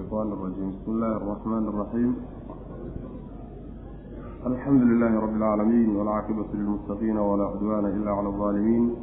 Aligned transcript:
الشيطان 0.00 0.32
الرجيم 0.32 0.68
بسم 0.70 0.90
الله 0.92 1.16
الرحمن 1.16 1.64
الرحيم 1.68 2.14
الحمد 4.46 4.82
لله 4.82 5.20
رب 5.20 5.36
العالمين 5.36 5.96
والعاقبة 5.96 6.46
للمتقين 6.54 7.16
ولا 7.18 7.44
عدوان 7.44 7.84
إلا 7.86 8.10
على 8.10 8.28
الظالمين 8.28 8.94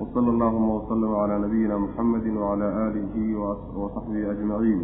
وصلى 0.00 0.30
اللهم 0.30 0.70
وسلم 0.70 1.14
على 1.14 1.38
نبينا 1.38 1.78
محمد 1.78 2.26
وعلى 2.36 2.64
آله 2.88 3.14
وصحبه 3.76 4.30
أجمعين 4.30 4.80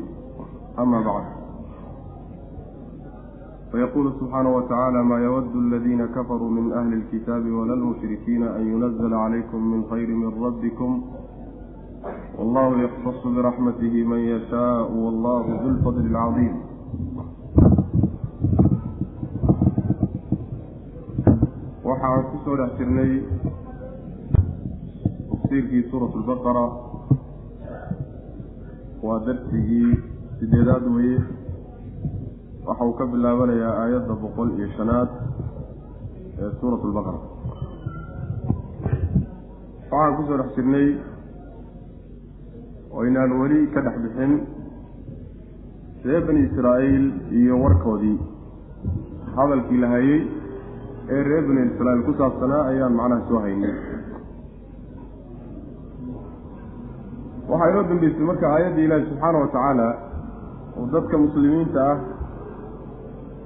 أما 0.79 1.01
بعد 1.01 1.25
فيقول 3.73 4.13
سبحانه 4.21 4.57
وتعالى 4.57 5.03
ما 5.05 5.19
يود 5.19 5.57
الذين 5.57 6.07
كفروا 6.07 6.51
من 6.51 6.73
أهل 6.73 6.93
الكتاب 6.93 7.51
ولا 7.53 7.75
المشركين 7.75 8.43
أن 8.43 8.67
ينزل 8.67 9.15
عليكم 9.15 9.71
من 9.73 9.85
خير 9.91 10.09
من 10.09 10.45
ربكم 10.45 11.03
wallahu 12.38 12.80
yaktasu 12.86 13.26
biraxmatihi 13.36 14.00
man 14.12 14.22
yashaau 14.32 14.88
wallahu 15.04 15.50
du 15.64 15.68
lfadli 15.76 16.08
alcadiim 16.16 16.56
waxa 21.84 22.06
aan 22.08 22.24
ku 22.32 22.36
soo 22.46 22.56
dhex 22.60 22.72
jirnay 22.78 23.12
tafsiirkii 25.30 25.84
suurat 25.90 26.14
lbaqara 26.22 26.66
waa 29.06 29.20
darsigii 29.26 29.92
sideedaad 30.40 30.86
weye 30.96 31.18
waxa 32.68 32.84
uu 32.88 32.96
ka 33.00 33.06
bilaabanayaa 33.12 33.74
aayadda 33.84 34.14
boqol 34.24 34.50
iyo 34.58 34.68
shanaad 34.78 35.10
ee 36.42 36.52
suurat 36.60 36.82
lbaqara 36.92 37.20
waxaan 39.92 40.16
ku 40.18 40.22
soo 40.28 40.38
dhex 40.42 40.50
jirnay 40.58 40.88
oo 43.00 43.06
inaan 43.10 43.32
weli 43.42 43.60
ka 43.74 43.82
dhex 43.86 43.96
bixin 44.04 44.34
reer 46.06 46.22
bani 46.28 46.42
israa'iil 46.48 47.06
iyo 47.40 47.56
warkoodii. 47.64 48.18
Hadalkii 49.38 49.80
la 49.84 49.88
hayay 49.94 50.20
ee 51.16 51.22
reer 51.30 51.44
bani 51.50 51.62
israa'iil 51.72 52.04
ku 52.08 52.14
saabsanaa 52.20 52.64
ayaan 52.72 52.94
macnaha 53.00 53.28
soo 53.30 53.40
haynay. 53.46 53.76
Waxaa 57.50 57.70
inoo 57.72 57.84
dambeysay 57.90 58.26
marka 58.32 58.48
aayaddii 58.54 58.86
ilaahi 58.88 59.06
subxaana 59.10 59.40
wa 59.44 59.48
tacaala 59.56 59.88
uu 60.80 60.88
dadka 60.96 61.18
muslimiinta 61.26 61.86
ah 61.92 61.98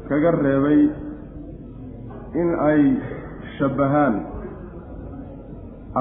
kaga 0.09 0.31
reebay 0.44 0.81
in 2.41 2.50
ay 2.69 2.81
shabbahaan 3.58 4.16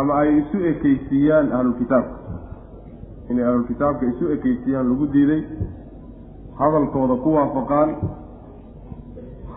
ama 0.01 0.13
ay 0.23 0.31
isu 0.41 0.59
ekeysiiyaan 0.73 1.53
ahlulkitaabka 1.59 2.22
inay 3.33 3.45
ahlulkitaabka 3.51 4.05
isu 4.13 4.25
ekeysiyaan 4.37 4.87
lagu 4.93 5.07
diiday 5.15 5.43
hadalkooda 6.61 7.15
ku 7.25 7.31
waafaqaan 7.37 7.91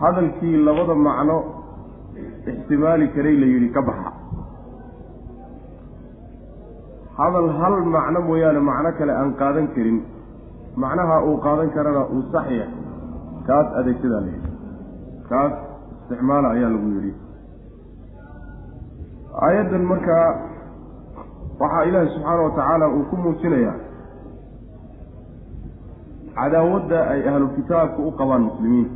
hadalkii 0.00 0.56
labada 0.68 0.94
macno 1.06 1.36
ixtimaali 2.52 3.06
karay 3.14 3.36
la 3.42 3.46
yidhi 3.52 3.68
ka 3.76 3.82
baxa. 3.88 4.10
Hadal 7.18 7.48
hal 7.60 7.74
macno 7.96 8.18
mooyaane 8.28 8.60
macno 8.70 8.90
kale 8.98 9.12
aan 9.20 9.30
qaadan 9.40 9.66
karin 9.74 9.98
macnaha 10.82 11.16
uu 11.28 11.36
qaadan 11.46 11.68
karana 11.76 12.02
uu 12.14 12.22
sax 12.32 12.46
yahay 12.58 12.72
kaas 13.46 13.68
adeegsadaa 13.80 14.20
la 14.26 14.30
yidhi. 14.34 14.50
Kaas 15.30 15.52
isticmaala 16.00 16.48
ayaa 16.56 16.70
lagu 16.74 16.88
yidhi. 16.96 17.12
Aayaddan 19.46 19.84
markaa 19.92 20.26
waxaa 21.60 21.84
ilaahi 21.88 22.08
subxaana 22.14 22.42
wa 22.46 22.50
tacaala 22.56 22.86
uu 22.96 23.04
ku 23.10 23.16
muujinayaa 23.16 23.76
cadaawadda 26.38 26.98
ay 27.12 27.20
ahlulkitaabka 27.30 28.00
u 28.02 28.10
qabaan 28.18 28.42
muslimiinta 28.48 28.94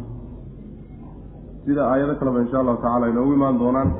sida 1.65 1.83
aayado 1.93 2.15
kaleba 2.21 2.41
insha 2.45 2.59
allahu 2.63 2.79
tacala 2.85 3.09
inoogu 3.13 3.33
imaan 3.39 3.59
doonaan. 3.63 3.91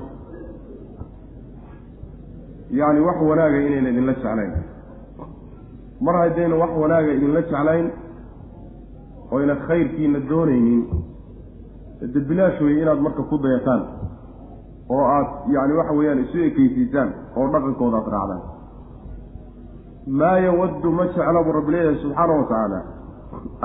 Yacni 2.79 3.01
wax 3.09 3.17
wanaaga 3.31 3.59
inayna 3.67 3.89
idinla 3.93 4.13
jeclayn. 4.19 4.53
Mar 6.05 6.15
haddayna 6.23 6.57
wax 6.63 6.71
wanaaga 6.83 7.11
idinla 7.17 7.41
jeclayn 7.43 7.87
oyna 9.37 9.55
khayrkiina 9.67 10.19
doonaynin 10.31 10.81
debilaash 12.15 12.59
weye 12.65 12.83
inaad 12.83 13.01
marka 13.07 13.23
ku 13.31 13.37
dayataan 13.45 13.83
oo 14.91 15.05
aad 15.17 15.29
yacni 15.55 15.77
waxa 15.81 15.93
weeyaan 15.99 16.23
isu 16.25 16.39
ekeysiisaan 16.49 17.11
oo 17.37 17.47
dhaqankooda 17.53 17.97
aad 17.97 18.09
raacdaan. 18.15 18.43
Maa 20.19 20.37
yawaddu 20.47 20.91
ma 20.99 21.07
jecla 21.07 21.45
buu 21.45 21.53
rabbi 21.59 21.73
leeyahay 21.73 22.03
subxaana 22.03 22.33
wa 22.33 22.45
tacaala 22.51 22.83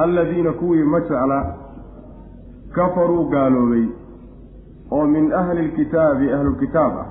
alladiina 0.05 0.51
kuwii 0.61 0.83
ma 0.93 0.99
jecla 0.99 1.39
kafaruu 2.75 3.25
gaaloobay 3.33 3.85
oo 4.91 5.05
min 5.07 5.33
ahli 5.33 5.67
lkitaabi 5.67 6.33
ahlulkitaab 6.33 6.97
ah. 7.03 7.07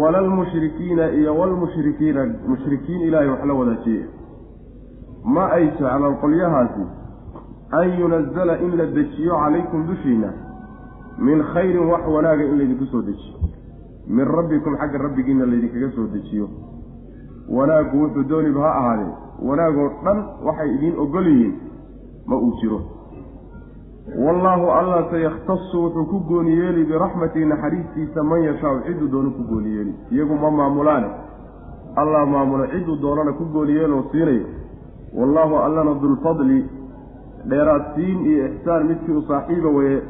Walalmushrikiina 0.00 1.10
iyo 1.10 1.36
walmushrikiina 1.38 2.26
mushrikiin 2.48 3.00
ilaahay 3.00 3.28
wax 3.28 3.44
la 3.44 3.54
wadaajiye 3.54 4.04
ma 5.24 5.50
ay 5.52 5.64
jeclaan 5.66 6.16
qolyahaasi 6.20 6.84
an 7.80 7.98
yunazala 8.00 8.58
in 8.58 8.76
la 8.76 8.86
dejiyo 8.86 9.34
calaykum 9.42 9.86
dushiina 9.86 10.32
min 11.18 11.42
khayrin 11.52 11.86
wax 11.90 12.06
wanaaga 12.06 12.44
in 12.44 12.58
laydinku 12.58 12.84
soo 12.86 13.02
dejiyo. 13.02 13.36
Min 14.06 14.24
rabbikum 14.26 14.76
xagga 14.76 14.98
rabbigiina 14.98 15.46
laydinkaga 15.46 15.90
soo 15.94 16.06
dejiyo. 16.06 16.48
Wanaaggu 17.48 17.96
wuxuu 18.02 18.24
dooniba 18.28 18.60
ha 18.60 18.72
ahaadee 18.78 19.12
wanaagoo 19.42 19.90
dhan 20.04 20.18
waxay 20.44 20.74
idiin 20.74 20.98
ogol 20.98 21.26
yihiin 21.26 21.54
ma 22.26 22.36
uu 22.36 22.52
jiro. 22.60 22.80
Wallaahu 24.18 24.70
allah 24.70 25.10
sayakhtasu 25.10 25.82
wuxuu 25.82 26.06
ku 26.06 26.18
gooni 26.28 26.56
yeeli 26.56 26.84
biraxmatihi 26.84 27.44
naxariistiisa 27.46 28.22
man 28.22 28.42
yashaau 28.42 28.80
cidduu 28.86 29.08
doono 29.08 29.30
ku 29.30 29.42
gooni 29.42 29.74
yeeli 29.76 29.94
iyagu 30.10 30.34
ma 30.34 30.50
maamulaane. 30.50 31.08
Allah 31.96 32.26
maamulo 32.26 32.66
cidduu 32.66 32.96
doonana 32.96 33.32
ku 33.32 33.44
gooni 33.52 33.72
yeeloo 33.72 34.04
siinayo. 34.12 34.46
Wallaahu 35.14 35.54
allana 35.56 35.94
dulfadli 36.00 36.64
dheeraadsiin 37.48 38.26
iyo 38.26 38.46
ixsaan 38.46 38.86
midkii 38.86 39.12
u 39.12 39.22
saaxiiba 39.28 39.68
weye 39.68 40.02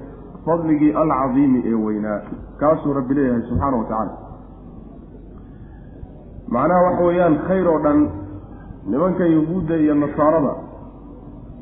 fadligii 0.46 0.92
alcadiimi 1.02 1.62
ee 1.70 1.74
weynaa. 1.86 2.20
Kaasuu 2.60 2.92
rabbi 2.98 3.14
leeyahay 3.14 3.42
subxaana 3.48 3.76
wa 3.76 3.84
tacaala. 3.84 4.12
Macnaha 6.54 6.82
waxa 6.86 7.04
weeyaan 7.08 7.36
khayr 7.48 7.66
oo 7.72 7.78
dhan 7.84 7.98
nimanka 8.90 9.24
yahuudda 9.34 9.76
iyo 9.76 9.94
nasaarada 9.94 10.52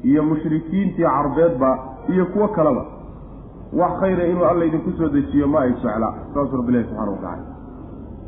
iyo 0.02 0.22
mushrikiintii 0.30 1.04
carbeedba 1.04 1.70
iyo 2.12 2.26
kuwo 2.26 2.48
kaleba 2.48 2.84
wax 3.80 3.92
khayra 4.00 4.24
inuu 4.26 4.44
alla 4.50 4.64
idinku 4.64 4.90
soo 4.98 5.08
dejiyo 5.08 5.46
ma 5.48 5.60
ay 5.60 5.72
jecla 5.72 6.08
saasuu 6.34 6.56
rabbi 6.60 6.72
leeyahy 6.72 6.88
subxana 6.90 7.10
wa 7.10 7.16
tacaala. 7.16 7.44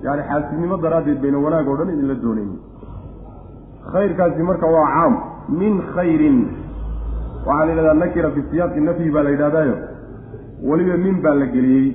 Yacni 0.04 0.22
xaasidnimo 0.28 0.76
daraaddeed 0.84 1.20
bayna 1.22 1.38
wanaag 1.38 1.68
oo 1.68 1.76
dhan 1.76 1.90
idinla 1.94 2.14
doonaynin. 2.24 2.58
Khayrkaasi 3.92 4.42
marka 4.42 4.66
waa 4.66 4.86
caam 4.94 5.14
min 5.60 5.74
khayrin. 5.94 6.38
Waxaa 7.46 7.64
la 7.66 7.72
yidhahdaa 7.72 7.94
nakira 8.02 8.30
fi 8.34 8.40
siyaaqi 8.50 8.80
nafyi 8.80 9.10
baa 9.14 9.22
la 9.26 9.30
yidhahdaayo 9.34 9.76
weliba 10.68 10.96
min 11.04 11.16
baa 11.24 11.34
la 11.34 11.46
geliyey. 11.46 11.88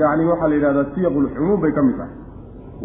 Yacni 0.00 0.24
waxaa 0.30 0.48
la 0.48 0.54
yidhahdaa 0.54 0.86
siyaqulxumuum 0.94 1.60
bay 1.62 1.72
ka 1.72 1.82
mid 1.82 1.96
tahay. 1.96 2.14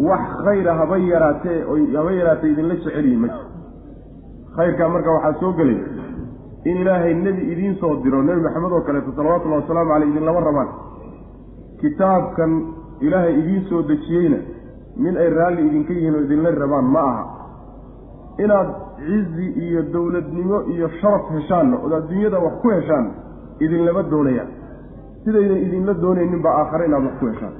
Wax 0.07 0.23
khayra 0.45 0.73
haba 0.79 0.97
yaraatee 0.97 1.59
oy 1.73 1.81
haba 1.95 2.11
yaraatee 2.19 2.51
idinla 2.53 2.75
jecelyihin 2.75 3.19
ma 3.23 3.27
jiro. 3.27 3.47
Khayrkaa 4.55 4.89
marka 4.93 5.09
waxaa 5.15 5.39
soo 5.39 5.51
gelay 5.59 5.79
in 6.69 6.77
ilaahay 6.81 7.13
nebi 7.13 7.41
idiin 7.53 7.75
soo 7.81 7.95
diro 8.03 8.21
nebi 8.23 8.41
maxamed 8.41 8.71
oo 8.71 8.81
kaleeto 8.87 9.11
salawatullahi 9.17 9.61
wasalaamu 9.63 9.89
caleyh 9.93 10.09
idinlama 10.11 10.39
rabaan. 10.47 10.69
Kitaabkan 11.81 12.51
ilaahay 13.01 13.33
idiin 13.39 13.63
soo 13.69 13.81
dejiyeyna 13.89 14.37
min 15.03 15.17
ay 15.17 15.29
raalli 15.29 15.61
idinka 15.67 15.93
yihiin 15.93 16.15
oo 16.15 16.21
idinla 16.27 16.51
rabaan 16.63 16.85
ma 16.95 16.99
aha. 17.11 17.23
Inaad 18.43 18.69
cizi 19.05 19.47
iyo 19.65 19.81
dowladnimo 19.93 20.57
iyo 20.73 20.87
sharaf 21.01 21.25
heshaanna 21.35 21.77
ood 21.85 21.93
adduunyada 21.99 22.39
wax 22.45 22.53
ku 22.61 22.69
heshaan 22.75 23.05
idinlama 23.59 24.03
doonayaan 24.11 24.49
sidaydan 25.25 25.57
idinla 25.65 25.93
doonaynin 26.03 26.41
baa 26.45 26.55
aakhare 26.61 26.85
inaad 26.89 27.03
wax 27.07 27.15
ku 27.21 27.25
heshaan 27.31 27.53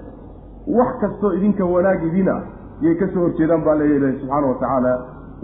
wax 0.77 0.91
kastoo 1.03 1.31
idinka 1.37 1.63
wanaag 1.73 2.01
idin 2.09 2.29
ah 2.35 2.41
yay 2.85 2.95
ka 3.01 3.07
soo 3.13 3.21
horjeedaan 3.25 3.63
baa 3.67 3.75
leeyahay 3.81 4.13
subxaana 4.21 4.47
wa 4.51 4.55
tacaala. 4.61 4.93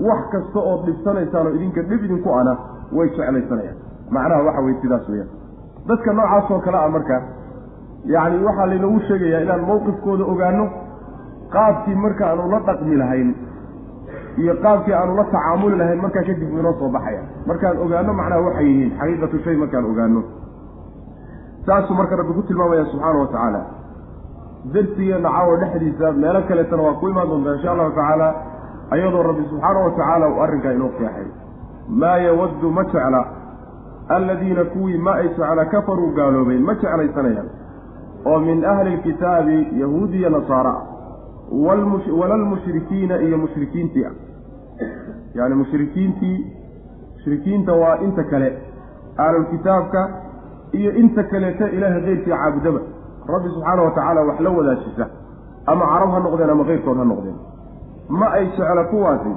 Wax 0.08 0.22
kasta 0.34 0.60
ood 0.72 0.82
dhibsanaysaan 0.88 1.48
oo 1.48 1.54
idinka 1.58 1.82
dhib 1.90 2.02
idinku 2.08 2.30
ana 2.40 2.54
way 2.98 3.08
jeclaysanayaan. 3.16 3.78
Macnaha 4.16 4.44
waxa 4.48 4.62
weye 4.66 4.78
sidaas 4.84 5.06
weyaan 5.12 5.30
dadka 5.90 6.14
noocaasoo 6.20 6.60
kale 6.66 6.78
ah 6.84 6.90
marka 6.96 7.18
yacni 8.14 8.38
waxaa 8.48 8.68
laynoogu 8.72 9.00
sheegayaa 9.08 9.42
inaan 9.46 9.64
mawqifkooda 9.70 10.24
ogaano 10.34 10.66
qaabkii 11.56 11.96
marka 12.06 12.24
aanu 12.30 12.46
la 12.54 12.60
dhaqmi 12.70 12.96
lahayn 13.02 13.30
iyo 14.44 14.54
qaabkii 14.66 14.94
aanu 15.00 15.14
la 15.20 15.24
tacaamuli 15.34 15.78
lahayn 15.82 16.02
markaa 16.06 16.24
kadib 16.30 16.50
inoo 16.60 16.74
soo 16.80 16.90
baxaya. 16.96 17.22
Markaan 17.50 17.78
ogaano 17.86 18.12
macnaha 18.20 18.42
waxay 18.48 18.66
yihiin 18.72 18.92
xaqiiqatu 19.00 19.38
shay 19.46 19.56
markaan 19.64 19.86
ogaano 19.92 20.22
saasuu 21.70 21.96
marka 22.00 22.16
rabbi 22.16 22.34
ku 22.34 22.44
tilmaamaya 22.50 22.86
subxaana 22.92 23.20
wa 23.20 23.28
tacaala. 23.34 23.62
Darsigeenna 24.74 25.30
caawa 25.30 25.58
dhexdiisa 25.62 26.12
meelo 26.22 26.42
kaleetana 26.50 26.84
waa 26.84 26.94
ku 27.02 27.10
imaan 27.10 27.30
doontaa 27.30 27.54
insha 27.58 27.72
allahu 27.72 27.92
tacaala 27.98 28.28
ayadoo 28.96 29.24
rabbi 29.30 29.44
subxaana 29.50 29.80
wa 29.86 29.92
tacaala 29.98 30.30
uu 30.30 30.42
arrinkaa 30.46 30.74
inoo 30.78 30.90
keexay 31.00 31.28
maa 32.04 32.18
yawaddu 32.28 32.72
ma 32.78 32.84
jecla 32.84 33.22
alladiina 34.18 34.64
kuwii 34.74 34.98
ma 35.08 35.14
ay 35.22 35.28
jecla 35.28 35.66
kafaruu 35.74 36.12
gaaloobeen 36.20 36.64
ma 36.70 36.74
jeclaysanayaan. 36.84 37.50
Oo 38.26 38.40
min 38.40 38.66
ahli 38.66 38.96
lkitaabi 38.96 39.58
yahuudiya 39.82 40.30
nasaara 40.30 40.76
walalmushrikiina 42.20 43.22
iyo 43.28 43.38
mushrikiintii 43.38 44.06
ah. 44.06 44.16
Yacni 45.36 45.56
mushrikiintii 45.56 46.38
mushrikiinta 47.14 47.74
waa 47.74 47.98
inta 48.08 48.24
kale 48.24 48.50
ahlulkitaabka 49.18 50.02
iyo 50.72 50.92
inta 51.02 51.24
kaleeta 51.24 51.70
ilaahay 51.70 52.02
keyrkii 52.02 52.32
caabudaba. 52.32 52.80
Rabbi 53.28 53.50
subxaana 53.50 53.82
wa 53.84 53.92
tacaala 53.92 54.22
wax 54.30 54.40
la 54.40 54.50
wadaajisa 54.50 55.06
ama 55.66 55.86
carab 55.86 56.10
ha 56.12 56.20
noqdeen 56.20 56.50
ama 56.50 56.64
keyrkood 56.70 56.98
ha 56.98 57.06
noqdeen. 57.06 57.38
Ma 58.10 58.28
ay 58.38 58.46
jecla 58.58 58.84
kuwaasi 58.92 59.34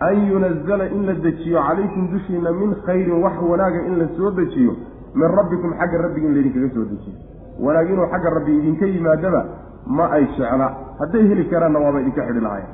an 0.00 0.16
yunazala 0.30 0.84
in 0.86 1.06
la 1.06 1.12
dejiyo 1.12 1.58
calaykum 1.68 2.08
dushiina 2.12 2.52
min 2.52 2.74
khayrin 2.86 3.22
wax 3.22 3.36
wanaaga 3.50 3.80
in 3.88 3.98
la 3.98 4.08
soo 4.16 4.30
dejiyo 4.30 4.72
min 5.14 5.28
rabbikum 5.38 5.72
xagga 5.80 5.98
rabbiga 6.04 6.26
in 6.28 6.34
laydinkaga 6.34 6.68
soo 6.74 6.84
dejiyo. 6.92 7.16
Wanaag 7.60 7.90
inuu 7.90 8.06
xagga 8.12 8.30
rabbi 8.30 8.52
idinka 8.58 8.86
yimaadaba 8.86 9.44
ma 9.86 10.10
ay 10.16 10.24
jecla. 10.36 10.68
Hadday 11.00 11.28
heli 11.30 11.44
karaanna 11.48 11.78
waaba 11.78 12.00
idinka 12.00 12.22
xidhi 12.28 12.40
lahayen 12.40 12.70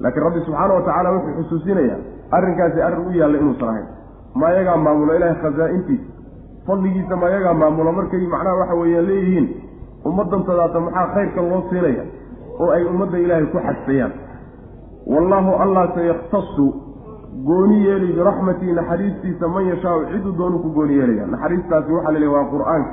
laakiin 0.00 0.24
rabbi 0.24 0.40
subxaana 0.46 0.74
wa 0.74 0.82
tacaala 0.82 1.10
wuxuu 1.12 1.34
xusuusinayaa 1.42 1.98
arrinkaasi 2.36 2.82
arrin 2.82 3.06
u 3.06 3.12
yaalla 3.20 3.38
inuusan 3.38 3.68
ahayn 3.68 3.86
ma 4.34 4.46
ayagaa 4.46 4.76
maamulo 4.76 5.16
ilaahay 5.16 5.38
khasaa-intiisa 5.42 6.04
fadligiisa 6.66 7.16
ma 7.16 7.26
ayagaa 7.26 7.54
maamulo. 7.54 7.92
Markay 7.92 8.26
macnaha 8.26 8.56
waxa 8.60 8.74
weeyaan 8.80 9.06
leeyihiin 9.08 9.46
ummaddantadaata 10.08 10.80
maxaa 10.86 11.06
khayrkan 11.14 11.48
loo 11.50 11.62
siinaya 11.70 12.04
oo 12.60 12.70
ay 12.76 12.84
ummadda 12.92 13.18
ilaahay 13.24 13.46
ku 13.52 13.58
xadfayaan? 13.66 14.12
Wallaahu 15.12 15.52
allah 15.62 15.84
sayakhtasu 15.94 16.66
gooni 17.48 17.78
yeeli 17.86 18.12
biraxmatii 18.18 18.72
naxariistiisa 18.78 19.48
man 19.54 19.66
yashaau 19.70 20.04
ciduu 20.12 20.32
doonu 20.38 20.58
ku 20.64 20.68
gooni 20.76 20.94
yeelaya. 20.98 21.26
Naxariistaasi 21.34 21.92
waxaa 21.96 22.12
la 22.12 22.18
leehay 22.18 22.34
waa 22.36 22.44
qur'aanka 22.52 22.92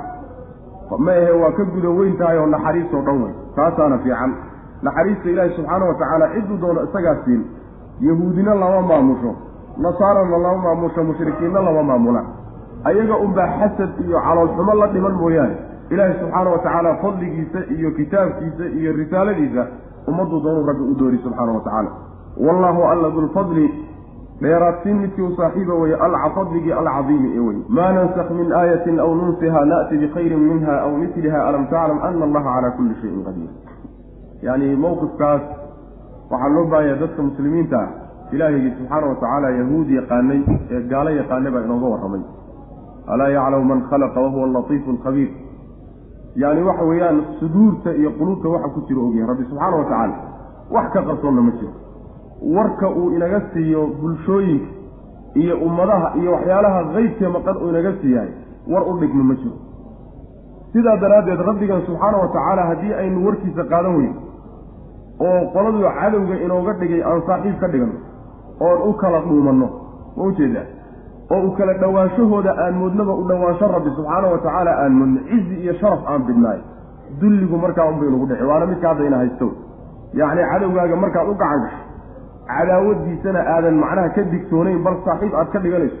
ma 0.98 1.12
ahe 1.12 1.32
waa 1.42 1.52
ka 1.56 1.64
guda 1.74 1.88
weyn 1.98 2.16
tahay 2.20 2.38
oo 2.38 2.46
naxariistoo 2.54 3.02
dhan 3.06 3.22
wey 3.24 3.32
taasaana 3.56 3.98
fiican. 4.04 4.32
Naxariista 4.82 5.28
ilaahi 5.30 5.54
subxaana 5.56 5.84
wa 5.88 5.94
tacaala 6.00 6.26
ciduu 6.34 6.56
doono 6.62 6.80
isagaa 6.88 7.16
siin. 7.24 7.42
Yahuudina 8.00 8.54
lama 8.54 8.82
maamusho. 8.90 9.32
Nasaarana 9.78 10.38
lama 10.38 10.58
maamusho. 10.64 11.04
Mushrikiinna 11.04 11.60
lama 11.66 11.82
maamula 11.82 12.22
ayaga 12.84 13.16
unbaa 13.16 13.48
xasad 13.58 13.90
iyo 14.04 14.20
caloolxumo 14.20 14.74
la 14.74 14.86
dhiman 14.86 15.12
mooyaane. 15.12 15.56
Ilaahi 15.90 16.18
subxaana 16.20 16.50
wa 16.50 16.58
tacaala 16.58 16.96
fadligiisa 16.96 17.58
iyo 17.76 17.90
kitaabkiisa 17.90 18.64
iyo 18.78 18.92
risaaladiisa 18.92 19.66
ummaduu 20.08 20.40
doonuu 20.40 20.66
rabbi 20.66 20.82
u 20.82 20.94
doori 20.94 21.18
subxaana 21.18 21.52
wa 21.52 21.60
tacaala. 21.60 21.90
Wallaahu 22.36 22.82
alla 22.82 23.10
dulfadli 23.10 23.66
dheeraadsiin 24.42 24.96
midkii 24.96 25.22
u 25.22 25.36
saaxiiba 25.36 25.74
weye 25.74 25.96
fadligii 26.34 26.72
alcadiimi 26.72 27.32
ee 27.36 27.40
wey 27.40 27.56
maa 27.68 27.92
nansakh 27.92 28.30
min 28.30 28.52
aayatin 28.52 29.00
aw 29.00 29.14
nunsiha 29.14 29.64
na'ti 29.64 29.98
bikhayrin 29.98 30.40
minha 30.40 30.80
aw 30.82 30.90
mitliha 30.90 31.48
alam 31.48 31.66
taclam 31.66 31.98
ana 32.02 32.24
allaha 32.24 32.54
calaa 32.54 32.70
kulli 32.70 32.94
shayin 33.00 33.24
qadiir. 33.24 33.50
Yacni 34.42 34.76
mowqifkaas 34.76 35.42
waxaa 36.30 36.48
loo 36.48 36.66
baahaya 36.66 36.96
dadka 36.96 37.22
muslimiinta 37.22 37.78
ah. 37.78 37.88
Ilaahigii 38.32 38.74
subxaana 38.78 39.06
wa 39.06 39.50
yahuud 39.50 39.90
yaqaanay 39.90 40.40
ee 40.70 40.80
gaalo 40.88 41.10
yaqaanay 41.10 41.52
baa 41.52 41.64
inooga 41.68 41.86
warramay 41.86 42.22
alaa 43.06 43.28
yaclamu 43.28 43.64
man 43.64 43.80
khalaqa 43.90 44.20
wahuwa 44.20 44.44
alatiifu 44.48 44.90
alkhabiir 44.90 45.30
yacni 46.42 46.62
waxa 46.62 46.84
weeyaan 46.90 47.18
suduurta 47.40 47.94
iyo 47.94 48.10
quluubta 48.18 48.48
waxa 48.48 48.68
ku 48.74 48.80
jiro 48.88 49.06
ogyahay 49.08 49.28
rabbi 49.30 49.44
subxaana 49.50 49.76
wa 49.76 49.84
tacaala 49.84 50.14
wax 50.74 50.86
ka 50.92 51.02
qarsoonna 51.02 51.40
ma 51.42 51.50
jiro. 51.58 51.72
Warka 52.56 52.88
uu 52.90 53.10
inaga 53.16 53.40
siiyo 53.52 53.86
bulshooyinka 54.00 54.66
iyo 55.34 55.54
ummadaha 55.66 56.08
iyo 56.20 56.32
waxyaalaha 56.32 56.80
qeybkee 56.94 57.28
maqan 57.28 57.56
uu 57.62 57.68
inaga 57.68 57.92
siiyahay 58.00 58.30
war 58.72 58.82
u 58.88 58.98
dhigmo 59.00 59.22
ma 59.30 59.34
jiro. 59.34 59.56
Sidaa 60.72 60.96
daraaddeed 60.96 61.40
rabbigan 61.48 61.82
subxaana 61.86 62.16
wa 62.22 62.28
tacaala 62.28 62.62
haddii 62.70 62.92
aynu 63.02 63.26
warkiisa 63.26 63.64
qaadan 63.72 63.96
weyno 63.96 64.14
oo 65.26 65.40
qoladuu 65.54 65.82
cadowga 66.00 66.34
inooga 66.44 66.72
dhigay 66.80 67.02
aan 67.10 67.20
saaxiib 67.26 67.58
ka 67.60 67.68
dhiganno 67.68 67.98
oon 68.66 68.80
u 68.88 68.92
kala 69.02 69.20
dhuumanno 69.26 69.68
ma 70.16 70.22
u 70.24 70.30
jeedaa 70.38 70.66
oo 71.34 71.40
u 71.48 71.50
kala 71.58 71.74
dhowaanshahooda 71.82 72.52
aan 72.64 72.74
moodnaba 72.82 73.12
u 73.20 73.24
dhowaansho 73.30 73.66
rabbi 73.76 73.90
subxaana 73.96 74.26
wa 74.34 74.38
tacaala 74.44 74.72
aan 74.82 74.92
moodno 75.00 75.20
cizi 75.30 75.54
iyo 75.64 75.74
sharaf 75.80 76.00
aan 76.12 76.22
bidnaay. 76.28 76.60
Dulligu 77.20 77.56
markaa 77.64 77.86
unbay 77.92 78.08
nagu 78.14 78.26
dhici 78.30 78.44
waana 78.50 78.66
midka 78.70 78.88
haddayna 78.90 79.16
haysto. 79.22 79.46
Yacni 80.20 80.42
cadowgaaga 80.52 80.96
markaad 81.04 81.28
u 81.28 81.34
gacan 81.42 81.60
gasho. 81.64 81.80
Cadaawadiisana 82.48 83.40
aadan 83.54 83.76
macnaha 83.82 84.08
ka 84.16 84.22
digtoonayn 84.32 84.80
bal 84.86 84.96
saaxiib 85.06 85.34
aad 85.40 85.48
ka 85.54 85.58
dhiganayso. 85.64 85.98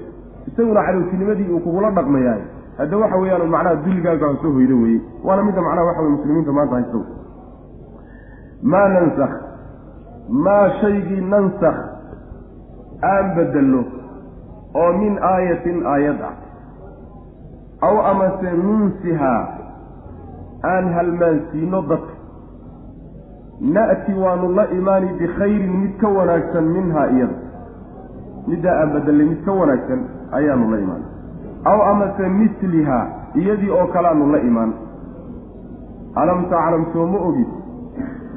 Isaguna 0.48 0.80
cadowtinimadii 0.86 1.48
uu 1.54 1.60
kugula 1.66 1.90
dhaqmayahay 1.98 2.42
hadda 2.78 2.96
waxa 3.02 3.16
weeyaan 3.22 3.48
macnaha 3.54 3.76
dulligaaga 3.84 4.26
aan 4.30 4.36
soo 4.42 4.52
hoydo 4.56 4.76
weye 4.84 4.98
waana 5.26 5.42
midda 5.48 5.60
macnaha 5.66 5.86
waxa 5.88 6.02
weye 6.04 6.12
muslimiinta 6.16 6.52
maanta 6.58 6.74
haysto. 6.78 7.00
Maa 8.72 8.88
nansakh 8.94 9.34
maa 10.44 10.64
shaygii 10.80 11.20
nansakh 11.32 11.78
aan 13.12 13.26
bedelno 13.36 13.82
oo 14.74 14.92
min 15.02 15.18
aayatin 15.32 15.86
aayad 15.94 16.20
ah 16.30 16.34
aw 17.88 17.94
amase 18.12 18.50
nunsihaa 18.64 19.42
aan 20.72 20.92
halmaansiino 20.96 21.80
dadka 21.92 22.14
na'ti 23.76 24.12
waanu 24.24 24.52
la 24.58 24.64
imaani 24.78 25.08
bikhayrin 25.18 25.74
mid 25.82 25.96
ka 26.00 26.08
wanaagsan 26.08 26.64
minhaa 26.76 27.06
iyada. 27.14 27.36
Middaa 28.46 28.76
aan 28.82 28.92
bedelnay 28.94 29.26
mid 29.32 29.40
ka 29.46 29.52
wanaagsan 29.60 30.00
ayaanu 30.38 30.70
la 30.70 30.78
imaan 30.84 31.02
aw 31.72 31.78
amase 31.90 32.28
mislihaa 32.28 33.04
iyadii 33.42 33.70
oo 33.70 33.86
kaleaanu 33.94 34.32
la 34.32 34.38
imaan. 34.38 34.72
Alam 36.22 36.40
taclam 36.50 36.86
soo 36.92 37.06
ma 37.06 37.18
ogid? 37.28 37.50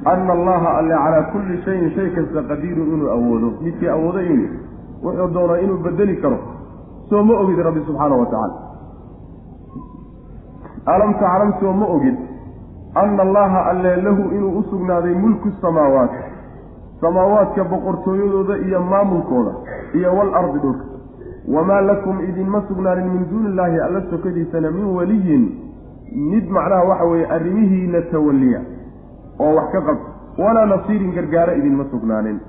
Anna 0.06 0.34
allaha 0.34 0.78
alle 0.80 0.96
calaa 1.06 1.24
kulli 1.32 1.58
shayin 1.66 1.90
shay 1.96 2.10
kasta 2.16 2.44
qadiirun 2.50 2.94
inuu 2.96 3.10
awoodo. 3.10 3.50
Midkii 3.62 3.90
awoodo 3.90 4.22
inuu 4.22 4.50
wuxuu 5.06 5.28
doonaa 5.34 5.58
inuu 5.64 5.78
bedeli 5.86 6.16
karo. 6.22 6.38
Soo 7.10 7.24
ma 7.24 7.34
ogid 7.42 7.60
rabbi 7.68 7.82
subxaana 7.88 8.16
wa 8.22 8.26
tacaala. 8.26 8.56
Alam 10.86 11.14
taclam 11.20 11.52
soo 11.60 11.74
ma 11.74 11.86
ogid 11.96 12.18
anna 12.96 13.22
allaha 13.24 13.60
alle 13.72 13.96
lahu 14.02 14.24
inuu 14.36 14.58
u 14.60 14.64
sugnaaday 14.70 15.14
mulku 15.14 15.50
samaawaat 15.62 16.12
samaawaadka 17.02 17.64
boqortooyadooda 17.72 18.58
iyo 18.68 18.80
maamulkooda 18.82 19.52
iyo 19.94 20.16
walardi 20.18 20.60
dhulka. 20.60 20.86
Wamaa 21.54 21.82
lakum 21.82 22.22
idinma 22.30 22.64
sugnaanin 22.68 23.10
min 23.14 23.26
duuni 23.30 23.50
illaahi 23.50 23.80
alla 23.80 24.02
sokadiisana 24.10 24.72
min 24.72 24.86
waliyin. 24.98 25.44
Mid 26.32 26.50
macnaha 26.50 26.84
waxa 26.90 27.06
weeye 27.06 27.26
arrimihiina 27.36 28.02
tawalliya 28.12 28.62
oo 29.40 29.56
wax 29.56 29.72
ka 29.72 29.82
qabta. 29.82 30.10
Walaa 30.38 30.66
nasiirin 30.66 31.12
gargaara 31.18 31.54
idinma 31.56 31.86
sugnaanin. 31.92 32.40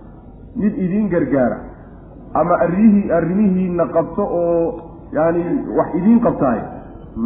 Mid 0.56 0.78
idiin 0.84 1.08
gargaara 1.08 1.58
ama 2.34 2.54
arihii 2.64 3.10
arrimihiina 3.18 3.84
qabto 3.96 4.22
oo 4.40 4.80
yaani 5.16 5.42
wax 5.78 5.88
idiin 5.98 6.20
qabtaay 6.26 6.60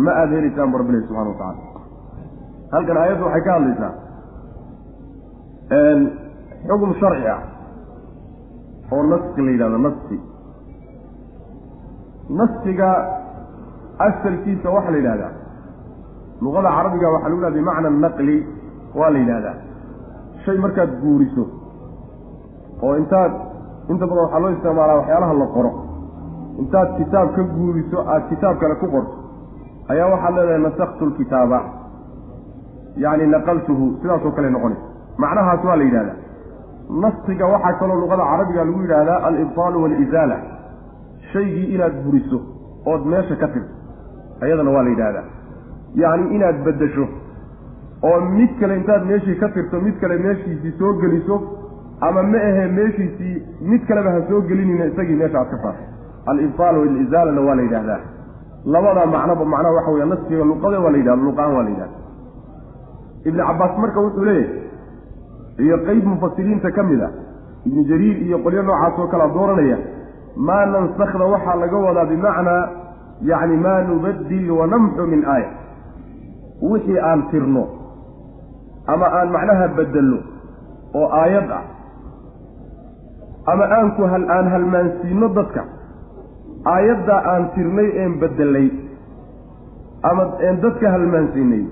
ma 0.04 0.10
aada 0.20 0.36
helaysaan 0.36 0.72
barbilay 0.74 1.02
subxana 1.06 1.30
wa 1.30 1.38
tacala 1.40 1.62
halkan 2.72 2.96
aayaddu 3.02 3.24
waxay 3.26 3.42
ka 3.46 3.52
hadlaysaa 3.56 3.92
xukm 6.68 6.92
sharci 7.00 7.26
ah 7.36 7.40
oo 8.92 9.02
naski 9.12 9.40
la 9.46 9.50
yidhahdo 9.54 9.78
naski 9.86 10.16
naskiga 12.40 12.90
asalkiisa 14.06 14.68
waxaa 14.76 14.92
la 14.94 14.98
yidhahdaa 15.02 15.32
luqada 16.44 16.70
carabiga 16.76 17.08
waxaa 17.14 17.28
lagu 17.28 17.40
yidhahda 17.40 17.56
bimacna 17.58 17.90
naqli 18.04 18.36
waa 18.98 19.10
la 19.14 19.18
yidhahdaa. 19.22 19.56
Shay 20.44 20.56
markaad 20.64 20.90
guuriso 21.02 21.44
oo 22.82 22.94
intaad 23.00 23.32
inta 23.90 24.04
badan 24.10 24.22
waxaa 24.24 24.40
loo 24.42 24.50
isticmaalaa 24.56 24.96
waxyaalaha 25.00 25.34
la 25.42 25.46
qoro. 25.56 25.70
Intaad 26.62 26.88
kitaab 26.98 27.28
ka 27.36 27.42
guuriso 27.54 27.98
aada 28.12 28.26
kitaab 28.30 28.56
kale 28.62 28.74
ku 28.82 28.86
qorto. 28.94 29.14
Ayaa 29.92 30.08
waxaad 30.14 30.34
leedahay 30.38 30.62
nasaktu 30.66 31.02
lkitaaba 31.10 31.58
yacni 33.04 33.26
naqaltuhu 33.34 33.84
sidaasoo 34.02 34.32
kale 34.36 34.50
noqonaysa 34.50 34.84
macnahaas 35.22 35.64
waa 35.68 35.76
la 35.80 35.84
yidhahdaa 35.88 36.18
naskiga 37.02 37.46
waxaa 37.54 37.78
kaloo 37.80 37.98
luqada 38.02 38.24
carabiga 38.30 38.64
lagu 38.68 38.80
yidhaahdaa 38.84 39.18
alibtaalu 39.28 39.82
waalizaala 39.82 40.36
shaygii 41.32 41.66
inaad 41.74 41.94
buriso 42.04 42.38
ood 42.92 43.02
meesha 43.12 43.36
ka 43.42 43.48
tirto. 43.54 43.72
Ayadana 44.44 44.70
waa 44.76 44.82
la 44.86 44.90
yidhaahdaa. 44.94 45.24
Yacni 46.02 46.34
inaad 46.36 46.58
beddesho 46.66 47.04
oo 48.08 48.20
mid 48.36 48.50
kale 48.60 48.74
intaad 48.80 49.02
meeshii 49.10 49.36
ka 49.42 49.48
tirto 49.56 49.80
mid 49.86 49.96
kale 50.00 50.16
meeshiisii 50.26 50.72
soo 50.78 50.92
geliso 51.02 51.36
ama 52.06 52.22
ma 52.32 52.38
ahe 52.48 52.64
meeshiisii 52.78 53.34
mid 53.70 53.82
kaleba 53.88 54.10
ha 54.16 54.20
soo 54.28 54.40
gelinina 54.48 54.84
isagii 54.90 55.16
meesha 55.22 55.38
aad 55.42 55.50
ka 55.54 55.58
saarto 55.64 55.84
alibtaal 56.30 56.76
walizaalana 56.82 57.40
waa 57.48 57.54
la 57.58 57.62
yidhaahdaa. 57.66 58.00
Labada 58.74 59.06
macnoba 59.14 59.44
macnaha 59.52 59.74
waxa 59.78 59.90
weya 59.94 60.06
naskiga 60.12 60.44
luqada 60.50 60.78
waa 60.84 60.90
la 60.94 60.98
yidhahda 61.00 61.22
luqaan 61.28 61.52
waa 61.56 61.62
la 61.66 61.70
yidhahda 61.70 61.96
ibnu 63.28 63.42
cabbaas 63.48 63.78
marka 63.82 64.00
wuxuu 64.04 64.24
leeyahay 64.24 64.58
iyo 65.64 65.76
qeyb 65.86 66.04
mufasiriinta 66.12 66.70
ka 66.76 66.82
mid 66.90 67.00
a 67.02 67.08
ibnu 67.68 67.82
jariir 67.90 68.16
iyo 68.26 68.38
qolyo 68.44 68.62
noocaas 68.68 68.98
oo 69.02 69.06
kalea 69.12 69.28
dooranaya 69.36 69.78
maa 70.48 70.64
nansakda 70.74 71.24
waxaa 71.34 71.56
laga 71.62 71.76
wadaa 71.86 72.04
bimacnaa 72.12 72.62
yacni 73.30 73.56
maa 73.64 73.80
nubadil 73.88 74.50
wanamxu 74.58 75.06
min 75.12 75.22
aaya. 75.34 75.50
Wixii 76.70 76.98
aan 77.08 77.20
tirno 77.30 77.64
ama 78.92 79.06
aan 79.18 79.28
macnaha 79.36 79.66
bedelno 79.78 80.18
oo 81.00 81.06
aayad 81.20 81.50
ah 81.58 81.62
ama 83.52 83.64
aanku 83.78 84.02
hal 84.12 84.24
aan 84.36 84.46
halmaansiino 84.54 85.28
dadka. 85.38 85.62
Aayaddaa 86.74 87.20
aan 87.32 87.44
tirnay 87.54 87.88
een 88.04 88.18
bedelay. 88.20 88.68
Ama 90.10 90.24
een 90.48 90.60
dadka 90.64 90.90
halmaansiinay. 90.94 91.64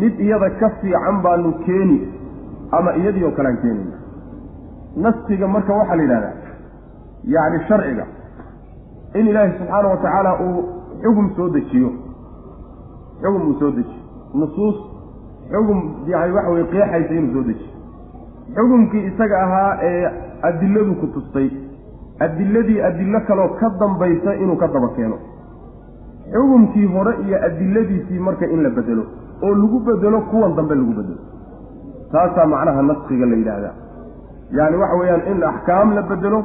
Mid 0.00 0.18
iyada 0.20 0.50
ka 0.60 0.68
fiican 0.80 1.16
baanu 1.24 1.52
keeni. 1.66 1.98
Ama 2.78 2.90
iyadii 3.00 3.24
oo 3.24 3.30
kale 3.36 3.48
aan 3.48 3.60
keenayna 3.62 3.98
naskiga 5.04 5.46
marka 5.54 5.72
waxaa 5.78 5.96
la 5.96 6.02
yidhahdaa 6.02 6.34
yacni 7.34 7.58
sharciga 7.68 8.04
in 9.18 9.26
ilaahi 9.30 9.52
subxaana 9.58 9.88
wa 9.88 9.96
tacaala 9.96 10.32
uu 10.46 10.60
xugum 11.02 11.26
soo 11.36 11.48
dejiyo. 11.54 11.90
Xugum 13.22 13.42
uu 13.48 13.54
soo 13.60 13.70
dejiyo. 13.70 14.02
Nusuus 14.34 14.76
xugum 15.50 15.80
yani 16.06 16.32
waxa 16.36 16.50
weye 16.50 16.64
qeexaysa 16.72 17.14
inuu 17.14 17.32
soo 17.34 17.42
dejiyo 17.48 17.73
xugumkii 18.56 19.04
isaga 19.10 19.36
ahaa 19.44 19.72
ee 19.82 20.10
adiladu 20.48 20.94
ku 21.00 21.06
tustay. 21.14 21.50
Adiladii 22.20 22.80
adilo 22.88 23.20
kaloo 23.28 23.48
ka 23.60 23.70
dambaysa 23.80 24.34
inuu 24.42 24.56
ka 24.56 24.66
daba 24.74 24.88
keeno. 24.96 25.16
Xugumkii 26.32 26.86
hore 26.94 27.12
iyo 27.26 27.36
adiladiisii 27.46 28.18
marka 28.18 28.46
in 28.46 28.62
la 28.62 28.70
bedelo 28.70 29.04
oo 29.42 29.54
lagu 29.54 29.78
bedelo 29.88 30.20
kuwan 30.30 30.54
dambe 30.56 30.74
lagu 30.74 30.92
bedelo. 30.98 31.20
Taasaa 32.12 32.46
macnaha 32.46 32.82
naskiga 32.82 33.26
la 33.26 33.36
yidhaahdaa. 33.36 33.74
Yani 34.58 34.76
waxa 34.76 34.96
weeyaan 35.00 35.22
in 35.32 35.42
axkaam 35.42 35.94
la 35.94 36.02
bedelo 36.02 36.44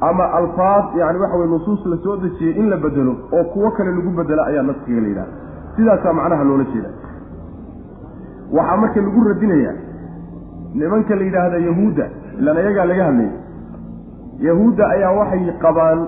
ama 0.00 0.24
alfaad 0.38 0.84
yani 1.00 1.18
waxa 1.18 1.36
weye 1.36 1.50
nusuus 1.50 1.86
la 1.86 1.96
soo 2.04 2.16
dejiyey 2.16 2.54
in 2.60 2.68
la 2.70 2.76
bedelo 2.76 3.12
oo 3.32 3.44
kuwo 3.52 3.70
kale 3.70 3.90
lagu 3.90 4.10
bedelo 4.18 4.42
ayaa 4.44 4.62
naskiga 4.62 5.00
la 5.00 5.08
yidhahda 5.08 5.32
sidaasaa 5.76 6.12
macnaha 6.12 6.44
loola 6.44 6.64
jeeda 6.72 6.90
waxaa 8.52 8.76
marka 8.82 9.00
lagu 9.00 9.24
radinayaa 9.28 9.74
nimanka 10.74 11.14
la 11.16 11.24
yidhaahda 11.28 11.58
yahuudda 11.68 12.06
ilaan 12.38 12.56
ayagaa 12.62 12.84
laga 12.84 13.04
hadlayay 13.04 13.32
yahuudda 14.48 14.88
ayaa 14.88 15.12
waxay 15.18 15.52
qabaan 15.64 16.06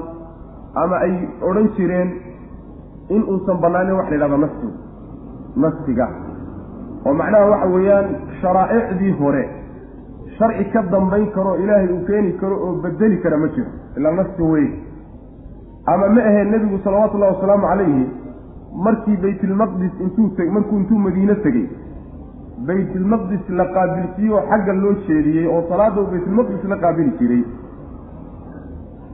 ama 0.75 0.97
ay 1.07 1.15
odhan 1.51 1.69
jireen 1.77 2.11
in 3.09 3.23
uusan 3.23 3.61
bannaanin 3.63 3.97
wax 4.01 4.11
la 4.11 4.17
yidhahda 4.17 4.39
nafsigu 4.47 4.73
nafsiga. 5.57 6.09
Oo 7.07 7.15
macnaha 7.15 7.47
waxa 7.51 7.69
weeyaan 7.75 8.07
sharaa'icdii 8.41 9.13
hore 9.21 9.45
sharci 10.39 10.65
ka 10.73 10.83
dambayn 10.93 11.27
karo 11.37 11.57
ilaahay 11.63 11.89
uu 11.93 12.05
keeni 12.07 12.33
karo 12.41 12.57
oo 12.67 12.73
bedeli 12.83 13.19
kara 13.23 13.37
ma 13.39 13.49
jiro 13.57 13.71
ilaa 13.97 14.13
nafsi 14.21 14.43
wey 14.43 14.67
ama 15.87 16.09
ma 16.09 16.23
aheen 16.31 16.51
nebigu 16.51 16.79
salawaatullahi 16.85 17.35
wasalaamu 17.35 17.67
calayhi 17.71 18.07
markii 18.87 19.17
baytilmaqdis 19.25 19.93
intuu 20.07 20.31
markuu 20.57 20.79
intuu 20.79 20.99
madiine 21.07 21.35
tegey 21.47 21.67
baytilmaqdis 22.67 23.49
la 23.59 23.65
qaabilsiiye 23.77 24.33
oo 24.35 24.43
xagga 24.51 24.73
loo 24.83 24.95
jeediyey 25.07 25.47
oo 25.47 25.63
salaada 25.69 26.01
uu 26.01 26.11
baytilmaqdis 26.13 26.65
la 26.73 26.77
qaabili 26.85 27.13
jiray. 27.19 27.43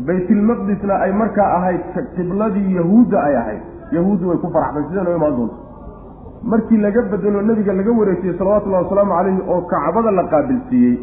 Baytilmaqdisna 0.06 0.94
ay 1.04 1.12
markaa 1.12 1.48
ahayd 1.58 1.80
qibladii 2.16 2.74
yahuudda 2.78 3.18
ay 3.28 3.36
ahayd. 3.42 3.62
Yahuuddu 3.92 4.28
way 4.28 4.38
ku 4.42 4.48
faraxday 4.54 4.84
sida 4.90 5.02
noo 5.04 5.16
imaan 5.16 5.36
doonto. 5.36 5.56
Markii 6.52 6.78
laga 6.84 7.02
bedelo 7.12 7.42
nebiga 7.42 7.72
laga 7.72 7.92
wareejiyey 7.98 8.34
salawatullahi 8.38 8.84
wasalaamu 8.84 9.12
calayhi 9.18 9.42
oo 9.52 9.60
kacbada 9.72 10.10
la 10.10 10.24
qaabilsiiyey 10.32 10.94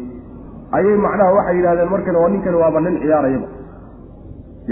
ayay 0.78 0.96
macnaha 1.04 1.32
waxay 1.38 1.56
yidhahdeen 1.56 1.90
markan 1.94 2.16
waa 2.22 2.28
ninkan 2.34 2.54
waaba 2.62 2.80
nin 2.80 2.98
ciyaarayaba 3.02 3.48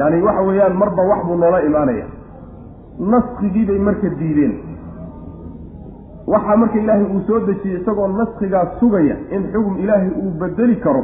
yacni 0.00 0.22
waxa 0.26 0.42
weeyaan 0.48 0.74
marba 0.82 1.02
wax 1.10 1.20
buu 1.26 1.36
noola 1.42 1.62
imaanaya. 1.68 2.06
Naskigii 3.12 3.64
bay 3.70 3.78
marka 3.78 4.08
diideen 4.20 4.54
waxaa 6.32 6.56
marka 6.62 6.78
ilaahay 6.82 7.04
uu 7.14 7.20
soo 7.28 7.40
dejiyey 7.48 7.76
isagoo 7.80 8.08
naskigaas 8.18 8.68
sugaya 8.80 9.16
in 9.36 9.42
xugum 9.52 9.74
ilaahay 9.84 10.10
uu 10.22 10.30
bedeli 10.42 10.76
karo 10.84 11.02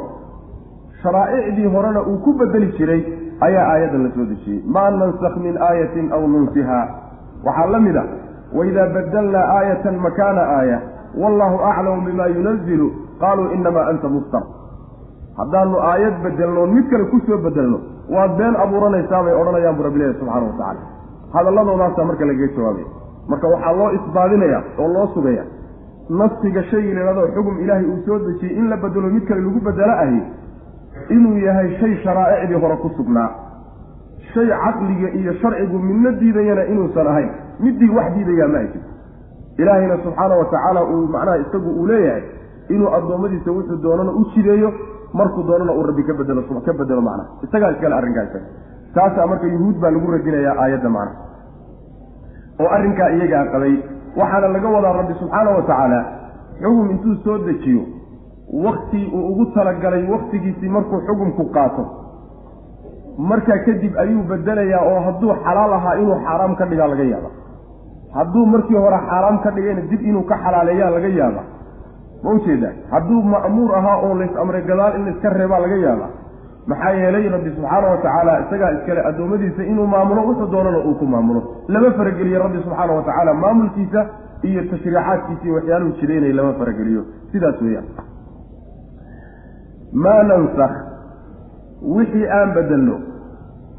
sharaa'icdii 1.02 1.68
horena 1.74 2.00
uu 2.10 2.18
ku 2.24 2.32
bedeli 2.40 2.68
jiray 2.78 3.02
ayaa 3.46 3.64
aayaddan 3.72 4.02
la 4.06 4.10
soo 4.16 4.26
dejiyey 4.32 4.60
maa 4.74 4.90
nansakh 5.00 5.36
min 5.46 5.56
aayatin 5.68 6.12
aw 6.16 6.22
nunsiha. 6.34 6.80
Waxaa 7.46 7.66
la 7.74 7.80
mid 7.86 7.96
a 7.96 8.04
waidaa 8.58 8.86
badalnaa 8.96 9.46
aayatan 9.56 9.96
makaana 10.06 10.42
aaya 10.58 10.78
wallahu 11.22 11.56
aclamu 11.70 12.00
bima 12.06 12.26
yunazilu 12.36 12.86
qaaluu 13.20 13.48
inamaa 13.56 13.86
anta 13.92 14.08
muftar. 14.14 14.42
Haddaanu 15.38 15.76
aayad 15.90 16.14
bedelnoon 16.24 16.70
mid 16.76 16.86
kale 16.90 17.04
ku 17.12 17.18
soo 17.26 17.38
bedelno 17.46 17.78
waad 18.14 18.36
been 18.40 18.54
abuuranaysaa 18.64 19.22
bay 19.26 19.34
odhanayaan 19.40 19.76
bu 19.78 19.82
rabbilahi 19.88 20.14
subxaana 20.20 20.46
watacala 20.46 20.80
hadalladoodaasa 21.36 22.04
marka 22.10 22.24
lagaga 22.30 22.48
jawaabaya 22.56 22.86
marka 23.30 23.46
waxaa 23.54 23.72
loo 23.80 23.90
isbaadinaya 23.98 24.60
oo 24.78 24.88
loo 24.96 25.06
sugaya 25.14 25.44
nafsiga 26.20 26.62
shaygii 26.70 26.94
laydhahdo 26.98 27.28
xugum 27.36 27.56
ilaahay 27.64 27.84
uu 27.92 27.98
soo 28.06 28.18
dejiyey 28.26 28.56
in 28.60 28.68
la 28.72 28.76
bedelo 28.84 29.08
mid 29.16 29.24
kale 29.28 29.40
lagu 29.46 29.60
bedelo 29.68 29.92
ahi 30.04 30.20
inuu 31.16 31.36
yahay 31.46 31.68
shay 31.80 31.92
sharaa'icdii 32.04 32.60
hore 32.62 32.76
ku 32.82 32.88
sugnaa. 32.96 33.28
Shay 34.32 34.46
caqliga 34.64 35.08
iyo 35.18 35.32
sharcigu 35.42 35.78
midna 35.88 36.10
diidayana 36.20 36.64
inuusan 36.72 37.06
ahayn 37.12 37.30
middii 37.64 37.90
wax 37.96 38.08
diidayaa 38.16 38.48
ma 38.54 38.60
jirto 38.62 38.80
ilaahayna 39.62 39.96
subxaana 40.04 40.34
wa 40.40 40.44
tacaala 40.52 40.80
uu 40.84 41.06
macnaha 41.14 41.36
isagu 41.44 41.70
uu 41.80 41.86
leeyahay 41.90 42.22
inuu 42.74 42.88
addoommadiisa 42.98 43.50
wuxuu 43.56 43.76
doonana 43.84 44.10
u 44.10 44.24
jideeyo 44.34 44.70
markuu 45.18 45.42
doonana 45.50 45.72
uu 45.72 45.82
rabbi 45.88 46.02
ka 46.08 46.14
bedelo 46.20 46.42
ka 46.66 46.72
bedelo 46.80 47.00
macnaha. 47.08 47.28
Isagaa 47.44 47.70
iskale 47.74 47.94
arrinkaa 48.00 48.24
isaga 48.28 48.46
taasaa 48.94 49.26
marka 49.26 49.46
yuhuud 49.54 49.76
baa 49.82 49.90
lagu 49.90 50.10
radinayaa 50.16 50.56
aayadda 50.62 50.88
macnaha 50.88 51.16
oo 52.62 52.68
arrinkaa 52.76 53.10
iyagaa 53.16 53.44
qabay 53.54 53.74
waxaana 54.20 54.48
laga 54.56 54.68
wadaa 54.76 54.92
rabbi 55.00 55.14
subxaana 55.20 55.50
wa 55.56 55.62
tacaala 55.70 56.00
xugum 56.62 56.90
intuu 56.94 57.14
soo 57.24 57.38
dejiyo 57.48 57.82
waktii 58.66 59.06
uu 59.16 59.24
ugu 59.32 59.44
talagalay 59.54 60.04
waktigiisii 60.14 60.68
markuu 60.76 61.00
xugumku 61.06 61.44
qaato. 61.56 61.84
Markaa 63.18 63.58
kadib 63.66 63.92
ayuu 64.02 64.22
bedelayaa 64.30 64.82
oo 64.90 65.00
hadduu 65.06 65.34
xalaal 65.44 65.72
ahaa 65.78 65.94
inuu 66.02 66.16
xaaraam 66.26 66.54
ka 66.58 66.64
dhigaa 66.70 66.88
laga 66.92 67.04
yaaba 67.12 67.30
hadduu 68.16 68.44
markii 68.54 68.76
hore 68.84 68.98
xaaraam 69.08 69.38
ka 69.44 69.50
dhigayna 69.56 69.82
dib 69.90 70.02
inuu 70.10 70.22
ka 70.30 70.36
xalaaleeyaa 70.44 70.90
laga 70.96 71.08
yaaba 71.20 71.42
ma 72.24 72.30
u 72.34 72.38
jeedaa 72.46 72.72
hadduu 72.92 73.22
ma'muur 73.32 73.70
ahaa 73.78 73.96
oo 74.06 74.14
lays 74.20 74.36
amray 74.42 74.62
gadaal 74.70 74.92
in 74.98 75.04
layska 75.08 75.30
reebaa 75.38 75.60
laga 75.64 75.76
yaaba 75.86 76.06
maxaa 76.66 76.92
yeelay 77.00 77.28
rabbi 77.28 77.50
subxaana 77.56 77.86
wa 77.88 77.98
tacaala 78.04 78.40
isagaa 78.44 78.70
iskale 78.76 79.00
addoommadiisa 79.10 79.62
inuu 79.72 79.86
maamulo 79.86 80.26
wuxuu 80.28 80.50
doonana 80.54 80.78
uu 80.78 80.94
ku 80.94 81.06
maamulo. 81.14 81.42
lama 81.68 81.90
farageliyo 81.98 82.42
rabbi 82.42 82.62
subxaana 82.62 82.92
wa 82.92 83.02
tacaala 83.02 83.34
maamulkiisa 83.34 84.06
iyo 84.42 84.64
tashriicaadkiisa 84.70 85.44
iyo 85.44 85.54
waxyaaluhu 85.54 85.92
jiraynay 86.00 86.32
lama 86.32 86.52
farageliyo. 86.60 87.04
sidaas 87.32 87.62
weeyaan. 87.62 87.86
maa 89.92 90.22
nansakh 90.32 90.76
wixii 91.96 92.26
aan 92.40 92.54
bedelno 92.58 92.98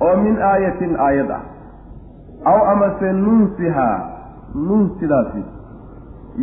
oo 0.07 0.15
min 0.23 0.41
aayatin 0.51 0.95
aayad 1.09 1.31
ah 1.37 1.43
aw 2.51 2.59
amase 2.71 3.11
nunsihaa 3.11 3.95
nunsidaasi 4.67 5.43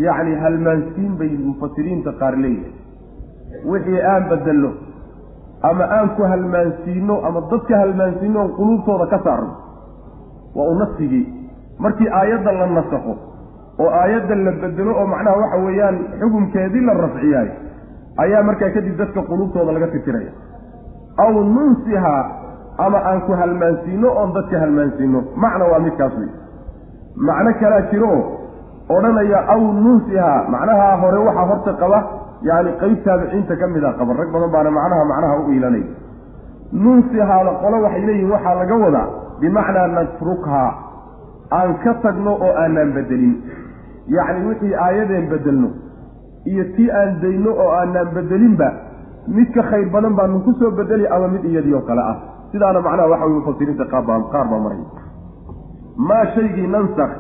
yacni 0.07 0.35
halmaansiin 0.45 1.13
bay 1.19 1.31
mufasiriinta 1.45 2.13
qaar 2.23 2.37
leeyihiin 2.45 3.71
wixii 3.73 4.01
aan 4.13 4.29
bedelno 4.33 4.73
ama 5.71 5.85
aan 5.97 6.09
ku 6.17 6.23
halmaansiino 6.33 7.15
ama 7.29 7.41
dadka 7.53 7.75
halmaansiino 7.83 8.39
on 8.45 8.51
quluubtooda 8.59 9.07
ka 9.13 9.19
saarno. 9.27 9.53
Waa 10.57 10.67
uu 10.71 10.79
nasigii 10.83 11.25
markii 11.79 12.09
aayadda 12.21 12.53
la 12.61 12.67
nasakho 12.77 13.15
oo 13.83 13.91
aayadda 14.01 14.35
la 14.47 14.53
bedelo 14.63 14.93
oo 15.01 15.07
macnaha 15.13 15.37
waxa 15.43 15.59
weeyaan 15.67 15.97
xukumkeedii 16.21 16.85
la 16.89 16.95
rafciyaay 17.05 17.49
ayaa 18.25 18.43
markaa 18.49 18.71
kadib 18.77 18.97
dadka 19.03 19.21
quluubtooda 19.31 19.73
laga 19.77 19.89
tirtiraya 19.95 20.33
aw 21.25 21.33
nunsihaa 21.57 22.23
ama 22.87 22.99
aan 23.11 23.21
ku 23.27 23.33
halmaansiino 23.41 24.09
oon 24.21 24.31
dadka 24.37 24.57
halmaansiino. 24.65 25.19
Macna 25.45 25.65
waa 25.73 25.79
midkaas 25.87 26.15
wey 26.21 26.31
macno 27.29 27.51
kalaa 27.61 27.83
jiro 27.91 28.11
oo 28.15 28.23
odhanaya 28.97 29.39
aw 29.55 29.61
nunsihaa 29.85 30.39
macnaha 30.55 30.87
hore 31.03 31.19
waxaa 31.29 31.47
horta 31.51 31.73
qaba 31.83 31.99
yacni 32.49 32.71
qeyb 32.83 32.99
taabiciinta 33.07 33.55
ka 33.63 33.67
mid 33.75 33.85
a 33.85 33.93
qaba 34.01 34.13
rag 34.21 34.31
badan 34.35 34.51
baana 34.55 34.71
macnaha 34.79 35.05
macnaha 35.13 35.35
u 35.43 35.53
iilanay 35.55 35.85
nunsihaada 36.85 37.53
qolo 37.63 37.77
waxay 37.85 38.03
leeyihiin 38.09 38.31
waxaa 38.35 38.55
laga 38.61 38.77
wadaa 38.85 39.07
bimacnaa 39.41 39.87
nasrukhaa 39.97 40.71
aan 41.59 41.71
ka 41.85 41.93
tagno 42.05 42.33
oo 42.47 42.53
aanaan 42.63 42.91
bedelin 42.97 43.35
yacni 44.17 44.47
wixii 44.49 44.75
aayadeen 44.87 45.27
bedelno 45.33 45.69
iyo 46.53 46.65
tii 46.77 46.89
aan 47.01 47.11
dayno 47.23 47.51
oo 47.65 47.71
aanaan 47.81 48.09
bedelinba 48.17 48.69
mid 49.37 49.49
ka 49.57 49.63
khayr 49.71 49.89
badan 49.95 50.15
baanu 50.19 50.41
ku 50.47 50.53
soo 50.61 50.71
bedeli 50.81 51.07
ama 51.17 51.29
mid 51.35 51.45
iyadii 51.51 51.75
oo 51.79 51.85
kale 51.91 52.03
ah 52.13 52.17
sidaana 52.53 52.81
macnaha 52.87 53.09
waxa 53.13 53.27
weye 53.27 53.39
mufasiriinta 53.41 53.85
qaarbaa 53.93 54.19
qaar 54.35 54.47
baa 54.53 54.61
maray 54.67 54.83
maa 56.09 56.25
shaygii 56.35 56.67
nansakh 56.77 57.15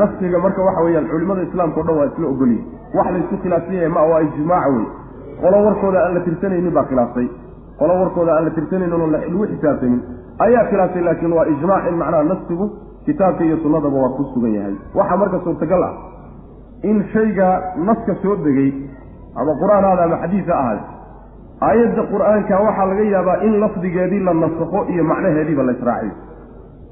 naskiga 0.00 0.38
marka 0.44 0.62
waxa 0.68 0.80
weeyaan 0.86 1.06
culimada 1.12 1.42
islaamka 1.48 1.80
o 1.80 1.84
dhan 1.88 1.96
waa 2.00 2.08
isla 2.12 2.26
ogolyihin 2.34 2.64
wax 2.96 3.06
laysku 3.16 3.36
khilaafsan 3.42 3.74
yahay 3.78 3.88
ma 3.96 4.02
waa 4.12 4.20
ijmaac 4.28 4.66
wey 4.76 4.86
qolo 5.42 5.64
warkooda 5.66 5.98
aan 6.04 6.14
la 6.14 6.20
tirsanaynin 6.28 6.72
baa 6.78 6.84
khilaaftay 6.90 7.28
qolo 7.80 7.92
warkooda 8.02 8.32
aan 8.36 8.44
la 8.44 8.50
tirsanan 8.58 8.92
oo 8.98 9.06
lagu 9.14 9.46
xisaabtamin 9.52 10.00
ayaa 10.46 10.64
khilaaftay 10.70 11.02
laakiin 11.08 11.32
waa 11.38 11.46
ijmaac 11.54 11.84
in 11.90 11.96
macnaha 12.02 12.22
nafsigu 12.32 12.66
kitaabka 13.06 13.44
iyo 13.44 13.56
sunnadaba 13.62 13.96
waa 14.02 14.14
ku 14.16 14.24
sugan 14.34 14.54
yahay. 14.54 14.74
Waxaa 14.94 15.16
marka 15.22 15.38
suurtagal 15.44 15.82
ah 15.88 15.92
in 16.90 17.04
shayga 17.12 17.48
naska 17.88 18.14
soo 18.22 18.36
degay 18.44 18.70
ama 19.40 19.52
qur'aan 19.62 19.84
aada 19.90 20.02
ama 20.08 20.16
xadiisa 20.22 20.52
ahaad 20.60 20.80
aayadda 21.68 22.02
qur'aanka 22.12 22.60
waxaa 22.66 22.86
laga 22.90 23.04
yaabaa 23.14 23.36
in 23.46 23.54
lafdigeedii 23.62 24.22
la 24.28 24.34
nasakho 24.42 24.84
iyo 24.92 25.04
macnaheediiba 25.10 25.62
la 25.68 25.72
israaciyo. 25.72 26.14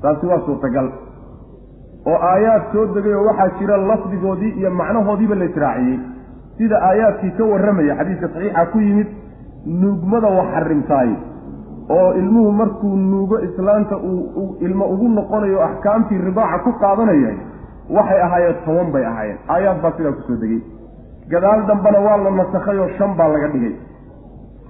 Taasi 0.02 0.26
waa 0.26 0.40
suurtagal 0.46 0.88
oo 2.06 2.18
aayaad 2.32 2.62
soo 2.72 2.86
degay 2.94 3.14
oo 3.14 3.24
waxaa 3.28 3.48
jira 3.58 3.76
lafdigoodii 3.76 4.52
iyo 4.60 4.70
macnahoodiiba 4.70 5.34
la 5.34 5.44
israaciyey. 5.44 5.98
Sida 6.58 6.76
aayaadkii 6.88 7.30
ka 7.38 7.44
warramaya 7.44 7.94
xadiiska 7.98 8.28
saxiixa 8.34 8.66
ku 8.72 8.78
yimid 8.86 9.08
nuugmada 9.66 10.28
wax 10.38 10.48
xarimtaay 10.54 11.10
oo 11.98 12.12
ilmuhu 12.20 12.52
markuu 12.52 12.96
nuugo 12.96 13.38
islaanta 13.46 13.96
uu 13.96 14.56
ilmo 14.60 14.84
ugu 14.94 15.08
noqonayo 15.08 15.62
axkaamtii 15.68 16.18
ridaaca 16.26 16.58
ku 16.64 16.72
qaadanaya 16.82 17.32
waxay 17.96 18.20
ahaayeen 18.26 18.56
toban 18.64 18.92
bay 18.94 19.04
ahaayeen. 19.04 19.38
Aayaad 19.48 19.80
baa 19.82 19.92
sidaa 19.96 20.12
ku 20.12 20.22
soo 20.28 20.36
degay. 20.42 20.60
Gadaal 21.32 21.66
dambena 21.66 21.98
waa 22.06 22.16
la 22.24 22.30
nasakhay 22.30 22.78
oo 22.78 22.88
shan 22.98 23.12
baa 23.18 23.28
laga 23.34 23.48
dhigay. 23.54 23.74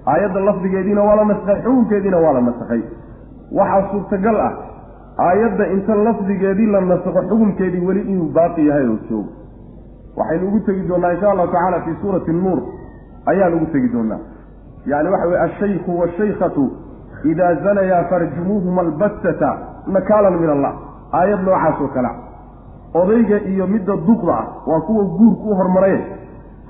Aayadda 0.07 0.41
lafdigeediina 0.49 1.03
waa 1.09 1.17
la 1.21 1.25
nasakhay 1.31 1.61
xukunkeediina 1.65 2.19
waa 2.25 2.33
la 2.33 2.41
nasakhay. 2.49 2.83
Waxaa 3.59 3.83
suurtagal 3.91 4.37
ah 4.47 4.53
aayadda 5.27 5.67
inta 5.75 5.95
lafdigeedii 5.95 6.67
la 6.75 6.81
nasakho 6.81 7.23
xukunkeedii 7.31 7.87
weli 7.87 8.00
inuu 8.12 8.29
baaqi 8.37 8.67
yahay 8.69 8.87
oo 8.89 8.99
joogo. 9.11 9.31
Waxaynu 10.17 10.47
ugu 10.49 10.61
tegi 10.67 10.89
doonaa 10.89 11.12
insha 11.12 11.31
allahu 11.31 11.53
tacaala 11.53 11.81
fii 11.81 11.97
suurati 12.03 12.33
nuur. 12.33 12.61
Ayaan 13.27 13.55
ugu 13.55 13.67
tegi 13.73 13.89
doonaa. 13.93 14.19
Yani 14.87 15.09
waxa 15.09 15.27
weye 15.27 15.41
ashaykhu 15.41 15.99
waashaykhatu 16.00 16.71
idaa 17.25 17.55
zanayaa 17.65 18.05
farjumuuhuma 18.11 18.81
albattata 18.81 19.50
nakaalan 19.87 20.41
min 20.41 20.50
allah. 20.50 20.73
Aayad 21.12 21.43
noocaas 21.45 21.81
oo 21.81 21.89
kale. 21.95 22.11
Odayga 22.95 23.39
iyo 23.53 23.67
midda 23.67 23.97
duqda 24.07 24.33
ah 24.33 24.47
waa 24.67 24.81
kuwa 24.81 25.05
guurku 25.05 25.50
u 25.50 25.55
hormaray 25.55 25.99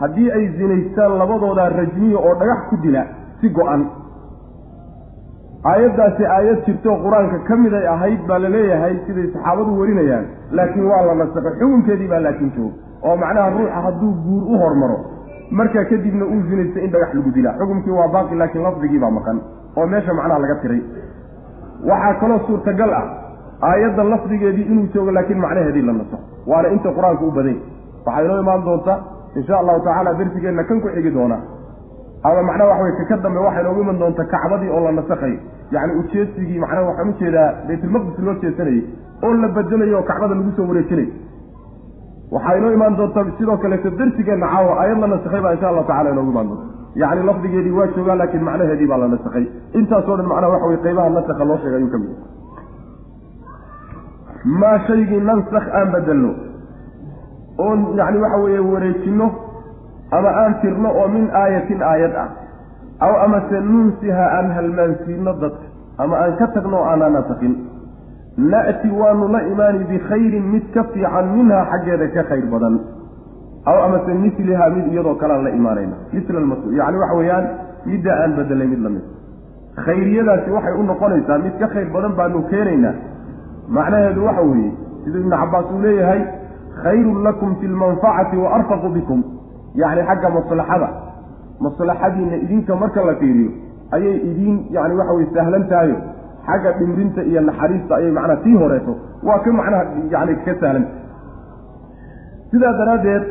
haddii 0.00 0.30
ay 0.30 0.48
zinaystaan 0.58 1.18
labadoodaa 1.18 1.68
rajmiya 1.68 2.18
oo 2.18 2.34
dhagax 2.40 2.60
ku 2.70 2.76
dila 2.82 3.04
si 3.40 3.48
go-an 3.48 3.86
aayaddaasi 5.64 6.24
aayad 6.26 6.60
jirto 6.66 6.90
qur'aanka 7.04 7.38
ka 7.48 7.56
mid 7.62 7.74
ay 7.74 7.86
ahayd 7.94 8.20
baa 8.28 8.38
la 8.44 8.48
leeyahay 8.48 8.94
siday 9.06 9.26
saxaabadu 9.34 9.72
warinayaan 9.80 10.24
laakiin 10.58 10.86
waa 10.92 11.02
la 11.08 11.14
nasakay 11.20 11.52
xukunkeedii 11.60 12.08
baa 12.12 12.20
laakiin 12.26 12.52
joog 12.56 12.72
oo 13.08 13.16
macnaha 13.22 13.50
ruuxa 13.56 13.80
hadduu 13.86 14.12
guur 14.24 14.42
u 14.54 14.58
hormaro. 14.62 14.98
Markaa 15.50 15.84
kadibna 15.90 16.24
uu 16.24 16.40
zinaysta 16.48 16.80
in 16.80 16.90
dhagax 16.92 17.14
lagu 17.14 17.30
dilaa. 17.36 17.54
Xukunkii 17.60 17.90
waa 17.98 18.08
baaqi 18.14 18.34
laakiin 18.40 18.62
lafdigii 18.64 19.00
baa 19.04 19.10
maqan 19.18 19.38
oo 19.76 19.86
meesha 19.86 20.14
macnaha 20.14 20.38
laga 20.44 20.56
tiray. 20.62 20.80
Waxaa 21.90 22.14
kaloo 22.20 22.40
suurtagal 22.46 22.92
ah 23.00 23.04
aayadda 23.70 24.04
lafdigeedii 24.12 24.66
inuu 24.72 24.86
joogo 24.94 25.10
laakiin 25.12 25.40
macnaheedii 25.44 25.82
la 25.88 25.92
naso. 25.92 26.16
Waana 26.46 26.68
inta 26.76 26.88
qur'aanka 26.98 27.24
u 27.24 27.30
baday. 27.38 27.56
Waxaa 28.06 28.22
inoo 28.24 28.40
imaan 28.44 28.64
doonta 28.64 28.94
insha 29.36 29.58
allahu 29.60 29.80
tacaala 29.84 30.14
darsigeenna 30.20 30.64
kan 30.64 30.80
ku 30.80 30.88
xigi 30.94 31.10
doonaa 31.18 31.40
ama 32.28 32.42
macnaha 32.48 32.68
waxa 32.70 32.82
wey 32.86 32.92
kaka 33.00 33.16
dambe 33.24 33.38
waxay 33.46 33.62
noogu 33.66 33.80
iman 33.84 33.98
doonta 34.02 34.24
kacbadii 34.32 34.70
oo 34.76 34.80
la 34.86 34.92
nasakhay. 34.98 35.34
Yacni 35.74 35.92
ujeedsigii 36.00 36.58
macnaha 36.64 36.82
waxaan 36.90 37.08
u 37.08 37.14
jeedaa 37.20 37.48
baytulmaqdis 37.68 38.18
loo 38.26 38.34
jeesanayey 38.42 38.82
oo 39.24 39.32
la 39.42 39.48
bedelayo 39.56 39.96
oo 40.00 40.02
kacbada 40.10 40.34
lagu 40.38 40.52
soo 40.56 40.66
wareejinay. 40.70 41.08
Waxaa 42.34 42.56
inoo 42.58 42.72
imaan 42.76 42.96
doonta 42.98 43.24
sidoo 43.38 43.56
kaleeto 43.62 43.90
darsigeenna 44.00 44.46
caawa 44.52 44.72
aayad 44.82 44.98
la 45.02 45.06
nasakhay 45.14 45.40
baa 45.44 45.52
insha 45.56 45.68
allahu 45.70 45.86
tacala 45.90 46.10
inoogu 46.14 46.30
imaan 46.34 46.48
doonta. 46.50 46.66
Yacni 47.02 47.22
lafdigeedii 47.28 47.74
waa 47.78 47.86
joogaa 47.96 48.16
laakiin 48.20 48.44
macnaheedii 48.48 48.86
baa 48.92 48.98
la 49.04 49.08
nasakhay. 49.14 49.44
Intaasoo 49.78 50.16
dhan 50.18 50.26
macnaha 50.32 50.52
waxa 50.54 50.66
wey 50.70 50.78
qeybaha 50.84 51.08
nasakha 51.18 51.44
loo 51.50 51.58
sheegay 51.62 51.78
ayuu 51.80 51.90
ka 51.94 51.98
mid 51.98 52.12
maa 54.60 54.78
shaygii 54.86 55.20
nansakh 55.28 55.66
aan 55.78 55.88
bedelno 55.94 56.30
oon 57.66 57.80
yacni 57.98 58.18
waxa 58.24 58.38
weeye 58.44 58.58
wareejinno 58.72 59.26
ama 60.10 60.30
aan 60.42 60.54
tirno 60.62 60.88
oo 61.00 61.08
min 61.08 61.30
aayatin 61.42 61.82
aayad 61.82 62.14
ah. 62.16 62.28
Aw 63.00 63.12
amase 63.24 63.60
nunsiha 63.60 64.24
aan 64.38 64.50
halmaansiino 64.56 65.32
dadka 65.42 65.66
ama 65.98 66.16
aan 66.16 66.36
ka 66.36 66.46
tagno 66.54 66.76
o 66.76 66.84
aanaa 66.84 67.10
nasakhin 67.10 67.54
na'ti 68.52 68.90
waanu 69.00 69.28
la 69.28 69.40
imaani 69.52 69.84
bikhayrin 69.90 70.50
mid 70.52 70.64
ka 70.74 70.84
fiican 70.92 71.26
minhaa 71.36 71.64
xaggeeda 71.70 72.08
ka 72.14 72.22
khayr 72.30 72.46
badan. 72.52 72.80
Aw 73.66 73.76
amase 73.86 74.12
mislihaa 74.24 74.70
mid 74.76 74.92
iyadoo 74.92 75.14
kalean 75.14 75.44
la 75.44 75.50
imaanayna 75.50 75.96
misla 76.12 76.40
yacni 76.78 76.98
waxa 76.98 77.16
weeyaan 77.16 77.46
midda 77.86 78.12
aan 78.22 78.32
bedelay 78.36 78.68
mid 78.68 78.80
la 78.84 78.90
mid 78.90 79.04
khayriyadaasi 79.84 80.50
waxay 80.50 80.74
u 80.80 80.82
noqonaysaa 80.82 81.38
mid 81.38 81.54
ka 81.58 81.66
khayr 81.74 81.88
badan 81.94 82.12
baanu 82.18 82.42
keenaynaa. 82.50 82.94
Macnaheedu 83.68 84.24
waxa 84.24 84.42
weeye 84.42 84.72
siduu 85.04 85.20
ibnu 85.20 85.36
cabbaas 85.36 85.66
uu 85.72 85.82
leeyahay 85.82 86.22
khayrun 86.82 87.22
lakum 87.22 87.56
fi 87.60 87.66
lmanfacati 87.66 88.36
wa 88.36 88.48
arfaqu 88.56 88.88
bikum 88.96 89.22
yacni 89.74 90.02
xagga 90.08 90.28
maslaxada. 90.36 90.88
Maslaxadiina 91.64 92.36
idinka 92.44 92.74
marka 92.82 93.00
la 93.08 93.14
fiiriyo 93.20 93.50
ayay 93.96 94.16
idiin 94.30 94.56
yani 94.76 94.94
waxa 95.00 95.12
weye 95.16 95.28
sahlan 95.34 95.64
tahayo 95.72 95.96
xagga 96.46 96.70
dhimrinta 96.78 97.22
iyo 97.30 97.40
naxariista 97.48 97.92
ayay 97.98 98.10
macnaha 98.18 98.36
tii 98.44 98.56
horeeto 98.62 98.92
waa 99.28 99.38
ka 99.44 99.50
macnaha 99.52 99.84
yani 100.14 100.34
ka 100.44 100.54
sahlan. 100.60 100.84
Sidaa 102.50 102.72
daraaddeed 102.78 103.24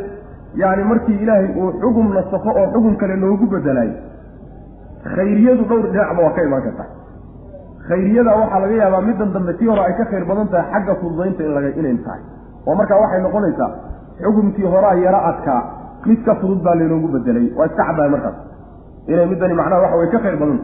yani 0.56 0.84
markii 0.84 1.18
ilaahay 1.24 1.50
uu 1.62 1.72
xugum 1.82 2.14
nasakho 2.14 2.50
oo 2.60 2.68
xugum 2.74 2.96
kale 3.02 3.16
noogu 3.24 3.46
bedelayo 3.54 3.94
khayriyadu 5.16 5.64
dhowr 5.70 5.86
dhinacba 5.94 6.22
waa 6.26 6.32
ka 6.38 6.42
imaan 6.48 6.62
karta. 6.68 6.86
Khayriyada 7.90 8.32
waxaa 8.42 8.60
laga 8.64 8.76
yaabaa 8.82 9.02
middan 9.08 9.34
dambe 9.36 9.54
tii 9.60 9.68
hore 9.72 9.82
ay 9.88 9.94
ka 10.00 10.06
khayr 10.12 10.26
badan 10.30 10.48
tahay 10.54 10.72
xagga 10.74 10.94
fududaynta 11.02 11.42
inlaga 11.48 11.70
inay 11.80 11.98
tahay. 12.06 12.22
Oo 12.68 12.76
markaa 12.80 13.00
waxay 13.04 13.22
noqonaysaa 13.26 13.70
xukumkii 14.24 14.68
horaa 14.74 14.94
yaro 15.06 15.20
adkaa 15.32 15.62
mid 16.06 16.24
ka 16.26 16.36
fudud 16.42 16.62
baa 16.64 16.76
laynoogu 16.80 17.08
bedelay. 17.16 17.48
Waa 17.58 17.66
iska 17.70 17.84
caddahay 17.90 18.10
markaas. 18.16 18.36
Inay 19.08 19.26
middani 19.32 19.54
macnaha 19.60 19.82
waxa 19.86 19.98
way 20.02 20.10
ka 20.14 20.20
khayr 20.24 20.38
badanta 20.42 20.64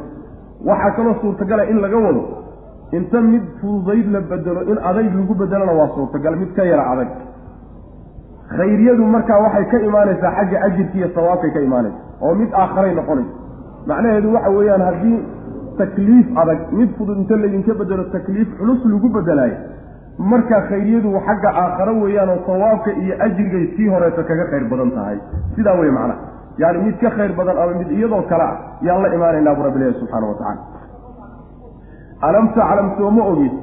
waxaa 0.69 0.91
kaloo 0.97 1.15
suurtagala 1.21 1.63
in 1.71 1.77
laga 1.85 1.97
wado 2.05 2.21
inta 2.97 3.21
mid 3.21 3.43
fududayd 3.61 4.07
la 4.15 4.19
bedelo 4.31 4.61
in 4.71 4.77
adayg 4.89 5.13
lagu 5.19 5.33
bedelona 5.41 5.73
waa 5.79 5.89
suurtagal 5.95 6.35
mid 6.41 6.51
ka 6.57 6.63
yara 6.71 6.83
adag. 6.93 7.09
Khayriyadu 8.57 9.03
markaa 9.15 9.39
waxay 9.45 9.65
ka 9.71 9.77
imaanaysaa 9.87 10.31
xagga 10.37 10.57
ajirka 10.67 10.97
iyo 10.99 11.07
sawaabkay 11.15 11.51
ka 11.55 11.59
imaanaysa 11.67 11.99
oo 12.25 12.33
mid 12.41 12.49
aakharay 12.53 12.93
noqonaysa. 12.95 13.33
Macnaheedu 13.89 14.33
waxa 14.35 14.49
weeyaan 14.57 14.81
haddii 14.89 15.17
takliif 15.79 16.27
adag 16.41 16.59
mid 16.79 16.89
fudud 16.97 17.17
inta 17.21 17.35
laydinka 17.41 17.73
bedelo 17.81 18.03
takliif 18.15 18.47
culus 18.59 18.81
lagu 18.91 19.09
bedelaayo 19.17 19.57
marka 20.17 20.61
khayriyadu 20.69 21.09
xagga 21.27 21.49
aakharo 21.63 21.93
weeyaan 22.03 22.29
oo 22.29 22.39
sawaabka 22.47 22.91
iyo 23.03 23.15
ajrigay 23.25 23.65
sii 23.75 23.87
horeeto 23.93 24.23
kaga 24.23 24.45
khayr 24.51 24.65
badan 24.71 24.91
tahay. 24.95 25.17
Sidaa 25.55 25.75
wey 25.79 25.91
macnaha. 25.91 26.19
Yani 26.57 26.77
mid 26.85 26.95
ka 27.03 27.09
khayr 27.17 27.33
badan 27.35 27.57
ama 27.57 27.73
mid 27.81 27.89
iyadoo 27.91 28.21
kale 28.31 28.43
ah 28.43 28.55
yaan 28.81 29.01
la 29.03 29.09
imaanaynaa 29.17 29.55
bu 29.55 29.63
rabbilahi 29.67 29.93
subxaana 29.99 30.27
wa 30.31 30.35
tacala 30.39 30.61
alam 32.27 32.45
taclam 32.55 32.87
sooma 32.97 33.23
ogid 33.31 33.53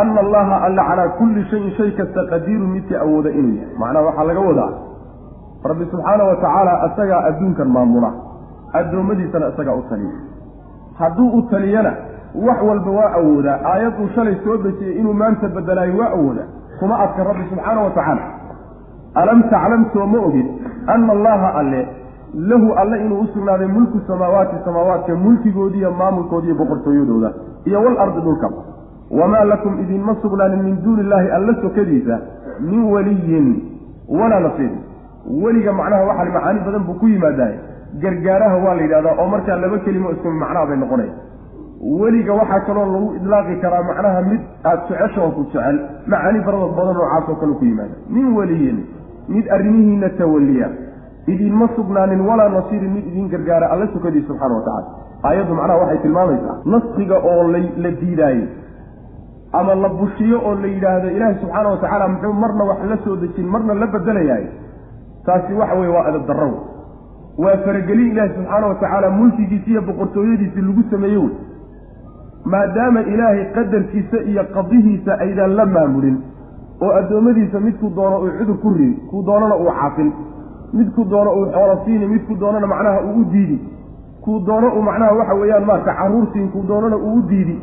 ana 0.00 0.20
allaha 0.24 0.56
alla 0.66 0.82
calaa 0.88 1.08
kulli 1.18 1.44
shayin 1.50 1.70
shay 1.76 1.90
kasta 1.98 2.24
qadiirun 2.32 2.70
midka 2.76 2.96
awooda 3.04 3.30
inuu 3.30 3.54
yahay. 3.60 3.76
Macnaha 3.82 4.04
waxaa 4.08 4.24
laga 4.30 4.40
wadaa 4.48 4.70
rabbi 5.70 5.84
subxaana 5.92 6.24
wa 6.30 6.36
tacaala 6.42 6.72
isagaa 6.88 7.20
adduunkan 7.28 7.68
maamula 7.76 8.10
addoommadiisana 8.80 9.52
isagaa 9.52 9.76
u 9.76 9.84
taliya. 9.90 10.16
Hadduu 10.98 11.28
u 11.38 11.42
taliyana 11.52 11.92
wax 12.46 12.62
walba 12.68 12.90
waa 12.90 13.12
awoodaa. 13.18 13.58
Aayad 13.64 13.92
uu 14.02 14.08
shalay 14.14 14.36
soo 14.44 14.56
dejiyey 14.56 14.98
inuu 15.00 15.12
maanta 15.14 15.48
bedelaayo 15.48 15.96
waa 15.98 16.10
awoodaa. 16.16 16.46
Kuma 16.80 16.98
adka 17.04 17.24
rabbi 17.24 17.44
subxaana 17.50 17.80
wa 17.80 17.90
tacaala. 17.90 18.22
Alam 19.14 19.42
taclam 19.50 19.86
soo 19.92 20.06
ma 20.06 20.18
ogid 20.28 20.46
ana 20.86 21.12
allaha 21.12 21.54
alle 21.60 21.86
lahu 22.34 22.72
alle 22.82 22.96
inuu 23.04 23.20
u 23.20 23.26
sugnaaday 23.34 23.66
mulku 23.66 24.00
samaawaati 24.06 24.56
samaawaadka 24.64 25.14
mulkigoodiiyo 25.16 25.90
maamulkoodiiyo 25.90 26.54
boqortooyadooda 26.54 27.32
iyo 27.64 27.82
walardi 27.82 28.20
dhulka. 28.20 28.50
Wamaa 29.10 29.44
lakum 29.44 29.80
idinma 29.80 30.16
sugnaanin 30.22 30.62
min 30.62 30.82
duuni 30.84 31.00
illaahi 31.00 31.30
alla 31.30 31.54
sokadiisa 31.62 32.18
min 32.60 32.84
weliyin 32.92 33.46
walaa 34.08 34.40
nasiir 34.40 34.70
weliga 35.42 35.72
macnaha 35.72 36.04
waxaa 36.04 36.24
macaani 36.34 36.60
badan 36.66 36.82
buu 36.86 36.94
ku 37.00 37.06
yimaadaay 37.08 37.54
gargaaraha 38.02 38.56
waa 38.64 38.74
la 38.74 38.82
yidhahdaa 38.82 39.14
oo 39.22 39.26
markaa 39.34 39.56
laba 39.56 39.78
kelimo 39.78 40.10
isku 40.10 40.30
macnaha 40.42 40.66
bay 40.66 40.76
noqonaya 40.76 41.12
weliga 41.80 42.34
waxaa 42.34 42.60
kaloo 42.66 42.86
lagu 42.92 43.14
idlaaqi 43.14 43.60
karaa 43.62 43.82
macnaha 43.82 44.22
mid 44.22 44.40
aada 44.64 44.82
jeceshaoo 44.88 45.30
ku 45.30 45.46
jecel 45.52 45.78
macaani 46.06 46.44
faradood 46.44 46.74
badan 46.76 46.96
oo 46.96 47.36
kale 47.40 47.54
ku 47.54 47.64
yimaada. 47.64 47.94
Min 48.10 48.36
weliyin 48.36 48.78
mid 49.28 49.48
arrimihiina 49.48 50.08
tawaliya 50.18 50.68
idinma 51.26 51.68
sugnaanin 51.76 52.20
walaa 52.20 52.48
nasiirin 52.48 52.92
mid 52.92 53.06
idin 53.06 53.28
gargaara 53.28 53.70
alla 53.70 53.86
sukadii 53.92 54.24
subxaana 54.26 54.54
wa 54.54 54.62
tacala 54.68 54.86
aayaddu 55.24 55.54
macnaha 55.54 55.78
waxay 55.82 55.98
tilmaamaysaa 56.02 56.56
naskiga 56.64 57.16
oo 57.30 57.42
la 57.52 57.90
diidaayey 58.00 58.48
ama 59.52 59.74
la 59.74 59.88
bushiyo 59.88 60.40
oo 60.44 60.54
la 60.54 60.66
yidhaahdo 60.66 61.10
ilaahi 61.10 61.40
subxaana 61.42 61.68
wa 61.68 61.76
tacaala 61.76 62.08
muxuu 62.08 62.32
marna 62.32 62.64
wax 62.64 62.78
la 62.90 62.98
soo 63.04 63.16
dejin 63.16 63.46
marna 63.46 63.74
la 63.74 63.86
bedelayahay 63.86 64.46
taasi 65.26 65.52
waxa 65.52 65.74
weye 65.74 65.92
waa 65.96 66.06
adab 66.10 66.26
darro. 66.26 66.50
Waa 67.38 67.56
faragelin 67.66 68.10
ilaahi 68.12 68.34
subxaana 68.34 68.66
wa 68.66 68.74
tacaala 68.74 69.10
mulkigiisi 69.10 69.70
iyo 69.70 69.82
boqortooyadiisi 69.82 70.60
lagu 70.60 70.82
sameeye 70.90 71.16
wey 71.16 71.30
maadaama 72.54 73.00
ilaahay 73.12 73.44
qadarkiisa 73.56 74.18
iyo 74.30 74.44
qadihiisa 74.56 75.12
aydan 75.24 75.56
la 75.58 75.66
maamulin 75.66 76.16
oo 76.84 76.90
addoommadiisa 77.00 77.60
midkuu 77.66 77.90
doono 77.96 78.16
uu 78.24 78.30
cudur 78.38 78.56
ku 78.62 78.70
ridi 78.78 78.94
kuu 79.10 79.22
doonana 79.26 79.56
uu 79.62 79.70
xaafin 79.80 80.12
midkuu 80.78 81.04
doono 81.10 81.30
uu 81.38 81.46
xoolo 81.54 81.74
siini 81.84 82.06
midkuu 82.14 82.36
doonana 82.40 82.66
macnaha 82.66 83.00
uu 83.08 83.20
u 83.20 83.24
diidi. 83.32 83.58
Kuu 84.24 84.38
doono 84.46 84.68
uu 84.76 84.82
macnaha 84.88 85.12
waxa 85.18 85.34
weeyaan 85.40 85.64
maarata 85.70 85.94
carruur 85.98 86.26
siin 86.32 86.48
kuu 86.52 86.62
doonana 86.68 86.96
uu 86.96 87.14
u 87.18 87.22
diidi. 87.28 87.56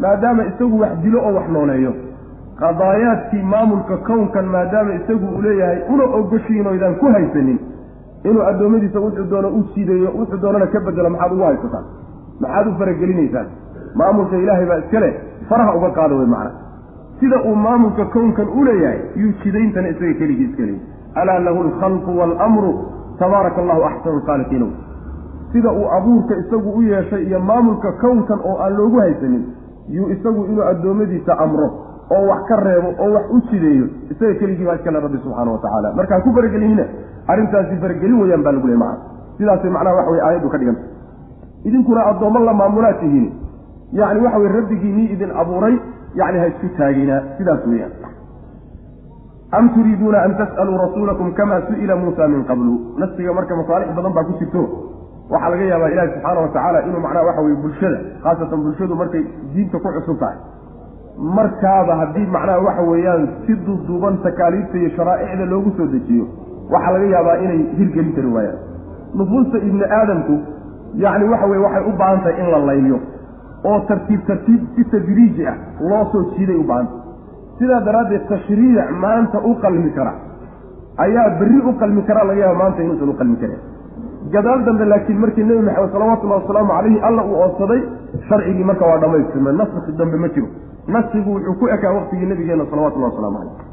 Maadaama 0.00 0.42
isagu 0.50 0.80
wax 0.80 0.92
dilo 1.02 1.18
oo 1.26 1.34
wax 1.34 1.48
nooleeyo. 1.56 1.92
Qadaayaadkii 2.60 3.42
maamulka 3.42 3.96
kownkan 3.96 4.46
maadaama 4.54 4.94
isagu 4.94 5.26
uu 5.34 5.42
leeyahay 5.42 5.78
una 5.94 6.04
ogoshiin 6.18 6.66
oydaan 6.66 6.94
ku 7.00 7.06
haysanin. 7.14 7.58
Inuu 8.24 8.42
addoommadiisa 8.50 9.00
wuxuu 9.00 9.26
doono 9.30 9.48
u 9.48 9.62
siideeyo 9.74 10.10
wuxuu 10.18 10.40
doonana 10.42 10.66
ka 10.66 10.80
bedelo 10.80 11.10
maxaad 11.10 11.32
ugu 11.32 11.42
haysataan 11.48 11.84
maxaad 12.40 12.66
u 12.68 12.74
faragelinaysaan 12.78 13.46
maamulka 13.94 14.36
ilaahay 14.36 14.66
baa 14.66 14.78
iska 14.84 15.00
leh 15.00 15.12
faraha 15.48 15.76
uga 15.76 15.90
qaada 15.90 16.14
wey 16.14 16.26
macna. 16.26 16.50
Sida 17.20 17.42
uu 17.48 17.54
maamulka 17.54 18.04
kownkan 18.04 18.48
u 18.48 18.64
leeyahay 18.64 19.00
yuu 19.16 19.32
jidayntana 19.44 19.88
isaga 19.88 20.14
keligii 20.14 20.48
iska 20.50 20.64
alaa 21.14 21.38
lahu 21.38 21.60
alkhalqu 21.66 22.18
waalamru 22.18 22.72
tabaaraka 23.18 23.60
allahu 23.62 23.82
axsanu 23.84 24.16
lkhaaliqiin 24.16 24.66
sida 25.52 25.72
uu 25.72 25.86
abuurka 25.98 26.34
isagu 26.36 26.70
u 26.78 26.82
yeeshay 26.82 27.22
iyo 27.26 27.40
maamulka 27.40 27.92
kownkan 27.92 28.38
oo 28.44 28.56
aan 28.64 28.76
loogu 28.76 28.98
haysanin 29.00 29.44
yuu 29.88 30.08
isagu 30.08 30.44
inuu 30.44 30.64
addoommadiisa 30.64 31.38
amro 31.38 31.68
oo 32.16 32.26
wax 32.30 32.42
ka 32.48 32.56
reebo 32.56 32.88
oo 32.98 33.12
wax 33.14 33.24
u 33.30 33.40
jideeyo 33.50 33.86
isaga 34.10 34.34
keligii 34.34 34.64
baa 34.64 34.74
iskale 34.74 35.00
rabbi 35.00 35.18
subxaana 35.18 35.50
wa 35.52 35.58
tacaala. 35.58 35.92
Markaa 35.92 36.20
ku 36.20 36.32
faragelinina 36.34 36.84
arrintaasi 37.28 37.76
faragelin 37.76 38.20
weyaan 38.22 38.42
baa 38.42 38.52
lagu 38.52 38.66
leey 38.66 38.76
macana 38.76 38.98
sidaasay 39.38 39.70
macnaha 39.70 39.96
waxa 39.96 40.10
weye 40.10 40.22
aayaddu 40.22 40.48
ka 40.48 40.58
dhiganta 40.58 40.82
idinkuna 41.64 42.06
addoommo 42.06 42.38
la 42.38 42.54
maamulaad 42.54 42.98
tihiin 43.00 43.32
yacni 44.00 44.20
waxa 44.26 44.38
weye 44.42 44.52
rabbigiinii 44.58 45.06
idin 45.14 45.30
abuuray 45.42 45.74
yacni 46.20 46.38
ha 46.42 46.46
isku 46.52 46.68
taaginaa 46.78 47.20
sidaas 47.38 47.66
weeyaan. 47.70 47.92
Am 49.58 49.68
turiiduuna 49.74 50.18
an 50.26 50.32
tas'aluu 50.40 50.76
rasuulakum 50.84 51.32
kamaa 51.38 51.60
su'ila 51.68 51.96
muusa 52.02 52.28
min 52.34 52.44
qablu? 52.50 52.74
Nafsiga 53.02 53.32
marka 53.38 53.56
masaalix 53.60 53.88
badan 53.96 54.12
baa 54.16 54.24
ku 54.28 54.32
jirto. 54.40 54.62
Waxaa 55.32 55.50
laga 55.52 55.64
yaabaa 55.72 55.90
ilaahi 55.94 56.10
subxaana 56.14 56.40
wa 56.40 56.48
tacaala 56.54 56.78
inuu 56.88 57.00
macnaha 57.04 57.26
waxa 57.28 57.42
weye 57.46 57.56
bulshada 57.64 57.98
khaasatan 58.24 58.60
bulshadu 58.64 58.94
markay 59.00 59.22
diinta 59.54 59.78
ku 59.84 59.88
cusub 59.96 60.18
tahay. 60.22 60.38
Markaaba 61.38 61.92
haddii 62.00 62.26
macnaha 62.36 62.58
waxa 62.68 62.82
weeyaan 62.90 63.28
si 63.46 63.52
duuduuban 63.66 64.16
takaaliifta 64.24 64.76
iyo 64.78 64.90
sharaa'icda 64.96 65.44
loogu 65.52 65.70
soo 65.76 65.86
dejiyo 65.94 66.24
waxaa 66.72 66.92
laga 66.96 67.06
yaabaa 67.14 67.36
inay 67.44 67.60
hirgelin 67.78 68.12
kari 68.16 68.28
waayaan. 68.36 68.58
Nufuusta 69.20 69.58
ibni 69.68 69.84
aadamku 69.98 70.34
yacni 71.04 71.28
waxa 71.32 71.46
weye 71.52 71.62
waxay 71.66 71.84
u 71.90 71.92
baahan 72.00 72.20
tahay 72.24 72.40
in 72.40 72.50
la 72.54 72.58
layliyo 72.70 72.98
oo 73.64 73.78
tartiib 73.88 74.26
tartiib 74.26 74.62
si 74.76 74.84
tadriiji 74.94 75.46
ah 75.46 75.56
loo 75.90 76.04
soo 76.12 76.22
jiiday 76.36 76.56
u 76.56 76.64
baahantay 76.70 77.00
sidaa 77.58 77.80
daraaddeed 77.88 78.28
tashriic 78.28 78.90
maanta 79.04 79.38
u 79.44 79.54
qalmi 79.64 79.90
kara. 79.98 80.12
Ayaa 81.04 81.28
berri 81.40 81.60
u 81.70 81.72
qalmi 81.80 82.02
karaa 82.08 82.24
laga 82.24 82.40
yaaba 82.44 82.58
maanta 82.62 82.82
inuusan 82.82 83.08
u 83.08 83.14
qalmi 83.20 83.36
karin 83.42 83.60
gadaal 84.32 84.64
dambe 84.64 84.84
laakiin 84.84 85.18
markii 85.20 85.44
nebi 85.44 85.62
maxamed 85.68 85.92
salawatullahi 85.92 86.40
wasalaamu 86.42 86.72
calayhi 86.76 87.00
alla 87.08 87.22
uu 87.24 87.36
oodsaday 87.44 87.80
sharcigii 88.28 88.64
marka 88.70 88.84
waa 88.90 88.98
dhammaystirmay 89.04 89.54
naskhi 89.60 89.92
dambe 90.00 90.16
ma 90.24 90.28
jiro. 90.34 90.48
Naskigu 90.94 91.30
wuxuu 91.34 91.54
ku 91.60 91.68
ekaa 91.76 91.92
waqtigii 91.98 92.26
nabigeena 92.26 92.64
salawatullahi 92.70 93.12
waslamu 93.14 93.38
calayh 93.38 93.70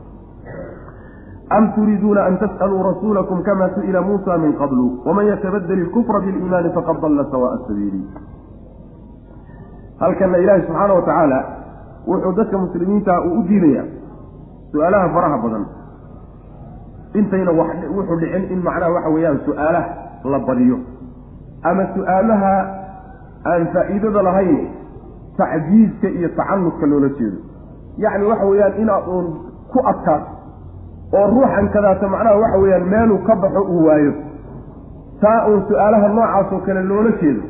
am 1.57 1.71
turiiduuna 1.75 2.21
an 2.29 2.37
tas'aluu 2.37 2.81
rasuulakum 2.89 3.41
kama 3.43 3.69
su'ila 3.75 4.01
muusa 4.01 4.37
min 4.37 4.53
qablu? 4.53 5.01
Waman 5.05 5.25
yatabadel 5.25 5.79
ilkufra 5.79 6.19
biliimaani 6.25 6.69
faqad 6.77 7.01
dalla 7.01 7.25
sawa'a 7.31 7.57
sabiili 7.67 8.01
halkanna 9.99 10.37
ilaahi 10.43 10.61
subxaana 10.67 10.93
wa 10.93 11.01
tacaala 11.01 11.39
wuxuu 12.07 12.31
dadka 12.39 12.57
muslimiinta 12.63 13.13
uu 13.27 13.39
u 13.39 13.43
diidayaa 13.49 13.85
su'aalaha 14.71 15.09
faraha 15.15 15.37
badan. 15.43 15.65
Intayna 17.19 17.51
wuxuu 17.51 18.19
dhicin 18.21 18.43
in 18.53 18.59
macnaha 18.67 18.91
waxa 18.95 19.09
weeyaan 19.15 19.39
su'aalaha 19.45 19.89
la 20.31 20.39
badiyo. 20.47 20.77
Ama 21.69 21.83
su'aalaha 21.95 22.53
aan 23.51 23.67
faa'iidada 23.73 24.21
lahayn 24.27 24.59
tacjiizka 25.37 26.07
iyo 26.17 26.29
tacanudka 26.37 26.85
loola 26.91 27.09
jeedo. 27.19 27.37
Yacni 28.03 28.25
waxa 28.31 28.45
weeyaan 28.51 28.73
inaad 28.81 29.07
uun 29.07 29.27
ku 29.71 29.79
adkaato 29.91 30.29
oo 31.17 31.25
ruuxan 31.33 31.67
kadaata 31.75 32.07
macnaha 32.13 32.35
waxa 32.43 32.57
weeyaan 32.63 32.85
meeluu 32.93 33.17
ka 33.27 33.35
baxo 33.43 33.61
uu 33.73 33.85
waayo 33.87 34.13
taa 35.21 35.47
uun 35.49 35.61
su'aalaha 35.69 36.07
noocaas 36.15 36.51
oo 36.53 36.59
kale 36.65 36.81
loola 36.89 37.11
jeedo 37.21 37.41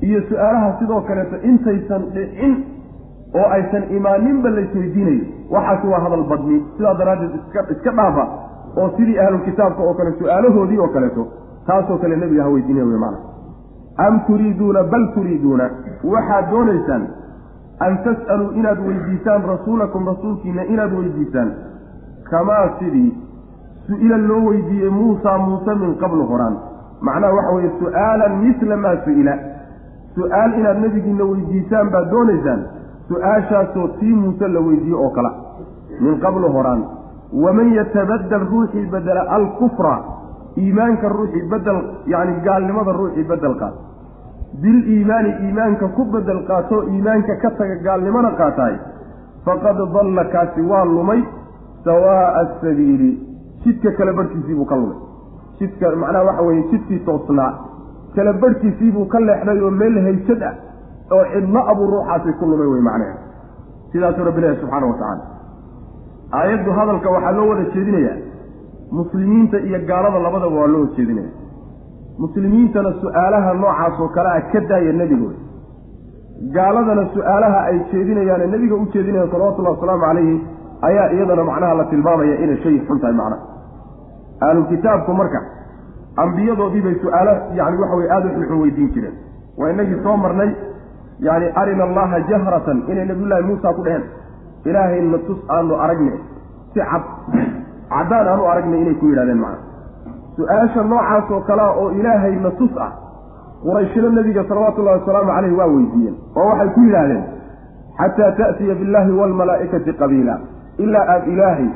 iyo 0.00 0.20
su'aalaha 0.28 0.78
sidoo 0.78 1.00
kaleeto 1.00 1.36
intaysan 1.50 2.02
dhicin 2.14 2.54
oo 3.34 3.46
aysan 3.56 3.84
imaaninba 3.96 4.50
laysweydiinayo 4.50 5.24
waxaasi 5.50 5.86
waa 5.86 6.00
hadal 6.00 6.24
badni. 6.30 6.64
Sidaa 6.76 6.94
daraaddeed 6.94 7.34
iska 7.74 7.92
dhaafa 7.92 8.24
oo 8.76 8.90
sidii 8.96 9.18
ahlulkitaabka 9.18 9.82
oo 9.82 9.94
kale 9.94 10.12
su'aalahoodii 10.18 10.78
oo 10.78 10.88
kaleeto 10.88 11.26
taasoo 11.66 11.98
kale 11.98 12.16
nebiga 12.16 12.42
ha 12.42 12.48
weydiinaya 12.48 12.86
wey 12.86 12.98
macana 12.98 13.18
am 14.06 14.20
turiiduuna 14.26 14.82
bal 14.84 15.06
turiiduuna 15.14 15.70
waxaad 16.14 16.50
doonaysaan 16.50 17.06
an 17.86 17.98
tas'aluu 18.04 18.50
inaad 18.60 18.78
weydiisaan 18.88 19.42
rasuulakum 19.52 20.06
rasuulkiina 20.12 20.64
inaad 20.64 20.92
weydiisaan 20.98 21.52
kamaa 22.30 22.68
sidii 22.78 23.10
su'ila 23.86 24.16
loo 24.28 24.44
weydiiyey 24.48 24.90
muusa 24.90 25.38
muuse 25.38 25.74
min 25.74 25.94
qablu 25.94 26.26
horaan. 26.26 26.56
Macnaha 27.00 27.34
waxa 27.34 27.52
weeye 27.54 27.70
su'aalan 27.80 28.36
misla 28.44 28.76
maa 28.76 28.96
su'ila 29.04 29.34
su'aal 30.16 30.58
inaad 30.60 30.78
nebigiina 30.84 31.24
weydiisaan 31.30 31.90
baad 31.94 32.10
doonaysaan 32.10 32.60
su'aashaasoo 33.08 33.88
tii 34.00 34.14
muuse 34.20 34.48
la 34.48 34.60
weydiiye 34.68 34.96
oo 35.04 35.10
kala 35.16 35.30
min 36.00 36.20
qablu 36.24 36.48
horaan. 36.56 36.82
Waman 37.42 37.72
yatabadal 37.74 38.44
ruuxii 38.50 38.86
bedela 38.92 39.22
alkufra 39.36 39.94
iimaanka 40.62 41.08
ruuxii 41.08 41.42
bedel 41.52 41.78
yacni 42.12 42.40
gaalnimada 42.46 42.92
ruuxii 42.92 43.24
bedel 43.30 43.54
qaato 43.60 43.78
biliimaani 44.62 45.30
iimaanka 45.46 45.88
ku 45.96 46.04
bedel 46.12 46.40
qaatoo 46.48 46.82
iimaanka 46.92 47.36
ka 47.42 47.50
taga 47.58 47.76
gaalnimana 47.86 48.30
qaataay 48.40 48.74
faqad 49.44 49.78
dalla 49.94 50.24
kaasi 50.34 50.60
waa 50.70 50.84
lumay 50.84 51.20
sawaa'a 51.84 52.30
asabiili 52.42 53.10
jidka 53.64 53.90
kala 53.98 54.12
barhkiisii 54.12 54.54
buu 54.54 54.64
ka 54.64 54.76
lumay. 54.76 54.98
Jidka 55.58 55.90
macnaha 55.96 56.24
waxa 56.28 56.42
weeye 56.42 56.62
jidkii 56.70 56.98
toosnaa 57.08 57.52
kala 58.16 58.32
barhkiisii 58.42 58.90
buu 58.96 59.06
ka 59.14 59.18
leexday 59.28 59.58
oo 59.66 59.70
meel 59.80 59.96
haysad 60.06 60.42
ah 60.50 60.54
oo 61.16 61.24
cidlo 61.32 61.60
abuu 61.72 61.86
ruuxaasi 61.94 62.32
ku 62.40 62.44
lumay 62.50 62.68
wey 62.74 62.82
macnaha. 62.88 63.14
Sidaasuu 63.92 64.24
rabbi 64.28 64.40
leehay 64.44 64.58
subxaana 64.62 64.86
wa 64.90 64.96
tacaala. 65.00 65.24
Aayaddu 66.38 66.70
hadalka 66.78 67.08
waxaa 67.16 67.32
loo 67.38 67.48
wada 67.50 67.64
jeedinayaa 67.74 68.16
muslimiinta 68.98 69.58
iyo 69.68 69.78
gaalada 69.90 70.18
labadaba 70.26 70.56
waa 70.60 70.70
loo 70.74 70.84
jeedinaya. 70.96 71.30
Muslimiintana 72.22 72.90
su'aalaha 73.02 73.50
noocaas 73.62 74.00
oo 74.04 74.08
kale 74.16 74.28
ah 74.36 74.42
ka 74.52 74.60
daaya 74.70 74.92
nebigooda. 75.00 75.38
Gaaladana 76.56 77.04
su'aalaha 77.14 77.58
ay 77.70 77.76
jeedinayaane 77.92 78.46
nebiga 78.54 78.74
u 78.82 78.86
jeedinaya 78.94 79.26
salawatullahi 79.32 79.74
wasalaamu 79.76 80.02
calayhi 80.06 80.36
ayaa 80.88 81.06
iyadana 81.16 81.44
macnaha 81.50 81.74
la 81.80 81.84
tilmaamaya 81.92 82.34
inay 82.44 82.56
shay 82.64 82.76
xun 82.88 82.98
tahay 83.02 83.14
macnaha. 83.20 83.44
Ahlulkitaabku 84.46 85.12
marka 85.20 85.40
ambiyadoodii 86.24 86.82
bay 86.86 86.94
su'aalo 87.02 87.32
yani 87.58 87.76
waxa 87.82 87.96
weye 87.96 88.10
aada 88.16 88.28
u 88.28 88.32
xunxun 88.36 88.60
weydiin 88.62 88.90
jireen. 88.94 89.14
Waa 89.58 89.70
inagii 89.70 90.02
soo 90.02 90.16
marnay 90.16 90.50
yani 91.28 91.46
arina 91.60 91.84
allaha 91.84 92.20
jahratan 92.30 92.82
inay 92.88 93.04
nabiyullaahi 93.10 93.44
muusa 93.48 93.72
ku 93.76 93.82
dheheen 93.84 94.04
ilaahayna 94.64 95.18
tus 95.26 95.38
aanu 95.56 95.74
aragne 95.84 96.12
si 96.72 96.80
cad 96.90 97.02
caddaan 97.92 98.28
aanu 98.32 98.44
aragnay 98.52 98.80
inay 98.82 98.94
ku 99.00 99.06
yidhahdeen 99.10 99.38
macna. 99.38 99.58
Su'aasha 100.36 100.82
noocaas 100.90 101.30
oo 101.30 101.40
kalea 101.48 101.70
oo 101.80 101.90
ilaahayna 102.00 102.50
tus 102.60 102.72
ah 102.86 102.92
qurayshino 103.62 104.08
nebiga 104.18 104.44
salawaatullahi 104.48 104.98
wasalaamu 105.00 105.30
caleyh 105.36 105.54
waa 105.58 105.66
weydiiyeen 105.74 106.16
oo 106.36 106.48
waxay 106.50 106.68
ku 106.74 106.80
yidhaahdeen 106.86 107.24
xataa 108.00 108.32
ta'tiya 108.40 108.74
billaahi 108.80 109.12
waalmalaa'ikati 109.20 109.92
qabiila. 110.00 110.34
Ilaa 110.84 111.04
aada 111.12 111.26
ilaahay 111.34 111.68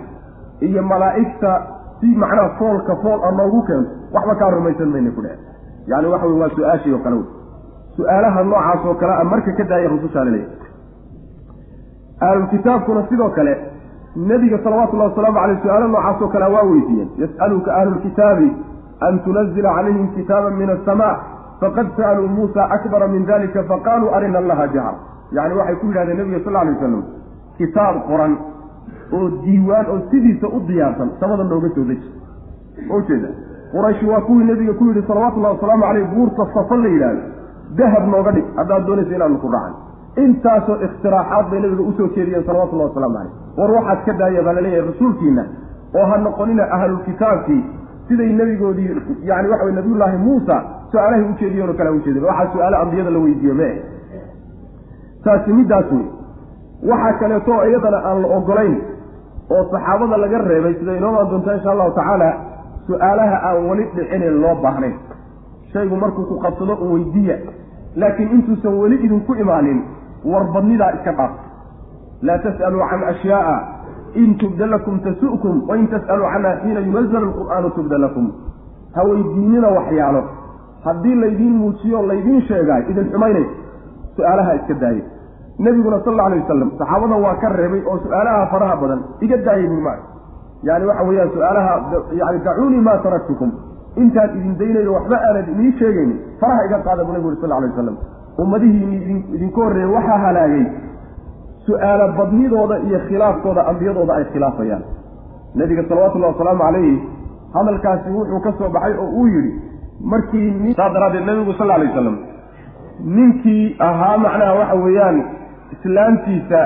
iyo 0.60 0.82
malaa'igta 0.82 1.52
si 2.00 2.06
macnaha 2.22 2.48
foolka 2.58 2.96
fool 3.02 3.20
a 3.28 3.30
noogu 3.38 3.62
keento 3.68 3.90
waxba 4.14 4.34
kaa 4.40 4.50
rumaysan 4.50 4.88
mayna 4.94 5.10
ku 5.16 5.22
dheh. 5.22 5.36
Yani 5.86 6.06
waxa 6.12 6.26
wey 6.26 6.38
waa 6.42 6.50
su'aashii 6.56 6.92
oo 6.94 7.02
kale 7.04 7.16
wey 7.16 7.26
su'aalaha 7.96 8.42
noocaas 8.44 8.84
oo 8.86 8.94
kale 8.94 9.12
a 9.12 9.24
marka 9.24 9.52
ka 9.58 9.64
daaya 9.64 9.88
rusushaa 9.88 10.24
laleeyahy 10.24 10.58
ahlulkitaabkuna 12.20 13.02
sidoo 13.08 13.30
kale 13.30 13.52
nebiga 14.16 14.58
salawatullahi 14.64 15.10
wasalaamu 15.10 15.38
caleyh 15.40 15.58
su'aalo 15.62 15.88
noocaas 15.88 16.22
oo 16.22 16.28
kale 16.28 16.46
waa 16.54 16.64
weydiiyeen. 16.70 17.08
Yas'aluka 17.22 17.70
ahlulkitaabi 17.80 18.48
an 19.00 19.20
tunazila 19.24 19.74
calayhim 19.76 20.08
kitaaban 20.16 20.54
min 20.60 20.70
asamaa 20.70 21.14
faqad 21.60 21.86
sa'aluu 21.96 22.28
muusa 22.28 22.62
akbara 22.76 23.08
min 23.08 23.24
dalika 23.26 23.62
faqaaluu 23.70 24.10
arina 24.16 24.38
allaha 24.38 24.66
jahar 24.74 24.94
yacni 25.32 25.54
waxay 25.60 25.76
ku 25.80 25.86
yidhahdeen 25.86 26.18
nebiga 26.20 26.40
sal 26.44 26.56
alay 26.56 26.74
wasalam 26.74 27.02
kitaab 27.58 27.96
qoran 28.08 28.32
oo 29.12 29.28
diiwaan 29.44 29.86
oo 29.92 29.98
sidiisa 30.10 30.48
u 30.48 30.60
diyaarsan 30.68 31.10
samada 31.20 31.44
nooga 31.44 31.68
soo 31.74 31.84
deji. 31.84 32.08
Ma 32.88 32.94
qurayshi 33.72 34.06
waa 34.12 34.20
kuwii 34.20 34.44
nebiga 34.50 34.72
ku 34.78 34.84
yidhi 34.88 35.02
salawatullahi 35.08 35.54
wasalaamu 35.56 35.82
caleyh 35.88 36.06
buurta 36.14 36.46
safa 36.54 36.76
la 36.76 36.88
yidhaahdo. 36.88 37.22
Dahab 37.78 38.04
nooga 38.12 38.32
dhig 38.36 38.44
haddaad 38.56 38.86
doonaysa 38.86 39.14
inaanu 39.16 39.38
ku 39.44 39.48
racan 39.54 39.74
intaasoo 40.24 40.76
iktiraaxaad 40.86 41.50
bay 41.50 41.60
nabiga 41.64 41.82
u 41.82 41.92
soo 41.98 42.08
jeediyeen 42.16 42.44
salawatullahi 42.48 42.88
wasalaamu 42.90 43.14
caleyh 43.18 43.32
war 43.58 43.70
waxaad 43.76 44.00
ka 44.06 44.12
daaya 44.20 44.42
baa 44.46 44.52
la 44.52 44.60
leeyahay 44.66 44.86
rasuulkiina 44.90 45.44
oo 45.98 46.06
ha 46.10 46.16
noqonina 46.26 46.64
ahlulkitaabkii 46.76 47.62
siday 48.08 48.30
nebigoodii 48.40 48.90
yani 49.30 49.48
waxa 49.52 49.64
way 49.64 49.74
nabiyullaahi 49.78 50.18
muusa 50.26 50.56
su'aalahay 50.92 51.24
ujeediyeen 51.30 51.68
oo 51.70 51.74
kale 51.80 51.90
ujeedin 51.98 52.24
waxaa 52.30 52.52
su'aale 52.54 52.76
ambiyada 52.76 53.10
la 53.10 53.18
weydiiye 53.18 53.54
mee. 53.60 53.74
Taasi 55.24 55.52
middaas 55.52 55.92
wey 55.92 56.06
waxaa 56.90 57.18
kaleeto 57.20 57.54
iyadana 57.68 57.98
aan 58.08 58.22
la 58.22 58.28
ogolayn 58.36 58.76
oo 59.54 59.62
saxaabada 59.72 60.16
laga 60.24 60.38
reebay 60.50 60.74
sida 60.78 60.96
inoomaan 60.96 61.30
doontaa 61.30 61.54
insha 61.58 61.70
allahu 61.74 61.90
tacaala 61.98 62.28
su'aalaha 62.90 63.36
aan 63.48 63.68
weli 63.70 63.84
dhicinin 63.96 64.40
loo 64.42 64.54
baahnayn. 64.62 64.94
Shaygu 65.72 65.96
markuu 66.02 66.24
ku 66.30 66.36
qabsado 66.44 66.74
un 66.84 66.90
weydiiya 66.94 67.36
laakiin 68.02 68.30
intuusan 68.36 68.74
weli 68.82 68.96
idinku 69.06 69.34
imaanin 69.44 69.78
warbadnidaa 70.32 70.90
iska 70.98 71.12
dhaaf. 71.18 71.32
Laa 72.22 72.38
tas'aluu 72.46 72.82
can 72.90 73.02
ashyaaa 73.12 73.58
in 74.22 74.34
tubda 74.42 74.66
lakum 74.66 74.98
tasu'kum 75.06 75.62
wain 75.68 75.86
tas'aluu 75.94 76.28
canha 76.34 76.52
xiina 76.62 76.80
yunazalu 76.88 77.26
lqur'aanu 77.30 77.70
tubda 77.78 77.98
lakum 78.04 78.26
ha 78.96 79.00
weydiinina 79.10 79.68
waxyaalo. 79.78 80.22
Haddii 80.84 81.14
laydiin 81.22 81.54
muujiyo 81.62 82.02
laydiin 82.10 82.42
sheegaay 82.48 82.82
idin 82.90 83.08
xumaynaysa 83.12 83.50
su'aalaha 84.16 84.52
iska 84.58 84.74
daayay 84.82 85.04
nebiguna 85.64 85.98
sal 86.04 86.12
alla 86.14 86.24
alay 86.26 86.40
wasalam 86.42 86.70
saxaabada 86.78 87.16
waa 87.24 87.34
ka 87.42 87.48
reebay 87.58 87.82
oo 87.90 87.96
su'aalaha 88.04 88.46
faraha 88.52 88.76
badan 88.82 89.00
iga 89.26 89.36
daayay 89.48 89.68
maa 89.86 89.98
yani 90.68 90.84
waxa 90.90 91.04
weeyaan 91.08 91.30
su'aalaha 91.34 91.72
yani 92.20 92.38
dacuunii 92.46 92.80
maa 92.88 92.98
taraktukum. 93.04 93.50
Intaan 94.02 94.30
idin 94.38 94.54
daynayno 94.58 94.92
waxba 94.96 95.16
aanad 95.28 95.48
idiin 95.52 95.72
sheegaynin. 95.78 96.18
Faraha 96.40 96.64
iga 96.66 96.78
qaada 96.86 97.04
buu 97.04 97.12
nebigu 97.12 97.28
uri 97.32 97.40
sal 97.40 97.52
alay 97.52 97.70
wasalam 97.70 97.96
ummadihii 98.42 99.24
idinka 99.36 99.60
horreeyey 99.64 99.90
waxaa 99.96 100.18
halaagay. 100.24 100.64
Su'aalo 101.66 102.06
badnidooda 102.18 102.76
iyo 102.86 102.98
khilaafkooda 103.08 103.66
ambiyadooda 103.70 104.14
ay 104.18 104.24
khilaafayaan. 104.32 104.82
Nebiga 105.54 105.82
salawatullahi 105.88 106.32
wasalaamu 106.34 106.62
calayhi 106.64 106.94
hadalkaasi 107.54 108.08
wuxuu 108.16 108.40
ka 108.44 108.52
soo 108.58 108.68
baxay 108.76 108.94
oo 109.02 109.08
uu 109.20 109.26
yidhi 109.34 109.52
markii 110.12 110.74
saa 110.76 110.88
daraaddeed 110.94 111.24
nebigu 111.30 111.52
sal 111.58 111.70
alay 111.70 111.88
wasalam 111.88 112.16
ninkii 113.16 113.76
ahaa 113.88 114.16
macnaha 114.24 114.54
waxa 114.60 114.74
weeyaan 114.84 115.18
islaamtiisa 115.74 116.60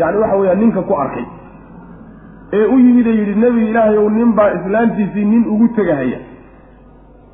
yani 0.00 0.18
waxa 0.22 0.36
weeyaan 0.40 0.58
ninka 0.58 0.82
ku 0.82 0.94
arkay 1.04 1.24
ee 2.56 2.64
u 2.74 2.78
yimid 2.84 3.06
ee 3.06 3.16
yidhi 3.20 3.34
nebi 3.44 3.60
ilaahay 3.70 3.96
ow 4.02 4.08
nin 4.16 4.30
baa 4.38 4.50
islaamtiisii 4.58 5.24
nin 5.32 5.42
ugu 5.54 5.68
tegahaya. 5.76 6.18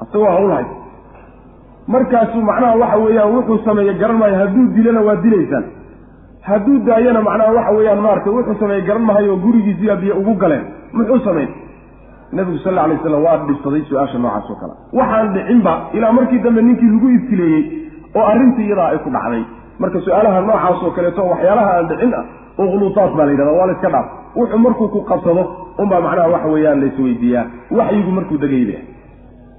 Isagoo 0.05 0.31
hawl 0.37 0.53
hay 0.57 0.67
markaasuu 1.95 2.43
macnaha 2.51 2.77
waxa 2.83 2.99
weeyaan 3.05 3.33
wuxuu 3.37 3.59
sameeye 3.65 3.95
garan 4.01 4.17
maayo 4.21 4.37
hadduu 4.43 4.67
dilana 4.77 5.01
waa 5.09 5.17
dilaysaan. 5.25 5.65
Hadduu 6.49 6.79
daayana 6.89 7.21
macnaha 7.29 7.53
waxa 7.59 7.73
weeyaan 7.79 8.01
maaragtay 8.07 8.33
wuxuu 8.37 8.59
sameeye 8.63 8.83
garan 8.89 9.03
mahayo 9.11 9.37
gurigiisiyaa 9.45 9.97
biyo 10.03 10.15
ugu 10.21 10.35
galeen. 10.43 10.65
Muxuu 10.93 11.19
sameey 11.29 11.49
nebigu 12.33 12.59
sal 12.65 12.73
alla 12.73 12.83
alay 12.85 12.99
slam 13.03 13.23
waa 13.27 13.37
dhibsaday 13.49 13.83
su'aasha 13.91 14.19
noocaas 14.19 14.51
oo 14.51 14.57
kale. 14.61 14.75
Waxaan 14.99 15.33
dhicinba 15.35 15.73
ilaa 15.97 16.13
markii 16.19 16.39
dambe 16.45 16.63
ninkii 16.63 16.91
lagu 16.95 17.09
ibtileeyey 17.17 17.63
oo 18.17 18.25
arrintii 18.33 18.67
iyadaa 18.67 18.89
ay 18.93 18.99
ku 19.05 19.11
dhacday. 19.17 19.43
Marka 19.83 19.99
su'aalaha 20.07 20.41
noocaas 20.49 20.83
oo 20.87 20.91
kaleeto 20.97 21.23
waxyaalaha 21.33 21.71
aan 21.77 21.89
dhicin 21.91 22.15
ah 22.21 22.25
uqluutaat 22.63 23.13
baa 23.19 23.25
la 23.27 23.33
yidhahda 23.33 23.53
waa 23.59 23.67
la 23.67 23.73
iska 23.77 23.91
dhaaf 23.95 24.07
wuxuu 24.37 24.59
markuu 24.59 24.89
ku 24.89 25.01
qabsado 25.11 25.43
unbaa 25.79 26.01
macnaha 26.01 26.29
waxa 26.29 26.49
weeyaan 26.49 26.81
laisweydiiyaa 26.81 27.47
waxyigu 27.71 28.11
markuu 28.11 28.39
degayba 28.39 28.79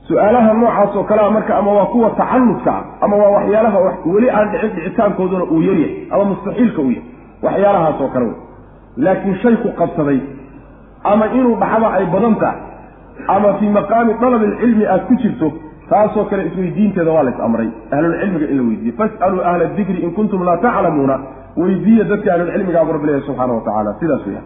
su'aalaha 0.08 0.54
noocaas 0.54 0.96
oo 0.96 1.04
kalea 1.04 1.32
marka 1.32 1.58
ama 1.58 1.72
waa 1.74 1.86
kuwa 1.86 2.10
tacaludka 2.10 2.72
ah 2.72 2.84
ama 3.02 3.16
waa 3.16 3.30
waxyaalaha 3.38 3.80
weli 4.06 4.30
aan 4.30 4.52
dhicin 4.52 4.72
dhicitaankooduna 4.76 5.44
uu 5.44 5.62
yaryahay 5.62 5.96
ama 6.12 6.24
mustaxiilka 6.26 6.82
uu 6.82 6.92
yahay. 6.92 7.04
Waxyaalahaas 7.44 8.12
kale 8.14 8.26
wey 8.26 8.36
laakiin 8.98 9.36
shay 9.44 9.56
ku 9.56 9.70
qabsaday 9.80 10.20
ama 11.04 11.26
inuu 11.38 11.56
dhaxaba 11.62 11.94
ay 11.94 12.06
badan 12.06 12.36
tahay 12.36 12.60
ama 13.28 13.54
fii 13.60 13.70
maqaami 13.70 14.14
dalab 14.22 14.44
ilcilmi 14.44 14.86
aad 14.86 15.02
ku 15.08 15.16
jirto 15.16 15.52
taasoo 15.90 16.26
kale 16.26 16.48
isweydiinteeda 16.48 17.12
waa 17.12 17.24
la 17.24 17.32
is 17.32 17.40
amray. 17.40 17.70
Ahlulcilmiga 17.92 18.46
in 18.52 18.58
la 18.58 18.64
weydiiye 18.64 18.94
fas'aluu 19.00 19.42
ahla 19.50 19.66
dikri 19.78 20.02
in 20.04 20.12
kuntum 20.12 20.44
laa 20.44 20.58
taclamuuna 20.58 21.20
weydiiya 21.58 22.04
dadka 22.12 22.34
ahlulcilmiga 22.34 22.86
buu 22.86 22.94
rabbi 22.98 23.08
leeyahy 23.08 23.26
subxaana 23.28 23.54
wa 23.54 23.62
tacala 23.68 23.96
sidaas 24.00 24.26
weya 24.28 24.42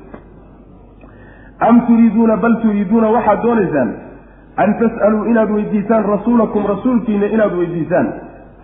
am 1.68 1.82
turiiduuna 1.88 2.38
bal 2.44 2.56
turiiduuna 2.64 3.10
waxaad 3.16 3.42
doonaysaan 3.44 3.90
an 4.64 4.74
tas'aluu 4.82 5.24
inaad 5.32 5.50
weydiisaan 5.58 6.06
rasuulakum 6.14 6.66
rasuulkiina 6.74 7.26
inaad 7.36 7.54
weydiisaan. 7.60 8.08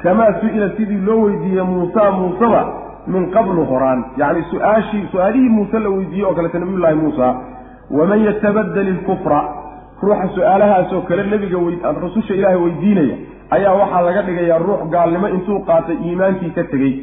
Kamaa 0.03 0.31
su'ila 0.41 0.69
sidii 0.77 1.01
loo 1.07 1.17
weydiiyey 1.25 1.63
muusa 1.71 2.11
muuseba 2.11 2.61
min 3.07 3.31
qablu 3.31 3.65
horaan. 3.71 4.05
Yacni 4.17 4.43
su'aashii 4.51 5.07
su'aalihii 5.11 5.49
muuse 5.49 5.79
la 5.79 5.89
weydiiyey 5.89 6.25
oo 6.25 6.33
kaleta 6.35 6.59
nabiyullaahi 6.59 6.95
muusa. 6.95 7.35
Waman 7.97 8.23
yatabadel 8.25 8.87
ilkufra 8.87 9.39
ruuxa 10.01 10.27
su'aalahaasoo 10.35 11.01
kale 11.01 11.23
nebiga 11.23 11.57
rasusha 12.03 12.33
ilaahay 12.33 12.59
weydiinaya 12.65 13.15
ayaa 13.55 13.73
waxaa 13.81 14.01
laga 14.07 14.21
dhigayaa 14.27 14.57
ruux 14.67 14.81
gaalnimo 14.93 15.27
intuu 15.35 15.59
qaatay 15.69 15.97
iimaankii 16.07 16.49
ka 16.55 16.63
tegey 16.71 16.93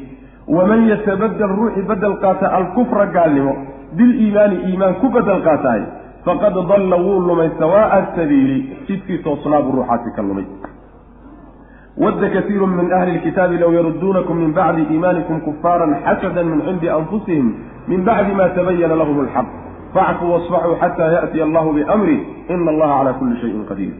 waman 0.48 0.88
yatabadel 0.88 1.52
ruuxii 1.60 1.82
bedel 1.82 2.16
qaata 2.24 2.52
alkufra 2.58 3.06
gaalnimo 3.06 3.54
biliimaani 3.96 4.56
iimaan 4.70 4.94
ku 5.00 5.08
bedel 5.16 5.42
qaataay 5.48 5.82
faqad 6.24 6.56
dalla 6.70 6.96
wuu 6.96 7.20
lumay 7.28 7.50
sawaa'a 7.58 8.00
asabiili 8.02 8.58
jidkii 8.88 9.18
toosnaa 9.26 9.62
buu 9.62 9.76
ruuxaasi 9.78 10.10
ka 10.16 10.22
lumay 10.22 10.46
wadda 12.04 12.30
kasiiru 12.30 12.66
min 12.66 12.92
ahli 12.92 13.16
lkitaabi 13.18 13.58
low 13.58 13.72
yarudduunakum 13.72 14.36
min 14.38 14.52
bacdi 14.52 14.82
iimaanikum 14.90 15.40
kufaaran 15.40 15.96
xasadan 16.04 16.46
min 16.52 16.60
cindi 16.66 16.90
anfusihim 16.98 17.54
min 17.88 18.04
bacdi 18.04 18.34
ma 18.40 18.48
tabayana 18.58 18.96
lahum 19.02 19.20
alxaq 19.24 19.46
facfuu 19.94 20.32
wasfaxuu 20.32 20.76
xataa 20.82 21.10
yaأtiya 21.16 21.44
allahu 21.44 21.72
biamri 21.72 22.16
ina 22.48 22.70
allaha 22.74 22.98
calaa 22.98 23.18
kulli 23.20 23.40
shayin 23.42 23.64
qadiir 23.70 23.94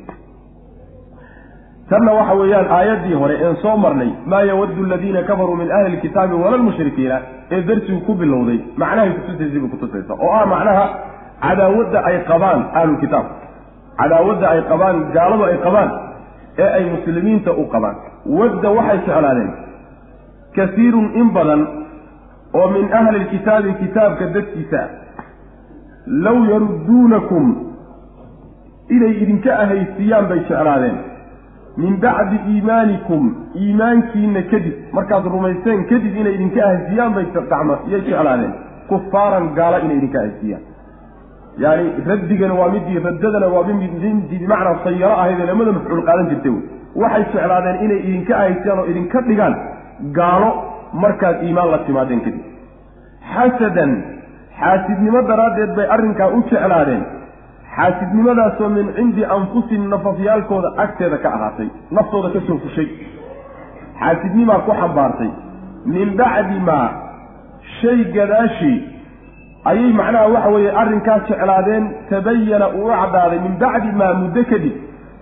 tanna 1.90 2.12
waxa 2.18 2.34
weeyaan 2.40 2.66
aayaddii 2.78 3.14
hore 3.22 3.34
een 3.46 3.56
soo 3.62 3.76
marnay 3.84 4.10
maa 4.32 4.42
yawaddu 4.50 4.84
aladiina 4.84 5.22
kafaruu 5.28 5.56
min 5.62 5.70
ahli 5.76 5.96
lkitaabi 5.96 6.34
wala 6.44 6.56
lmushrikiina 6.56 7.16
ee 7.50 7.60
darsigu 7.68 8.00
ku 8.06 8.14
bilowday. 8.14 8.58
Macnahay 8.76 9.10
kutusaysay 9.18 9.60
bay 9.60 9.70
kutusaysa 9.74 10.12
oo 10.24 10.32
ah 10.40 10.46
macnaha 10.52 10.84
cadaawadda 11.46 11.98
ay 12.10 12.16
qabaan 12.30 12.60
ahlulkitaab 12.80 13.26
cadaawadda 14.00 14.46
ay 14.54 14.60
qabaan 14.72 14.96
gaaladu 15.16 15.44
ay 15.50 15.56
qabaan 15.66 15.90
ee 16.62 16.68
ay 16.78 16.84
muslimiinta 16.94 17.52
u 17.62 17.64
qabaan. 17.74 17.96
Wadda 18.38 18.70
waxay 18.78 18.98
jeclaadeen 19.06 19.50
kasiirun 20.56 21.06
in 21.20 21.28
badan 21.36 21.62
oo 22.58 22.68
min 22.76 22.92
ahli 23.00 23.18
lkitaabi 23.24 23.72
kitaabka 23.82 24.26
dadkiisa 24.36 24.80
low 26.26 26.38
yarudduunakum 26.52 27.44
inay 28.96 29.12
idinka 29.22 29.50
ahaysiiyaan 29.64 30.26
bay 30.30 30.38
jeclaadeen 30.48 30.96
min 31.82 31.92
bacdi 32.04 32.36
iimaanikum 32.52 33.22
iimaankiina 33.64 34.42
kadib 34.52 34.76
markaad 34.96 35.28
rumayseen 35.34 35.84
kadib 35.92 36.16
inay 36.22 36.34
idinka 36.38 36.64
ahaysiiyaan 36.68 37.14
bay 37.18 37.26
yay 37.92 38.00
jeclaadeen 38.08 38.52
kufaaran 38.90 39.46
gaala 39.58 39.78
inay 39.86 39.96
idinka 40.00 40.18
ahaysiiyaan 40.24 40.64
yani 41.64 41.86
raddigana 42.10 42.54
waa 42.60 42.68
midii 42.74 42.98
raddadana 43.06 43.46
waa 43.54 43.64
midii 43.68 44.38
bimacnaa 44.42 44.76
sayaro 44.84 45.14
ahayd 45.22 45.40
ee 45.40 45.46
lamada 45.50 45.72
mafcuul 45.78 46.02
qaadan 46.08 46.28
jirtay 46.32 46.52
wey. 46.56 46.62
Waxay 47.02 47.24
jeclaadeen 47.32 47.78
inay 47.84 48.00
idinka 48.08 48.32
ahaysiyaan 48.40 48.78
oo 48.82 48.86
idinka 48.92 49.22
dhigaan 49.28 49.54
gaalo 50.18 50.50
markaad 51.04 51.42
iimaan 51.46 51.70
la 51.74 51.78
timaadeen 51.88 52.20
kadib. 52.26 52.44
Xasadan 53.34 53.92
xaasidnimo 54.60 55.22
daraaddeed 55.30 55.72
bay 55.78 55.86
arrinkaa 55.96 56.28
u 56.36 56.42
jeclaadeen 56.50 57.02
xaasidnimadaasoo 57.78 58.68
min 58.76 58.86
cindi 58.96 59.24
anfusihim 59.36 59.84
nafafyaalkooda 59.94 60.70
agteeda 60.84 61.18
ka 61.24 61.28
ahaatay 61.36 61.68
naftooda 61.98 62.28
ka 62.34 62.40
soo 62.48 62.58
fushay. 62.64 62.88
Xaasidnimaa 64.00 64.58
ku 64.66 64.72
xambaartay 64.80 65.30
min 65.94 66.08
bacdi 66.20 66.58
maa 66.68 66.88
shay 67.80 67.98
gadaashii 68.16 68.78
ayay 69.70 69.92
macnaha 70.00 70.26
waxa 70.34 70.50
weeye 70.54 70.72
arrinkaa 70.82 71.18
jeclaadeen 71.28 71.84
tabayana 72.10 72.66
uu 72.80 72.90
caddaaday 73.00 73.40
min 73.46 73.54
bacdi 73.62 73.90
maa 74.00 74.12
muddo 74.22 74.42
kadib 74.50 74.76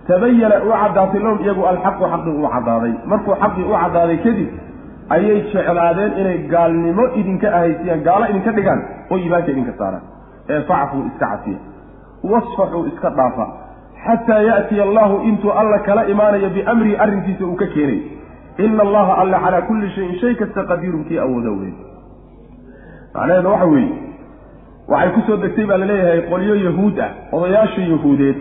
tabayana 0.09 0.57
u 0.67 0.69
caddaatay 0.81 1.19
lahum 1.25 1.39
iyagu 1.45 1.63
alxaqu 1.73 2.03
xaqii 2.13 2.35
u 2.41 2.49
caddaaday. 2.55 2.93
Markuu 3.11 3.35
xaqii 3.43 3.65
u 3.71 3.73
caddaaday 3.83 4.17
kadib 4.27 4.49
ayay 5.15 5.37
jeclaadeen 5.53 6.11
inay 6.21 6.37
gaalnimo 6.53 7.03
idinka 7.19 7.47
ahaysiyaan 7.57 8.01
gaalo 8.07 8.25
idinka 8.31 8.51
dhigaan 8.57 8.81
oo 9.11 9.17
iimaanka 9.23 9.51
idinka 9.55 9.73
saaraan 9.79 10.03
ee 10.53 10.61
facfuu 10.69 11.03
iska 11.09 11.25
cafiya 11.31 11.59
wasfaxuu 12.23 12.85
iska 12.87 13.09
dhaafa. 13.09 13.47
Xataa 14.05 14.41
ya'tiya 14.49 14.83
allahu 14.83 15.15
intuu 15.29 15.51
alla 15.51 15.79
kala 15.79 16.05
imaanayo 16.13 16.49
biamrihi 16.49 16.95
arrinkiisa 16.95 17.45
uu 17.45 17.55
ka 17.55 17.65
keenay. 17.73 17.99
Ina 18.57 18.81
allaha 18.83 19.17
alla 19.21 19.39
calaa 19.39 19.61
kulli 19.61 19.89
shayin 19.95 20.19
shay 20.21 20.35
kasta 20.35 20.63
qadiirun 20.69 21.03
kii 21.09 21.17
awooda 21.25 21.49
wey 21.59 21.73
macnaheedu 23.13 23.49
waxa 23.49 23.65
weeye 23.65 23.91
waxay 24.87 25.11
ku 25.15 25.21
soo 25.27 25.37
degtay 25.43 25.65
baa 25.69 25.77
la 25.77 25.85
leeyahay 25.85 26.21
qolyo 26.31 26.55
yahuud 26.55 26.99
ah 27.05 27.09
odayaasha 27.37 27.81
yahuudeed 27.91 28.37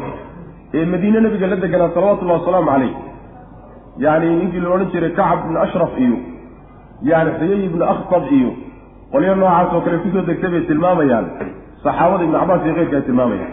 ee 0.74 0.84
madiine 0.92 1.20
nabiga 1.20 1.46
la 1.52 1.56
deganaa 1.64 1.90
salawatullahi 1.94 2.40
wasalaamu 2.40 2.70
caleyh 2.70 2.92
yacni 4.04 4.30
ninkii 4.40 4.60
la 4.64 4.70
odhan 4.74 4.90
jiray 4.94 5.10
kacab 5.18 5.38
ibnu 5.44 5.58
ashraf 5.66 5.92
iyo 6.06 6.16
yani 7.10 7.30
xuyay 7.38 7.64
ibnu 7.68 7.84
akhtab 7.94 8.24
iyo 8.38 8.50
qolyo 9.12 9.34
noocaas 9.40 9.72
oo 9.76 9.80
kale 9.86 9.98
ku 10.04 10.08
soo 10.14 10.24
degtay 10.30 10.50
bay 10.54 10.62
tilmaamayaan 10.70 11.26
saxaabada 11.86 12.24
ibnu 12.26 12.38
cabaas 12.42 12.62
iyo 12.66 12.74
keyrka 12.78 12.96
ay 12.96 13.02
tilmaamayaan. 13.08 13.52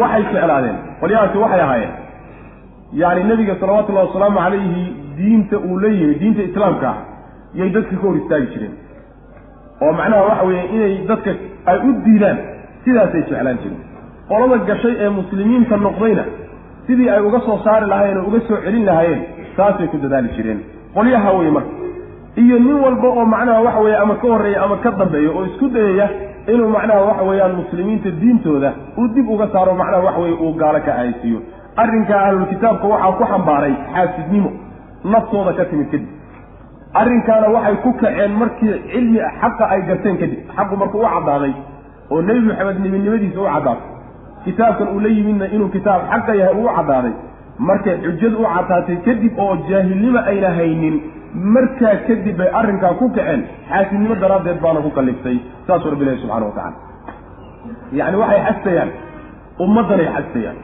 Waxay 0.00 0.22
jeclaadeen. 0.32 0.76
Qolyahaasi 1.00 1.38
waxay 1.44 1.60
ahaayeen. 1.66 1.92
Yani 3.02 3.24
nebiga 3.30 3.54
salawatullahi 3.60 4.06
wasalaamu 4.08 4.38
calayhi 4.44 4.84
diinta 5.18 5.56
uu 5.68 5.78
la 5.82 5.88
yimi 5.98 6.14
diinta 6.20 6.42
islaamka 6.48 6.88
ah 6.92 6.96
yay 7.58 7.68
dadka 7.76 7.96
ka 7.96 8.02
hor 8.06 8.16
istaagi 8.20 8.46
jireen. 8.54 8.74
Oo 9.82 9.92
macnaha 9.98 10.22
waxa 10.30 10.44
weeye 10.48 10.64
inay 10.76 10.92
dadka 11.10 11.30
ay 11.70 11.78
u 11.88 11.90
diidaan 12.06 12.38
sidaasay 12.84 13.22
jeclaan 13.28 13.58
jireen. 13.62 13.80
Qolada 14.30 14.56
gashay 14.70 14.94
ee 15.04 15.08
muslimiinta 15.18 15.76
noqdayna 15.86 16.24
sidii 16.86 17.08
ay 17.14 17.20
uga 17.28 17.40
soo 17.46 17.58
saari 17.64 17.86
lahaayeen 17.92 18.18
oo 18.20 18.26
uga 18.30 18.40
soo 18.48 18.58
celin 18.64 18.84
lahaayeen 18.90 19.22
saasay 19.56 19.86
ku 19.92 19.96
dadaali 20.04 20.28
jireen. 20.36 20.60
Qolyaha 20.96 21.30
wey 21.38 21.50
marka 21.56 21.72
iyo 22.36 22.58
nin 22.58 22.74
walba 22.84 23.08
oo 23.08 23.24
macnaha 23.24 23.60
waxa 23.66 23.80
weeye 23.80 23.96
ama 23.96 24.14
ka 24.14 24.28
horreeya 24.28 24.62
ama 24.64 24.76
ka 24.76 24.90
dambeeya 24.90 25.30
oo 25.30 25.44
isku 25.46 25.68
dayaya 25.68 26.08
inuu 26.52 26.68
macnaha 26.68 27.00
waxa 27.08 27.22
weeyaan 27.30 27.54
muslimiinta 27.60 28.10
diintooda 28.20 28.72
uu 28.98 29.08
dib 29.14 29.28
uga 29.30 29.48
saaro 29.52 29.74
macnaha 29.74 30.02
waxa 30.06 30.20
weye 30.20 30.34
uu 30.44 30.52
gaalo 30.62 30.80
ka 30.86 30.92
ahaysiiyo 30.94 31.40
arrinkaa 31.76 32.20
ahlulkitaabka 32.26 32.86
waxaa 32.92 33.12
ku 33.18 33.24
xambaaray 33.32 33.74
xaasidnimo 33.94 34.50
naftooda 35.04 35.52
ka 35.58 35.64
timid 35.64 35.88
kadib. 35.90 36.08
Arrinkaana 37.00 37.48
waxay 37.54 37.76
ku 37.82 37.90
kaceen 38.00 38.32
markii 38.40 38.74
cilmi 38.92 39.18
xaqa 39.40 39.64
ay 39.74 39.80
garteen 39.88 40.16
kadib. 40.22 40.40
Xaqu 40.56 40.76
markuu 40.76 40.98
u 41.00 41.06
caddaaday 41.14 41.52
oo 42.10 42.20
nebi 42.22 42.40
maxamed 42.48 42.78
nebinimadiisa 42.84 43.40
u 43.40 43.44
caddaaday. 43.46 43.86
Kitaabkan 44.44 44.88
uu 44.94 45.00
la 45.00 45.08
yimidna 45.08 45.46
inuu 45.54 45.68
kitaab 45.68 46.02
xaqa 46.12 46.34
yahay 46.40 46.54
uu 46.62 46.68
caddaaday. 46.76 47.12
Markay 47.58 47.96
xujadu 48.04 48.36
u 48.42 48.46
caddaatay 48.54 48.96
kadib 49.06 49.38
oo 49.38 49.56
jaahilnimo 49.70 50.18
ayna 50.30 50.50
haynin 50.58 50.96
markaa 51.34 51.96
kadib 52.06 52.36
bay 52.38 52.48
arrinkaa 52.60 52.94
ku 53.00 53.08
kaceen. 53.16 53.42
Xaasidnimo 53.70 54.14
daraaddeed 54.22 54.60
baana 54.64 54.80
ku 54.80 54.90
kalliftay 54.90 55.36
saasuu 55.66 55.90
rabbi 55.90 56.04
ilahi 56.04 56.18
subxana 56.22 56.46
wa 56.46 56.52
tacala 56.52 56.76
yacni 57.98 58.16
waxay 58.22 58.40
xastayaan 58.48 58.90
ummaddanay 59.64 60.08
xastayaan 60.16 60.56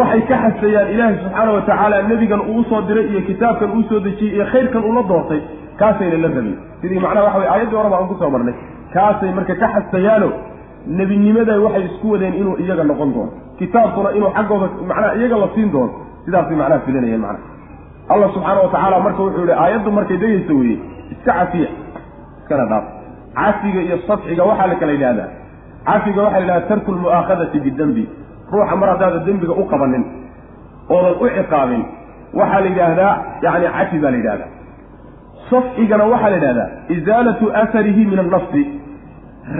waxay 0.00 0.22
ka 0.30 0.36
xasayaan 0.44 0.88
ilaahay 0.94 1.16
subxaana 1.22 1.50
wa 1.56 1.62
tacaala 1.68 1.96
nebigan 2.10 2.40
uu 2.50 2.58
u 2.60 2.64
soo 2.70 2.82
diray 2.88 3.06
iyo 3.12 3.20
kitaabkan 3.28 3.70
uu 3.76 3.82
soo 3.88 4.00
dejiyey 4.06 4.34
iyo 4.36 4.44
khayrkan 4.52 4.82
uula 4.88 5.02
doortay 5.10 5.40
kaasayna 5.80 6.16
la 6.24 6.28
rabin. 6.28 6.56
Sidii 6.80 7.00
macnaha 7.04 7.24
waxa 7.26 7.38
weye 7.38 7.50
aayaddii 7.54 7.76
horeba 7.80 7.96
aan 7.98 8.08
ku 8.10 8.14
soo 8.20 8.30
marnay. 8.34 8.54
Kaasay 8.94 9.32
marka 9.38 9.54
ka 9.62 9.66
xasayaano 9.74 10.28
nebinimaday 10.98 11.58
waxay 11.66 11.84
isku 11.88 12.06
wadeen 12.12 12.34
inuu 12.40 12.56
iyaga 12.64 12.84
noqon 12.90 13.10
doono. 13.14 13.32
Kitaabkuna 13.58 14.10
inuu 14.18 14.30
xaggooda 14.36 14.66
macnaha 14.90 15.14
iyaga 15.20 15.36
la 15.42 15.48
siin 15.54 15.70
doono. 15.74 15.92
Sidaasay 16.24 16.56
macnaha 16.60 16.80
filinayeen 16.86 17.20
macnaha 17.20 17.44
allah 18.12 18.28
subxaana 18.34 18.60
wa 18.64 18.70
tacaala 18.74 18.96
marka 19.06 19.22
wuxuu 19.26 19.44
yihi 19.46 19.56
aayaddu 19.64 19.90
markay 19.98 20.16
degaysa 20.22 20.52
weye 20.60 20.76
iska 21.12 21.32
cafiya 21.38 21.68
iskana 22.40 22.64
dhaaf. 22.70 22.84
Cafiga 23.38 23.80
iyo 23.86 23.96
safxiga 24.08 24.42
waxaa 24.50 24.66
la 24.70 24.74
kala 24.80 24.92
yidhahdaa 24.96 25.28
cafiga 25.88 26.20
waxaa 26.24 26.40
la 26.40 26.44
yidhahdaa 26.46 26.68
tarku 26.70 26.90
lmu'aakhadati 26.96 27.58
bidembi 27.66 28.04
ruuxa 28.52 28.76
mar 28.80 28.88
haddaada 28.92 29.18
dembiga 29.28 29.52
u 29.52 29.64
qabanin 29.72 30.04
oodan 30.94 31.14
u 31.22 31.26
ciqaabin 31.36 31.82
waxaa 32.40 32.60
la 32.64 32.68
yidhaahdaa 32.72 33.12
yani 33.44 33.66
cafi 33.76 33.96
baa 34.04 34.10
la 34.14 34.18
yidhahdaa 34.20 34.50
safxigana 35.50 36.04
waxaa 36.12 36.30
la 36.30 36.36
yidhahdaa 36.38 36.68
isaalatu 36.96 37.44
asarihi 37.62 38.02
min 38.12 38.18
annafsi. 38.24 38.62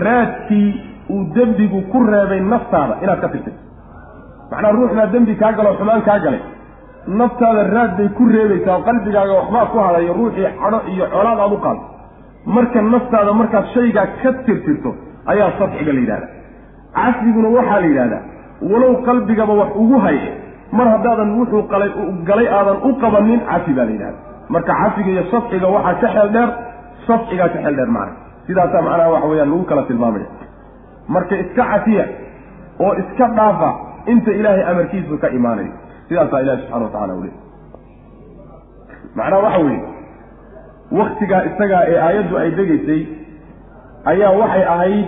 Raadkii 0.06 0.68
uu 1.10 1.24
dembigu 1.34 1.80
ku 1.92 1.98
reebay 2.12 2.40
naftaada 2.52 2.94
inaad 3.02 3.20
ka 3.24 3.28
tirtay 3.34 3.54
macnaha 4.50 4.72
ruux 4.76 4.92
baa 4.98 5.06
dembi 5.14 5.34
kaa 5.42 5.52
galo 5.58 5.70
xumaan 5.78 6.02
kaa 6.08 6.18
galay 6.24 6.40
naftaada 7.06 7.62
raad 7.74 7.96
bay 7.98 8.08
ku 8.18 8.26
reebaysaa 8.34 8.74
oo 8.76 8.82
qalbigaaga 8.88 9.32
waxbaa 9.40 9.66
ku 9.72 9.78
hadayo 9.86 10.12
ruuxii 10.18 10.48
cadho 10.62 10.80
iyo 10.92 11.06
colaad 11.14 11.38
aad 11.44 11.52
u 11.52 11.58
qaado 11.64 11.80
marka 12.56 12.82
naftaada 12.82 13.32
markaad 13.40 13.64
shaygaa 13.74 14.06
ka 14.22 14.32
tirtirto 14.46 14.90
ayaa 15.32 15.50
safxiga 15.58 15.92
la 15.92 16.00
yidhahdaa. 16.00 16.28
Cafiguna 16.94 17.48
waxaa 17.56 17.80
la 17.80 17.86
yidhahdaa 17.86 18.22
walow 18.70 18.92
qalbigaba 19.08 19.52
wax 19.60 19.70
ugu 19.82 19.98
haye 20.04 20.30
mar 20.72 20.86
haddaadan 20.94 21.30
wuxuu 21.38 21.62
galay 22.28 22.48
aadan 22.58 22.76
u 22.88 22.94
qabanin 23.02 23.40
cafi 23.50 23.72
baa 23.78 23.84
la 23.84 23.92
yidhahda 23.96 24.18
marka 24.54 24.72
cafiga 24.82 25.10
iyo 25.14 25.24
safxiga 25.32 25.66
waxaa 25.76 25.94
ka 26.02 26.08
xeel 26.14 26.28
dheer 26.36 26.50
safxigaa 27.06 27.48
ka 27.54 27.58
xeel 27.64 27.74
dheer 27.78 27.90
macna 27.96 28.14
sidaasaa 28.46 28.82
macnaha 28.86 29.10
waxa 29.14 29.26
weyaan 29.32 29.50
lagu 29.52 29.64
kala 29.70 29.82
tilmaamaya 29.90 30.26
marka 31.14 31.34
iska 31.42 31.62
cafiya 31.72 32.04
oo 32.84 32.92
iska 33.02 33.26
dhaafa 33.38 33.70
inta 34.12 34.30
ilaahay 34.40 34.64
amarkiisu 34.72 35.18
ka 35.22 35.28
imaanayo 35.38 35.72
sidaasaa 36.10 36.40
ilahi 36.44 36.58
subxana 36.62 36.84
wa 36.86 36.90
tacala 36.96 37.14
ule 37.20 37.30
macnaha 39.18 39.42
waxa 39.46 39.60
weeye 39.66 39.80
waktigaa 41.00 41.42
isagaa 41.50 41.82
ee 41.92 41.98
aayaddu 42.06 42.38
ay 42.42 42.50
degaysay 42.58 43.00
ayaa 44.12 44.32
waxay 44.42 44.64
ahayd 44.74 45.06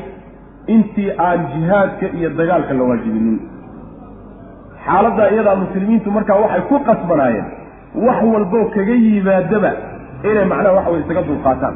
intii 0.75 1.11
aan 1.27 1.41
jihaadka 1.55 2.07
iyo 2.19 2.29
dagaalka 2.39 2.75
la 2.79 2.85
waajibinin. 2.91 3.39
Xaaladda 4.87 5.25
iyadaa 5.35 5.57
muslimiintu 5.63 6.11
markaa 6.17 6.37
waxay 6.45 6.63
ku 6.71 6.77
qasbanaayeen 6.89 7.49
wax 8.07 8.21
walboo 8.35 8.65
kaga 8.77 8.95
yimaadaba 9.07 9.73
inay 10.31 10.45
macnaha 10.53 10.75
waxa 10.79 10.91
weye 10.93 11.03
isaga 11.05 11.23
dulqaataan. 11.31 11.75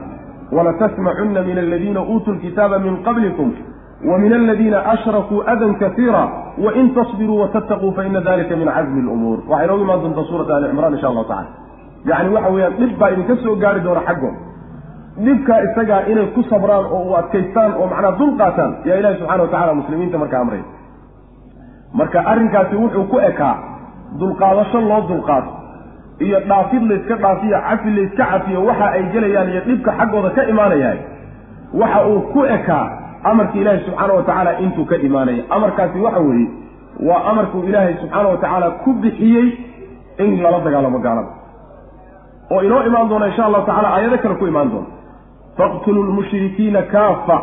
Walatasmacunna 0.56 1.40
min 1.48 1.58
aladiina 1.64 2.00
uutuu 2.12 2.32
lkitaaba 2.36 2.78
min 2.86 2.94
qablikum 3.06 3.48
min 4.00 4.32
aladiina 4.32 4.78
ashrakuu 4.92 5.42
adan 5.46 5.74
kasiira 5.78 6.28
wain 6.59 6.94
tasbiruu 6.94 7.40
watattaquu 7.40 7.92
faina 7.96 8.20
dalika 8.20 8.56
min 8.56 8.68
cazmi 8.68 9.02
lumuur 9.02 9.38
waxay 9.48 9.66
noogu 9.66 9.82
imaan 9.85 10.00
doontaa 10.02 10.24
suurata 10.30 10.56
ali 10.56 10.68
cimraan 10.68 10.92
insha 10.92 11.09
allahu 11.09 11.28
tacala 11.28 11.48
yacni 12.04 12.35
waxa 12.35 12.50
weeyaan 12.50 12.74
dhib 12.80 12.98
baa 12.98 13.11
idinka 13.11 13.37
soo 13.44 13.56
gaari 13.56 13.80
doona 13.80 14.00
xaggood 14.09 14.35
dhibkaa 15.26 15.61
isagaa 15.68 16.00
inay 16.12 16.26
ku 16.37 16.42
sabraan 16.50 16.85
oo 16.96 17.02
u 17.11 17.14
adkaystaan 17.20 17.72
oo 17.80 17.87
macnaha 17.92 18.18
dul 18.18 18.32
qaataan 18.40 18.72
yaa 18.85 18.96
ilahi 19.00 19.18
subxana 19.18 19.42
wa 19.42 19.48
tacala 19.54 19.74
muslimiinta 19.80 20.18
markaa 20.18 20.40
amray 20.40 20.62
marka 22.00 22.20
arrinkaasi 22.32 22.76
wuxuu 22.76 23.04
ku 23.12 23.18
ekaa 23.30 23.54
dulqaadasho 24.20 24.80
loo 24.80 25.00
dulqaato 25.09 25.50
iyo 26.26 26.40
dhaafid 26.48 26.82
layska 26.90 27.16
dhaafiyo 27.24 27.59
cafi 27.68 27.90
layska 27.96 28.24
cafiyo 28.32 28.64
waxa 28.68 28.87
ay 28.90 29.02
gelayaan 29.12 29.48
iyo 29.52 29.61
dhibka 29.68 29.90
xaggooda 29.98 30.30
ka 30.37 30.42
imaanayahay 30.52 30.98
waxa 31.80 32.06
uu 32.09 32.20
ku 32.32 32.44
ekaa 32.44 33.05
amarka 33.30 33.58
ilaahi 33.60 33.84
subxaana 33.86 34.14
wa 34.18 34.22
tacaala 34.28 34.58
intuu 34.64 34.84
ka 34.90 34.96
imaanaya 35.08 35.42
amarkaasi 35.56 35.98
waxa 36.06 36.20
weeye 36.28 36.48
waa 37.08 37.22
amarkuu 37.30 37.62
ilaahay 37.68 37.94
subxaana 38.02 38.28
wa 38.28 38.36
tacaala 38.44 38.70
ku 38.84 38.92
bixiyey 39.02 39.48
in 40.24 40.42
lala 40.42 40.60
dagaalamo 40.66 40.98
gaalada. 40.98 41.32
Oo 42.50 42.62
inoo 42.66 42.82
imaan 42.88 43.08
doona 43.08 43.26
insha 43.30 43.44
allahu 43.48 43.66
tacala 43.66 43.88
aayado 43.94 44.18
kale 44.18 44.34
ku 44.34 44.46
imaan 44.46 44.70
doona. 44.70 44.86
Faqtuluu 45.58 46.04
lmushrikiina 46.10 46.82
kaafa 46.94 47.36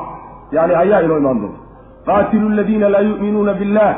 yani 0.51 0.73
ayaa 0.83 1.01
inoo 1.05 1.17
imaan 1.17 1.41
doonta 1.41 1.59
qaatiluu 2.05 2.49
aladiina 2.51 2.89
laa 2.89 3.01
yu'minuuna 3.09 3.53
billah 3.53 3.91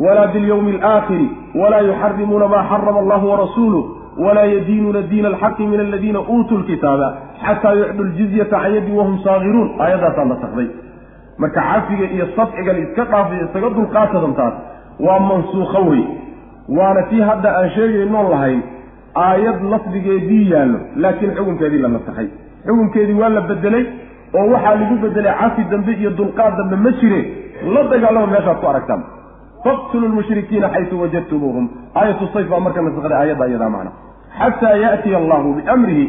walaa 0.00 0.26
bilyawmi 0.34 0.72
alaakhiri 0.76 1.30
walaa 1.60 1.80
yuxarimuuna 1.80 2.48
maa 2.48 2.64
xarama 2.70 3.00
allahu 3.00 3.30
warasuuluh 3.30 3.84
walaa 4.18 4.44
yadiinuuna 4.44 5.02
diina 5.02 5.28
alxaqi 5.28 5.66
min 5.66 5.80
aladiina 5.80 6.20
uutuu 6.20 6.58
lkitaaba 6.58 7.08
xataa 7.44 7.72
yucdu 7.80 8.04
ljizyata 8.04 8.60
can 8.62 8.74
yadin 8.74 8.96
wahum 8.98 9.18
saagiruun 9.24 9.70
aayadaasaa 9.80 10.24
nasakday 10.24 10.68
marka 11.38 11.60
cafiga 11.70 12.04
iyo 12.14 12.26
safcigan 12.36 12.82
iska 12.82 13.04
dhaafiyo 13.04 13.44
isaga 13.48 13.70
dulqaatadamtaas 13.78 14.54
waa 15.06 15.18
mansuukho 15.30 15.80
wey 15.90 16.04
waana 16.78 17.02
tii 17.10 17.20
hadda 17.20 17.56
aan 17.58 17.70
sheegaynoon 17.76 18.30
lahayn 18.30 18.62
aayad 19.26 19.62
lafdigeedii 19.72 20.50
yaallo 20.50 20.78
laakiin 20.96 21.34
xukunkeedii 21.38 21.78
la 21.78 21.88
nasaxay 21.88 22.28
xukunkeedii 22.66 23.18
waa 23.22 23.28
la 23.28 23.40
bedelay 23.40 23.84
oo 24.38 24.46
waxaa 24.52 24.74
lagu 24.80 24.96
bedelay 25.04 25.34
cafi 25.40 25.64
dambe 25.72 25.92
iyo 25.92 26.10
dulqaad 26.10 26.56
dambe 26.60 26.76
ma 26.76 26.90
jire 27.00 27.20
la 27.74 27.82
dagaalama 27.92 28.26
meeshaad 28.26 28.58
ku 28.62 28.66
aragtaan 28.72 29.02
faqtulu 29.64 30.08
lmushrikiina 30.08 30.68
xaysu 30.74 31.00
wajadtumuuhum 31.00 31.68
aayatu 31.94 32.28
sayf 32.34 32.48
baa 32.48 32.60
marka 32.66 32.82
nasakday 32.82 33.18
aayadda 33.18 33.48
iyadaa 33.52 33.70
macna 33.76 33.92
xataa 34.38 34.76
yaatiya 34.84 35.18
allahu 35.22 35.54
biamrihi 35.54 36.04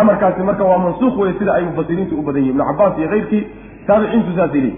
amarkaasi 0.00 0.42
marka 0.42 0.64
waa 0.64 0.78
mansuuq 0.86 1.18
weye 1.18 1.34
sida 1.38 1.54
ay 1.54 1.64
mufasiriintu 1.64 2.18
u 2.18 2.22
badan 2.22 2.42
yihiin 2.42 2.56
ibnu 2.56 2.64
cabaas 2.70 2.98
iyo 2.98 3.08
keyrkii 3.14 3.46
taabiciintu 3.86 4.36
saasay 4.36 4.60
leeyi 4.60 4.76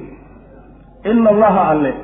ina 1.11 1.31
allaha 1.31 1.69
alle 1.71 1.95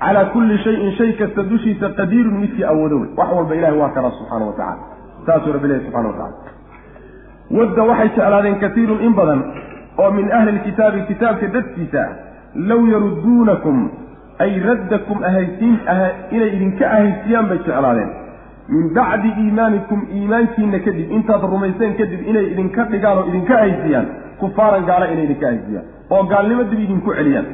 calaa 0.00 0.24
kulli 0.34 0.58
shayin 0.64 0.92
shay 0.98 1.12
kasta 1.12 1.42
dushiisa 1.42 1.88
qadiirun 1.98 2.40
midkii 2.42 2.64
awoodo 2.72 3.00
wey 3.00 3.10
wax 3.16 3.32
walba 3.36 3.54
ilahi 3.54 3.78
waa 3.82 3.88
karaa 3.96 4.10
subxaana 4.18 4.46
wa 4.46 4.52
tacala 4.52 4.82
saasuu 5.26 5.52
rabbi 5.52 5.66
ilahi 5.68 5.84
subxana 5.84 6.08
wa 6.08 6.14
tacala 6.20 6.58
wadda 7.58 7.82
waxay 7.90 8.08
jeclaadeen 8.08 8.60
kasiirun 8.64 9.02
in 9.08 9.14
badan 9.20 9.42
oo 9.98 10.10
min 10.10 10.32
ahli 10.32 10.52
lkitaabi 10.58 11.02
kitaabka 11.10 11.46
dadkiisa 11.56 12.02
ah 12.04 12.12
low 12.70 12.82
yarudduunakum 12.92 13.76
ay 14.44 14.52
raddakum 14.68 15.18
ahaysiin 15.28 15.76
inay 16.36 16.50
idinka 16.56 16.84
ahaysiyaan 16.96 17.46
bay 17.50 17.58
jeclaadeen. 17.66 18.10
Min 18.74 18.84
bacdi 18.96 19.28
iimaanikum 19.42 20.00
iimaankiina 20.16 20.78
kadib 20.86 21.08
intaad 21.16 21.42
rumayseen 21.52 21.92
kadib 22.00 22.20
inay 22.30 22.46
idinka 22.52 22.84
dhigaan 22.92 23.18
oo 23.18 23.24
idinka 23.30 23.54
ahaysiyaan 23.60 24.06
kufaaran 24.40 24.84
gaala 24.90 25.06
inay 25.14 25.24
idinka 25.28 25.46
ahaysiyaan 25.50 25.86
oo 26.14 26.22
gaalnimo 26.32 26.62
dib 26.70 26.80
idinku 26.86 27.10
celiyaan. 27.18 27.46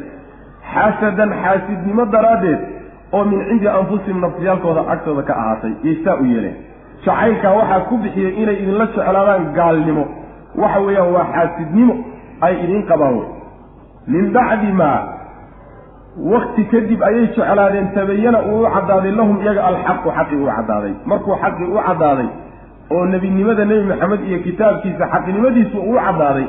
Xasadan 0.75 1.31
xaasidnimo 1.43 2.05
daraaddeed 2.15 2.61
oo 3.17 3.25
min 3.31 3.41
cindi 3.49 3.69
anfusihim 3.79 4.19
nafsiyaalkooda 4.27 4.83
agtooda 4.95 5.23
ka 5.29 5.35
ahaatay 5.43 5.73
yay 5.87 5.97
saa 6.05 6.17
u 6.23 6.25
yeeleen. 6.33 6.57
Jacaylkaa 7.07 7.53
waxaa 7.59 7.81
ku 7.89 7.95
bixiyey 8.05 8.33
inay 8.43 8.57
idinla 8.63 8.87
jeclaadaan 8.97 9.45
gaalnimo. 9.59 10.05
Waxa 10.63 10.81
weeyaan 10.87 11.13
waa 11.17 11.27
xaasidnimo 11.35 11.95
ay 12.47 12.55
idin 12.65 12.83
qabaan. 12.91 13.15
Wey 13.19 13.29
min 14.15 14.33
bacdi 14.37 14.73
maa 14.81 14.99
wakti 16.17 16.65
kadib 16.73 17.03
ayay 17.03 17.27
jeclaadeen 17.37 17.89
tabayana 17.95 18.39
uu 18.43 18.61
u 18.65 18.71
caddaaday 18.75 19.13
lahum 19.13 19.37
iyaga 19.43 19.63
alxaqu 19.71 20.09
xaqii 20.19 20.37
uu 20.43 20.49
caddaaday. 20.57 20.93
Markuu 21.07 21.37
xaqii 21.43 21.65
u 21.65 21.79
caddaaday 21.87 22.29
oo 22.91 23.05
nebinimada 23.07 23.65
nebi 23.65 23.85
maxamed 23.91 24.21
iyo 24.29 24.39
kitaabkiisa 24.47 25.05
xaqnimadiisu 25.13 25.79
uu 25.89 25.99
caddaaday 26.07 26.47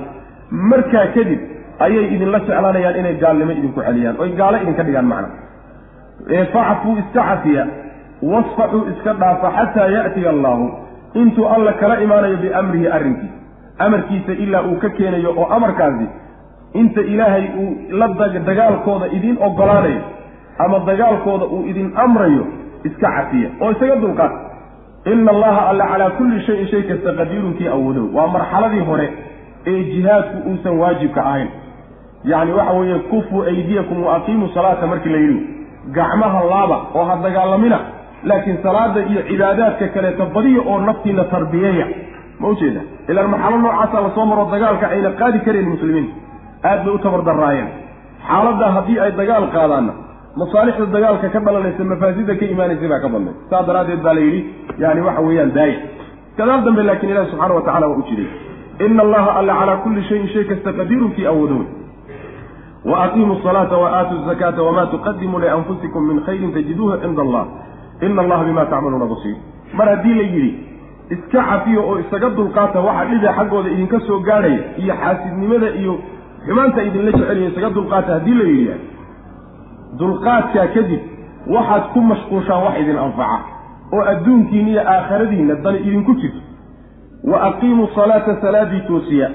markaa 0.51 1.07
kadib 1.15 1.39
ayay 1.85 2.05
idinla 2.15 2.39
jeclaanayaan 2.39 2.95
inay 2.99 3.15
gaalnimo 3.23 3.51
idinku 3.51 3.81
celiyaan. 3.87 4.15
Oy 4.19 4.29
gaalo 4.39 4.57
idinka 4.63 4.83
dhigaan 4.87 5.05
macna. 5.11 5.29
Facfuu 6.53 6.97
iska 6.97 7.21
cafiya 7.29 7.63
wasfaxuu 8.31 8.83
iska 8.91 9.13
dhaafa 9.13 9.51
xataa 9.57 9.87
ya'tiya 9.95 10.29
allaahu. 10.29 10.65
Intuu 11.13 11.45
alla 11.55 11.73
kala 11.73 11.95
imaanayo 12.05 12.37
biamrihi 12.37 12.87
arrinkiisa 12.87 13.35
amarkiisa 13.85 14.31
ilaa 14.43 14.61
uu 14.69 14.75
ka 14.81 14.89
keenayo 14.89 15.33
oo 15.37 15.45
amarkaasi 15.55 16.07
inta 16.81 17.01
ilaahay 17.01 17.45
uu 17.61 17.71
la 17.99 18.07
dagaalkooda 18.49 19.07
idin 19.17 19.37
ogolaanayo 19.47 20.01
ama 20.65 20.79
dagaalkooda 20.89 21.45
uu 21.45 21.63
idin 21.71 21.91
amrayo 21.95 22.47
iska 22.83 23.07
cafiya 23.17 23.49
oo 23.61 23.71
isaga 23.71 23.95
dulqaad. 23.95 24.31
Ina 25.05 25.31
allaha 25.31 25.69
alla 25.69 25.85
calaa 25.91 26.09
kulli 26.09 26.41
shayin 26.45 26.67
shay 26.67 26.83
kasta 26.83 27.13
qadiirunkii 27.19 27.67
awoodo 27.67 28.09
waa 28.13 28.27
marxaladii 28.27 28.79
hore 28.89 29.07
ee 29.65 29.83
jihaadku 29.83 30.49
uusan 30.49 30.79
waajibka 30.79 31.21
ahayn. 31.25 31.47
Yacni 32.23 32.51
waxa 32.51 32.73
weeye 32.73 32.99
kufuu 32.99 33.41
aydiyakum 33.41 34.03
wa 34.03 34.15
aqiimuu 34.15 34.49
salaata 34.53 34.87
markii 34.87 35.09
la 35.09 35.17
yidhi 35.17 35.57
gacmaha 35.91 36.43
laaba 36.43 36.77
oo 36.93 37.05
ha 37.05 37.15
dagaalamina 37.23 37.79
laakiin 38.23 38.57
salaada 38.63 38.99
iyo 39.11 39.21
cibaadaadka 39.29 39.87
kaleeta 39.87 40.25
badiya 40.25 40.61
oo 40.61 40.79
naftiina 40.79 41.23
tarbiyeeya 41.23 41.87
ma 42.39 42.47
ujeeda 42.47 42.81
ilaan 43.09 43.29
marxalo 43.29 43.57
noocaasa 43.57 44.01
la 44.01 44.09
soo 44.15 44.25
maro 44.25 44.49
dagaalka 44.51 44.89
ayna 44.89 45.11
qaadi 45.11 45.39
karayn 45.39 45.69
muslimiinta 45.69 46.26
aad 46.63 46.83
bay 46.85 46.93
u 46.93 46.99
tabardaraayeen 47.05 47.69
xaaladdaa 48.27 48.71
haddii 48.77 48.99
ay 48.99 49.11
dagaal 49.19 49.45
qaadaanna 49.55 49.93
masaalixda 50.41 50.85
dagaalka 50.95 51.29
ka 51.35 51.39
dhalanaysa 51.45 51.83
mafaasida 51.91 52.33
ka 52.39 52.45
imaanaysa 52.53 52.87
baa 52.91 52.99
ka 53.05 53.09
badnay. 53.13 53.33
Saas 53.49 53.65
daraaddeed 53.67 54.01
baa 54.05 54.13
la 54.13 54.21
yidhi 54.25 54.41
yani 54.83 55.01
waxa 55.07 55.21
weeyaan 55.27 55.51
daaya 55.57 55.77
gadaal 56.37 56.61
dambe 56.65 56.83
laakiin 56.89 57.11
ilahi 57.13 57.29
subxana 57.31 57.53
wa 57.57 57.61
tacala 57.67 57.87
waa 57.91 57.97
u 57.97 58.03
jiray. 58.09 58.27
Ina 58.85 59.01
allaha 59.03 59.31
alla 59.39 59.53
calaa 59.59 59.77
kulli 59.83 60.03
shayin 60.09 60.27
shay 60.33 60.43
kasta 60.49 60.73
qadiirunkii 60.79 61.25
awoodow 61.31 61.61
wa 62.89 63.03
aqiimu 63.05 63.35
salaata 63.43 63.77
wa 63.83 63.87
aatu 63.99 64.15
zakaata 64.27 64.61
wamaa 64.63 64.85
tuqadimuu 64.93 65.39
lianfusikum 65.39 66.07
min 66.09 66.21
khayrin 66.25 66.51
tajiduuhu 66.53 66.97
cinda 67.03 67.21
allah 67.21 67.45
ina 68.01 68.21
allaha 68.21 68.43
bima 68.49 68.65
tacmaluuna 68.65 69.05
basiir. 69.13 69.37
Mar 69.73 69.87
haddii 69.89 70.13
la 70.13 70.23
yidhi 70.33 70.51
iska 71.15 71.41
cafiyo 71.49 71.81
oo 71.89 71.97
isaga 72.03 72.29
dulqaata 72.37 72.79
waxa 72.87 73.05
dhibee 73.11 73.33
xaggooda 73.37 73.69
idinka 73.75 73.99
soo 74.07 74.19
gaadhaya 74.19 74.59
iyo 74.77 74.93
xaasidnimada 75.01 75.69
iyo 75.81 75.93
xumaanta 76.47 76.83
idinla 76.87 77.11
jecelaya 77.17 77.49
isaga 77.51 77.69
dulqaata 77.77 78.13
haddii 78.13 78.33
la 78.39 78.43
yidhi 78.53 78.75
dulqaadkaa 79.99 80.67
kadib 80.75 81.01
waxaad 81.55 81.83
ku 81.93 81.99
mashquushaan 82.11 82.63
wax 82.65 82.75
idin 82.81 82.97
anfaca 83.05 83.37
oo 83.95 84.03
adduunkiina 84.13 84.69
iyo 84.71 84.81
aakhiradiinna 84.93 85.55
dani 85.65 85.79
idinku 85.87 86.13
jirto. 86.21 86.41
Wa 87.31 87.37
aqiimuu 87.49 87.87
salaata 87.95 88.41
salaadii 88.41 88.81
toosiya 88.87 89.29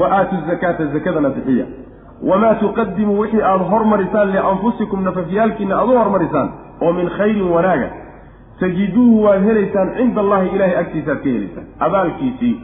wa 0.00 0.06
aatu 0.18 0.36
zakaata 0.48 0.86
zakadana 0.94 1.28
bixiya. 1.36 1.66
Wamaa 2.28 2.54
tuqadimuu 2.54 3.18
wixii 3.20 3.42
aada 3.42 3.64
hormarisaan 3.72 4.30
lianfusikum 4.32 5.04
nafafyaalkiina 5.04 5.74
aad 5.80 5.88
u 5.88 5.98
hormarisaan 5.98 6.48
oo 6.82 6.92
min 6.92 7.08
khayrin 7.16 7.48
wanaaga. 7.56 7.88
Tajiduuhu 8.60 9.22
waad 9.24 9.42
helaysaan 9.48 9.94
cinda 9.96 10.20
allahi 10.20 10.48
ilahay 10.56 10.76
agtiisaaad 10.82 11.18
ka 11.24 11.28
helaysaan. 11.34 11.66
Abaalkiisii 11.86 12.54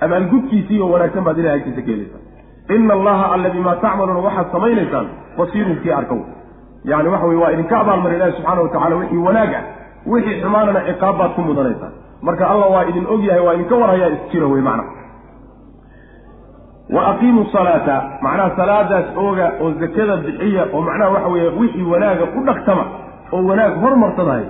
abaalgudkiisii 0.00 0.80
oo 0.80 0.90
wanaagsan 0.92 1.24
baad 1.24 1.38
ilahay 1.38 1.58
agtiisa 1.58 1.82
ka 1.86 1.90
helaysaan 1.94 2.22
ina 2.76 2.94
allaha 2.98 3.24
alle 3.34 3.48
bimaa 3.56 3.76
tacmaluuna 3.84 4.20
waxaad 4.26 4.46
samaynaysaan 4.54 5.06
basiirun 5.38 5.76
kii 5.82 5.92
arkow. 6.00 6.20
Yani 6.90 7.08
waxa 7.12 7.26
weye 7.26 7.40
waa 7.42 7.52
idinka 7.54 7.74
abaalmar 7.82 8.12
ilahi 8.16 8.32
subxana 8.36 8.60
watacala 8.64 8.96
wixii 9.00 9.16
wanaag 9.26 9.52
ah 9.58 9.62
wixii 10.12 10.40
xumaanana 10.42 10.80
ciqaab 10.88 11.16
baad 11.20 11.32
ku 11.36 11.40
mudanaysaan. 11.48 11.92
Marka 12.26 12.44
alla 12.52 12.66
waa 12.74 12.84
idin 12.90 13.06
og 13.14 13.20
yahay 13.28 13.42
waa 13.46 13.54
idinka 13.56 13.74
warhayaa 13.82 14.08
isjira 14.16 14.46
wey 14.52 14.62
macna. 14.68 14.84
Wa 16.94 17.02
aqiimu 17.10 17.42
salaata 17.52 17.96
macnaha 18.24 18.50
salaadaas 18.56 19.04
ooga 19.24 19.46
oo 19.62 19.70
zakada 19.82 20.16
bixiya 20.24 20.62
oo 20.74 20.80
macnaha 20.88 21.10
waxa 21.14 21.28
weeye 21.34 21.48
wixii 21.60 21.82
wanaaga 21.92 22.24
u 22.38 22.40
dhaqtama 22.48 22.84
oo 23.32 23.42
wanaag 23.50 23.74
hormarsadahay 23.82 24.44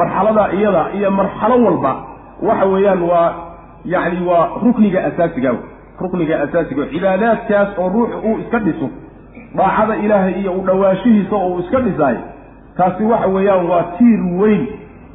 marxaladaa 0.00 0.48
iyada 0.58 0.82
iyo 0.98 1.10
marxalo 1.20 1.56
walba 1.66 1.92
waxa 2.48 2.66
weeyaan 2.72 3.02
waa 3.10 3.28
yacni 3.92 4.20
waa 4.30 4.44
rukniga 4.64 5.00
asaasiga 5.08 5.50
rukniga 6.00 6.40
asaasiga 6.44 6.86
cibaadaadkaas 6.92 7.68
oo 7.78 7.88
ruuxu 7.94 8.18
uu 8.28 8.38
iska 8.42 8.58
dhiso 8.66 8.88
daacada 9.56 9.96
ilaahay 10.04 10.34
iyo 10.40 10.52
u 10.52 10.62
dhowaanshihiisa 10.66 11.36
oo 11.36 11.48
uu 11.52 11.58
iska 11.64 11.80
dhisaayo 11.86 12.20
taasi 12.76 13.04
waxa 13.12 13.28
weeyaan 13.36 13.66
waa 13.70 13.82
tiir 13.98 14.20
weyn 14.40 14.66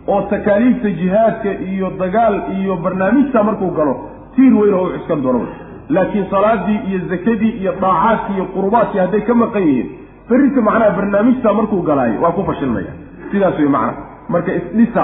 oo 0.07 0.21
takaaliifta 0.21 0.89
jihaadka 1.01 1.51
iyo 1.73 1.91
dagaal 1.99 2.35
iyo 2.59 2.75
barnaamijta 2.85 3.43
markuu 3.43 3.71
galo 3.79 3.95
tiir 4.35 4.53
weyn 4.59 4.73
oo 4.73 4.83
u 4.85 4.89
cuskan 4.97 5.23
doono. 5.23 5.47
Laakiin 5.89 6.25
salaadii 6.31 6.79
iyo 6.89 6.99
zakadii 7.11 7.49
iyo 7.61 7.73
daacaadkii 7.81 8.33
iyo 8.35 8.45
qurubaadkii 8.55 8.99
hadday 8.99 9.21
ka 9.21 9.33
maqan 9.33 9.61
yihiin 9.67 9.89
berrita 10.29 10.61
macnaha 10.67 10.91
barnaamijta 10.97 11.53
markuu 11.53 11.81
galaayo 11.89 12.21
waa 12.21 12.31
ku 12.31 12.43
fashilmaya 12.49 12.91
sidaas 13.31 13.59
wey 13.59 13.67
macnaha 13.67 13.93
marka 14.29 14.51
isdhisa 14.59 15.03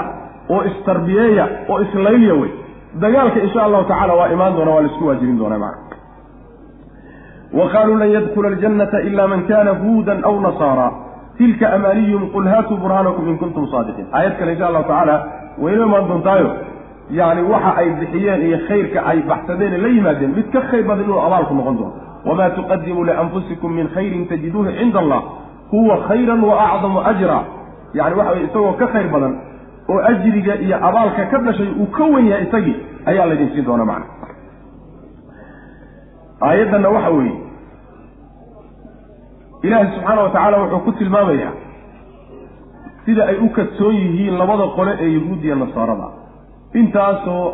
oo 0.54 0.60
istarbiyeeya 0.70 1.48
oo 1.68 1.80
islaylya 1.86 2.34
wey 2.40 2.50
dagaalka 2.94 3.40
insha 3.40 3.62
allahu 3.62 3.84
tacala 3.84 4.14
waa 4.14 4.28
imaan 4.28 4.56
doona 4.56 4.70
waa 4.70 4.80
la 4.82 4.88
isku 4.88 5.06
waajibin 5.06 5.38
doonaa 5.38 5.58
macna. 5.58 5.96
Wa 7.52 7.68
qaaluu 7.70 7.96
lan 7.98 8.10
yadkula 8.10 8.48
aljannata 8.48 9.00
ila 9.02 9.28
man 9.28 9.46
kana 9.46 9.70
huudan 9.70 10.24
aw 10.24 10.40
nasaara. 10.40 10.92
Tilka 11.38 11.72
amaaniyum 11.72 12.30
qul 12.30 12.46
haatuu 12.48 12.76
burhaanakum 12.76 13.28
in 13.28 13.38
kuntum 13.38 13.66
saadiqiin. 13.72 14.06
Aayad 14.12 14.38
kale 14.38 14.52
insha 14.52 14.66
allahu 14.66 14.84
tacaala 14.84 15.16
wayna 15.58 15.84
imaan 15.86 16.08
doontaayo. 16.08 16.50
Yani 17.10 17.42
waxa 17.42 17.70
ay 17.76 17.90
bixiyeen 18.00 18.42
iyo 18.48 18.58
khayrka 18.68 19.00
ay 19.06 19.22
baxsadeen 19.22 19.82
la 19.82 19.88
yimaadeen 19.88 20.34
mid 20.36 20.50
ka 20.52 20.60
khayr 20.70 20.84
badan 20.88 21.04
inuu 21.04 21.20
abaalku 21.26 21.54
noqon 21.54 21.76
doono. 21.78 21.94
Wamaa 22.26 22.50
tuqadimuu 22.50 23.04
lianfusikum 23.04 23.72
min 23.72 23.88
khayrin 23.94 24.26
tajiduuhu 24.28 24.70
cinda 24.78 24.98
allah 24.98 25.22
huwa 25.72 25.96
khayran 26.08 26.42
wa 26.42 26.54
acdamu 26.74 27.00
ajra. 27.10 27.38
Yani 27.94 28.14
waxa 28.14 28.32
weye 28.32 28.44
isagoo 28.44 28.72
ka 28.72 28.86
khayr 28.86 29.08
badan 29.14 29.32
oo 29.88 29.98
ajriga 30.10 30.54
iyo 30.64 30.76
abaalka 30.88 31.22
ka 31.32 31.38
dhashay 31.46 31.68
uu 31.82 31.86
ka 31.96 32.04
wen 32.12 32.26
yahay 32.30 32.44
isagii 32.48 32.76
ayaa 33.10 33.26
laydin 33.30 33.50
siin 33.54 33.64
doona 33.68 33.84
macna. 33.84 34.06
Aayaddanna 36.48 36.88
waxa 36.96 37.10
weeye 37.10 37.36
ilaahay 39.62 39.88
subxaana 39.94 40.22
wa 40.22 40.30
tacaala 40.34 40.58
wuxuu 40.62 40.80
ku 40.86 40.92
tilmaamayaa 40.98 41.52
sida 43.04 43.22
ay 43.30 43.36
u 43.36 43.48
kadsoon 43.58 43.94
yihiin 44.02 44.38
labada 44.40 44.66
qole 44.76 44.92
ee 45.04 45.10
yahuudiya 45.16 45.56
nasaarada. 45.62 46.08
Intaasoo 46.80 47.44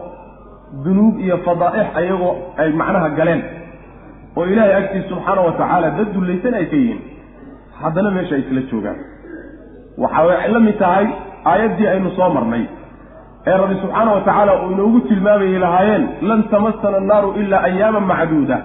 dunuub 0.85 1.15
iyo 1.25 1.37
fadaa'ix 1.47 1.89
ayagoo 2.01 2.33
ay 2.61 2.69
macnaha 2.81 3.09
galeen 3.19 3.43
oo 4.37 4.45
ilaahay 4.53 4.75
agtiis 4.81 5.05
subxaana 5.13 5.41
wa 5.47 5.53
tacaala 5.61 5.89
dad 5.99 6.09
dullaysan 6.17 6.55
ay 6.61 6.67
ka 6.73 6.77
yihiin 6.83 7.01
haddana 7.83 8.11
meesha 8.17 8.35
ay 8.35 8.41
isla 8.47 8.61
joogaan. 8.71 8.99
Waxa 10.03 10.23
way 10.29 10.49
la 10.55 10.61
mid 10.67 10.79
tahay 10.85 11.07
aayaddii 11.53 11.89
aynu 11.95 12.11
soo 12.19 12.29
marnay 12.37 12.65
ee 13.51 13.57
rabbi 13.63 13.75
subxaana 13.83 14.11
wa 14.17 14.21
tacaala 14.29 14.53
uu 14.63 14.71
inoogu 14.77 15.01
tilmaamayay 15.09 15.59
lahaayeen 15.65 16.05
lan 16.29 16.41
tamasana 16.53 16.97
annaaru 17.03 17.29
ilaa 17.43 17.63
ayaaman 17.69 18.07
macduuda. 18.13 18.57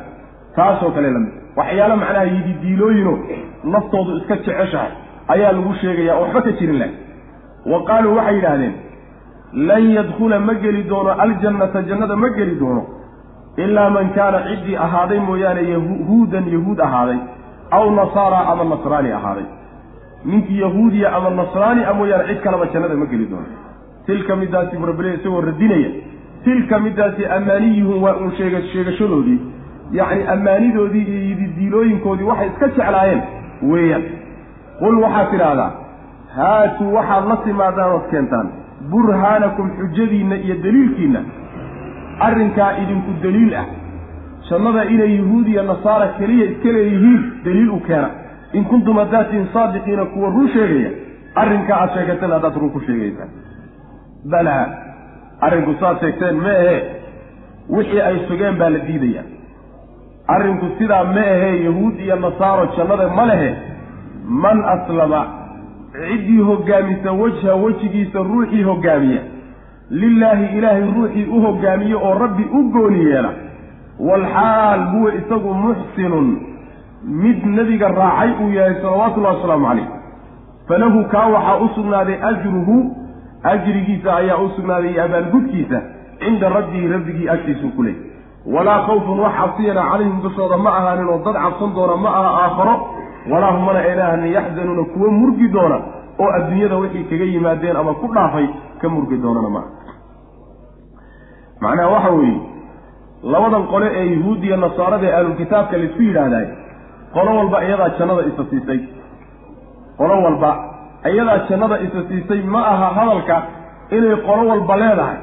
Taasoo 0.56 0.92
kale 0.96 1.10
la 1.16 1.20
mid 1.24 1.34
waxyaalo 1.60 1.96
macnaha 2.04 2.26
yidi 2.36 2.54
diilooyino 2.64 3.14
naftoodu 3.74 4.12
iska 4.20 4.36
jeceshahay 4.46 4.92
ayaa 5.34 5.52
lagu 5.58 5.74
sheegayaa 5.82 6.18
waxba 6.22 6.42
ka 6.48 6.52
jirin 6.60 6.80
lahay. 6.82 6.94
Wa 7.72 7.80
qaaluu 7.90 8.16
waxay 8.18 8.36
yidhaahdeen 8.38 8.74
lan 9.70 9.84
yadkhula 9.98 10.40
ma 10.48 10.54
geli 10.64 10.84
doono 10.92 11.12
aljannata 11.26 11.80
jannada 11.90 12.16
ma 12.24 12.30
geli 12.38 12.56
doono 12.62 12.84
ilaa 13.64 13.90
man 13.96 14.08
kaana 14.18 14.40
ciddii 14.50 14.76
ahaaday 14.86 15.20
mooyaane 15.30 15.64
yahuudan 15.74 16.46
yahuud 16.56 16.80
ahaaday 16.88 17.20
aw 17.78 17.84
nasaara 18.00 18.40
ama 18.52 18.64
nasraani 18.74 19.12
ahaaday 19.20 19.46
ninkii 20.26 20.60
yahuudiya 20.62 21.14
ama 21.18 21.30
nasraani 21.30 21.84
a 21.90 21.94
mooyaane 21.94 22.28
cid 22.28 22.42
kaleba 22.44 22.66
jannada 22.74 22.96
ma 22.96 23.06
geli 23.06 23.26
doono 23.26 23.46
tilka 24.06 24.36
midaasi 24.36 24.78
burabile 24.78 25.14
isagoo 25.14 25.42
radinaya. 25.42 25.90
Tilka 26.46 26.80
midaasi 26.80 27.26
ammaaniyuhum 27.26 28.04
waa 28.04 28.14
uun 28.22 28.32
sheega 28.38 28.62
sheegashadoodii 28.74 29.40
yacni 29.98 30.24
ammaanidoodii 30.34 31.04
iyo 31.12 31.20
yididiilooyinkoodii 31.30 32.24
waxay 32.32 32.48
iska 32.48 32.68
jeclaayeen 32.68 33.22
weeyaan. 33.72 34.04
Qul 34.80 34.96
waxaad 35.04 35.30
tidhaahdaa 35.32 35.72
haatuu 36.36 36.94
waxaad 36.96 37.28
la 37.32 37.38
timaadaan 37.46 37.92
ood 37.98 38.08
keentaan 38.12 38.48
burhaanakum 38.92 39.70
xujadiinna 39.80 40.36
iyo 40.36 40.56
daliilkiinna. 40.64 41.22
Arrinkaa 42.20 42.72
idinku 42.84 43.12
daliil 43.24 43.54
ah. 43.62 43.66
Jannada 44.50 44.84
inay 44.86 45.16
yahuud 45.18 45.48
iyo 45.48 45.64
nasaara 45.64 46.08
keliya 46.20 46.46
iska 46.52 46.70
leeyihiin 46.78 47.22
daliil 47.46 47.70
u 47.70 47.80
keena 47.88 48.10
in 48.54 48.66
kuntum 48.66 48.98
haddaatiin 48.98 49.48
saadiqiina 49.54 50.06
kuwa 50.06 50.30
run 50.30 50.50
sheegaya 50.54 50.92
arrinka 51.36 51.76
aad 51.82 51.94
sheegateen 51.98 52.32
haddaad 52.32 52.56
run 52.62 52.70
ku 52.70 52.80
sheegaysaan 52.88 53.30
balaa 54.32 54.66
arrinku 55.42 55.76
saad 55.80 56.00
sheegteen 56.00 56.36
ma 56.46 56.50
ahe 56.64 56.78
wixii 57.70 58.02
ay 58.02 58.18
sugeen 58.28 58.58
baa 58.62 58.70
la 58.70 58.80
diidaya 58.88 59.24
arrinku 60.28 60.66
sidaa 60.80 61.04
ma 61.04 61.22
ahee 61.36 61.64
yahuud 61.66 62.00
iyo 62.00 62.16
nasaaro 62.16 62.66
jannada 62.78 63.08
ma 63.20 63.26
lehe 63.32 63.56
man 64.44 64.64
aslama 64.76 65.22
ciddii 65.94 66.42
hoggaamisa 66.50 67.12
wejha 67.12 67.56
wejigiisa 67.56 68.20
ruuxii 68.20 68.64
hoggaamiya 68.64 69.22
lilaahi 69.90 70.58
ilaahay 70.58 70.86
ruuxii 70.96 71.26
u 71.26 71.42
hoggaamiye 71.42 71.96
oo 71.96 72.14
rabbi 72.20 72.44
u 72.60 72.64
gooni 72.76 73.06
yeela 73.06 73.32
walxaal 74.00 74.86
huwa 74.92 75.16
isagu 75.16 75.54
muxsinun 75.54 76.28
mid 77.04 77.46
nebiga 77.46 77.88
raacay 77.88 78.32
uu 78.44 78.52
yahay 78.54 78.76
salawaatullahi 78.82 79.36
wasalaamu 79.36 79.66
calayh. 79.68 79.88
Falahu 80.68 81.04
kaa 81.14 81.28
waxaa 81.36 81.58
u 81.58 81.70
sugnaaday 81.76 82.18
ajruhu 82.30 82.76
ajrigiisa 83.44 84.16
ayaa 84.16 84.38
u 84.38 84.50
sugnaaday 84.56 84.92
iyo 84.92 85.04
abaalgudkiisa 85.04 85.82
cinda 86.20 86.50
rabbihi 86.50 86.88
rabbigii 86.88 87.30
agtiisuu 87.30 87.70
ku 87.76 87.84
leey 87.84 87.96
walaa 88.46 88.80
khawfun 88.88 89.20
wax 89.20 89.34
cabsiyana 89.42 89.84
calayhim 89.92 90.22
dushooda 90.22 90.58
ma 90.58 90.70
ahaanin 90.80 91.08
oo 91.14 91.20
dad 91.26 91.36
cabsan 91.44 91.74
doona 91.76 91.96
ma 92.04 92.10
aha 92.20 92.32
aakharo. 92.44 92.76
Walaa 93.32 93.52
hum 93.52 93.66
mana 93.66 93.80
ayna 93.80 94.04
ahanin 94.08 94.32
yaxzanuuna 94.34 94.84
kuwa 94.94 95.12
murgi 95.12 95.48
doona 95.56 95.78
oo 96.20 96.30
adduunyada 96.38 96.76
wixii 96.78 97.04
kaga 97.10 97.24
yimaadeen 97.34 97.76
ama 97.82 97.94
ku 97.94 98.08
dhaafay 98.16 98.48
ka 98.82 98.90
murgi 98.90 99.18
doonana 99.18 99.50
maaha 99.50 99.70
macnaha 101.62 101.90
waxa 101.90 102.12
weeye 102.12 102.40
labadan 103.34 103.64
qole 103.74 103.88
ee 104.00 104.06
yahuud 104.16 104.44
iyo 104.44 104.58
nasaarada 104.58 105.08
ee 105.08 105.14
ahlulkitaabka 105.20 105.78
la 105.78 105.84
isku 105.84 106.02
yidhaahdaay 106.02 106.46
qolo 107.16 107.32
walba 107.40 107.58
iyadaa 107.66 107.90
jannada 108.00 108.22
isa 108.32 108.44
siisay. 108.50 108.80
Qolo 110.00 110.16
walba 110.26 110.52
iyadaa 111.12 111.38
jannada 111.50 111.78
isa 111.86 112.00
siisay 112.10 112.42
ma 112.54 112.62
aha 112.74 112.88
hadalka 112.98 113.38
inay 113.98 114.16
qolo 114.28 114.42
walba 114.52 114.76
leedahay. 114.82 115.18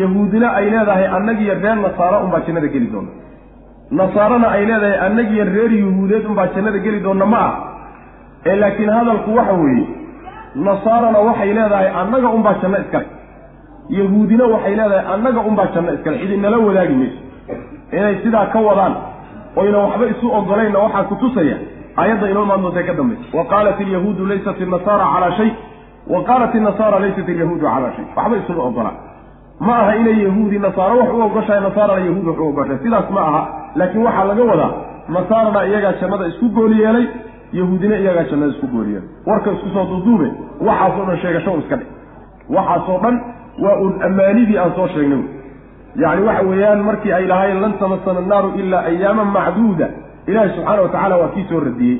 Yahuudina 0.00 0.48
ay 0.58 0.66
leedahay 0.74 1.06
annagiyo 1.16 1.54
reer 1.62 1.76
nasaaro 1.84 2.16
unbaa 2.24 2.40
jannada 2.46 2.68
geli 2.74 2.88
doona. 2.94 3.10
Nasaarana 4.00 4.48
ay 4.56 4.62
leedahay 4.70 4.98
annagiyo 5.06 5.44
reer 5.54 5.72
yahuudeed 5.82 6.24
unbaa 6.30 6.46
jannada 6.54 6.78
geli 6.86 7.00
doona 7.06 7.26
ma 7.34 7.40
ah 7.48 7.54
ee 8.50 8.56
laakiin 8.62 8.90
hadalku 8.96 9.30
waxa 9.38 9.52
weeye 9.62 9.86
nasaarana 10.66 11.18
waxay 11.28 11.50
leedahay 11.58 11.88
annaga 12.00 12.28
unbaa 12.36 12.54
janno 12.62 12.78
iskale 12.84 13.06
yahuudina 13.98 14.44
waxay 14.54 14.74
leedahay 14.80 15.04
annaga 15.14 15.40
unbaa 15.50 15.66
janno 15.74 15.90
iskale 15.96 16.16
cidinala 16.22 16.58
wadaagi 16.66 16.94
mayso 17.00 17.20
inay 17.96 18.14
sidaa 18.24 18.46
ka 18.52 18.58
wadaan 18.68 18.94
oyna 19.60 19.78
waxba 19.84 20.06
isu 20.12 20.26
ogolayna 20.38 20.78
waxaa 20.84 21.04
ku 21.10 21.14
tusaya 21.22 21.56
aayadda 22.00 22.26
inoo 22.32 22.44
maadnootay 22.50 22.84
ka 22.88 22.94
dambaysa 22.98 23.24
wa 23.38 23.44
qaalat 23.52 23.80
ilyahuudu 23.84 24.26
laysat 24.30 24.60
inasaara 24.66 25.04
calaa 25.14 25.32
shay. 25.38 25.50
Wa 26.12 26.20
qaalat 26.28 26.54
inasaara 26.60 26.98
laysat 27.04 27.28
ilyahuudu 27.34 27.60
calaa 27.66 27.92
shay. 27.96 28.04
Waxba 28.16 28.36
isuma 28.42 28.62
ogolaa 28.70 28.96
ma 29.66 29.74
aha 29.82 29.92
inay 30.00 30.16
yahuudi 30.26 30.58
nasaaro 30.64 30.96
wax 31.00 31.10
u 31.16 31.20
ogoshahay 31.26 31.60
nasaarana 31.66 32.04
yahuud 32.08 32.26
wax 32.30 32.38
u 32.38 32.46
ogoshahay 32.50 32.78
sidaas 32.84 33.08
ma 33.16 33.20
aha. 33.30 33.42
Laakiin 33.78 34.02
waxaa 34.06 34.24
laga 34.30 34.44
wadaa 34.50 34.72
nasaarana 35.16 35.60
iyagaa 35.70 35.92
jannada 36.00 36.26
isku 36.32 36.46
gooli 36.56 36.76
yeelay 36.82 37.06
yahuudina 37.58 37.96
iyagaa 38.02 38.24
jannada 38.30 38.52
isku 38.54 38.66
gooli 38.74 38.90
yeelay. 38.94 39.08
Warka 39.28 39.50
isku 39.56 39.68
soo 39.74 39.84
duuduube 39.90 40.28
waxaasoo 40.68 41.04
dhan 41.08 41.18
sheegasho 41.22 41.56
iska 41.62 41.76
dhe 41.80 41.86
waxaasoo 42.56 42.98
dhan 43.04 43.16
waa 43.64 43.76
un 43.84 43.92
ammaanidii 44.08 44.58
aan 44.62 44.72
soo 44.78 44.88
sheegnay 44.94 45.22
yacni 46.02 46.26
waxa 46.28 46.42
weeyaan 46.50 46.80
markii 46.88 47.12
ay 47.18 47.26
lahaayeen 47.32 47.60
lan 47.64 47.72
tamasana 47.80 48.18
annaaru 48.24 48.48
ilaa 48.60 48.82
ayaaman 48.90 49.28
macduuda. 49.36 49.88
Ilaahi 50.30 50.50
subxaana 50.56 50.82
wa 50.82 50.88
tacala 50.94 51.16
waa 51.22 51.28
kii 51.34 51.44
soo 51.50 51.60
radiyey. 51.60 51.96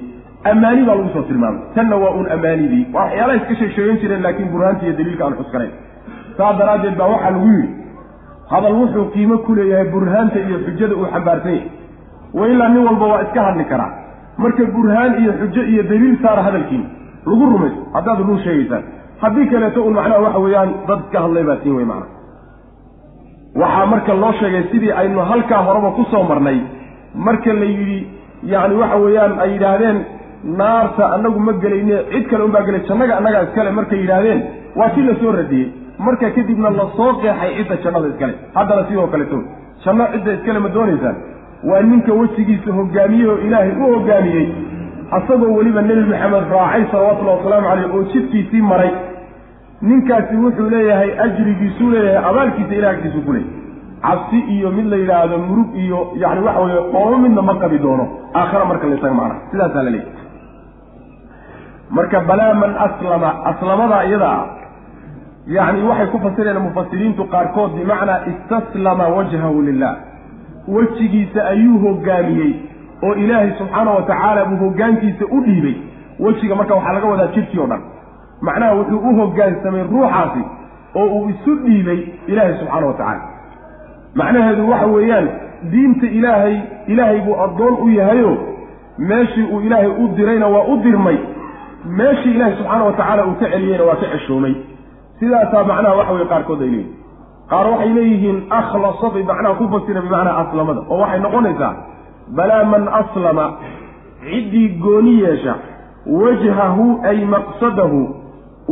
Ammaani 0.51 0.83
baa 0.89 0.95
lagu 0.99 1.11
soo 1.15 1.23
tilmaamay. 1.29 1.61
Tanna 1.75 1.97
waa 2.03 2.11
un 2.21 2.27
ammaanidii 2.37 2.85
waa 2.95 3.03
waxyaalaha 3.05 3.37
iska 3.41 3.55
sheeg 3.61 3.71
sheegan 3.77 3.97
jireen 4.03 4.23
laakiin 4.23 4.49
burhaanta 4.53 4.85
iyo 4.87 4.95
daliilka 4.99 5.25
aan 5.27 5.37
xuskanayn 5.41 5.73
saa 6.39 6.53
daraaddeed 6.59 6.97
baa 7.01 7.09
waxaa 7.15 7.31
lagu 7.37 7.49
yidhi 7.55 7.69
hadal 8.53 8.75
wuxuu 8.81 9.05
qiimo 9.15 9.39
ku 9.47 9.55
leeyahay 9.59 9.89
burhaanta 9.95 10.39
iyo 10.49 10.59
xujada 10.67 10.95
uu 11.01 11.07
xambaarsan 11.15 11.53
yahay. 11.53 11.71
Wa 12.39 12.47
ilaa 12.53 12.69
nin 12.75 12.85
walba 12.89 13.07
waa 13.13 13.23
iska 13.27 13.41
hadli 13.49 13.65
karaa. 13.73 13.91
Marka 14.43 14.65
burhaan 14.77 15.13
iyo 15.23 15.33
xujo 15.41 15.63
iyo 15.73 15.83
daliil 15.91 16.17
saara 16.23 16.43
hadalkiina 16.49 16.87
lagu 17.27 17.45
rumayso 17.53 17.81
haddaad 17.97 18.19
run 18.29 18.39
sheegaysaan. 18.45 18.85
Haddii 19.23 19.47
kaleeto 19.53 19.81
un 19.89 19.95
macnaha 19.99 20.21
waxa 20.27 20.39
weeyaan 20.47 20.71
dad 20.89 21.01
iska 21.05 21.19
hadlay 21.25 21.45
baa 21.49 21.57
siin 21.63 21.75
wey 21.79 21.85
macnaha 21.85 22.17
waxaa 23.61 23.87
marka 23.93 24.15
loo 24.23 24.33
sheegay 24.41 24.63
sidii 24.73 24.93
aynu 25.01 25.21
halkaa 25.31 25.63
horeba 25.69 25.91
ku 25.97 26.05
soo 26.11 26.23
marnay. 26.31 26.59
Marka 27.27 27.53
la 27.61 27.65
yidhi 27.75 27.99
yacni 28.53 28.75
waxa 28.83 28.97
weeyaan 29.05 29.33
ay 29.45 29.51
yidhaahdeen 29.55 29.99
naarta 30.61 31.05
annagu 31.15 31.41
ma 31.47 31.53
gelayne 31.63 31.97
cid 32.13 32.25
kale 32.31 32.43
unbaa 32.49 32.63
gelay 32.69 32.81
jannaga 32.89 33.17
annagaa 33.19 33.43
iskale 33.49 33.71
markay 33.79 33.99
yidhaahdeen 34.05 34.41
waa 34.79 34.91
si 34.95 35.03
la 35.09 35.15
soo 35.23 35.33
radiyey. 35.41 35.67
Marka 36.07 36.31
kadibna 36.37 36.71
la 36.71 36.87
soo 36.97 37.11
qeexay 37.23 37.51
cidda 37.59 37.77
jannada 37.85 38.09
iskale 38.13 38.35
haddana 38.55 38.83
sidoo 38.89 39.07
kaleto 39.15 39.39
janno 39.85 40.05
cidda 40.13 40.33
iskale 40.39 40.59
ma 40.65 40.69
doonaysaan. 40.77 41.17
Waa 41.69 41.83
ninka 41.91 42.13
wejigiisa 42.21 42.71
hogaamiyey 42.79 43.27
oo 43.33 43.39
ilaahay 43.47 43.73
u 43.83 43.93
hogaamiyey. 43.95 44.47
Asagoo 45.17 45.53
weliba 45.59 45.83
nebi 45.83 46.03
maxamed 46.13 46.45
raacay 46.55 46.85
salawatullahi 46.93 47.39
wasalaamu 47.39 47.69
caleyh 47.69 47.95
oo 47.97 48.03
jidkiisii 48.13 48.63
maray 48.71 48.91
ninkaasi 49.83 50.37
wuxuu 50.37 50.71
leeyahay 50.71 51.11
ajrigiisuu 51.25 51.91
leeyahay 51.91 52.31
abaalkiisa 52.31 52.75
ilah 52.75 52.91
agtiisuu 52.91 53.23
ku 53.27 53.33
leeyahy 53.33 53.57
cabsi 54.03 54.39
iyo 54.55 54.71
mid 54.71 54.87
la 54.87 54.97
yidhaahdo 54.97 55.39
murug 55.39 55.77
iyo 55.77 55.99
yani 56.17 56.41
waxa 56.47 56.61
weeye 56.61 56.81
qoomo 56.93 57.19
midna 57.19 57.43
ma 57.43 57.55
qabi 57.55 57.79
doono. 57.79 58.09
Aakhara 58.35 58.65
marka 58.65 58.87
la 58.87 58.95
isaga 58.97 59.15
macnaha. 59.15 59.41
Sidaasaa 59.51 59.83
la 59.83 59.91
leeyahy 59.91 60.13
marka 61.91 62.21
balaa 62.21 62.55
man 62.55 62.75
aslama 62.87 63.31
aslamadaa 63.51 64.05
iyada 64.05 64.29
ah 64.33 64.47
yacni 65.57 65.83
waxay 65.89 66.07
ku 66.13 66.19
fasireen 66.25 66.59
mufasiriintu 66.67 67.25
qaarkood 67.35 67.71
bimacnaa 67.79 68.19
istaslama 68.31 69.09
wajhahu 69.17 69.63
lilah 69.63 69.95
wejigiisa 70.69 71.47
ayuu 71.53 71.79
hogaamiyey 71.85 72.53
oo 73.07 73.15
ilaahay 73.15 73.51
subxaana 73.59 73.91
wa 73.91 74.03
tacaala 74.03 74.45
buu 74.45 74.57
hoggaankiisa 74.65 75.25
u 75.31 75.41
dhiibay. 75.47 75.75
Wejiga 76.21 76.55
marka 76.55 76.75
waxaa 76.75 76.93
laga 76.93 77.07
wadaa 77.07 77.27
jidhkii 77.37 77.59
o 77.61 77.67
dhan 77.67 77.83
macnaha 78.47 78.75
wuxuu 78.79 78.99
u 79.09 79.15
hoggaansamay 79.21 79.83
ruuxaasi 79.93 80.43
oo 81.01 81.07
uu 81.17 81.29
isu 81.31 81.55
dhiibay 81.65 82.01
ilaahay 82.27 82.55
subxaana 82.61 82.87
wa 82.87 82.93
tacaala. 82.93 83.23
macnaheedu 84.15 84.71
waxa 84.71 84.87
weeyaan 84.87 85.29
diinta 85.73 86.07
ilaahay 86.07 86.57
ilaahay 86.87 87.21
buu 87.27 87.37
addoon 87.45 87.75
u 87.85 87.89
yahayo 87.99 88.33
meeshii 88.99 89.47
uu 89.53 89.61
ilaahay 89.61 89.91
u 90.03 90.09
dirayna 90.17 90.47
waa 90.55 90.65
u 90.73 90.77
dirmay 90.87 91.19
meeshii 92.01 92.35
ilaahay 92.35 92.57
subxaana 92.57 92.85
wa 92.85 92.93
tacaala 92.93 93.27
uu 93.27 93.35
ka 93.41 93.51
celiyeyna 93.53 93.85
waa 93.85 93.95
ka 94.03 94.07
ceshoomay. 94.13 94.55
sidaasaa 95.21 95.65
macnaha 95.65 95.95
waxa 96.01 96.13
weye 96.13 96.27
qaarkood 96.33 96.63
ay 96.63 96.69
leeyihiin 96.69 96.95
qaar 97.51 97.67
waxay 97.73 97.89
leeyihiin 97.99 98.39
akhlasa 98.61 99.11
bay 99.15 99.23
macnaha 99.31 99.55
ku 99.61 99.69
fasira 99.73 100.01
bimacnaa 100.07 100.37
aslamada 100.43 100.81
oo 100.91 100.99
waxay 101.03 101.21
noqonaysaa 101.27 101.73
balaa 102.37 102.65
man 102.73 102.89
aslama 103.01 103.47
ciddii 104.31 104.69
gooni 104.85 105.15
yeesha 105.23 105.55
wajhahu 106.21 106.87
ay 107.11 107.19
maqsadahu 107.35 108.01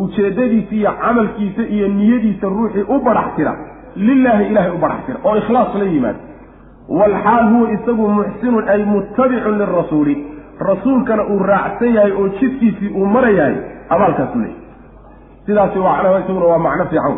ujeeddadiisa 0.03 0.75
iyo 0.81 0.93
camalkiisa 1.03 1.63
iyo 1.75 1.89
niyadiisa 1.89 2.47
ruuxii 2.57 2.85
u 2.95 2.97
badhax 3.07 3.29
tira 3.37 3.53
lilaahi 3.97 4.45
ilahay 4.51 4.71
u 4.71 4.79
badhax 4.85 5.01
tira 5.07 5.19
oo 5.25 5.37
ikhlaas 5.37 5.75
la 5.81 5.85
yimaado. 5.85 6.19
Waalxaal 6.99 7.45
huwa 7.53 7.71
isagu 7.77 8.09
muxsinun 8.17 8.69
ay 8.69 8.83
muttabicun 8.85 9.59
lirasuuli 9.61 10.15
rasuulkana 10.69 11.23
uu 11.33 11.39
raacsan 11.51 11.95
yahay 11.97 12.13
oo 12.21 12.29
jidkiisii 12.39 12.91
uu 12.99 13.07
marayahay 13.15 13.57
abaalkaasu 13.95 14.39
leeyahy 14.39 14.61
sidaasi 15.47 15.79
macnaha 15.79 16.19
isaguna 16.25 16.47
waa 16.53 16.59
macno 16.67 16.85
fiican. 16.91 17.15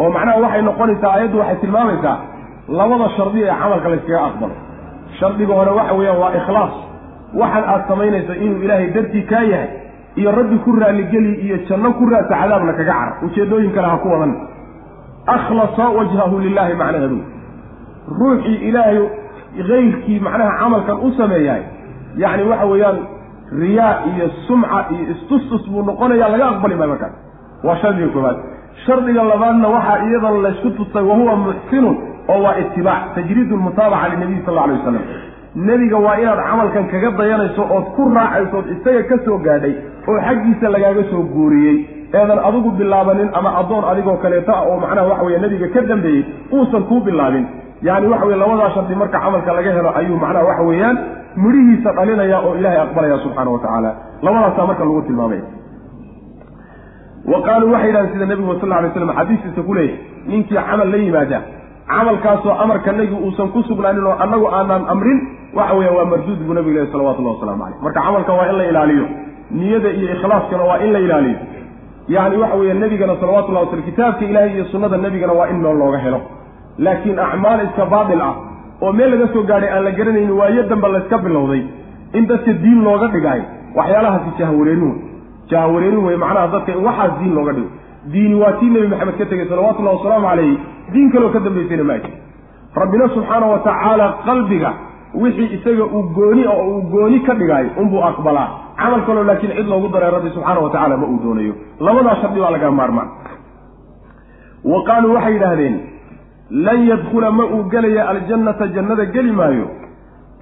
Oo 0.00 0.10
macnaha 0.16 0.38
waxay 0.44 0.62
noqonaysaa 0.68 1.12
ayaddu 1.16 1.38
waxay 1.42 1.56
tilmaamaysaa 1.62 2.16
labada 2.78 3.08
shardi 3.16 3.40
ee 3.42 3.54
camalka 3.62 3.88
layskaga 3.92 4.20
aqbalo. 4.28 4.54
Shardiga 5.18 5.54
hore 5.58 5.70
waxa 5.78 5.94
weeyaan 5.98 6.18
waa 6.22 6.32
ikhlaas. 6.40 6.74
Waxaan 7.40 7.64
aad 7.72 7.82
samaynaysa 7.90 8.34
inuu 8.44 8.62
ilaahay 8.64 8.88
dartii 8.96 9.22
kaa 9.32 9.42
yahay 9.52 9.68
iyo 10.20 10.30
rabbi 10.38 10.56
ku 10.64 10.70
raalligeli 10.82 11.32
iyo 11.46 11.56
janno 11.68 11.90
ku 11.98 12.02
raadsa 12.12 12.34
cadaabna 12.40 12.72
kaga 12.78 12.92
car. 12.92 13.08
Ujeeddooyin 13.26 13.72
kale 13.76 13.88
ha 13.92 13.96
ku 14.02 14.08
wadan. 14.12 14.32
Akhlasa 15.34 15.84
wajhahu 15.96 16.36
lilaahi 16.44 16.74
macnaheedu 16.82 17.18
ruuxii 18.18 18.58
ilaahay 18.68 18.98
kayrkii 19.68 20.18
macnaha 20.26 20.52
camalkan 20.60 20.96
u 21.06 21.12
sameeyahay 21.18 21.62
yacni 22.22 22.42
waxa 22.50 22.66
weeyaan 22.72 22.98
riyaa 23.62 23.94
iyo 24.10 24.26
sumca 24.46 24.78
iyo 24.94 25.04
istustus 25.14 25.62
buu 25.70 25.82
noqonaya 25.88 26.28
laga 26.32 26.46
aqbali 26.52 26.74
maayo 26.78 26.90
markaas 26.92 27.12
waa 27.66 27.76
shardiga 27.82 28.08
koowaad. 28.14 28.36
Shardiga 28.86 29.22
labaadna 29.30 29.68
waxaa 29.76 29.98
iyadan 30.08 30.36
laysku 30.44 30.70
tusay 30.78 31.02
wahuwa 31.10 31.36
muxsinun 31.44 31.96
oo 32.32 32.38
waa 32.44 32.56
itibaac 32.62 33.02
tajriidu 33.14 33.54
lmutaabaca 33.56 34.08
linabiy 34.12 34.38
sal 34.46 34.58
alla 34.58 34.62
alay 34.64 34.76
wasalam 34.78 35.04
nebiga 35.54 35.96
waa 35.98 36.16
inaad 36.22 36.40
camalkan 36.48 36.84
kaga 36.92 37.10
dayanayso 37.20 37.62
ood 37.76 37.86
ku 37.96 38.02
raacayso 38.16 38.56
ood 38.60 38.68
isaga 38.74 39.02
ka 39.10 39.16
soo 39.24 39.38
gaadhay 39.46 39.74
oo 40.08 40.18
xaggiisa 40.26 40.68
lagaaga 40.74 41.02
soo 41.10 41.22
guuriyey 41.34 41.76
eedan 42.20 42.38
adigu 42.48 42.70
bilaabanin 42.80 43.28
ama 43.38 43.50
addoon 43.60 43.84
adigoo 43.92 44.16
kaleeto 44.24 44.52
ah 44.58 44.62
oo 44.68 44.76
macnaha 44.84 45.08
waxa 45.12 45.24
weye 45.28 45.38
nebiga 45.44 45.68
ka 45.74 45.80
dambeeyey 45.90 46.22
uusan 46.56 46.82
kuu 46.88 47.00
bilaabin. 47.08 47.44
Yacni 47.88 48.06
waxa 48.12 48.26
weye 48.28 48.38
labadaa 48.42 48.70
shardi 48.74 48.94
marka 49.02 49.18
camalka 49.24 49.52
laga 49.58 49.70
helo 49.76 49.90
ayuu 50.00 50.16
macnaha 50.24 50.44
waxa 50.50 50.62
weeyaan 50.70 50.96
midhihiisa 51.44 51.90
dhalinaya 51.98 52.38
oo 52.46 52.52
ilaahay 52.60 52.80
aqbalaya 52.86 53.18
subxaana 53.24 53.50
wa 53.54 53.58
tacaala. 53.64 53.90
Labadaasaa 54.24 54.66
marka 54.70 54.84
lagu 54.88 55.02
tilmaamaya 55.08 55.44
wa 57.32 57.38
qaaluu 57.46 57.72
waxay 57.74 57.88
yidhahdeen 57.88 58.12
sida 58.14 58.26
nebigu 58.32 58.54
sal 58.60 58.72
alay 58.78 58.90
slam 58.94 59.12
xadiistiisa 59.18 59.62
ku 59.68 59.74
leeyahy 59.74 59.98
ninkii 60.30 60.56
camal 60.68 60.88
la 60.92 60.96
yimaada 61.04 61.38
camalkaasoo 61.92 62.54
amarkanagi 62.64 63.14
uusan 63.26 63.48
ku 63.54 63.60
sugnaanin 63.68 64.06
oo 64.10 64.16
annagu 64.24 64.46
aanaan 64.58 64.84
amrin 64.94 65.18
waxa 65.58 65.74
weya 65.78 65.92
waa 65.96 66.04
marduud 66.12 66.38
buu 66.46 66.54
nabigu 66.54 66.74
lehy 66.76 66.88
salawatullahi 66.92 67.34
waslamu 67.36 67.62
caleyh 67.64 67.82
marka 67.84 68.00
camalka 68.06 68.32
waa 68.38 68.46
in 68.50 68.56
la 68.60 68.64
ilaaliyo. 68.72 69.06
Niyada 69.50 69.88
iyo 69.98 70.08
ikhlaaskana 70.16 70.62
waa 70.70 70.78
in 70.84 70.92
la 70.92 70.98
ilaaliyo. 70.98 71.38
Yacni 72.08 72.36
waxa 72.42 72.56
weeye 72.56 72.74
nebigana 72.74 73.16
salawatullahi 73.20 73.64
waslam 73.66 73.82
kitaabka 73.82 74.24
ilaahay 74.24 74.52
iyo 74.54 74.64
sunnada 74.72 74.96
nebigana 74.96 75.32
waa 75.32 75.48
in 75.52 75.56
meel 75.64 75.76
looga 75.82 75.98
helo. 75.98 76.20
Laakiin 76.78 77.18
acmaal 77.18 77.60
iska 77.66 77.84
baatil 77.94 78.20
ah 78.28 78.34
oo 78.82 78.92
meel 78.92 79.10
laga 79.10 79.26
soo 79.34 79.42
gaadhay 79.50 79.70
aan 79.76 79.84
la 79.84 79.90
garanaynin 79.98 80.30
waayo 80.40 80.62
damba 80.72 80.88
layska 80.94 81.18
bilowday. 81.26 81.62
In 82.18 82.26
dadka 82.30 82.52
diin 82.64 82.80
looga 82.86 83.08
dhigaayo 83.14 83.44
waxyaalahaasi 83.76 84.30
jahwareerin 84.38 84.82
wey 84.88 84.96
jahwareerin 85.50 86.02
wey 86.06 86.16
macnaha 86.24 86.48
dadka 86.54 86.72
in 86.76 86.84
waxaas 86.88 87.12
diin 87.20 87.34
looga 87.38 87.52
dhigo 87.56 87.70
diini 88.12 88.34
waa 88.42 88.52
tii 88.60 88.70
nebi 88.74 88.86
maxamed 88.92 89.16
ka 89.20 89.24
tegey 89.32 89.46
salawatullahi 89.52 89.96
wasalaamu 89.98 90.26
calayhi. 90.28 90.56
Diin 90.92 91.12
kaloo 91.12 91.30
ka 91.34 91.40
dambaysayna 91.46 91.84
ma 91.90 91.94
ajir 91.98 92.12
rabbina 92.80 93.08
subxaana 93.14 93.46
wa 93.52 93.58
tacaala 93.66 94.06
qalbiga 94.26 94.70
wixii 95.14 95.54
isaga 95.54 95.84
uu 95.84 96.02
gooni 96.02 96.46
oo 96.46 96.64
uu 96.68 96.82
gooni 96.82 97.20
ka 97.20 97.34
dhigaayo 97.34 97.70
unbuu 97.76 98.02
aqbalaa. 98.04 98.48
Camal 98.76 99.02
kaloo 99.06 99.24
laakiin 99.24 99.52
cid 99.56 99.68
loogu 99.68 99.88
daray 99.88 100.10
rabbi 100.10 100.30
subxaana 100.30 100.60
wa 100.60 100.70
tacala 100.70 100.96
ma 100.96 101.06
uu 101.06 101.18
doonayo. 101.22 101.54
Labadaa 101.80 102.16
shardi 102.16 102.40
baa 102.40 102.50
laga 102.50 102.70
maarmaan 102.70 103.08
wa 104.64 104.82
qaaluu 104.84 105.14
waxay 105.14 105.32
yidhaahdeen 105.32 105.80
lan 106.50 106.86
yadkhula 106.88 107.30
ma 107.30 107.44
uu 107.44 107.64
gelaya 107.64 108.08
aljannata 108.08 108.66
jannada 108.66 109.04
geli 109.04 109.32
maayo 109.32 109.66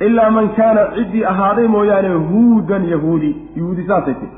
ilaa 0.00 0.30
man 0.30 0.48
kaana 0.48 0.86
ciddii 0.96 1.24
ahaaday 1.24 1.66
mooyaane 1.66 2.14
huudan 2.14 2.88
yahuudi. 2.88 3.36
Yahuudi 3.56 3.86
saasay 3.86 4.14
ti 4.14 4.28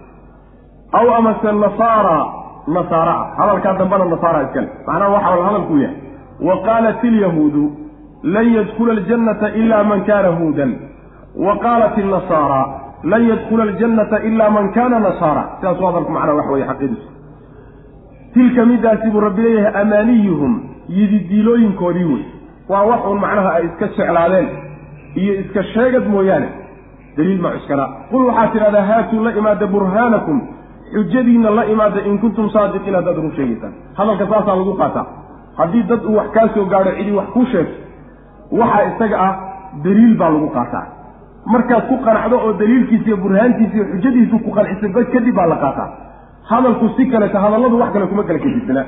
aw 0.93 1.15
amase 1.15 1.53
nasaara 1.53 2.17
nasaara 2.69 3.13
ah. 3.13 3.27
Hadalkaa 3.37 3.79
dambana 3.79 4.05
nasaara 4.05 4.43
iskale. 4.43 4.69
Macnaha 4.87 5.11
waxa 5.11 5.45
hadalkuu 5.45 5.79
yahay. 5.79 5.97
Wa 6.41 6.57
qaalat 6.67 7.05
ilyahuudu 7.05 7.82
lan 8.23 8.55
yadkula 8.55 8.93
aljannata 8.93 9.49
ila 9.61 9.85
man 9.85 10.05
kana 10.05 10.29
huudan 10.39 10.73
wa 11.47 11.57
qaalat 11.65 11.99
ilnasaara 11.99 12.63
lan 13.05 13.29
yadkula 13.29 13.63
aljannata 13.63 14.21
ila 14.31 14.51
man 14.51 14.73
kana 14.73 14.99
nasaara 14.99 15.43
sidaasu 15.57 15.87
hadalku 15.87 16.13
macnaa 16.13 16.35
waxa 16.39 16.53
weye 16.53 16.67
xaqiidisu 16.67 17.09
tilka 18.35 18.67
midaasi 18.67 19.11
buu 19.11 19.21
rabbi 19.21 19.43
leeyahay 19.43 19.83
amaaniyuhum 19.83 20.53
yididiilooyinkoodii 20.89 22.05
wey 22.05 22.23
waa 22.69 22.83
wax 22.91 23.01
uun 23.07 23.21
macnaha 23.21 23.51
ay 23.55 23.65
iska 23.67 23.87
jeclaadeen 23.97 24.49
iyo 25.15 25.35
iska 25.41 25.63
sheegad 25.63 26.07
mooyaane. 26.09 26.49
Daliil 27.17 27.41
ma 27.43 27.51
cuskana 27.51 27.85
qul 28.11 28.23
waxaad 28.29 28.53
tidhahdaa 28.53 28.83
haatuu 28.91 29.25
la 29.25 29.31
imaada 29.41 29.67
burhaanakum 29.67 30.39
xujadiinna 30.95 31.51
la 31.51 31.65
imaada 31.75 32.01
in 32.11 32.19
kuntum 32.19 32.51
saadiqiin 32.55 32.95
haddaad 32.99 33.17
run 33.17 33.33
sheegaysaan 33.37 33.73
hadalka 33.99 34.27
saasaa 34.33 34.57
lagu 34.61 34.75
qaataa. 34.81 35.07
Haddii 35.59 35.83
dad 35.91 36.05
uu 36.05 36.17
wax 36.17 36.31
kaa 36.37 36.49
soo 36.55 36.65
gaadho 36.73 36.91
cidii 36.99 37.13
wax 37.19 37.27
kuu 37.35 37.45
sheegto 37.53 37.75
waxaa 38.61 38.85
isaga 38.91 39.17
ah 39.29 39.33
daliil 39.85 40.15
baa 40.21 40.31
lagu 40.35 40.49
qaataa. 40.57 40.87
Markaad 41.53 41.85
ku 41.91 41.97
qanacdo 42.07 42.37
oo 42.45 42.53
daliilkiisa 42.61 43.07
iyo 43.09 43.17
burhaantiisa 43.25 43.75
iyo 43.77 43.85
xujadiisu 43.93 44.37
ku 44.45 44.51
qancisay 44.57 44.91
bad 44.97 45.07
kadib 45.15 45.35
baa 45.39 45.47
la 45.53 45.57
qaataa. 45.65 45.89
Hadalku 46.51 46.87
si 46.97 47.03
kaleta 47.13 47.39
hadalladu 47.45 47.77
wax 47.81 47.91
kale 47.95 48.07
kuma 48.11 48.23
kala 48.29 48.39
kedisana 48.45 48.83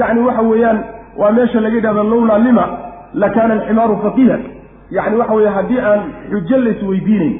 yacni 0.00 0.20
waxa 0.28 0.42
weeyaan 0.50 0.78
waa 1.20 1.32
meesha 1.36 1.60
laga 1.64 1.76
yidhahdo 1.78 2.02
lowlaa 2.12 2.38
lima 2.46 2.64
la 3.20 3.28
kaana 3.36 3.52
alximaaru 3.58 3.96
faqiiha 4.04 4.36
yacni 4.96 5.16
waxa 5.20 5.34
weeye 5.38 5.50
haddii 5.56 5.80
aan 5.90 6.00
xujo 6.30 6.56
laysweydiinayn 6.64 7.34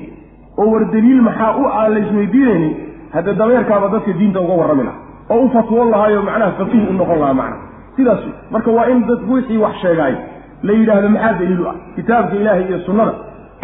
oo 0.63 0.67
war 0.73 0.85
daliil 0.95 1.21
maxaa 1.29 1.51
u 1.61 1.65
aan 1.79 1.91
laysweydiinaynin 1.97 2.73
haddee 3.15 3.35
dabeerkaaba 3.41 3.87
dadka 3.95 4.13
diinta 4.21 4.41
uga 4.45 4.55
warrami 4.61 4.85
laha 4.89 4.99
oo 5.35 5.41
u 5.45 5.49
fatwoon 5.57 5.91
lahaayo 5.95 6.23
macnaha 6.29 6.51
faqiih 6.61 6.85
u 6.91 6.93
noqon 7.01 7.19
lahaa 7.23 7.35
macnaha 7.35 7.63
sidaas 7.97 8.23
marka 8.55 8.71
waa 8.79 8.87
in 8.95 9.01
dad 9.11 9.21
wixii 9.33 9.59
wax 9.65 9.75
sheegaay 9.85 10.15
la 10.63 10.73
yidhaahdo 10.73 11.09
maxaa 11.09 11.33
daliil 11.41 11.61
u 11.61 11.67
ah? 11.69 11.75
Kitaabka 11.97 12.35
ilaahay 12.37 12.65
iyo 12.69 12.79
sunnada 12.87 13.13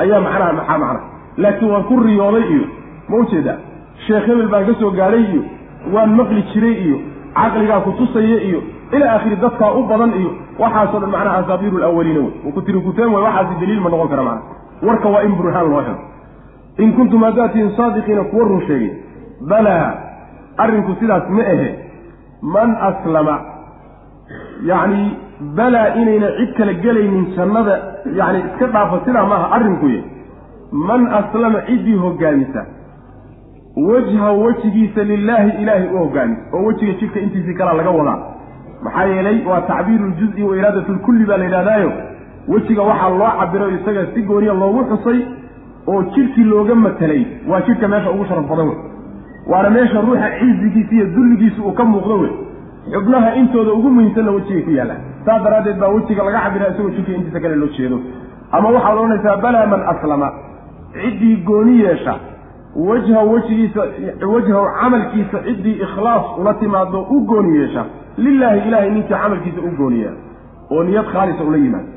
ayaa 0.03 0.21
macnaha 0.27 0.53
maxaa 0.53 0.79
macna? 0.79 1.01
Laakiin 1.43 1.71
waan 1.73 1.85
ku 1.89 2.01
riyooday 2.01 2.45
iyo 2.55 2.67
ma 3.09 3.17
u 3.17 3.25
jeedaa 3.33 3.59
sheekh 4.07 4.27
hebel 4.29 4.49
baan 4.53 4.67
ka 4.67 4.75
soo 4.81 4.91
gaadhay 4.91 5.25
iyo 5.33 5.43
waan 5.95 6.11
maqli 6.19 6.43
jiray 6.53 6.75
iyo 6.87 6.99
caqligaa 7.35 7.81
ku 7.87 7.91
tusaya 7.99 8.39
iyo 8.49 8.61
ilaa 8.95 9.13
aakhiri 9.15 9.37
dadkaa 9.45 9.73
u 9.79 9.83
badan 9.91 10.13
iyo 10.21 10.31
waxaasoo 10.59 11.01
dhan 11.03 11.11
macnaha 11.11 11.37
asaabiiru 11.43 11.79
lawaliina 11.79 12.21
wey. 12.21 12.53
Ku 12.55 12.61
tiri 12.63 12.81
kuteen 12.87 13.11
way 13.15 13.23
waxaasi 13.27 13.55
daliil 13.61 13.81
ma 13.85 13.91
noqon 13.91 14.09
kara 14.13 14.23
macnaha. 14.23 14.53
Warka 14.87 15.09
waa 15.15 15.23
in 15.27 15.35
burhaan 15.39 15.71
loo 15.73 15.81
helo. 15.87 15.99
In 16.79 16.93
kuntum 16.97 17.23
haddaad 17.27 17.53
tihiin 17.53 17.73
saadiqiina 17.77 18.25
kuwa 18.31 18.45
run 18.49 18.63
sheegay 18.67 18.93
balaa 19.51 19.89
arrinku 20.63 20.93
sidaas 21.01 21.29
ma 21.37 21.43
ahe. 21.43 21.69
Man 22.55 22.71
aslama 22.89 23.37
yacni 24.71 25.17
balaa 25.57 25.95
inayna 25.95 26.29
cid 26.39 26.55
kale 26.57 26.75
gelaynin 26.75 27.27
jannada 27.37 27.75
yacni 28.19 28.41
iska 28.49 28.67
dhaafo 28.67 29.01
sidaa 29.05 29.27
maaha 29.27 29.51
arrinku 29.57 29.89
ye 29.89 30.01
man 30.73 31.07
aslama 31.21 31.61
ciddii 31.69 31.95
hoggaamisa 32.05 32.67
wajhahu 33.89 34.45
wejigiisa 34.45 35.05
lilaahi 35.05 35.63
ilaahay 35.63 35.89
u 35.95 35.99
hoggaamisa 35.99 36.43
oo 36.53 36.65
wejiga 36.67 36.93
jidhka 37.01 37.21
intiisii 37.21 37.55
kalaa 37.55 37.73
laga 37.73 37.91
wadaa. 37.91 38.19
Maxaa 38.83 39.05
yeelay 39.05 39.45
waa 39.47 39.61
tacbiiru 39.61 40.09
ljuzi 40.09 40.43
wa 40.43 40.57
iraadatu 40.57 40.93
lkulli 40.93 41.25
baa 41.27 41.37
la 41.37 41.45
yidhahdaayo. 41.45 41.93
Wejiga 42.49 42.83
waxaa 42.83 43.09
loo 43.09 43.33
cabiro 43.41 43.69
isaga 43.71 44.07
si 44.15 44.23
gooniya 44.23 44.55
loogu 44.55 44.85
xusay 44.85 45.21
oo 45.87 46.03
jidhkii 46.03 46.45
looga 46.45 46.75
matelay 46.75 47.27
waa 47.49 47.61
jidhka 47.61 47.89
meesha 47.89 48.11
ugu 48.11 48.25
sharaf 48.27 48.49
badan 48.49 48.69
wey 48.69 48.77
waana 49.51 49.71
meesha 49.71 50.01
ruuxa 50.01 50.31
cizigiisa 50.39 50.95
iyo 50.95 51.07
dulligiisa 51.07 51.63
uu 51.63 51.73
ka 51.73 51.85
muuqdo 51.85 52.15
wey 52.19 52.31
xubnaha 52.93 53.35
intooda 53.41 53.73
ugu 53.73 53.91
muhiimsanna 53.91 54.31
wejigay 54.37 54.63
ku 54.63 54.71
yaallaan 54.71 55.01
saas 55.27 55.43
daraaddeed 55.45 55.79
baa 55.83 55.89
wejiga 55.97 56.23
laga 56.25 56.41
cabira 56.45 56.69
isagoo 56.73 56.91
jidhka 56.97 57.13
intiisa 57.19 57.41
kale 57.41 57.57
loo 57.57 57.69
jeedo. 57.77 57.99
Ama 58.53 58.69
waxaad 58.77 58.99
odhanaysaa 58.99 59.37
balaa 59.45 59.67
man 59.67 59.83
aslama. 59.93 60.29
Ciddii 61.03 61.37
gooni 61.49 61.81
yeesha 61.85 62.15
wajhaw 62.89 63.27
wejigiisa 63.33 63.81
wajhaw 64.35 64.65
camalkiisa 64.81 65.39
ciddii 65.47 65.77
ikhlaas 65.87 66.25
ula 66.41 66.55
timaado 66.55 67.01
u 67.15 67.21
gooni 67.31 67.57
yeesha 67.59 67.85
lilaahi 68.17 68.69
ilaahay 68.69 68.91
ninkii 68.91 69.15
camalkiisa 69.15 69.61
u 69.69 69.71
gooniya 69.79 70.11
oo 70.71 70.83
niyad 70.85 71.07
khaalisa 71.13 71.45
ula 71.45 71.57
yimaado 71.57 71.89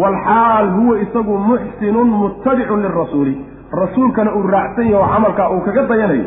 waalxaal 0.00 0.66
huwa 0.76 1.00
isagu 1.04 1.38
muxsinun 1.38 2.08
muttabicun 2.22 2.82
lirasuuli. 2.82 3.34
Rasuulkana 3.82 4.34
uu 4.34 4.46
raacsan 4.54 4.90
yaho 4.90 5.06
camalkaa 5.14 5.48
uu 5.50 5.60
kaga 5.60 5.82
dayanayo 5.90 6.24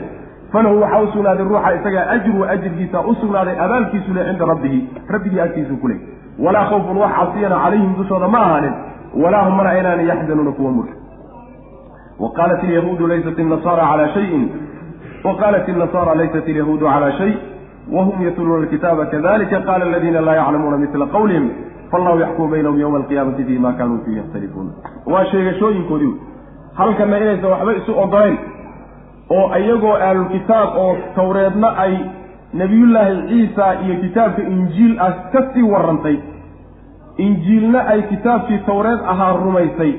falahu 0.54 0.82
waxaa 0.82 1.02
u 1.02 1.12
sugnaaday 1.14 1.46
ruuxa 1.46 1.76
isagaa 1.80 2.10
ajru 2.16 2.44
ajirkiisa 2.56 3.06
u 3.12 3.16
sugnaaday 3.22 3.56
abaalkiisu 3.66 4.14
le 4.14 4.26
cinda 4.30 4.46
rabbihi 4.46 4.80
rabbigii 5.16 5.40
agtiisu 5.46 5.78
ku 5.82 5.88
leh 5.88 6.00
walaa 6.40 6.66
khawfun 6.72 6.98
wax 6.98 7.12
casiyana 7.20 7.64
calayhim 7.64 7.96
dushooda 7.98 8.28
ma 8.28 8.40
ahaanin 8.48 8.74
walaa 9.24 9.46
hum 9.46 9.56
mana 9.58 9.70
aynaani 9.70 10.10
yaxzanuuna 10.10 10.52
kuwa 10.52 10.72
murka 10.72 10.96
wa 12.20 12.60
ilyahuudu 12.64 13.08
laysat 13.08 13.40
inasaara 13.40 13.88
calaa 13.92 14.14
shayin 14.14 14.50
wa 15.24 15.36
qaalat 15.36 15.68
laysat 16.18 16.48
ilyahuudu 16.48 16.86
calaa 16.86 17.12
shay 17.18 17.34
wahum 17.92 18.26
yatluuna 18.26 18.64
alkitaaba 18.64 19.06
kadalika 19.06 19.62
qaala 19.62 19.86
aladiina 19.86 20.22
laa 20.22 20.36
yaclamuuna 20.36 20.78
midla 20.78 21.06
qawlihim 21.06 21.50
fallahu 21.92 22.20
yaxkumu 22.20 22.48
baynahum 22.48 22.80
yowma 22.80 22.98
alqiyaamati 22.98 23.44
fii 23.44 23.60
ma 23.60 23.74
kaanuu 23.74 24.00
fiihi 24.06 24.18
yakhtalifuun 24.18 24.72
waa 25.06 25.26
sheegashooyinkoodii 25.26 26.14
halkana 26.74 27.18
inaysan 27.18 27.52
waxba 27.52 27.74
isu 27.74 28.00
ogolayn 28.00 28.38
oo 29.38 29.46
iyagoo 29.62 29.96
ahlulkitaab 30.08 30.70
oo 30.84 30.92
tawreedna 31.16 31.70
ay 31.86 31.94
nebiyullaahi 32.62 33.16
ciisa 33.30 33.66
iyo 33.86 33.96
kitaabka 34.04 34.42
injiil 34.56 34.94
ah 35.08 35.12
ka 35.34 35.42
sii 35.54 35.64
warrantay 35.74 36.18
injiilna 37.18 37.80
ay 37.94 38.02
kitaabkii 38.12 38.58
tawreed 38.70 39.00
ahaa 39.14 39.34
rumaysay 39.44 39.94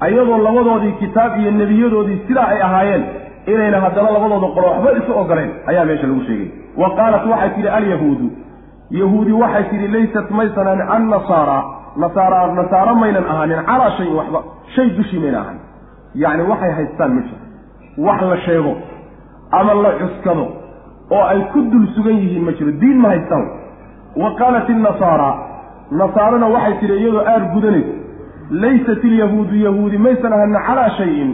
ayadoo 0.00 0.38
labadoodii 0.46 0.92
kitaab 1.02 1.40
iyo 1.40 1.50
nebiyadoodii 1.60 2.20
sidaa 2.28 2.46
ay 2.54 2.60
ahaayeen 2.68 3.04
inayna 3.52 3.80
haddana 3.84 4.10
labadooda 4.16 4.48
qolo 4.56 4.66
waxba 4.70 4.92
isu 5.00 5.12
ogoleen 5.22 5.50
ayaa 5.70 5.84
meesha 5.84 6.06
lagu 6.06 6.20
sheegay. 6.28 6.48
Wa 6.80 6.88
qaalat 6.98 7.26
waxay 7.30 7.50
tidhi 7.56 7.68
alyahuudu. 7.78 8.28
Yahuudi 9.00 9.32
waxay 9.42 9.64
tidhi 9.70 9.88
laysat 9.94 10.30
maysan 10.30 10.66
ahanin 10.66 10.88
annasaara 10.96 11.58
nasaara 12.02 12.40
nasaaro 12.58 12.94
maynan 13.02 13.24
ahaanin 13.32 13.60
calaa 13.68 13.90
shayin 13.96 14.14
waxba 14.20 14.40
shay 14.76 14.88
dushii 14.98 15.20
mayna 15.24 15.38
ahanin 15.42 15.60
yacni 16.22 16.42
waxay 16.52 16.72
haystaan 16.78 17.12
ma 17.16 17.20
jiro 17.26 17.38
wax 17.98 18.20
la 18.22 18.36
sheego 18.46 18.72
ama 19.50 19.74
la 19.74 19.90
cuskado 20.00 20.44
oo 21.10 21.24
ay 21.32 21.40
ku 21.52 21.62
dul 21.72 21.86
sugan 21.94 22.16
yihiin 22.22 22.44
ma 22.44 22.52
jiro. 22.52 22.72
Diin 22.80 22.98
ma 22.98 23.08
haystaan. 23.08 23.44
Wa 24.16 24.30
qaalat 24.38 24.68
innasaara 24.68 25.30
nasaarana 25.90 26.46
waxay 26.54 26.74
tidhi 26.80 26.96
iyadoo 27.02 27.24
aar 27.32 27.42
gudanayso 27.54 27.92
laysat 28.50 29.04
ilyahuudu 29.04 29.56
yahuudi 29.66 29.98
maysan 29.98 30.32
ahanin 30.32 30.58
calaa 30.66 30.90
shayin 30.98 31.30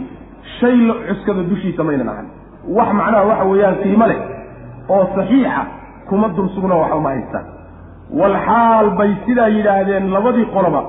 shay 0.59 0.75
la 0.87 0.93
cuskado 1.07 1.43
dushiisa 1.51 1.83
maynan 1.83 2.09
ahan 2.09 2.27
wax 2.77 2.89
macnaha 2.99 3.23
waxa 3.31 3.45
weeyaan 3.51 3.75
qiimo 3.83 4.07
leh 4.11 4.19
oo 4.89 5.03
saxiixa 5.15 5.61
kuma 6.09 6.27
dul 6.35 6.49
sugna 6.55 6.75
waxba 6.75 6.99
ma 7.05 7.09
haystaan. 7.09 7.45
Walxaal 8.19 8.89
bay 8.99 9.11
sidaa 9.25 9.47
yidhaahdeen 9.55 10.11
labadii 10.13 10.45
qoloba 10.55 10.81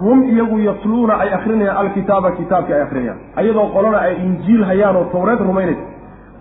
hum 0.00 0.18
iyagu 0.32 0.58
yatluuna 0.68 1.14
ay 1.22 1.30
akrinayaan 1.34 1.76
alkitaaba 1.82 2.30
kitaabkii 2.38 2.74
ay 2.74 2.82
akrinayaan 2.82 3.18
ayadoo 3.40 3.66
qolona 3.76 3.98
ay 4.06 4.14
injiil 4.26 4.62
hayaan 4.70 4.96
oo 4.96 5.04
tawreed 5.14 5.40
rumaynaysa. 5.48 5.84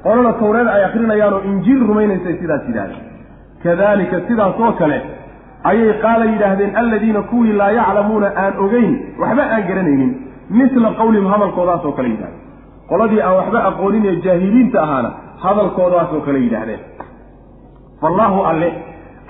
Qolona 0.06 0.34
tawreed 0.42 0.68
ay 0.76 0.84
akrinayaan 0.90 1.34
oo 1.34 1.42
injiil 1.52 1.82
rumaynaysay 1.90 2.36
sidaas 2.42 2.64
yidhahdeen. 2.70 3.04
Kadalika 3.64 4.18
sidaas 4.28 4.56
oo 4.66 4.72
kale 4.80 4.98
ayay 5.72 5.94
qaala 6.04 6.26
yidhaahdeen 6.34 6.76
alladiina 6.82 7.22
kuwii 7.32 7.54
laa 7.62 7.72
yaclamuuna 7.80 8.28
aan 8.44 8.54
ogeyn 8.66 8.92
waxba 9.22 9.44
aan 9.54 9.64
garanaynin 9.70 10.12
misla 10.60 10.90
qawlihim 11.00 11.28
hadalkoodaas 11.34 11.86
oo 11.86 11.92
kale 11.98 12.10
yidhahdeen. 12.14 12.42
Qoladii 12.90 13.22
aan 13.28 13.36
waxba 13.40 13.60
aqoonin 13.70 14.06
ee 14.12 14.16
jaahiliinta 14.26 14.78
ahaana 14.86 15.10
hadalkoodaas 15.46 16.10
oo 16.16 16.22
kale 16.28 16.40
yidhaahdeen. 16.46 16.80
Fallaahu 18.02 18.40
alle 18.52 18.70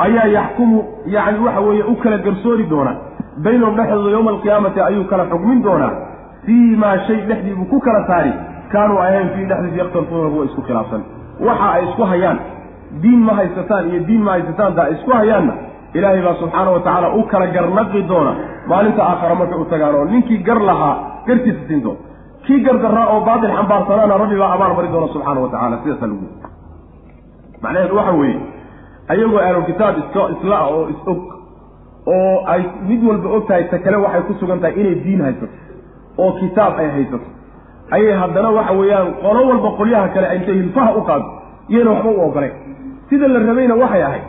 ayaa 0.05 0.28
yaxkumu 0.38 0.78
yacni 1.15 1.39
waxa 1.45 1.61
weeye 1.67 1.84
u 1.84 1.95
kala 2.03 2.17
garsoori 2.25 2.65
doona 2.69 2.93
baynahum 3.46 3.76
dhexdooda 3.80 4.10
yowma 4.16 4.32
alqiyaamati 4.36 4.80
ayuu 4.90 5.04
kala 5.12 5.26
xugmin 5.32 5.60
doonaa 5.66 5.94
fii 6.46 6.76
maa 6.84 6.98
shay 7.08 7.20
dhexdii 7.30 7.56
buu 7.60 7.66
ku 7.74 7.80
kala 7.88 8.02
saari 8.10 8.34
kaanuu 8.74 8.98
ahayn 9.06 9.30
fii 9.36 9.46
dhexdiis 9.52 9.78
yakhtalifuuna 9.82 10.30
kuwa 10.34 10.46
isku 10.50 10.62
khilaafsan. 10.68 11.02
Waxa 11.48 11.68
ay 11.76 11.84
isku 11.90 12.04
hayaan 12.12 12.38
diin 13.02 13.22
ma 13.28 13.34
haysataan 13.40 13.90
iyo 13.92 14.00
diin 14.08 14.22
ma 14.26 14.32
haysataan 14.36 14.76
taa 14.78 14.88
isku 14.96 15.12
hayaanna 15.20 15.54
ilaahay 15.98 16.22
baa 16.28 16.36
subxaana 16.42 16.70
wa 16.76 16.80
tacaala 16.80 17.08
u 17.20 17.24
kala 17.32 17.48
garnaqi 17.56 18.02
doona. 18.12 18.34
Maalinta 18.70 19.02
aakhara 19.10 19.36
markay 19.42 19.60
u 19.62 19.66
tagaan 19.72 20.12
ninkii 20.14 20.38
gar 20.48 20.60
lahaa 20.70 20.96
gartiisa 21.28 21.68
siin 21.68 21.82
doona 21.86 22.00
kii 22.48 22.60
gardaraa 22.66 23.08
oo 23.14 23.22
baatil 23.28 23.52
xambaarsanaana 23.58 24.18
rabbi 24.24 24.38
baa 24.42 24.52
abaal 24.56 24.74
mari 24.78 24.88
doona 24.94 25.08
subxaana 25.14 25.40
wa 25.44 25.50
tacala 25.54 25.76
sidaasa 25.84 26.08
lagu 26.12 26.28
macnaheedu 27.64 27.96
waxa 28.00 28.12
weeye 28.22 28.40
ayagoo 29.12 29.40
ahlulkitaab 29.48 29.96
isla 30.36 30.58
oo 30.68 30.82
is-og 30.94 31.20
oo 32.16 32.36
ay 32.53 32.62
mid 32.89 33.01
walba 33.10 33.30
og 33.38 33.47
tahay 33.47 33.64
ta 33.72 33.78
kale 33.86 33.97
waxay 34.05 34.22
ku 34.28 34.34
sugan 34.39 34.60
tahay 34.64 34.76
inay 34.82 34.95
diin 35.05 35.22
haysato 35.26 35.47
oo 36.18 36.32
kitaab 36.39 36.74
ay 36.84 36.89
haysato. 36.95 37.28
Ayay 37.95 38.16
haddana 38.22 38.49
waxa 38.58 38.74
weeyaan 38.80 39.10
qolo 39.24 39.41
walba 39.49 39.70
qolyaha 39.80 40.08
kale 40.16 40.28
intay 40.38 40.55
hilfaha 40.62 40.91
u 40.99 41.01
qaado 41.10 41.26
iyayna 41.70 41.91
waxba 41.95 42.10
u 42.18 42.22
ogolayn 42.28 42.53
sida 43.10 43.28
la 43.34 43.39
rabayna 43.49 43.76
waxay 43.84 44.03
ahayd 44.10 44.26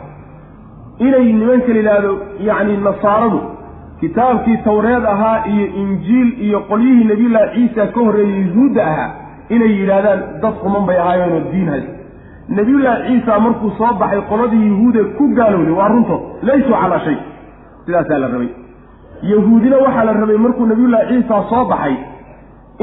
inay 1.07 1.25
nimanka 1.39 1.71
la 1.73 1.79
yidhaahdo 1.79 2.11
yacni 2.47 2.77
nasaaradu 2.87 3.39
kitaabkii 4.01 4.57
tawreed 4.67 5.05
ahaa 5.13 5.37
iyo 5.53 5.65
injiil 5.81 6.29
iyo 6.47 6.59
qolyihii 6.69 7.05
nebiyullaahi 7.11 7.53
ciisa 7.55 7.87
ka 7.95 7.99
horreeyey 8.05 8.41
yuhuudda 8.47 8.83
ahaa 8.91 9.09
inay 9.55 9.71
yidhaahdaan 9.79 10.19
dad 10.43 10.53
quman 10.63 10.85
bay 10.89 10.97
ahaayeenoo 11.03 11.41
diin 11.51 11.69
haysta 11.73 11.93
nebiyullaahi 12.59 13.03
ciisa 13.07 13.39
markuu 13.45 13.71
soo 13.79 13.91
baxay 14.01 14.21
qoladii 14.31 14.63
yuhuude 14.71 15.03
ku 15.17 15.27
gaalowday 15.39 15.73
waa 15.79 15.87
runtood 15.93 16.21
laysuu 16.49 16.75
calaa 16.81 16.99
shay 17.07 17.17
sidaasaa 17.89 18.19
la 18.23 18.27
rabay. 18.33 18.49
Yahuudina 19.31 19.77
waxaa 19.85 20.03
la 20.09 20.13
rabay 20.21 20.37
markuu 20.45 20.65
nebiyullaahi 20.71 21.07
ciisa 21.13 21.37
soo 21.49 21.65
baxay 21.71 21.95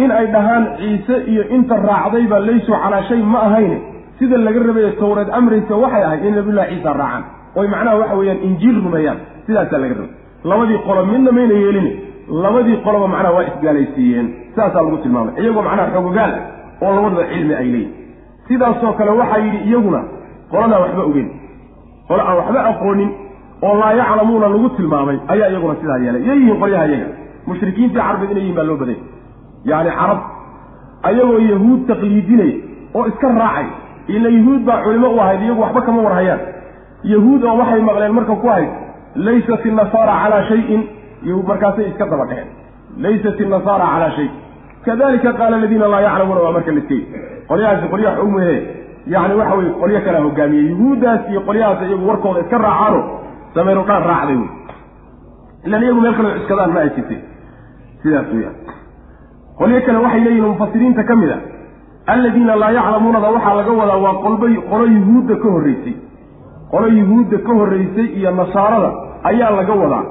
in 0.03 0.11
ay 0.11 0.27
dhahaan 0.35 0.65
ciise 0.79 1.17
iyo 1.33 1.43
inta 1.57 1.77
raacdayba 1.89 2.39
laysuu 2.47 2.75
calaa 2.83 3.03
shay 3.09 3.23
ma 3.23 3.39
ahayne. 3.49 3.79
Sida 4.19 4.37
laga 4.47 4.61
rabaye 4.69 4.91
tawreed 5.01 5.31
amraysa 5.39 5.75
waxay 5.85 6.03
ahayd 6.09 6.25
in 6.29 6.35
nabiyullahi 6.39 6.75
ciisa 6.75 6.93
raacaan. 7.01 7.25
Oy 7.57 7.67
macnaha 7.75 7.97
waxa 8.01 8.15
weeyaan 8.21 8.41
injiil 8.49 8.77
rumeeyaan. 8.85 9.19
Sidaasaa 9.47 9.79
laga 9.83 9.95
rabay. 9.95 10.11
Labadii 10.51 10.79
qolo 10.87 11.01
midna 11.11 11.33
mayna 11.37 11.55
yeelin. 11.63 11.89
Labadii 12.45 12.77
qoloba 12.85 13.07
macnaha 13.15 13.33
waa 13.37 13.45
isgaalaysiiyeen. 13.51 14.27
Sidaasaa 14.53 14.83
lagu 14.87 14.97
tilmaamay. 15.05 15.35
Iyagoo 15.43 15.63
macnaha 15.69 15.89
xogogaal 15.95 16.33
oo 16.85 16.91
labadaba 16.97 17.25
cilmi 17.33 17.55
ay 17.61 17.69
leeyihiin 17.75 17.93
sidaasoo 18.49 18.93
kale 18.99 19.11
waxaa 19.21 19.39
yidhi 19.45 19.59
iyaguna 19.71 20.01
qoladaan 20.51 20.83
waxba 20.85 21.03
ogeyn. 21.11 21.29
Qolo 22.09 22.23
aan 22.29 22.37
waxba 22.41 22.61
aqoonin 22.71 23.11
oo 23.63 23.75
laa 23.81 23.93
yaclamuuna 24.01 24.49
lagu 24.55 24.69
tilmaamay 24.77 25.19
ayaa 25.33 25.49
iyaguna 25.53 25.75
sidaa 25.81 25.99
yeelay. 26.05 26.23
Yay 26.29 26.39
yihiin 26.41 26.61
qolyaha 26.63 26.87
iyaga. 26.91 27.09
Mushrikiintii 27.47 27.99
carbeed 28.01 28.31
inay 28.31 28.43
yihiin 28.43 28.57
baa 28.59 28.65
loo 28.71 28.77
baday. 28.83 28.97
Yacni 29.71 29.91
carab 30.01 30.21
ayagoo 31.09 31.39
yahuud 31.53 31.81
taqliidinaya 31.91 32.57
oo 32.97 33.05
iska 33.11 33.29
raacay 33.41 33.67
ila 34.15 34.29
yahuud 34.39 34.63
baa 34.69 34.79
culimo 34.85 35.09
u 35.17 35.21
ahayd 35.25 35.41
iyagu 35.47 35.61
waxba 35.65 35.81
kama 35.87 36.01
warhayaan. 36.07 36.41
Yahuud 37.13 37.43
oo 37.49 37.57
waxay 37.61 37.81
maqleen 37.89 38.13
marka 38.19 38.35
ku 38.43 38.49
ahayd 38.55 38.71
laysat 39.27 39.63
innasaara 39.71 40.15
calaa 40.23 40.43
shayin 40.51 40.83
markaasay 41.51 41.87
iska 41.91 42.05
daba 42.13 42.25
dheheen 42.31 42.49
laysat 43.05 43.39
innasaara 43.45 43.87
calaa 43.95 44.11
shay. 44.17 44.29
Kadalika 44.87 45.31
qaala 45.39 45.57
aladiina 45.59 45.87
laa 45.93 46.01
yaclamuuna 46.07 46.41
waa 46.45 46.53
marka 46.57 46.73
laskey 46.77 47.01
qolyahaasi 47.49 47.87
qolyaha 47.93 48.15
xumuhe 48.21 48.55
yacni 49.15 49.35
waxa 49.41 49.55
weye 49.59 49.71
qolyo 49.81 50.01
kalea 50.07 50.21
hogaamiyey 50.27 50.65
yuhuuddaas 50.71 51.21
iyo 51.31 51.41
qolyahaas 51.49 51.81
iyagu 51.89 52.05
warkooda 52.11 52.41
iska 52.45 52.59
raacaano 52.67 53.01
sameenu 53.57 53.83
dhaan 53.89 54.03
raacday 54.11 54.37
wey. 54.43 54.49
Ilan 55.67 55.83
iyagu 55.83 56.01
meel 56.05 56.15
kaleo 56.19 56.33
ciskadaan 56.39 56.73
ma 56.75 56.81
ay 56.85 56.91
sidaas 58.03 58.29
weyaan 58.37 58.57
qolyo 59.59 59.79
kale 59.87 59.99
waxay 60.05 60.21
leeyihiin 60.27 60.49
mufasiriinta 60.53 61.03
ka 61.09 61.15
mid 61.21 61.31
a 61.31 61.39
alladiina 62.13 62.55
laa 62.63 62.71
yaclamuunada 62.79 63.31
waxaa 63.37 63.55
laga 63.61 63.73
wadaa 63.81 63.99
waa 64.07 64.15
qolba 64.25 64.47
qolo 64.71 64.85
yuhuudda 64.97 65.35
ka 65.43 65.49
horreysay. 65.55 65.95
Qolo 66.71 66.87
yuhuudda 66.99 67.39
ka 67.47 67.53
horreysay 67.59 68.07
iyo 68.19 68.31
nasaarada 68.41 68.91
ayaa 69.31 69.51
laga 69.59 69.75
wadaa. 69.83 70.05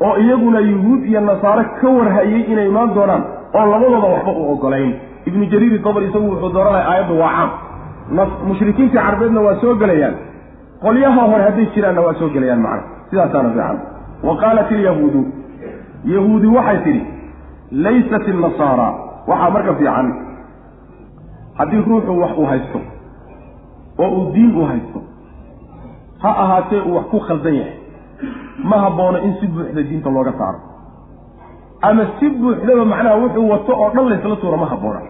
Oo 0.00 0.16
iyaguna 0.24 0.60
yuhuud 0.60 1.00
iyo 1.10 1.20
nasaaro 1.20 1.64
ka 1.80 1.88
warhayey 1.88 2.42
inay 2.52 2.66
imaan 2.72 2.94
doonaan 2.94 3.22
oo 3.54 3.64
labadooda 3.72 4.08
waxba 4.14 4.32
u 4.32 4.52
ogolayn 4.52 4.92
ibnu 5.28 5.44
jariiri 5.52 5.78
dabr 5.84 6.02
isagu 6.08 6.26
wuxuu 6.32 6.52
dooranaya 6.56 6.84
aayaddu 6.90 7.14
waa 7.22 7.32
caam 7.36 7.50
mushrikiintii 8.48 8.96
carbeedna 8.98 9.40
waa 9.46 9.56
soo 9.60 9.74
gelayaan 9.82 10.14
qolyaha 10.84 11.22
hore 11.30 11.42
hadday 11.48 11.66
jiraanna 11.74 12.00
waa 12.06 12.14
soo 12.20 12.28
gelayaan 12.34 12.60
macna 12.66 12.82
sidaasaana 13.10 13.50
fiican. 13.54 13.78
Wa 14.26 14.36
qaalat 14.42 14.70
ilyahuudu 14.76 15.22
yahuudi 16.14 16.46
waxay 16.56 16.78
tidhi 16.84 17.02
laysat 17.84 18.28
innasaara 18.32 18.88
waxaa 19.30 19.50
marka 19.56 19.74
fiican 19.80 20.06
haddii 21.58 21.82
ruuxu 21.88 22.12
wax 22.22 22.32
uu 22.38 22.46
haysto 22.52 22.80
oo 23.98 24.08
uu 24.18 24.32
diin 24.34 24.56
u 24.56 24.64
haysto 24.70 25.00
ha 26.22 26.30
ahaatee 26.44 26.80
uu 26.88 26.94
wax 26.96 27.04
ku 27.12 27.18
khaldan 27.28 27.54
yahay 27.54 27.76
ma 28.70 28.76
habboono 28.84 29.18
in 29.26 29.34
si 29.40 29.46
buuxda 29.46 29.82
diinta 29.82 30.10
looga 30.16 30.32
saaro. 30.38 30.58
Ama 31.88 32.04
si 32.18 32.26
buuxdaba 32.40 32.84
macnaha 32.92 33.16
wuxuu 33.22 33.48
wato 33.52 33.72
oo 33.82 33.90
dhan 33.94 34.08
laysla 34.10 34.36
tuuro 34.36 34.56
ma 34.56 34.66
habboona. 34.72 35.00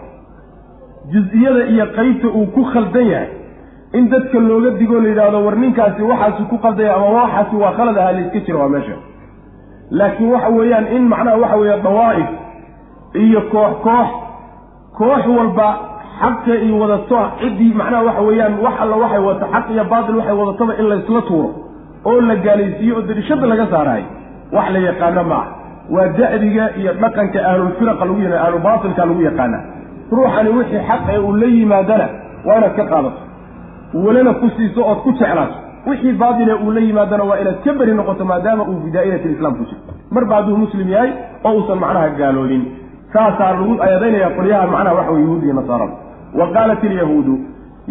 Jus-iyada 1.12 1.64
iyo 1.74 1.86
qaybta 1.96 2.28
uu 2.28 2.46
ku 2.54 2.62
khaldan 2.72 3.06
yahay 3.12 3.28
in 3.98 4.04
dadka 4.12 4.38
looga 4.48 4.70
digoo 4.80 5.00
la 5.04 5.08
yidhaahdo 5.12 5.38
war 5.46 5.56
ninkaasi 5.64 6.02
waxaasi 6.10 6.42
ku 6.50 6.56
khaldaya 6.64 6.92
ama 6.96 7.08
waxaasi 7.18 7.54
waa 7.62 7.72
khalad 7.78 7.96
ahaa 8.02 8.12
layska 8.16 8.40
jira 8.46 8.58
waa 8.62 8.68
meesha. 8.74 8.96
Laakiin 9.98 10.30
waxa 10.34 10.48
weeyaan 10.58 10.86
in 10.96 11.02
macnaha 11.12 11.36
waxa 11.44 11.56
weeye 11.60 11.76
dawaa'if 11.86 12.28
iyo 13.24 13.40
koox 13.52 13.72
koox 13.86 14.08
koox 14.98 15.22
walba 15.38 15.68
xaqa 16.20 16.54
iyo 16.66 16.74
wadato 16.82 17.18
ciddii 17.40 17.72
macnaha 17.80 18.02
waxa 18.08 18.22
weeyaan 18.28 18.54
wax 18.64 18.74
alla 18.84 18.96
waxay 19.02 19.22
wadato 19.28 19.46
xaq 19.54 19.66
iyo 19.74 19.84
baatil 19.92 20.16
waxay 20.20 20.34
wadataba 20.40 20.72
in 20.80 20.86
laysla 20.92 21.22
tuuro 21.28 21.48
oo 22.08 22.20
la 22.28 22.36
gaalaysiiyo 22.46 22.94
oo 22.98 23.02
darishada 23.08 23.46
laga 23.52 23.66
saarahay 23.72 24.04
wax 24.56 24.66
la 24.74 24.78
yaqaano 24.88 25.22
ma 25.30 25.34
ah 25.42 25.46
waa 25.94 26.08
da'diga 26.18 26.64
iyo 26.80 26.92
dhaqanka 27.02 27.38
ahlulfiraqa 27.50 28.04
lagu 28.08 28.20
yaqaan 28.26 28.42
ahlubaatilka 28.46 29.02
lagu 29.10 29.22
yaqaana. 29.28 29.58
Ruuxani 30.16 30.50
wixii 30.58 30.82
xaq 30.88 31.02
ee 31.14 31.18
uu 31.26 31.34
la 31.42 31.46
yimaadana 31.56 32.06
waa 32.46 32.56
inaad 32.58 32.74
ka 32.78 32.84
qaadato 32.92 33.18
welana 33.94 34.34
ku 34.40 34.50
siiso 34.56 34.80
ood 34.90 34.98
ku 35.04 35.12
jeclaato. 35.12 35.54
Wixii 35.86 36.12
baatile 36.12 36.54
uu 36.54 36.70
la 36.70 36.80
yimaadana 36.80 37.24
waa 37.24 37.38
inaad 37.40 37.62
ka 37.64 37.72
beri 37.72 37.94
noqoto 37.94 38.24
maadaama 38.24 38.64
uu 38.64 38.80
fi 38.84 38.90
daa'irati 38.90 39.28
lislaam 39.28 39.54
ku 39.58 39.64
jiro. 39.64 39.80
Marba 40.10 40.34
hadduu 40.36 40.56
muslim 40.56 40.88
yahay 40.88 41.10
oo 41.44 41.52
uusan 41.56 41.78
macnaha 41.78 42.08
gaaloobin 42.18 42.62
saasaa 43.12 43.52
lagu 43.54 43.76
ayadaynaya 43.86 44.30
qolyaha 44.36 44.66
macnaha 44.74 44.94
waxa 44.98 45.12
wey 45.12 45.22
yahuud 45.24 45.42
iyo 45.44 45.54
nasaarada 45.54 45.94
wa 46.38 46.46
qaalat 46.54 46.84
ilyahuudu 46.88 47.34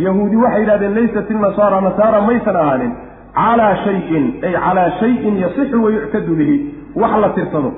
yahuudi 0.05 0.35
waxay 0.43 0.61
yidhahdeen 0.61 0.93
laysat 0.97 1.29
ilnasaara 1.29 1.81
nasaara 1.81 2.21
maysan 2.21 2.55
ahaanin. 2.55 2.91
Calaa 3.39 3.75
shayin 3.85 4.25
ay 4.47 4.53
calaa 4.53 4.89
shayin 4.99 5.35
yasixu 5.43 5.83
wayuctadu 5.83 6.35
bihi. 6.39 6.55
Wax 7.01 7.11
la 7.23 7.29
tirsado. 7.37 7.71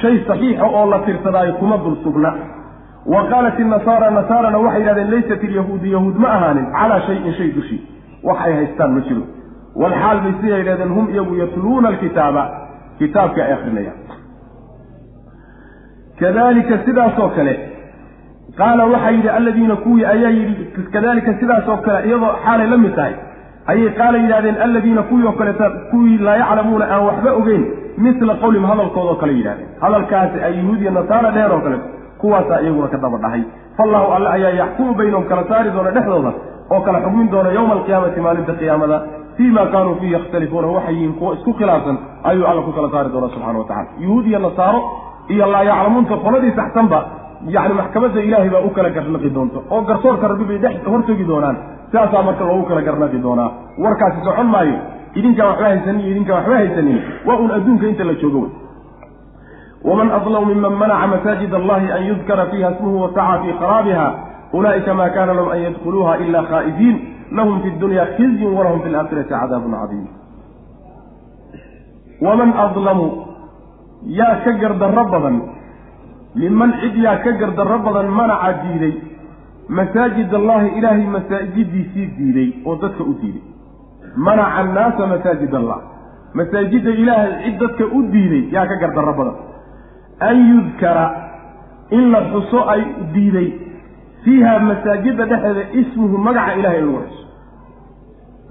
Shay 0.00 0.14
saxiixa 0.28 0.64
oo 0.66 0.84
la 0.92 0.98
tirsadaayo 1.06 1.52
kuma 1.60 1.76
dul 1.84 1.96
sugna 2.04 2.30
wa 3.12 3.20
qaalat 3.32 3.58
inasaara 3.64 4.10
nasaarana 4.18 4.58
waxay 4.64 4.80
yidhahdeen 4.82 5.10
laysat 5.14 5.42
ilyahuudu 5.48 5.86
yahuud 5.96 6.16
ma 6.22 6.28
ahaanin 6.36 6.66
calaa 6.78 7.00
shayin 7.06 7.34
shay 7.38 7.50
dushii 7.58 7.80
wax 8.28 8.38
ay 8.46 8.52
haystaan 8.58 8.92
ma 8.96 9.00
jiro. 9.08 9.22
Walxaal 9.82 10.18
bay 10.24 10.32
siday 10.40 10.58
yidhahdeen 10.62 10.92
hum 10.96 11.06
iyagu 11.14 11.34
yatluuna 11.42 11.88
alkitaaba. 11.92 12.42
Kitaabka 12.98 13.40
ay 13.46 13.52
akrinayaan 13.56 13.98
kadalika 16.20 16.78
sidaasoo 16.86 17.28
kale 17.36 17.54
qaala 18.58 18.84
waxaa 18.92 19.10
yidhi 19.16 19.28
alladiina 19.38 19.76
kuwii 19.76 20.04
ayaa 20.04 20.30
yidhi 20.38 20.82
kadalika 20.94 21.34
sidaasoo 21.40 21.76
kale 21.86 22.08
iyadoo 22.08 22.32
xaalay 22.44 22.66
la 22.72 22.76
mid 22.84 22.94
tahay 22.98 23.14
ayay 23.72 23.90
qaala 24.00 24.18
yidhahdeen 24.22 24.56
alladiina 24.66 25.02
kuwii 25.10 25.26
oo 25.26 25.32
kaleeta 25.40 25.70
kuwii 25.90 26.18
laa 26.26 26.36
yaclamuuna 26.42 26.84
aan 26.94 27.04
waxba 27.08 27.30
ogeyn 27.40 27.64
misla 28.06 28.34
qowlihim 28.42 28.66
hadalkoodao 28.70 29.14
kale 29.22 29.32
yidhahdeen. 29.38 29.68
Hadalkaasi 29.84 30.36
ay 30.46 30.52
yahuud 30.58 30.80
iyo 30.82 30.90
nasaara 30.98 31.30
dheheen 31.34 31.52
oo 31.56 31.60
kaleeto 31.66 31.88
kuwaasaa 32.20 32.60
iyaguna 32.64 32.88
ka 32.92 32.98
daba 33.04 33.18
dhahay. 33.24 33.42
Faallahu 33.76 34.06
alle 34.16 34.28
ayaa 34.36 34.50
yaxkumu 34.62 34.92
baynahum 34.98 35.24
kala 35.30 35.42
saari 35.50 35.70
doona 35.76 35.90
dhexdooda 35.96 36.32
oo 36.74 36.80
kala 36.86 36.98
xugmin 37.04 37.28
doona 37.32 37.50
yowma 37.56 37.74
alqiyaamati 37.78 38.20
maalinta 38.26 38.52
qiyaamada. 38.60 38.98
Fii 39.36 39.50
ma 39.56 39.64
kaanuu 39.72 39.94
fiihi 40.00 40.12
yakhtalifuuna 40.16 40.66
waxay 40.76 40.94
yihiin 40.94 41.12
kuwo 41.18 41.30
isku 41.36 41.52
khilaafsan 41.58 41.96
ayuu 42.30 42.46
alla 42.50 42.62
ku 42.66 42.72
kala 42.76 42.88
saari 42.94 43.08
doona 43.14 43.28
subxana 43.34 43.58
wa 43.58 43.64
tacala 43.70 43.88
yuhuud 44.04 44.26
iyo 44.30 44.38
nasaaro 44.46 44.80
iyo 45.32 45.46
laa 45.52 45.62
yaclamuunta 45.70 46.14
qoladii 46.24 46.52
saxsanba 46.58 46.98
yacni 47.54 47.74
maxkamadda 47.80 48.20
ilaahay 48.28 48.50
baa 48.54 48.62
u 48.66 48.70
kala 48.76 48.90
garnaqi 48.96 49.30
doonta 49.36 49.58
oo 49.74 49.80
garsoorka 49.88 50.24
rabbi 50.32 50.44
bay 50.50 50.58
dhex 50.64 50.74
hortegi 50.92 51.24
doonaan. 51.30 51.56
Sidaasaa 51.90 52.22
marka 52.28 52.44
loogu 52.48 52.64
kala 52.70 52.82
garnaqi 52.88 53.18
doonaa. 53.26 53.50
Warkaasi 53.84 54.18
socon 54.26 54.46
maayo. 54.54 54.76
Idinkaan 55.18 55.48
waxba 55.50 55.66
haysanin 55.70 56.00
iyo 56.04 56.10
idinkaan 56.14 56.36
waxba 56.38 56.54
haysanin. 56.60 56.98
Waa 57.26 57.36
un 57.44 57.50
adduunka 57.56 57.86
inta 57.92 58.04
la 58.10 58.14
joogo 58.22 58.38
wey 58.44 58.50
waman 59.84 60.10
adlamu 60.18 60.46
miman 60.54 60.74
manaca 60.82 61.06
masaajid 61.14 61.54
allahi 61.54 61.92
an 61.96 62.02
yudkara 62.10 62.46
fiiha 62.50 62.70
ismuhu 62.74 63.02
wasacaa 63.02 63.38
fii 63.42 63.52
qaraabiha 63.62 64.06
ulaa'ika 64.52 64.94
ma 64.94 65.08
kana 65.10 65.34
lahum 65.34 65.50
an 65.54 65.60
yadkhuluuha 65.66 66.18
ila 66.26 66.42
khaa'ifiin 66.50 66.96
lahum 67.38 67.60
fi 67.62 67.70
dunya 67.82 68.04
khizyun 68.16 68.54
walahum 68.58 68.80
fi 68.84 68.90
laakhirati 68.96 69.28
cadaabun 69.34 69.72
cadiim 69.80 70.06
waman 72.26 72.50
adlamu 72.66 73.06
yaa 74.20 74.36
ka 74.44 74.52
gardarro 74.62 75.04
badan 75.14 75.36
miman 76.42 76.72
cid 76.80 76.96
yaa 77.06 77.16
ka 77.24 77.32
gardarro 77.42 77.78
badan 77.86 78.08
manaca 78.20 78.52
diiday 78.64 78.94
masaajid 79.78 80.34
allahi 80.40 80.68
ilaahay 80.78 81.06
masaajidiisii 81.16 82.06
diiday 82.18 82.48
oo 82.66 82.76
dadka 82.82 83.04
u 83.04 83.14
diiday 83.22 83.44
manaca 84.28 84.54
annaasa 84.62 85.06
masaajid 85.14 85.54
allah 85.60 85.78
masaajidda 86.40 86.90
ilaahay 87.02 87.32
cid 87.44 87.58
dadka 87.64 87.84
u 87.98 88.02
diiday 88.14 88.42
yaa 88.56 88.66
ka 88.72 88.76
gardarro 88.84 89.12
badan 89.20 89.36
an 90.20 90.36
yudkara 90.50 91.06
in 91.90 92.10
la 92.12 92.20
xuso 92.32 92.60
ay 92.74 92.82
diiday 93.14 93.48
fiiha 94.24 94.58
masaajidda 94.68 95.24
dhexeeda 95.32 95.62
ismuhu 95.80 96.18
magaca 96.26 96.54
ilahay 96.60 96.78
in 96.82 96.86
lagu 96.92 97.04
xuso 97.08 97.26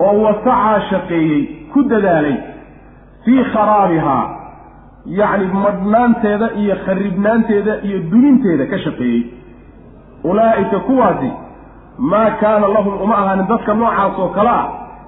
oo 0.05 0.23
wasacaa 0.25 0.79
shaqeeyey 0.89 1.41
ku 1.73 1.83
dadaalay 1.91 2.35
fii 3.25 3.43
kharaabihaa 3.53 4.25
yacni 5.19 5.47
madhnaanteeda 5.65 6.47
iyo 6.61 6.75
kharibnaanteeda 6.85 7.73
iyo 7.87 7.99
duninteeda 8.11 8.65
ka 8.71 8.77
shaqeeyey. 8.85 9.21
Ulaa'ika 10.23 10.79
kuwaasi 10.79 11.31
maa 11.97 12.29
kaana 12.41 12.67
lahum 12.67 12.93
uma 13.01 13.15
ahaanin 13.17 13.47
dadka 13.51 13.73
noocaas 13.73 14.19
oo 14.23 14.27
kale 14.37 14.49
ah 14.49 14.65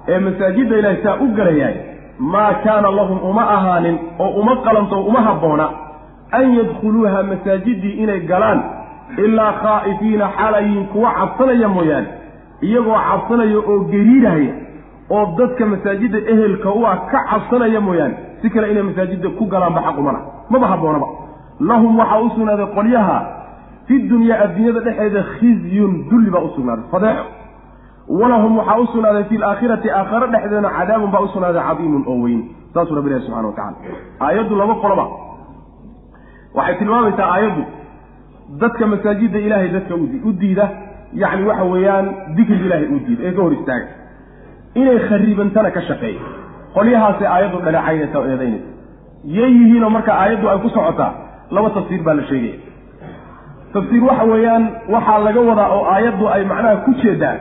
ee 0.08 0.18
masaajidda 0.26 0.76
ilaahay 0.78 1.02
saa 1.04 1.16
u 1.24 1.26
galayahay 1.38 1.76
maa 2.18 2.52
kaana 2.64 2.90
lahum 2.98 3.18
uma 3.30 3.42
ahaanin 3.56 3.98
oo 4.18 4.28
uma 4.40 4.56
qalanto 4.66 5.00
uma 5.10 5.20
habboona 5.28 5.66
an 6.38 6.54
yadkhuluuha 6.58 7.22
masaajidii 7.30 7.94
inay 8.02 8.20
galaan 8.30 8.60
ilaa 9.24 9.52
khaa'ifiina 9.62 10.26
xalayiin 10.38 10.84
kuwa 10.92 11.10
cabsanaya 11.18 11.68
mooyaane 11.76 12.08
iyagoo 12.68 12.98
cabsanaya 13.10 13.58
oo 13.70 13.78
gariirahaya 13.92 14.52
oo 15.16 15.24
dadka 15.38 15.66
masaajidda 15.72 16.18
ehelka 16.32 16.68
u 16.70 16.86
ah 16.92 16.96
ka 17.10 17.18
cabsanaya 17.30 17.80
mooyaane 17.88 18.14
si 18.42 18.50
kale 18.50 18.70
inay 18.72 18.82
masaajidda 18.90 19.28
ku 19.38 19.44
galaanba 19.52 19.80
xaqumana 19.86 20.20
maba 20.52 20.66
habboonaba 20.72 21.06
lahum 21.70 21.98
waxaa 22.00 22.20
u 22.20 22.28
sugnaaday 22.36 22.66
qolyaha 22.76 23.16
fi 23.86 23.94
dunyaa 24.10 24.38
adduunyada 24.44 24.80
dhexeeda 24.86 25.22
khizyun 25.34 25.92
dulli 26.10 26.30
baa 26.34 26.40
u 26.40 26.50
sugnaaday. 26.56 26.84
Fadeexo 26.92 27.24
walahum 28.20 28.52
waxaa 28.58 28.78
u 28.78 28.86
sugnaaday 28.92 29.24
fi 29.30 29.36
laakhirati 29.44 29.88
aakhare 29.98 30.26
dhexdeedana 30.32 30.70
cadaabun 30.78 31.10
baa 31.14 31.20
u 31.20 31.28
sugnaaday 31.34 31.62
cadiimun 31.68 32.04
oo 32.12 32.16
weyn. 32.24 32.40
Saasuu 32.74 32.94
rabbi 32.98 33.08
ilahi 33.10 33.22
subxana 33.26 33.48
wa 33.48 33.54
tacala 33.54 33.76
aayaddu 34.26 34.56
laba 34.60 34.74
qoloba 34.82 35.04
waxay 36.58 36.74
tilmaamaysaa 36.80 37.28
aayaddu. 37.34 37.62
Dadka 38.62 38.84
masaajidda 38.92 39.38
ilaahay 39.46 39.68
dadka 39.76 39.94
u 40.28 40.32
diida 40.42 40.66
yacni 41.22 41.44
waxa 41.50 41.64
weeyaan 41.72 42.06
dikriga 42.36 42.64
ilaahay 42.66 42.88
u 42.94 42.98
diida 43.06 43.22
ee 43.28 43.32
ka 43.36 43.42
hor 43.44 43.52
istaaga. 43.58 43.88
Inay 44.80 44.98
kharibantana 45.08 45.70
ka 45.76 45.80
shaqeeya 45.88 46.22
qolyahaasay 46.74 47.28
aayaddu 47.34 47.58
dhaleecaynaysa 47.66 48.16
oo 48.20 48.26
eedaynaysa 48.32 48.68
yay 49.38 49.50
yihiinoo 49.58 49.90
marka 49.96 50.12
aayaddu 50.22 50.46
ay 50.52 50.58
ku 50.64 50.68
socotaa 50.76 51.12
laba 51.54 51.68
tafsiir 51.76 52.02
baa 52.06 52.14
la 52.20 52.24
sheegaya. 52.30 52.58
Tafsiir 53.74 54.02
waxa 54.08 54.24
weeyaan 54.32 54.64
waxaa 54.94 55.18
laga 55.26 55.40
wadaa 55.50 55.68
oo 55.76 55.82
aayaddu 55.94 56.24
ay 56.34 56.42
macnaha 56.52 56.76
ku 56.86 56.90
jeedaan 57.02 57.38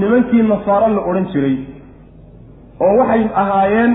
nimankii 0.00 0.42
nasaaro 0.52 0.88
la 0.96 1.00
odhan 1.10 1.26
jiray 1.32 1.56
oo 2.84 2.92
waxay 3.00 3.22
ahaayeen 3.42 3.92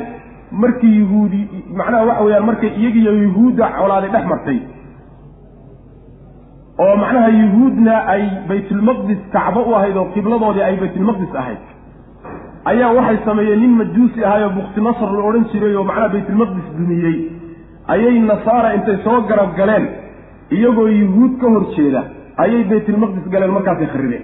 markii 0.52 0.94
yuhuudi 1.00 1.42
macnaha 1.80 2.04
waxa 2.10 2.24
weeyaan 2.24 2.46
markay 2.50 2.72
iyagiiyo 2.82 3.14
yuhuudda 3.24 3.66
colaaday 3.80 4.10
dhex 4.16 4.26
martay 4.34 4.60
oo 6.84 6.96
macnaha 7.04 7.28
yuhuudna 7.42 7.96
ay 8.14 8.24
baytulmaqdis 8.50 9.20
kacbo 9.36 9.62
u 9.70 9.76
ahayd 9.80 9.98
oo 10.02 10.06
qibladoodii 10.16 10.64
ay 10.70 10.76
baytulmaqdis 10.84 11.36
ahayd 11.42 11.62
ayaa 12.72 12.92
waxay 12.98 13.18
sameeyeen 13.26 13.60
nin 13.64 13.74
majuusi 13.82 14.20
ahaayoo 14.26 14.50
bukti 14.60 14.82
nasr 14.88 15.10
la 15.18 15.24
odhan 15.30 15.46
jiray 15.52 15.76
oo 15.76 15.84
macnaha 15.90 16.10
baytulmaqdis 16.16 16.68
dumiyey. 16.78 17.18
Ayay 17.94 18.20
nasaara 18.30 18.74
intay 18.78 18.98
soo 19.04 19.22
garab 19.30 19.52
galeen 19.60 19.86
iyagoo 20.56 20.88
yuhuud 21.02 21.34
ka 21.42 21.48
hor 21.54 21.64
jeeda 21.76 22.02
ayay 22.44 22.64
baytulmaqdis 22.72 23.26
galeen 23.34 23.52
markaasay 23.58 23.88
kharibeen. 23.94 24.24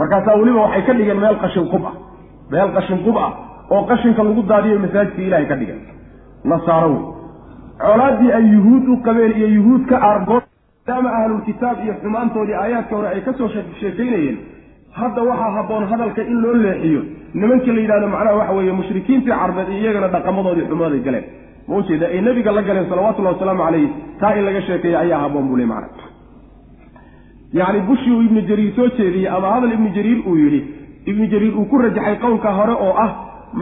Markaasaa 0.00 0.36
weliba 0.40 0.60
waxay 0.66 0.82
ka 0.86 0.92
dhigeen 0.98 1.20
meel 1.24 1.36
qashin 1.44 1.66
qub 1.72 1.84
ah 1.90 1.94
meel 2.52 2.70
qashin 2.76 2.98
qub 3.06 3.16
ah 3.26 3.30
oo 3.70 3.82
qashinka 3.90 4.22
lagu 4.28 4.42
daadiyo 4.52 4.78
masaajidka 4.84 5.22
ilaahay 5.28 5.46
ka 5.52 5.56
dhigeen 5.60 5.82
nasaaro 6.52 6.90
wey 6.94 7.04
colaaddii 7.84 8.32
ay 8.38 8.44
yuhuud 8.54 8.88
u 8.88 8.96
qabeen 9.06 9.32
iyo 9.38 9.48
yuhuud 9.56 9.86
ka 9.92 9.96
aargood 10.10 10.44
maadaama 10.86 11.10
ahlulkitaab 11.20 11.84
iyo 11.84 11.94
xumaantoodii 12.02 12.56
aayaadka 12.62 12.96
hore 12.96 13.08
ay 13.14 13.20
ka 13.26 13.32
soo 13.38 13.48
sheekaynayeen 13.80 14.36
hadda 15.00 15.22
waxaa 15.30 15.50
habboon 15.56 15.84
hadalka 15.92 16.22
in 16.22 16.36
loo 16.42 16.54
leexiyo. 16.64 17.02
Nimankii 17.40 17.72
la 17.76 17.80
yidhahdo 17.80 18.08
macnaha 18.14 18.36
waxa 18.40 18.52
weeye 18.58 18.72
mushrikiintii 18.80 19.34
carbeed 19.40 19.68
iyagana 19.78 20.08
dhaqamadoodii 20.14 20.66
xumaaday 20.70 21.00
galeen. 21.06 21.24
Ma 21.68 21.76
ujeeda 21.80 22.06
ay 22.14 22.20
nebiga 22.26 22.52
la 22.52 22.62
galeen 22.68 22.86
salawatullahi 22.90 23.34
wasalaamu 23.36 23.62
calayhi 23.66 23.88
taa 24.20 24.32
in 24.38 24.44
laga 24.48 24.60
sheekeeya 24.68 24.98
ayaa 25.04 25.20
habboon 25.24 25.48
buu 25.48 25.56
le 25.60 25.66
macna 25.66 26.04
yacni 27.58 27.80
bushii 27.88 28.12
uu 28.16 28.22
ibnu 28.28 28.40
jariir 28.48 28.72
soo 28.76 28.88
jeediyey 28.98 29.28
ama 29.36 29.48
hadal 29.54 29.72
ibnu 29.76 29.88
jariir 29.96 30.18
uu 30.28 30.36
yidhi 30.36 30.60
ibnu 31.10 31.26
jariir 31.32 31.54
uu 31.58 31.64
ku 31.70 31.78
rajaxay 31.78 32.16
qowlka 32.24 32.50
hore 32.58 32.72
oo 32.86 32.92
ah 33.04 33.10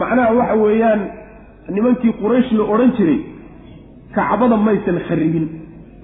macnaha 0.01 0.33
waxa 0.39 0.55
weeyaan 0.63 1.01
nimankii 1.75 2.13
quraysh 2.21 2.51
la 2.59 2.63
odhan 2.73 2.91
jiray 2.97 3.19
kacbada 4.15 4.57
maysan 4.67 4.97
kharibin 5.07 5.45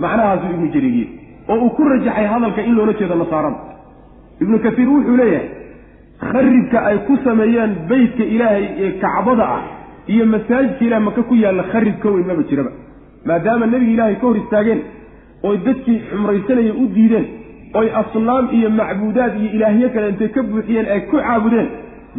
macnahaasuu 0.03 0.53
ibnu 0.55 0.67
jariir 0.75 1.07
oo 1.51 1.57
uu 1.65 1.69
ku 1.77 1.83
rajaxay 1.91 2.25
hadalka 2.33 2.61
in 2.69 2.73
loola 2.77 2.93
jeedo 2.99 3.15
nasaarada 3.23 3.59
ibnu 4.43 4.57
kasiir 4.65 4.89
wuxuu 4.95 5.17
leeyahay 5.21 5.47
kharibka 6.31 6.77
ay 6.89 6.97
ku 7.07 7.13
sameeyeen 7.25 7.71
beytka 7.89 8.23
ilaahay 8.35 8.65
ee 8.85 8.91
kacbada 9.03 9.45
ah 9.57 9.61
iyo 10.13 10.25
masaajidka 10.33 10.83
ilahay 10.87 11.03
maka 11.09 11.21
ku 11.29 11.35
yaalla 11.43 11.63
kharib 11.73 11.95
ka 12.03 12.09
weyn 12.13 12.25
maba 12.31 12.43
jiraba. 12.49 12.71
Maadaama 13.29 13.65
nebiga 13.73 13.91
ilaahay 13.95 14.15
ka 14.21 14.25
hor 14.27 14.37
istaageen 14.41 14.81
oy 15.47 15.55
dadkii 15.67 15.97
xumraysanaya 16.09 16.73
u 16.81 16.85
diideen 16.95 17.25
oy 17.79 17.87
asnaam 18.01 18.45
iyo 18.57 18.69
macbuudaad 18.79 19.33
iyo 19.41 19.49
ilaahyo 19.57 19.87
kale 19.93 20.07
intay 20.13 20.29
ka 20.35 20.41
buuxiyeen 20.49 20.87
ay 20.95 21.01
ku 21.09 21.15
caabudeen 21.25 21.67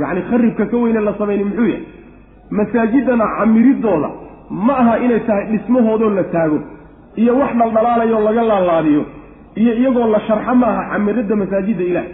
yacni 0.01 0.23
kharibka 0.31 0.65
ka 0.71 0.77
weyne 0.83 1.01
la 1.01 1.15
samayni 1.19 1.45
muxuu 1.45 1.67
yahay? 1.73 1.85
Masaajidana 2.51 3.27
camiridooda 3.39 4.11
ma 4.51 4.75
aha 4.83 4.95
inay 5.05 5.21
tahay 5.27 5.45
dhismahoodoo 5.53 6.11
la 6.19 6.25
taago 6.35 6.59
iyo 7.17 7.33
wax 7.39 7.53
dhaldhalaalayoo 7.61 8.21
laga 8.29 8.43
laalaadiyo 8.51 9.05
iyo 9.55 9.73
iyagoo 9.81 10.07
la 10.15 10.21
sharxo 10.27 10.55
ma 10.55 10.67
aha 10.73 10.83
camiridda 10.93 11.37
masaajidda 11.43 11.85
ilaah 11.91 12.07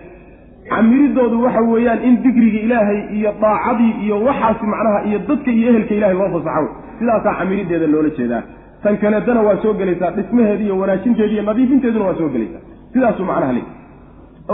camiridoodu 0.71 1.43
waxa 1.45 1.61
weeyaan 1.73 2.01
in 2.09 2.15
dikriga 2.23 2.59
ilaahay 2.67 3.01
iyo 3.19 3.31
daacadii 3.43 3.93
iyo 4.05 4.17
waxaasi 4.27 4.65
macnaha 4.73 4.99
iyo 5.09 5.19
dadka 5.29 5.51
iyo 5.51 5.69
ehelka 5.71 5.95
ilahay 5.95 6.15
loo 6.21 6.29
fasaxo. 6.37 6.69
Sidaasaa 6.99 7.35
camirideeda 7.39 7.87
loola 7.87 8.11
jeedaa. 8.19 8.43
Tan 8.83 8.97
kaleetana 9.03 9.41
waa 9.47 9.57
soo 9.63 9.73
gelaysaa 9.81 10.11
dhismaheedi 10.17 10.65
iyo 10.65 10.79
wanaajinteedi 10.79 11.35
iyo 11.35 11.43
nadiifinteeduna 11.43 12.05
waa 12.05 12.15
soo 12.21 12.29
gelaysaa. 12.35 12.63
Sidaasuu 12.93 13.25
macnaha 13.31 13.53
le 13.53 13.63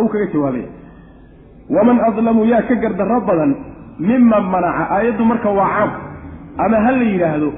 u 0.04 0.08
kaga 0.08 0.26
jawaabaya 0.34 0.68
waman 1.70 2.00
adlamu 2.08 2.44
yaa 2.44 2.62
ka 2.62 2.74
gardarro 2.74 3.20
badan 3.20 3.54
miman 3.98 4.44
manaca 4.54 4.90
aayaddu 4.96 5.24
marka 5.24 5.50
waa 5.50 5.68
caam 5.76 5.90
ama 6.64 6.76
ha 6.86 6.92
la 6.92 7.04
yidhaahdo 7.12 7.50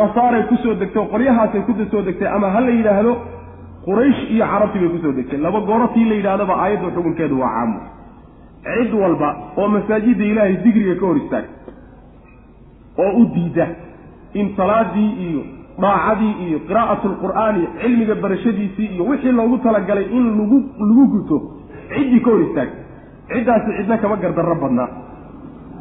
nasaaray 0.00 0.42
ku 0.48 0.56
soo 0.62 0.74
degtay 0.74 1.02
oo 1.02 1.08
qoryahaasay 1.12 1.62
ku 1.66 1.72
soo 1.90 2.02
degtay 2.02 2.28
ama 2.28 2.50
ha 2.54 2.60
la 2.60 2.70
yidhaahdo 2.78 3.12
quraysh 3.86 4.20
iyo 4.34 4.44
carabtii 4.52 4.80
bay 4.84 4.88
ku 4.94 4.98
soo 5.04 5.12
degtay 5.18 5.38
laba 5.46 5.60
goorotii 5.60 6.04
la 6.10 6.14
yidhahdaba 6.20 6.54
aayaddu 6.64 6.90
xukunkeedu 6.96 7.40
waa 7.40 7.52
caamo 7.56 7.78
cid 8.68 8.92
walba 9.02 9.28
oo 9.56 9.68
masaajidda 9.68 10.24
ilaahay 10.32 10.56
digriga 10.64 10.94
ka 11.00 11.06
hor 11.06 11.16
istaagta 11.16 11.72
oo 13.04 13.12
u 13.20 13.24
diida 13.34 13.66
in 14.34 14.52
salaadii 14.56 15.10
iyo 15.28 15.42
daacadii 15.82 16.34
iyo 16.46 16.58
qiraa'atu 16.68 17.08
lqur'aani 17.14 17.62
cilmiga 17.80 18.14
barashadiisii 18.14 18.88
iyo 18.94 19.04
wixii 19.10 19.32
loogu 19.32 19.58
talagalay 19.58 20.04
in 20.18 20.24
lagu 20.38 20.58
lagu 20.88 21.04
guto 21.14 21.36
ciddii 21.94 22.20
ka 22.20 22.30
hor 22.30 22.42
istaagta 22.48 22.87
ciddaasi 23.32 23.70
cidna 23.78 23.96
kama 24.02 24.16
gardarro 24.16 24.54
badnaa. 24.62 24.88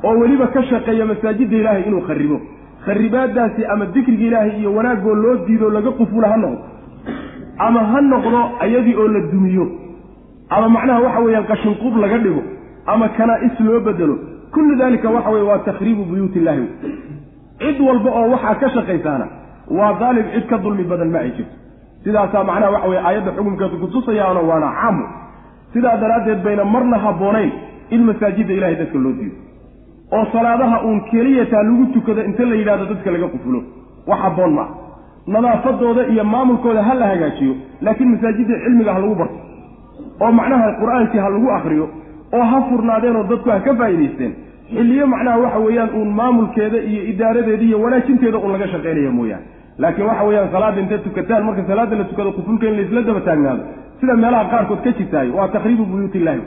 oo 0.04 0.16
weliba 0.22 0.48
ka 0.48 0.62
shaqeeya 0.70 1.06
masaajidda 1.12 1.56
ilaahay 1.62 1.84
inuu 1.90 2.02
kharibo 2.08 2.38
kharibaadaasi 2.86 3.66
ama 3.74 3.86
dikriga 3.86 4.26
ilaahay 4.30 4.54
iyo 4.60 4.74
wanaagoo 4.78 5.16
loo 5.24 5.36
diido 5.48 5.70
laga 5.70 5.92
qufula 6.00 6.28
ha 6.32 6.38
noqdo. 6.38 6.60
ama 7.66 7.80
ha 7.92 8.02
noqdo 8.02 8.40
ayadii 8.66 8.96
oo 9.02 9.08
la 9.08 9.20
dumiyo. 9.32 9.66
ama 10.50 10.70
macnaha 10.76 11.00
waxa 11.06 11.20
weeyaan 11.26 11.48
qashinqub 11.52 11.94
laga 12.04 12.18
dhigo. 12.18 12.44
ama 12.86 13.10
kanaa-is 13.18 13.60
loo 13.60 13.80
bedelo. 13.88 14.16
kullu 14.54 14.76
daalika 14.82 15.10
waxa 15.10 15.30
weye 15.30 15.44
waa 15.50 15.60
takhriibu 15.70 16.04
buyuuti 16.06 16.40
illahi 16.40 16.66
cid 17.60 17.78
walba 17.88 18.10
oo 18.20 18.28
waxaa 18.34 18.56
ka 18.62 18.70
shaqaysaana 18.76 19.26
waa 19.78 19.94
daalim 20.00 20.26
cid 20.34 20.46
ka 20.52 20.58
dulmi 20.58 20.84
badan 20.84 21.10
ma 21.16 21.20
ay 21.20 21.32
jirto. 21.38 21.56
sidaasaa 22.04 22.44
macnaha 22.50 22.72
waxa 22.76 22.88
weye 22.92 23.02
aayadda 23.08 23.32
xukunkeedu 23.38 23.78
kutusayaano 23.84 24.42
waana 24.50 24.70
caamu 24.82 25.04
sidaa 25.74 25.98
daraaddeed 26.04 26.44
bayna 26.48 26.66
marna 26.66 26.98
habboonayn 27.06 27.52
in 27.96 28.02
masaajidda 28.10 28.54
ilahay 28.54 28.76
dadka 28.82 28.98
loo 29.06 29.14
diido. 29.20 29.36
oo 30.16 30.26
salaadaha 30.34 30.78
uun 30.88 31.00
keliyataa 31.12 31.64
lagu 31.70 31.86
tukado 31.96 32.22
inta 32.30 32.44
la 32.52 32.56
yidhahdo 32.56 32.86
dadka 32.94 33.12
laga 33.16 33.28
qufulo. 33.34 33.60
wax 34.08 34.20
habboon 34.26 34.54
maaha 34.54 34.74
nadaafadooda 35.28 36.08
iyo 36.14 36.24
maamulkooda 36.24 36.84
ha 36.84 36.94
la 36.94 37.08
hagaajiyo 37.12 37.56
laakiin 37.82 38.10
masaajidda 38.12 38.56
cilmiga 38.64 38.94
ha 38.94 39.00
lagu 39.00 39.16
barto. 39.22 39.38
oo 40.22 40.32
macnaha 40.40 40.68
qur'aankii 40.82 41.20
ha 41.26 41.30
lagu 41.36 41.50
akriyo 41.58 41.86
oo 42.38 42.44
ha 42.52 42.62
furnaadeen 42.70 43.16
oo 43.16 43.24
dadku 43.32 43.50
ha 43.54 43.60
ka 43.68 43.76
faa'idaysteen 43.82 44.34
xilliyo 44.76 45.08
macnaha 45.14 45.38
waxa 45.44 45.60
weeyaan 45.66 45.90
uun 46.00 46.10
maamulkeeda 46.20 46.78
iyo 46.92 47.02
idaaradeeda 47.12 47.64
iyo 47.70 47.78
wanaajinteeda 47.84 48.38
uun 48.38 48.52
laga 48.56 48.68
shaqaynaya 48.74 49.12
mooyaane 49.20 49.46
laakiin 49.84 50.08
waxa 50.10 50.24
weeyaan 50.30 50.50
salaada 50.56 50.80
intay 50.84 51.00
tukataan 51.08 51.44
marka 51.48 51.64
salaada 51.72 51.96
la 51.96 52.04
tukado 52.12 52.32
qufulka 52.38 52.66
in 52.70 52.76
laisla 52.80 53.02
daba 53.10 53.22
taagnaado 53.28 53.64
sida 54.00 54.14
meelaha 54.24 54.46
qaarkood 54.54 54.82
ka 54.86 54.92
jirtaayo 55.00 55.32
waa 55.40 55.48
takriibu 55.56 55.84
buyuuti 55.92 56.18
illaahi 56.22 56.42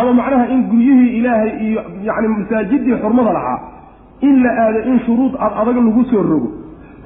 ama 0.00 0.12
macnaha 0.20 0.44
in 0.54 0.60
guryihii 0.70 1.10
ilaahay 1.18 1.50
iyo 1.66 1.80
yacni 2.08 2.28
masaajidii 2.34 2.96
xurmada 3.02 3.32
lahaa 3.38 3.58
in 4.28 4.34
la 4.44 4.50
aado 4.64 4.80
in 4.90 4.98
shuruud 5.06 5.32
ad 5.46 5.52
adag 5.62 5.76
lagu 5.86 6.04
soo 6.10 6.22
rogo 6.32 6.48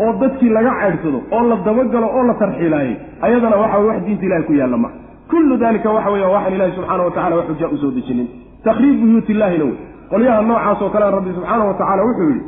oo 0.04 0.12
dadkii 0.22 0.50
laga 0.56 0.72
caydhsado 0.80 1.18
oo 1.36 1.42
la 1.50 1.56
dabagalo 1.66 2.06
oo 2.18 2.22
la 2.30 2.34
tarxiilaayay 2.42 2.94
ayadana 3.26 3.56
waxa 3.62 3.78
weye 3.78 3.88
wax 3.90 4.02
diinta 4.06 4.24
ilahay 4.28 4.44
ku 4.48 4.52
yaalla 4.60 4.76
maha 4.84 4.94
kullu 5.32 5.56
dalika 5.64 5.88
waxa 5.96 6.10
weya 6.14 6.28
waxaan 6.34 6.54
ilahi 6.58 6.72
subxaana 6.76 7.02
watacala 7.08 7.36
wax 7.38 7.46
xujaa 7.50 7.70
u 7.74 7.76
soo 7.82 7.90
dejinin. 7.96 8.28
Takriib 8.64 8.96
buyuuti 9.02 9.32
illahina 9.34 9.64
wey. 9.64 9.76
Qolyaha 10.10 10.42
noocaas 10.48 10.82
oo 10.82 10.90
kale 10.94 11.06
rabbi 11.16 11.30
subxaana 11.36 11.64
wa 11.68 11.74
tacaala 11.80 12.02
wuxuu 12.08 12.28
yidhi 12.32 12.42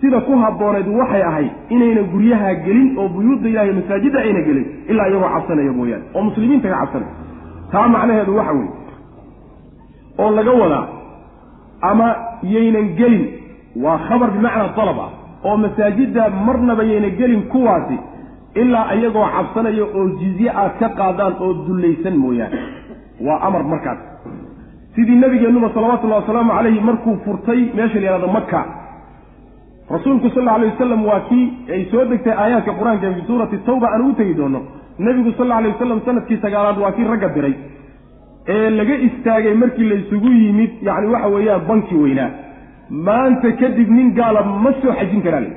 sida 0.00 0.20
ku 0.26 0.32
habbooneed 0.42 0.88
waxay 1.00 1.22
ahayd 1.30 1.50
inayna 1.74 2.02
guryaha 2.12 2.54
gelin 2.66 2.88
oo 2.98 3.08
buyuudda 3.14 3.48
ilahay 3.52 3.72
masaajidda 3.78 4.18
ayna 4.26 4.40
gelin 4.48 4.66
ilaa 4.90 5.08
iyagoo 5.10 5.30
cabsanaya 5.34 5.72
mooyaane 5.78 6.04
oo 6.14 6.22
muslimiinta 6.28 6.68
ka 6.72 6.76
cabsanaya. 6.82 7.12
Taa 7.72 7.88
macnaheedu 7.94 8.36
waxa 8.38 8.52
weeye 8.52 8.72
oo 10.18 10.30
laga 10.38 10.52
wadaa 10.62 10.86
ama 11.90 12.06
yaynan 12.54 12.88
gelin 12.98 13.24
waa 13.84 13.98
khabar 14.08 14.28
bimacnaa 14.36 14.72
dalab 14.78 14.98
ah 15.06 15.10
oo 15.48 15.56
masaajidda 15.64 16.22
marnaba 16.46 16.82
yayna 16.90 17.10
gelin 17.20 17.42
kuwaasi 17.52 17.96
ilaa 18.62 18.94
iyagoo 18.98 19.26
cabsanaya 19.36 19.84
oo 19.98 20.04
jizye 20.20 20.50
aad 20.62 20.72
ka 20.80 20.88
qaadaan 20.98 21.34
oo 21.44 21.52
dullaysan 21.66 22.16
mooyaane. 22.24 22.58
Waa 23.26 23.40
amar 23.46 23.62
markaas. 23.72 23.98
Sidii 24.94 25.16
nabigeennuba 25.22 25.68
salawatullahi 25.74 26.20
wasalaamu 26.22 26.52
calayhi 26.56 26.80
markuu 26.80 27.16
furtay 27.24 27.60
meesha 27.76 28.00
la 28.00 28.06
yihahdo 28.06 28.28
maka 28.38 28.60
rasuulku 29.94 30.28
sal 30.34 30.48
alay 30.54 30.68
wasalam 30.72 31.02
waa 31.10 31.20
kii 31.28 31.46
ay 31.74 31.82
soo 31.92 32.04
degtay 32.12 32.34
aayaadka 32.42 32.72
qur'aanka 32.80 33.12
fi 33.16 33.22
suurati 33.30 33.56
tawba 33.68 33.86
aan 33.94 34.02
ugu 34.04 34.14
tegi 34.20 34.34
doono. 34.40 34.60
Nebigu 35.06 35.32
sal 35.38 35.52
alay 35.58 35.70
wasalam 35.74 36.00
sannadkii 36.06 36.38
sagaalaad 36.44 36.78
waa 36.84 36.92
kii 36.96 37.06
ragga 37.12 37.28
diray 37.36 37.54
ee 38.54 38.70
laga 38.78 38.94
istaagay 39.08 39.54
markii 39.62 39.88
laysugu 39.92 40.30
yimid 40.42 40.72
yacni 40.88 41.06
waxa 41.14 41.28
weeyaan 41.34 41.62
banki 41.68 41.94
weynaa 42.02 42.30
maanta 43.08 43.50
kadib 43.60 43.88
nin 43.98 44.08
gaala 44.18 44.40
ma 44.64 44.70
soo 44.82 44.92
xajin 45.00 45.22
karaa 45.26 45.40
le 45.46 45.50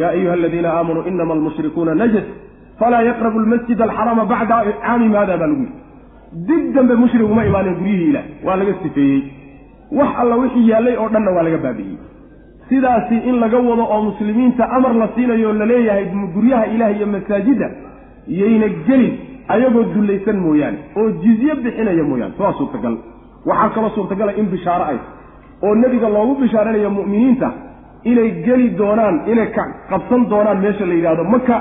yaa 0.00 0.10
ayuha 0.16 0.32
aladiina 0.38 0.68
aamanuu 0.78 1.04
inama 1.10 1.32
almushrikuuna 1.38 1.94
najas 2.02 2.26
falaa 2.80 3.02
yaqrabu 3.10 3.38
lmasjid 3.44 3.80
alxarama 3.86 4.24
bacda 4.32 4.56
caamim 4.84 5.12
hada 5.20 5.36
baa 5.40 5.48
lagu 5.52 5.64
yidhi 5.66 6.46
dib 6.48 6.64
dambe 6.76 6.94
mushrig 7.02 7.30
uma 7.34 7.44
imaanin 7.50 7.74
guryihii 7.80 8.08
ilaah 8.12 8.24
waa 8.46 8.56
laga 8.60 8.74
sifeeyey. 8.82 9.20
Wax 9.98 10.10
alla 10.22 10.34
wixii 10.42 10.68
yaallay 10.72 10.96
oo 11.02 11.08
dhanna 11.14 11.30
waa 11.36 11.44
laga 11.48 11.58
baabi'iyey 11.66 11.98
sidaasi 12.68 13.16
in 13.28 13.36
laga 13.42 13.58
wado 13.68 13.84
oo 13.94 14.00
muslimiinta 14.10 14.64
amar 14.76 14.94
la 15.02 15.08
siinayo 15.14 15.52
la 15.60 15.66
leeyahay 15.72 16.04
guryaha 16.34 16.66
ilaah 16.74 16.90
iyo 16.96 17.06
masaajidda 17.14 17.68
yayna 18.40 18.68
gelin 18.86 19.12
ayagoo 19.54 19.84
dullaysan 19.94 20.36
mooyaane 20.46 20.78
oo 21.00 21.06
jizye 21.22 21.54
bixinaya 21.64 22.04
mooyaane. 22.10 22.34
Waa 22.38 22.52
suurtagal. 22.58 22.94
Waxaa 23.48 23.68
kaloo 23.74 23.90
suurtagala 23.96 24.32
in 24.40 24.46
bishaaro 24.54 24.84
ay 24.92 24.98
oo 25.66 25.74
nebiga 25.82 26.08
loogu 26.16 26.34
bishaaranayo 26.42 26.90
mu'miniinta 26.98 27.48
inay 28.10 28.30
geli 28.46 28.68
doonaan 28.80 29.16
inay 29.32 29.48
ka 29.56 29.62
qabsan 29.90 30.22
doonaan 30.32 30.58
meesha 30.64 30.84
la 30.90 30.94
yidhahdo 30.98 31.24
maka 31.34 31.56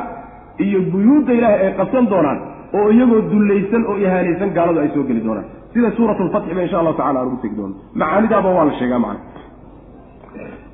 iyo 0.66 0.80
buyuudda 0.92 1.34
ilaahay 1.40 1.62
ay 1.68 1.74
qabsan 1.80 2.06
doonaan 2.14 2.40
oo 2.78 2.88
iyagoo 2.96 3.22
dullaysan 3.32 3.84
oo 3.90 3.96
ihaanaysan 4.04 4.50
gaaladu 4.58 4.80
ay 4.84 4.90
soo 4.96 5.04
geli 5.10 5.22
doonaan. 5.28 5.48
Sida 5.74 5.92
suurat 5.98 6.18
ba 6.34 6.62
insha 6.66 6.80
allahu 6.82 6.98
tacala 7.00 7.20
aan 7.20 7.28
ugu 7.28 7.38
tegi 7.44 7.56
doono. 7.60 7.76
Macaanidaaba 8.02 8.50
waa 8.58 8.66
la 8.70 8.74
sheegaa 8.80 9.00
macana 9.00 9.20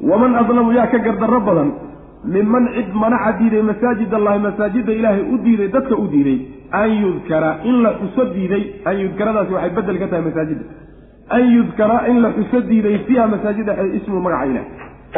waman 0.09 0.35
adlamu 0.41 0.71
yaa 0.77 0.87
ka 0.93 0.99
gardarro 1.07 1.39
badan 1.49 1.69
minman 2.35 2.67
cid 2.75 2.93
manaca 3.03 3.31
diiday 3.39 3.61
masaajid 3.71 4.13
allahi 4.19 4.39
masaajidda 4.47 4.93
ilaahay 4.99 5.23
u 5.33 5.37
diiday 5.45 5.67
dadka 5.75 5.95
u 6.03 6.07
diiday 6.13 6.37
an 6.81 6.89
yudkara 7.03 7.51
in 7.69 7.75
la 7.85 7.91
xuso 7.99 8.25
diiday 8.35 8.63
an 8.85 8.95
yudkaradaasi 9.03 9.53
waxay 9.57 9.73
bedel 9.77 9.99
ka 10.03 10.07
tahay 10.11 10.23
masaajidda 10.29 10.65
an 11.37 11.43
yudkara 11.55 11.97
in 12.11 12.21
la 12.25 12.29
xuso 12.37 12.61
diiday 12.69 12.97
fiiha 13.07 13.27
masaajidda 13.35 13.73
ismu 13.99 14.21
magaca 14.27 14.45
ilaah 14.51 14.65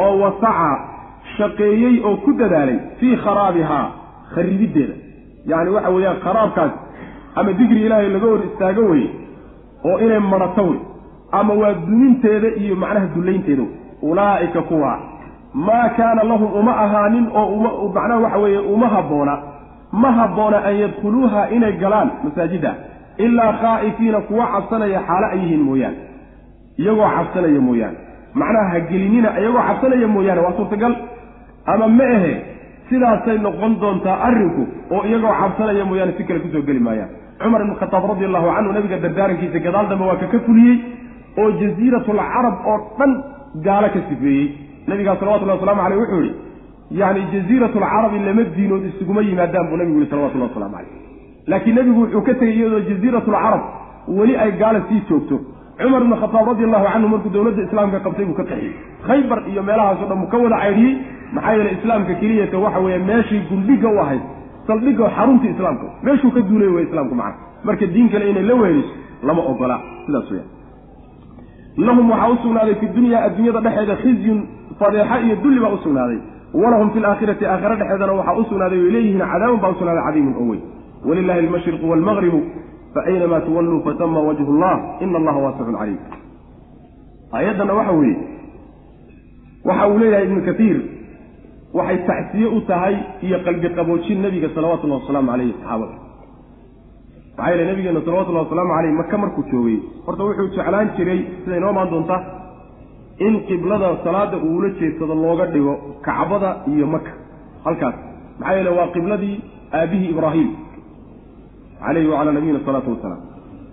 oo 0.04 0.14
wasaca 0.24 0.70
shaqeeyey 1.38 1.96
oo 2.10 2.16
ku 2.26 2.34
dadaalay 2.42 2.80
fii 3.00 3.16
kharaabihaa 3.26 3.86
kharibiddeeda 4.36 4.96
yacni 5.52 5.70
waxa 5.78 5.90
weeyaan 5.96 6.20
kharaabkaas 6.26 6.74
ama 7.36 7.54
digri 7.62 7.82
ilaahay 7.86 8.10
laga 8.16 8.28
hor 8.34 8.42
istaago 8.50 8.84
weye 8.92 9.10
oo 9.90 9.98
inay 10.06 10.20
marato 10.34 10.64
wey 10.70 10.80
ama 11.40 11.54
waa 11.62 11.74
duminteeda 11.88 12.50
iyo 12.64 12.76
macnaha 12.84 13.08
dullaynteeda 13.16 13.64
wey 13.64 13.85
ulaa'ika 14.10 14.62
kuwa. 14.70 14.94
Maa 15.54 15.90
kaana 15.98 16.24
lahum 16.30 16.50
uma 16.60 16.74
ahaanin 16.86 17.26
oo 17.40 17.46
uma 17.58 17.70
macnaha 17.96 18.20
waxa 18.26 18.38
weeye 18.44 18.60
uma 18.76 18.88
habboona 18.96 19.36
ma 20.02 20.10
habboona 20.18 20.58
an 20.70 20.76
yadkhuluuha 20.84 21.42
inay 21.56 21.74
galaan 21.84 22.10
masaajidda 22.24 22.72
ilaa 23.26 23.52
khaa'ifiina 23.62 24.20
kuwa 24.28 24.46
cabsanaya 24.54 25.00
xaalo 25.08 25.28
ay 25.34 25.40
yihiin 25.44 25.64
mooyaane. 25.68 25.98
Iyagoo 26.82 27.10
cabsanaya 27.18 27.62
mooyaane. 27.68 27.98
Macnaha 28.40 28.70
ha 28.74 28.80
gelinina 28.90 29.30
iyagoo 29.40 29.64
cabsanaya 29.70 30.08
mooyaane 30.16 30.42
waa 30.46 30.54
suurtagal. 30.58 30.94
Ama 31.72 31.88
ma 31.98 32.04
ahe 32.18 32.34
sidaasay 32.90 33.38
noqon 33.46 33.72
doontaa 33.82 34.18
arrinku 34.28 34.64
oo 34.96 35.02
iyagoo 35.10 35.34
cabsanaya 35.42 35.86
mooyaane 35.90 36.14
si 36.18 36.24
kale 36.28 36.40
ku 36.44 36.50
soo 36.54 36.62
geli 36.68 36.80
maayaan. 36.88 37.10
Cumar 37.42 37.62
ibn 37.64 37.76
khataab 37.82 38.04
radi 38.12 38.26
allahu 38.30 38.48
canhu 38.56 38.72
nabiga 38.76 38.98
dardaarankiisa 39.06 39.60
gadaal 39.68 39.88
dambe 39.92 40.04
waa 40.10 40.16
ka 40.22 40.28
ka 40.34 40.40
fuliyey 40.46 40.76
oo 41.42 41.50
jasiiratulcarab 41.62 42.56
oo 42.72 42.78
dhan 43.00 43.12
gaalo 43.64 43.88
ka 43.96 44.00
sifeeyey. 44.10 44.46
Nabigaa 44.88 45.16
salawatullahi 45.20 45.60
waslamu 45.60 45.82
caleyh 45.82 46.00
wuxuu 46.02 46.22
yihi 46.26 46.36
yacni 47.00 47.22
jasiiratulcarabi 47.34 48.20
lama 48.28 48.44
diinood 48.56 48.86
isuguma 48.90 49.22
yimaadaan 49.22 49.68
buu 49.70 49.78
nabigu 49.78 50.00
yihi 50.00 50.10
salawatullahi 50.12 50.50
waslamu 50.52 50.76
caleyh 50.76 50.94
laakiin 51.48 51.76
nebigu 51.76 52.02
wuxuu 52.02 52.22
ka 52.28 52.34
tegey 52.34 52.56
iyadoo 52.60 52.80
jasiiratulcarab 52.90 53.62
weli 54.18 54.36
ay 54.38 54.52
gaala 54.62 54.82
sii 54.90 55.02
joogto. 55.10 55.40
Cumar 55.80 56.02
ibnu 56.02 56.16
khataab 56.16 56.48
radi 56.48 56.64
allahu 56.64 56.86
canhu 56.94 57.08
markuu 57.14 57.30
dowladda 57.36 57.62
islaamka 57.68 58.00
qabtay 58.06 58.26
buu 58.26 58.38
ka 58.40 58.44
qaxiyey 58.44 58.74
khaybar 59.08 59.40
iyo 59.52 59.62
meelahaaso 59.64 60.06
dhan 60.10 60.20
buu 60.22 60.30
ka 60.34 60.38
wada 60.44 60.58
caydhiyey 60.64 60.94
maxaa 61.36 61.54
yeele 61.58 61.72
islaamka 61.78 62.14
keliyata 62.22 62.58
waxa 62.66 62.80
weeye 62.86 63.00
meeshii 63.10 63.42
guldhigga 63.50 63.90
u 63.96 63.98
ahayd 64.04 64.24
saldhigga 64.68 65.10
xaruntii 65.18 65.52
islaamka 65.56 65.86
meeshuu 66.08 66.32
ka 66.32 66.42
duulay 66.50 66.70
wey 66.76 66.84
islaamku 66.88 67.16
macana 67.16 67.36
marka 67.68 67.86
diin 67.94 68.10
kale 68.14 68.30
inay 68.32 68.44
la 68.44 68.56
weeliso 68.62 68.94
lama 69.28 69.42
ogola 69.52 69.78
sidaas 70.06 70.32
weya 70.32 70.46
lahum 71.78 72.10
waxaa 72.12 72.30
u 72.30 72.38
sugnaaday 72.44 72.76
fi 72.76 72.86
dunya 72.88 73.18
adduunyada 73.28 73.62
dhexeeda 73.62 73.96
khizyun 74.04 74.40
fadeexa 74.80 75.20
iyo 75.26 75.36
dulli 75.44 75.60
baa 75.60 75.78
sugnaaday. 75.84 76.20
Walahum 76.54 76.90
fi 76.94 77.00
laakhirati 77.00 77.46
aakhira 77.46 77.76
dhexeedana 77.76 78.14
waxaa 78.20 78.38
u 78.40 78.44
sugnaaday 78.50 78.80
way 78.84 78.92
leeyihiin 78.92 79.24
cadaabun 79.34 79.60
baa 79.64 79.70
u 79.70 79.76
sugnaaday 79.80 80.04
cadiimun 80.08 80.36
oo 80.42 80.48
weyn. 80.52 80.62
Walilahi 81.08 81.40
almashriqu 81.46 81.90
waalmagribu 81.92 82.40
faaynamaa 82.94 83.42
tuwalluu 83.48 83.82
fatama 83.88 84.20
wajhu 84.28 84.54
llah 84.62 84.78
ina 85.04 85.18
allaha 85.22 85.40
waasicun 85.46 85.76
caliim. 85.80 86.00
Aayaddana 87.34 87.74
waxa 87.80 87.92
weeye 88.00 88.18
waxa 89.66 89.88
uu 89.90 89.98
leeyahay 90.00 90.26
ibnu 90.28 90.42
katiir 90.50 90.78
waxay 91.74 91.98
tacsiye 92.08 92.48
u 92.48 92.62
tahay 92.62 92.96
iyo 93.22 93.38
qalbi 93.46 93.70
qaboojin 93.78 94.22
nebiga 94.22 94.50
salawatullahi 94.56 95.02
wasalaamu 95.02 95.32
caleyhi 95.32 95.54
saxaabada 95.60 96.05
maxaa 97.38 97.52
yeele 97.52 97.66
nabigeena 97.72 98.02
salawatullahi 98.06 98.46
wasalaamu 98.46 98.74
caleyh 98.78 98.94
maka 99.02 99.18
markuu 99.24 99.44
joogay 99.52 99.78
horta 100.06 100.24
wuxuu 100.28 100.48
jeclaan 100.56 100.90
jiray 100.98 101.20
sida 101.44 101.58
inoo 101.58 101.74
maan 101.78 101.90
doonta 101.94 102.18
in 103.28 103.34
qiblada 103.48 103.90
salaada 104.06 104.38
uula 104.38 104.70
jeedsado 104.80 105.16
looga 105.24 105.46
dhigo 105.54 105.74
kacbada 106.08 106.50
iyo 106.74 106.88
maka 106.96 107.12
halkaas 107.66 107.96
maxaa 108.40 108.56
yeele 108.58 108.72
waa 108.78 108.88
qibladii 108.96 109.36
aabihii 109.80 110.10
ibraahim 110.16 110.50
caleyhi 111.86 112.08
wacalaa 112.14 112.36
nabiyina 112.38 112.60
asalaatu 112.64 112.90
wasalaam. 112.96 113.22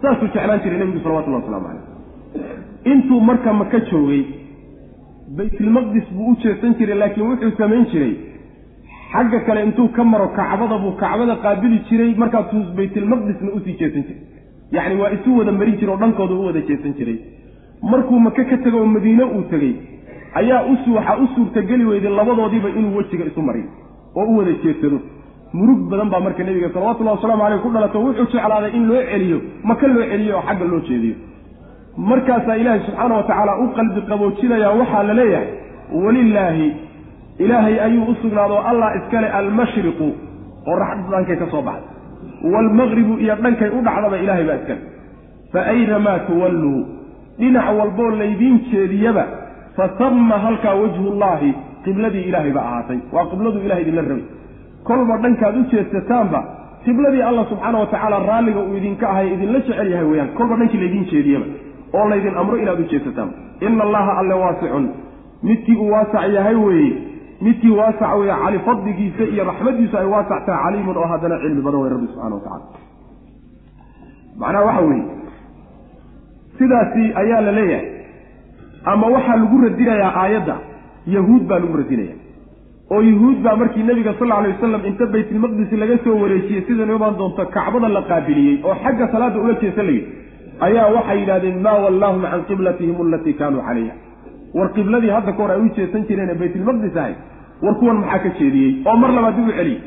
Saasuu 0.03 0.29
jeclaan 0.35 0.61
jiray 0.65 0.79
nebigu 0.79 1.01
salawatullahi 1.05 1.43
waslamu 1.45 1.67
caleyh 1.69 1.93
intuu 2.93 3.21
marka 3.21 3.53
maka 3.63 3.81
joogay 3.91 4.23
baytulmaqdis 5.39 6.07
buu 6.17 6.31
u 6.33 6.37
jeesan 6.45 6.75
jiray 6.79 6.99
laakiin 7.03 7.27
wuxuu 7.31 7.53
samayn 7.59 7.85
jiray 7.93 8.13
xagga 9.13 9.41
kale 9.47 9.61
intuu 9.67 9.89
ka 9.97 10.05
maro 10.05 10.29
kacbada 10.39 10.77
buu 10.83 10.93
kacbada 11.03 11.35
qaabili 11.45 11.79
jiray 11.89 12.15
markaasuu 12.23 12.63
baytulmaqdisna 12.77 13.51
u 13.57 13.61
sii 13.65 13.77
jeesan 13.81 14.03
jiray. 14.09 14.21
Yacni 14.73 15.01
waa 15.01 15.11
isu 15.17 15.39
wada 15.39 15.53
marin 15.53 15.77
jira 15.81 15.93
oo 15.93 16.01
dhankooda 16.03 16.35
u 16.35 16.45
wada 16.47 16.61
jeesan 16.69 16.95
jiray. 16.99 17.19
Markuu 17.91 18.19
maka 18.27 18.45
ka 18.51 18.57
tego 18.65 18.79
oo 18.83 18.87
madiine 18.95 19.25
uu 19.25 19.43
tegey 19.51 19.75
ayaa 20.41 20.61
us 20.73 20.83
waxaa 20.97 21.17
u 21.23 21.27
suurtageli 21.35 21.85
weyday 21.85 22.13
labadoodiiba 22.19 22.69
inuu 22.79 22.97
wejiga 22.97 23.25
isu 23.31 23.43
mariyo 23.43 23.69
oo 24.17 24.25
u 24.33 24.37
wada 24.39 24.53
jeedsado 24.63 24.99
murug 25.53 25.81
badan 25.91 26.09
baa 26.13 26.21
marka 26.27 26.45
nebiga 26.45 26.69
salawatullahi 26.75 27.17
wasalaamu 27.17 27.43
caleyh 27.45 27.61
ku 27.65 27.71
dhalato 27.75 27.99
wuxuu 28.05 28.27
jeclaaday 28.33 28.71
in 28.79 28.85
loo 28.91 29.03
celiyo 29.11 29.39
maka 29.71 29.87
loo 29.95 30.05
celiyo 30.13 30.37
oo 30.39 30.45
xagga 30.49 30.65
loo 30.73 30.81
jeediyo. 30.89 31.15
Markaasaa 31.97 32.57
ilaahay 32.57 32.81
subxaana 32.87 33.15
wa 33.17 33.23
tacaala 33.29 33.53
u 33.65 33.67
qalbi 33.77 34.01
qaboojinayaa 34.11 34.73
waxaa 34.81 35.03
la 35.09 35.15
leeyahay 35.21 35.49
walilaahi 36.05 36.67
ilaahay 37.39 37.81
ayuu 37.87 38.05
u 38.11 38.15
sugnaado 38.23 38.59
allah 38.71 38.89
iskale 38.99 39.29
almashriqu 39.41 40.09
oo 40.69 40.77
raxda 40.83 41.11
dhankay 41.17 41.37
ka 41.43 41.47
soo 41.51 41.63
baxda 41.63 41.89
waalmaqribu 42.53 43.19
iyo 43.25 43.35
dhankay 43.45 43.69
u 43.69 43.81
dhacdaba 43.87 44.17
ilaahay 44.25 44.45
baa 44.45 44.57
iskale. 44.61 44.81
Fa 45.53 45.61
aynamaa 45.75 46.19
tuwalluu 46.29 46.81
dhinac 47.39 47.67
walboo 47.79 48.11
laydiin 48.11 48.57
jeediyaba 48.73 49.25
fa 49.77 49.89
tamma 50.01 50.39
halkaa 50.45 50.75
wajhullaahi 50.83 51.51
qibladii 51.85 52.25
ilaahay 52.31 52.53
ba 52.57 52.63
ahaatay. 52.69 52.99
Waa 53.13 53.25
qibladu 53.31 53.59
ilahay 53.67 53.83
idinla 53.83 54.03
rabay. 54.03 54.25
Kolba 54.89 55.17
dhankaad 55.23 55.57
u 55.57 55.63
jeedsataanba 55.73 56.41
qibladii 56.85 57.23
allah 57.31 57.45
subxaana 57.51 57.79
wa 57.79 57.87
tacaala 57.87 58.19
raalliga 58.31 58.61
uu 58.61 58.77
idinka 58.81 59.05
ahay 59.13 59.27
idinla 59.35 59.59
jecel 59.67 59.89
yahay 59.93 60.07
weyaan 60.13 60.29
kolba 60.39 60.55
dhankii 60.61 60.81
laydiin 60.83 61.07
jeediyaba 61.13 61.47
oo 61.99 62.09
laydin 62.13 62.35
amro 62.43 62.57
inaad 62.63 62.81
u 62.81 62.87
jeedsataan 62.93 63.31
ina 63.67 63.83
allaha 63.85 64.13
alle 64.21 64.35
waasicun. 64.43 64.85
Midkii 65.43 65.77
uu 65.77 65.91
waasac 65.95 66.27
yahay 66.37 66.55
weeye 66.65 66.93
midkii 67.45 67.75
waasac 67.81 68.13
weeye 68.21 68.37
cali 68.45 68.59
fadligiisa 68.67 69.25
iyo 69.33 69.45
raxmadiisu 69.51 69.97
ay 70.03 70.07
waasac 70.15 70.41
tahay 70.47 70.63
caliimun 70.65 70.97
oo 70.97 71.09
haddana 71.13 71.41
cilmi 71.43 71.63
badan 71.67 71.81
wey 71.83 71.91
rabbi 71.95 72.07
subxana 72.13 72.35
wa 72.35 72.43
tacala 72.47 72.65
macnaha 74.41 74.65
waxa 74.69 74.83
weeye 74.91 75.05
sidaasi 76.59 77.05
ayaa 77.23 77.41
la 77.47 77.53
leeyahay. 77.59 77.89
ama 78.85 79.07
waxaa 79.15 79.37
lagu 79.43 79.63
radinayaa 79.65 80.13
aayadda 80.23 80.57
yahuud 81.17 81.43
baa 81.51 81.59
lagu 81.65 81.77
radinaya 81.83 82.17
oo 82.93 83.01
yuhuud 83.11 83.39
baa 83.45 83.57
markii 83.57 83.83
nebiga 83.91 84.15
sal 84.19 84.33
alay 84.39 84.53
wasalam 84.55 84.87
inta 84.91 85.07
baytulmaqdis 85.15 85.73
laga 85.83 85.99
soo 86.05 86.17
wareejiyey 86.23 86.63
sida 86.69 86.85
imaan 86.97 87.17
doonto 87.21 87.47
kacbada 87.57 87.89
la 87.97 88.03
qaabiliyey 88.11 88.57
oo 88.65 88.75
xagga 88.85 89.09
salaada 89.13 89.39
ula 89.45 89.55
jeesa 89.63 89.83
layidhi 89.89 90.09
ayaa 90.67 90.89
waxay 90.97 91.19
yidhahdeen 91.21 91.61
maa 91.67 91.79
wallaahum 91.85 92.23
can 92.33 92.43
qiblatihim 92.51 92.97
alatii 93.07 93.37
kaanuu 93.41 93.63
calayha. 93.69 93.95
War 94.55 94.69
qibladii 94.77 95.13
hadda 95.17 95.33
ka 95.33 95.43
hor 95.43 95.51
ay 95.55 95.61
u 95.65 95.69
jeesan 95.79 96.03
jireen 96.09 96.33
baytulmaqdis 96.43 96.97
ahay 97.03 97.15
war 97.63 97.75
kuwan 97.81 97.97
maxaa 98.03 98.19
ka 98.25 98.29
jeediyey? 98.39 98.71
Oo 98.87 98.97
mar 98.97 99.11
labaad 99.17 99.37
dib 99.37 99.49
u 99.49 99.53
celiyey. 99.59 99.81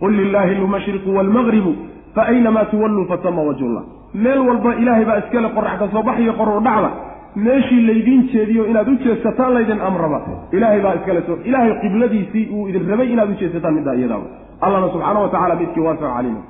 Qul 0.00 0.12
lilaahi 0.20 0.54
lmashriqu 0.60 1.10
waalmaqribu 1.16 1.72
fa 2.14 2.22
aynamaa 2.32 2.64
tuwalluu 2.72 3.04
fatama 3.12 3.42
wajhullah 3.48 3.84
meel 4.14 4.38
walba 4.48 4.74
ilaahay 4.82 5.04
baa 5.04 5.18
iskale 5.18 5.48
qorax 5.56 5.78
ka 5.78 5.88
soo 5.92 6.02
baxiyo 6.02 6.32
qorur 6.40 6.60
dhacda. 6.68 6.90
Meeshii 7.36 7.82
laydiin 7.86 8.22
jeediyo 8.32 8.66
inaad 8.66 8.88
u 8.88 8.94
jeesataan 9.04 9.54
laydin 9.54 9.80
amraba 9.88 10.18
ilaahay 10.52 10.80
baa 10.80 10.94
iskale 10.98 11.20
soo 11.26 11.36
ilaahay 11.44 11.72
qibladiisii 11.82 12.48
uu 12.54 12.68
idin 12.68 12.88
rabay 12.90 13.08
inaad 13.12 13.30
u 13.30 13.34
jeesataan 13.40 13.74
middaa 13.74 13.94
iyadaaba 13.94 14.26
allahna 14.60 14.88
subxaana 14.92 15.20
wa 15.20 15.28
tacala 15.34 15.54
midkii 15.60 15.80
waasac 15.86 16.14
calima 16.16 16.40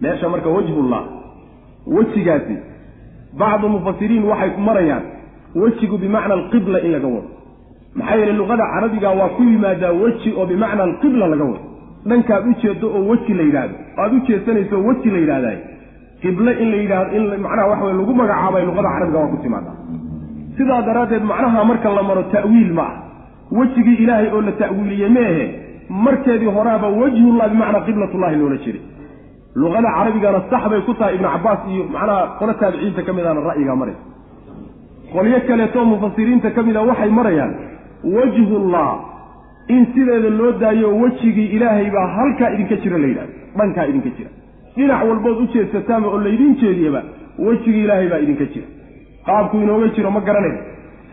meesha 0.00 0.28
marka 0.28 0.48
wajhullah 0.56 1.02
wejigaasi 1.96 2.56
bacdu 3.38 3.68
mufasiriin 3.68 4.24
waxay 4.30 4.50
marayaan 4.68 5.02
wejigu 5.62 5.98
bimacna 5.98 6.34
alqibla 6.34 6.80
in 6.80 6.92
laga 6.92 7.08
wado 7.14 7.28
maxaa 7.98 8.16
yeele 8.20 8.32
luqada 8.40 8.64
carabiga 8.74 9.10
waa 9.20 9.28
ku 9.36 9.42
yimaadaa 9.50 9.92
weji 10.02 10.30
oo 10.38 10.46
bimacna 10.50 10.82
alqibla 10.88 11.26
laga 11.32 11.44
wado. 11.50 11.60
Dhankaad 12.08 12.44
u 12.50 12.52
jeedo 12.62 12.86
oo 12.96 13.02
weji 13.10 13.32
la 13.38 13.42
yidhaahdo. 13.48 13.74
Aad 14.02 14.12
u 14.16 14.20
jeesanayso 14.28 14.76
weji 14.86 15.08
la 15.14 15.18
yidhahdaay 15.24 15.58
qible 16.22 16.52
in 16.62 16.68
la 16.72 16.76
yidhahdo 16.82 17.10
in 17.16 17.24
macnaha 17.44 17.68
waxa 17.72 17.84
weye 17.86 17.96
lagu 18.00 18.14
magacaabay 18.20 18.62
luqada 18.68 18.88
carabiga 18.94 19.18
waa 19.22 19.30
ku 19.32 19.36
timaadaa 19.44 19.76
sidaa 20.58 20.82
daraaddeed 20.88 21.24
macnaha 21.30 21.64
marka 21.70 21.88
la 21.98 22.02
maro 22.08 22.22
ta'wiil 22.34 22.72
ma 22.78 22.82
ah 22.90 22.94
wejigii 23.58 23.96
ilaahay 24.04 24.28
oo 24.36 24.40
la 24.48 24.52
ta'wiiliyey 24.62 25.10
ma 25.16 25.20
ahe 25.30 25.44
markeedii 26.06 26.50
horaaba 26.56 26.88
wejhullah 27.00 27.46
bimacnaa 27.52 27.84
qiblatullahi 27.88 28.36
loola 28.40 28.56
jiray. 28.64 28.82
Luqada 29.62 29.88
carabigana 29.96 30.40
sax 30.50 30.62
bay 30.70 30.80
ku 30.86 30.92
tahay 30.98 31.14
ibnu 31.18 31.28
cabaas 31.34 31.60
iyo 31.72 31.84
macnaha 31.94 32.22
qolo 32.38 32.52
taabiciinta 32.60 33.02
ka 33.06 33.12
midana 33.16 33.40
ra'yigaa 33.50 33.76
maraysa. 33.82 34.02
Qolyo 35.12 35.38
kaleetoo 35.48 35.84
mufasiriinta 35.92 36.50
ka 36.56 36.60
mida 36.66 36.80
waxay 36.90 37.10
marayaan 37.18 37.52
wajhullah 38.04 38.98
in 39.68 39.86
sideeda 39.94 40.30
loo 40.30 40.52
daayo 40.52 40.96
wejigii 40.98 41.46
ilaahay 41.56 41.90
baa 41.90 42.06
halkaa 42.06 42.50
idinka 42.54 42.76
jira 42.76 42.98
la 42.98 43.06
yidhahdo 43.06 43.32
dhankaa 43.58 43.86
idinka 43.86 44.10
jira. 44.18 44.30
Dhinac 44.76 45.04
walbood 45.08 45.38
u 45.42 45.46
jeedsataanba 45.54 46.08
oo 46.08 46.20
laydin 46.20 46.54
jeediyaba 46.62 47.02
wejigii 47.38 47.84
ilaahay 47.84 48.08
baa 48.08 48.18
idinka 48.18 48.44
jira. 48.54 48.66
Qaabku 49.26 49.56
inooga 49.56 49.88
jiro 49.88 50.10
ma 50.10 50.20
garanayn. 50.20 50.58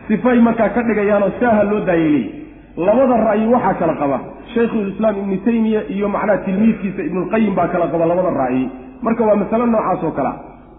Sifay 0.08 0.40
markaa 0.40 0.68
ka 0.68 0.82
dhigayaanoo 0.82 1.30
saaha 1.40 1.64
loo 1.64 1.80
daayay 1.80 2.10
leeyi 2.10 2.30
labada 2.76 3.16
ra'yi 3.28 3.46
waxaa 3.54 3.74
kala 3.74 3.94
qaba. 3.94 4.20
Shaykhulislaam 4.54 5.16
ibnu 5.22 5.36
taymiya 5.44 5.80
iyo 5.88 6.08
macnaha 6.08 6.38
tilmiidkiisa 6.46 7.02
ibnulqayim 7.02 7.54
baa 7.54 7.68
kala 7.68 7.86
qaba 7.92 8.06
labada 8.06 8.30
ra'yi. 8.30 8.68
Marka 9.02 9.24
waa 9.24 9.36
masale 9.36 9.66
noocaas 9.66 10.04
oo 10.04 10.10
kale. 10.10 10.28
A 10.28 10.34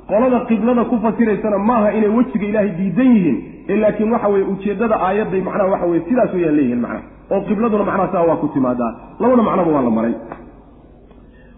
qolada 0.09 0.39
qiblada 0.49 0.83
ku 0.85 0.97
fasiraysana 1.03 1.57
maaha 1.57 1.91
inay 1.93 2.09
wejiga 2.09 2.45
ilaahay 2.47 2.71
diidan 2.79 3.09
yihiin 3.15 3.37
laakiin 3.75 4.11
waxa 4.11 4.27
weye 4.27 4.45
ujeeddada 4.53 4.95
aayadday 5.07 5.41
macnaha 5.41 5.69
waxa 5.73 5.85
weye 5.85 6.01
sidaas 6.09 6.33
wayaan 6.33 6.55
leeyihiin 6.55 6.81
macnaha. 6.81 7.03
Oo 7.31 7.41
qibladuna 7.41 7.83
macnaha 7.83 8.11
saa 8.11 8.23
waa 8.29 8.35
ku 8.35 8.47
timaadaa 8.47 8.91
labada 9.19 9.43
macnoba 9.43 9.71
waa 9.71 9.81
la 9.81 9.89
maray. 9.89 10.13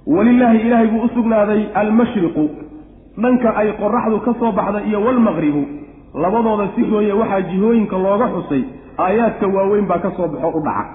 Walilaahi 0.07 0.59
ilaahay 0.67 0.87
buu 0.87 1.03
u 1.05 1.09
sugnaaday 1.15 1.61
almashriqu. 1.73 2.49
Dhanka 3.21 3.49
ay 3.61 3.71
qoraxdu 3.81 4.19
ka 4.25 4.33
soo 4.39 4.51
baxda 4.51 4.81
iyo 4.89 5.01
walmaqribu 5.05 5.63
labadooda 6.23 6.67
si 6.75 6.81
gooye 6.83 7.13
waxaa 7.13 7.41
jihooyinka 7.41 7.97
looga 7.97 8.27
xusay 8.35 8.63
aayaadka 8.97 9.47
waaweyn 9.47 9.85
baa 9.85 9.99
ka 9.99 10.11
soo 10.17 10.27
baxo 10.27 10.49
u 10.57 10.61
dhaca. 10.67 10.85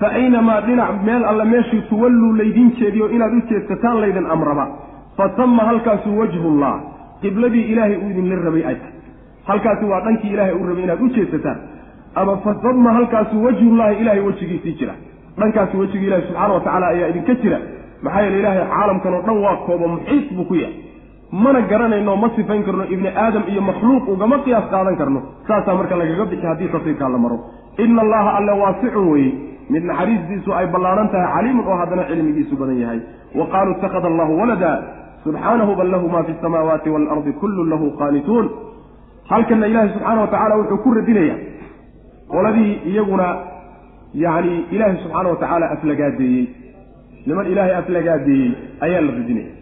Fa 0.00 0.08
aynamaa 0.18 0.60
dhinac 0.66 1.02
meel 1.06 1.24
alle 1.24 1.44
meeshii 1.44 1.82
tuwalluu 1.90 2.32
laydiin 2.40 2.70
jeediyo 2.80 3.08
inaad 3.10 3.32
u 3.38 3.40
jeedsataan 3.50 4.00
laydin 4.00 4.26
amraba. 4.26 4.66
Fa 5.16 5.28
tama 5.28 5.62
halkaasu 5.62 6.18
wajhullah 6.18 6.74
qibladii 7.22 7.64
ilaahay 7.72 7.96
uu 7.96 8.10
idinla 8.10 8.36
rabay 8.44 8.64
ay 8.66 8.76
halkaasi 9.44 9.84
waa 9.84 10.00
dhankii 10.00 10.32
ilaahay 10.34 10.54
uu 10.54 10.66
rabay 10.68 10.84
inaad 10.84 11.02
u 11.02 11.08
jeedsataan 11.08 11.58
ama 12.14 12.36
fa 12.44 12.54
tama 12.62 12.92
halkaasu 12.92 13.44
wajhullahi 13.44 13.96
ilahay 14.02 14.20
wejigiisii 14.20 14.72
jira. 14.78 14.94
Dhankaasi 15.38 15.76
wejigii 15.76 16.06
ilahi 16.06 16.22
subxaana 16.26 16.54
wa 16.54 16.60
tacaala 16.60 16.86
ayaa 16.86 17.08
idinka 17.08 17.34
jira. 17.34 17.58
Maxaa 18.02 18.20
yeele 18.22 18.38
ilaahay 18.40 18.64
caalamkan 18.74 19.14
oo 19.14 19.22
dhan 19.26 19.38
waa 19.44 19.56
koobo 19.66 19.88
muxiis 19.88 20.32
buu 20.36 20.44
ku 20.44 20.54
yahay. 20.54 20.74
Mana 21.32 21.60
garanayno 21.70 22.16
ma 22.16 22.28
sifayn 22.36 22.64
karno 22.66 22.84
ibni 22.94 23.08
aadam 23.08 23.42
iyo 23.52 23.62
makhluuq 23.68 24.08
ugama 24.14 24.38
qiyaas 24.44 24.66
qaadan 24.72 24.96
karno. 25.00 25.20
Saasaa 25.48 25.74
marka 25.78 25.96
lagaga 26.00 26.24
bixi 26.30 26.46
haddii 26.46 26.68
tafsiirkaa 26.74 27.08
la 27.14 27.18
maro. 27.18 27.38
Ina 27.78 28.02
allaha 28.02 28.30
alle 28.38 28.52
waasicun 28.62 29.06
weye 29.12 29.32
mid 29.70 29.84
naxariistiisu 29.90 30.50
ay 30.58 30.66
ballaaran 30.74 31.08
tahay 31.12 31.28
caliimun 31.34 31.66
oo 31.70 31.76
haddana 31.82 32.04
cilmigiisu 32.10 32.56
badan 32.60 32.78
yahay. 32.82 33.00
Wa 33.38 33.46
qaaluu 33.52 33.72
ittakhada 33.76 34.08
allahu 34.12 34.32
walada. 34.40 34.72
Subxaanahu 35.24 35.72
bal 35.78 35.90
lahu 35.94 36.08
ma 36.14 36.24
fi 36.24 36.32
samaawaati 36.42 36.88
waalardi 36.94 37.32
kullun 37.40 37.68
lahu 37.72 37.86
qaanituun 38.00 38.46
halkanna 39.30 39.66
ilaahay 39.70 39.90
subxaana 39.94 40.20
wa 40.20 40.26
tacala 40.34 40.54
wuxuu 40.60 40.78
ku 40.84 40.94
radinaya 40.98 41.36
qoladii 42.32 42.72
iyaguna 42.90 43.26
yacni 44.24 44.54
ilaahay 44.74 44.96
subxaana 45.02 45.28
wa 45.32 45.36
tacaala 45.42 45.66
aflagaadeeyey. 45.74 46.46
Niman 47.26 47.46
ilaahay 47.52 47.74
aflagaadeeyey 47.80 48.50
ayaa 48.86 49.00
la 49.06 49.12
radinaya. 49.18 49.52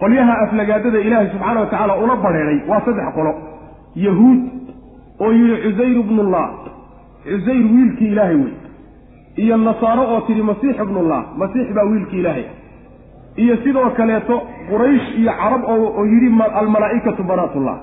Qolyaha 0.00 0.34
aflagaadada 0.44 0.98
ilaahay 1.08 1.28
subxaana 1.34 1.60
wa 1.60 1.66
tacaala 1.72 1.94
ula 2.04 2.16
badheeday 2.24 2.58
waa 2.70 2.80
saddex 2.86 3.08
qolo. 3.16 3.32
Yahuud 4.06 4.40
oo 5.24 5.32
yidhi 5.38 5.56
cusayr 5.64 5.96
ibnullah 6.04 6.46
cusayr 7.24 7.64
wiilkii 7.74 8.10
ilaahay 8.14 8.36
wey. 8.42 8.52
Iyo 9.42 9.56
nasaaro 9.56 10.04
oo 10.12 10.20
tidhi 10.28 10.42
masiix 10.50 10.76
ibnullah 10.86 11.20
masiix 11.40 11.66
baa 11.76 11.86
wiilkii 11.92 12.20
ilaahay. 12.22 12.46
Iyo 13.42 13.54
sidoo 13.64 13.90
kaleeto 13.98 14.36
quraysh 14.70 15.06
iyo 15.20 15.32
carab 15.40 15.62
oo 15.72 16.04
yidhi 16.12 16.28
almalaa'ikatu 16.60 17.22
banaatullah 17.30 17.76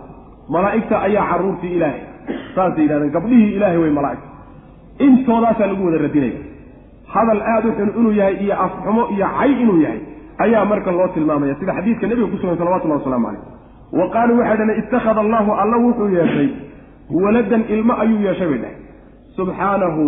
malaa'igta 0.53 0.95
ayaa 1.07 1.25
carruurtii 1.31 1.73
ilaahay. 1.77 2.01
Saasay 2.55 2.83
yidhahdeen 2.83 3.11
gabdhihii 3.17 3.51
ilaahay 3.57 3.77
wey 3.83 3.91
malaa'igta. 3.99 4.27
Intoodaasaa 5.05 5.67
lagu 5.71 5.83
wada 5.87 5.97
radinaya 6.05 6.39
hadal 7.13 7.41
aada 7.53 7.67
u 7.69 7.71
xun 7.77 7.89
inuu 7.99 8.11
yahay 8.19 8.35
iyo 8.45 8.55
afxumo 8.65 9.03
iyo 9.15 9.27
cay 9.39 9.51
inuu 9.63 9.79
yahay 9.85 9.99
ayaa 10.43 10.65
marka 10.71 10.91
loo 10.91 11.07
tilmaamaya. 11.15 11.55
Sida 11.59 11.73
xadiidka 11.77 12.07
nebiga 12.07 12.27
ku 12.31 12.37
sugan 12.41 12.57
salawatullahi 12.61 12.99
waslamu 13.01 13.25
caleyh 13.27 13.43
wa 13.99 14.05
qaaluu 14.13 14.37
waxay 14.39 14.57
dhaheen 14.57 14.79
ittakhada 14.83 15.19
allahu 15.25 15.51
alla 15.61 15.77
wuxuu 15.85 16.09
yeeshay 16.17 16.49
waladan 17.23 17.63
ilmo 17.75 17.93
ayuu 18.03 18.19
yeeshay 18.27 18.47
bay 18.51 18.59
dhahay 18.63 18.77
subxaanahu 19.37 20.03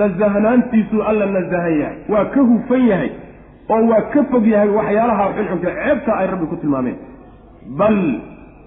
nasahnaantiisuu 0.00 1.02
alla 1.10 1.26
nasahan 1.36 1.74
yahay. 1.80 1.96
Waa 2.12 2.24
ka 2.34 2.40
hufan 2.50 2.82
yahay 2.92 3.10
oo 3.74 3.82
waa 3.90 4.02
ka 4.14 4.20
fog 4.30 4.46
yahay 4.54 4.68
waxyaalaha 4.78 5.24
xunxunka 5.36 5.70
ceebta 5.78 6.12
ay 6.20 6.26
rabbi 6.32 6.46
ku 6.52 6.56
tilmaameen. 6.62 6.96
Bal 7.80 7.98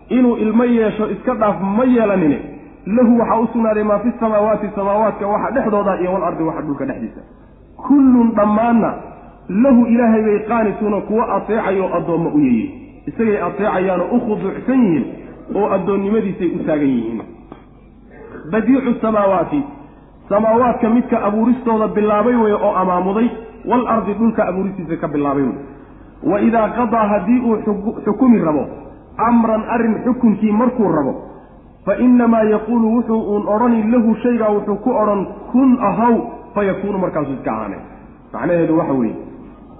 inuu 0.09 0.37
ilmo 0.37 0.65
yeesho 0.65 1.09
iska 1.09 1.33
dhaaf 1.33 1.61
ma 1.61 1.83
yeelanine. 1.85 2.39
Lahu 2.85 3.19
waxaa 3.19 3.39
u 3.39 3.47
sugnaaday 3.53 3.83
maa 3.83 3.99
fi 3.99 4.11
samaawaati 4.19 4.67
samaawaadka 4.75 5.27
waxa 5.27 5.51
dhexdooda 5.51 5.99
iyo 6.01 6.13
walardi 6.13 6.43
waxa 6.43 6.61
dhulka 6.61 6.85
dhexdiisa. 6.85 7.21
Kullun 7.87 8.31
dhammaanna 8.35 8.93
lahu 9.49 9.85
ilaahay 9.85 10.21
bay 10.23 10.39
qaanisuuna 10.39 11.01
kuwo 11.01 11.23
ateecayo 11.35 11.95
addoommo 11.97 12.29
u 12.29 12.39
yeeyey 12.39 12.69
isagay 13.07 13.41
ateecayaanoo 13.47 14.07
u 14.11 14.19
khuduucsan 14.19 14.83
yihiin 14.83 15.05
oo 15.55 15.69
addoonnimadiisay 15.75 16.47
u 16.47 16.59
taagan 16.67 16.89
yihiin. 16.89 17.21
Badiicu 18.51 18.93
samaawaati. 19.01 19.63
Samaawaadka 20.29 20.89
midka 20.89 21.23
abuuristooda 21.23 21.87
bilaabay 21.87 22.35
weye 22.35 22.55
oo 22.55 22.73
amaamuday 22.75 23.29
walardi 23.65 24.13
dhulka 24.13 24.47
abuuristiisa 24.47 24.95
ka 24.95 25.07
bilaabay. 25.07 25.43
Wey 25.43 25.53
wa 26.23 26.41
idaa 26.41 26.69
qadaa 26.69 27.07
haddii 27.07 27.39
uu 27.39 27.57
xukumi 28.05 28.39
rabo 28.39 28.67
amran 29.29 29.63
arrin 29.75 29.95
xukunkii 30.05 30.51
markuu 30.51 30.91
rabo. 30.97 31.13
Fa 31.85 31.95
innamaa 32.05 32.43
yaquulu 32.43 32.87
wuxuu 32.95 33.21
uun 33.31 33.43
odhani 33.53 33.83
lahu 33.91 34.15
shaygaa 34.23 34.49
wuxuu 34.55 34.75
ku 34.83 34.89
odhan 35.01 35.21
kun 35.51 35.77
ahaw 35.89 36.15
fa 36.55 36.63
yakuunu 36.63 36.97
markaasuu 37.03 37.33
iska 37.37 37.51
ahaanay 37.51 37.79
macnaheedu 38.33 38.77
waxa 38.79 38.93
weeye 38.93 39.15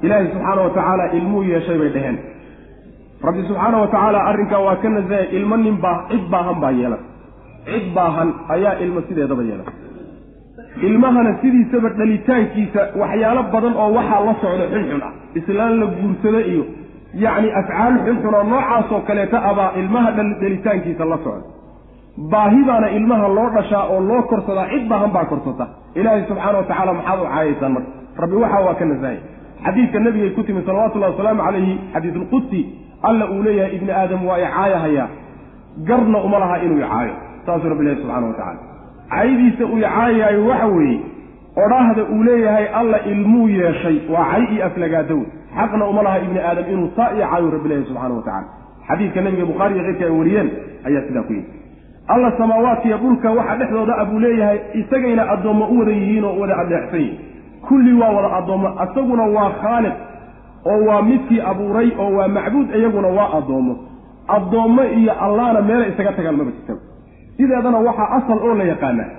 ilaahay 0.02 0.28
subxaana 0.34 0.62
wa 0.62 0.70
tacaala 0.78 1.06
ilmuu 1.18 1.44
yeeshay 1.44 1.78
bay 1.82 1.90
dheheen 1.96 2.18
rabbi 3.28 3.44
subxaana 3.50 3.78
wa 3.84 3.88
tacaala 3.88 4.20
arrinkaa 4.30 4.62
waa 4.68 4.76
ka 4.84 4.90
nasahaya 4.90 5.30
ilmo 5.40 5.58
nin 5.58 5.78
baa 5.84 5.98
cid 6.12 6.24
baahan 6.32 6.60
baa 6.64 6.72
yeelan. 6.80 7.04
Cid 7.68 7.86
baahan 7.98 8.30
ayaa 8.56 8.74
ilmo 8.86 9.02
sideedaba 9.08 9.44
yeelan. 9.50 9.68
Ilmahana 10.88 11.32
sidiisaba 11.42 11.90
dhalitaankiisa 12.00 12.82
waxyaalo 13.02 13.44
badan 13.54 13.74
oo 13.84 13.90
waxaa 13.98 14.22
la 14.28 14.34
socda 14.42 14.66
xunxun 14.74 15.02
ah. 15.08 15.12
Islaan 15.40 15.74
la 15.82 15.86
guursado 15.98 16.40
iyo 16.52 16.64
yacni 17.24 17.50
afcaal 17.60 17.94
xunxun 18.06 18.34
oo 18.40 18.44
noocaasoo 18.52 19.00
kaleeta 19.08 19.38
abaa 19.52 19.72
ilmaha 19.82 20.10
dhalitaankiisa 20.18 21.06
la 21.12 21.18
socda. 21.26 21.48
Baahidaana 22.32 22.88
ilmaha 22.98 23.28
loo 23.38 23.50
dhashaa 23.56 23.84
oo 23.94 24.00
loo 24.10 24.22
korsadaa 24.32 24.68
cid 24.72 24.84
baahan 24.92 25.12
baa 25.16 25.26
korsata. 25.32 25.66
Ilaahay 26.00 26.24
subxaana 26.30 26.58
wa 26.58 26.64
tacaala 26.70 26.94
maxaad 27.00 27.20
u 27.22 27.26
caayaysaan 27.34 27.72
marka. 27.76 27.92
Rabbi 28.22 28.36
waxaa 28.44 28.62
waa 28.68 28.74
ka 28.80 28.86
nasahaya 28.92 29.20
xadiidka 29.66 30.00
nabigay 30.06 30.30
ku 30.38 30.42
timi 30.48 30.62
salawatullahi 30.68 31.12
wasalaamu 31.14 31.42
calayhi 31.48 31.74
xadiidulqudsi 31.94 32.60
alla 33.10 33.26
uu 33.34 33.42
leeyahay 33.46 33.76
ibni 33.78 33.92
aadam 34.02 34.22
waa 34.30 34.38
icaayahayaa 34.46 35.08
garna 35.90 36.18
uma 36.28 36.38
laha 36.44 36.56
inuu 36.66 36.78
icaayo 36.84 37.14
saasuu 37.46 37.70
rabbi 37.72 37.84
ilahi 37.86 38.00
subxana 38.02 38.28
wa 38.28 38.34
tacala 38.34 38.60
caydiisa 39.14 39.64
uu 39.72 39.78
icaayayo 39.82 40.42
waxa 40.50 40.68
weeye 40.76 41.00
odhaahda 41.66 42.04
uu 42.16 42.24
leeyahay 42.30 42.66
alla 42.80 42.98
ilmuu 43.12 43.48
yeeshay 43.60 43.98
waa 44.14 44.26
cay 44.32 44.44
iyo 44.54 44.66
aflagaadow 44.70 45.22
xaqna 45.60 45.84
uma 45.92 46.02
laha 46.08 46.18
ibni 46.26 46.40
aadam 46.50 46.66
inuu 46.74 46.90
saa 46.96 47.10
ii 47.16 47.22
caayo 47.30 47.48
rabbi 47.56 47.68
ilahi 47.70 47.86
subxana 47.90 48.14
wa 48.18 48.24
tacala 48.28 48.48
xadiidka 48.88 49.20
nabiga 49.26 49.46
bukhaari 49.52 49.74
iyo 49.76 49.84
keyrka 49.88 50.06
ay 50.06 50.12
wariyeen 50.20 50.50
ayaa 50.88 51.02
sidaa 51.08 51.24
ku 51.28 51.34
yidhi. 51.34 51.52
Alla 52.14 52.30
samaawaadkiiyo 52.40 52.98
dhulka 53.04 53.30
waxa 53.38 53.56
dhexdooda 53.60 53.94
a 54.02 54.06
buu 54.10 54.20
leeyahay 54.24 54.60
isagayna 54.82 55.24
addoommo 55.34 55.66
u 55.74 55.80
wada 55.80 55.92
yihiin 56.00 56.24
oo 56.30 56.36
wada 56.42 56.56
adeecsan 56.64 57.00
yihiin 57.00 57.18
kulli 57.68 57.94
waa 58.02 58.12
wada 58.18 58.30
addoommo 58.40 58.68
isaguna 58.86 59.24
waa 59.36 59.50
khaaliq 59.62 59.96
oo 60.72 60.80
waa 60.88 61.02
midkii 61.10 61.42
abuuray 61.52 61.90
oo 62.04 62.10
waa 62.18 62.28
macbuud 62.38 62.68
iyaguna 62.80 63.08
waa 63.18 63.30
addoommo. 63.38 63.74
Addoommo 64.38 64.84
iyo 65.00 65.14
allahna 65.26 65.62
meelay 65.68 65.90
isaga 65.94 66.12
tagaan 66.18 66.36
maba 66.40 66.52
jirtaba. 66.56 66.80
Sideedana 67.38 67.78
waxaa 67.88 68.10
asal 68.18 68.38
oo 68.48 68.54
la 68.60 68.64
yaqaanaa 68.72 69.10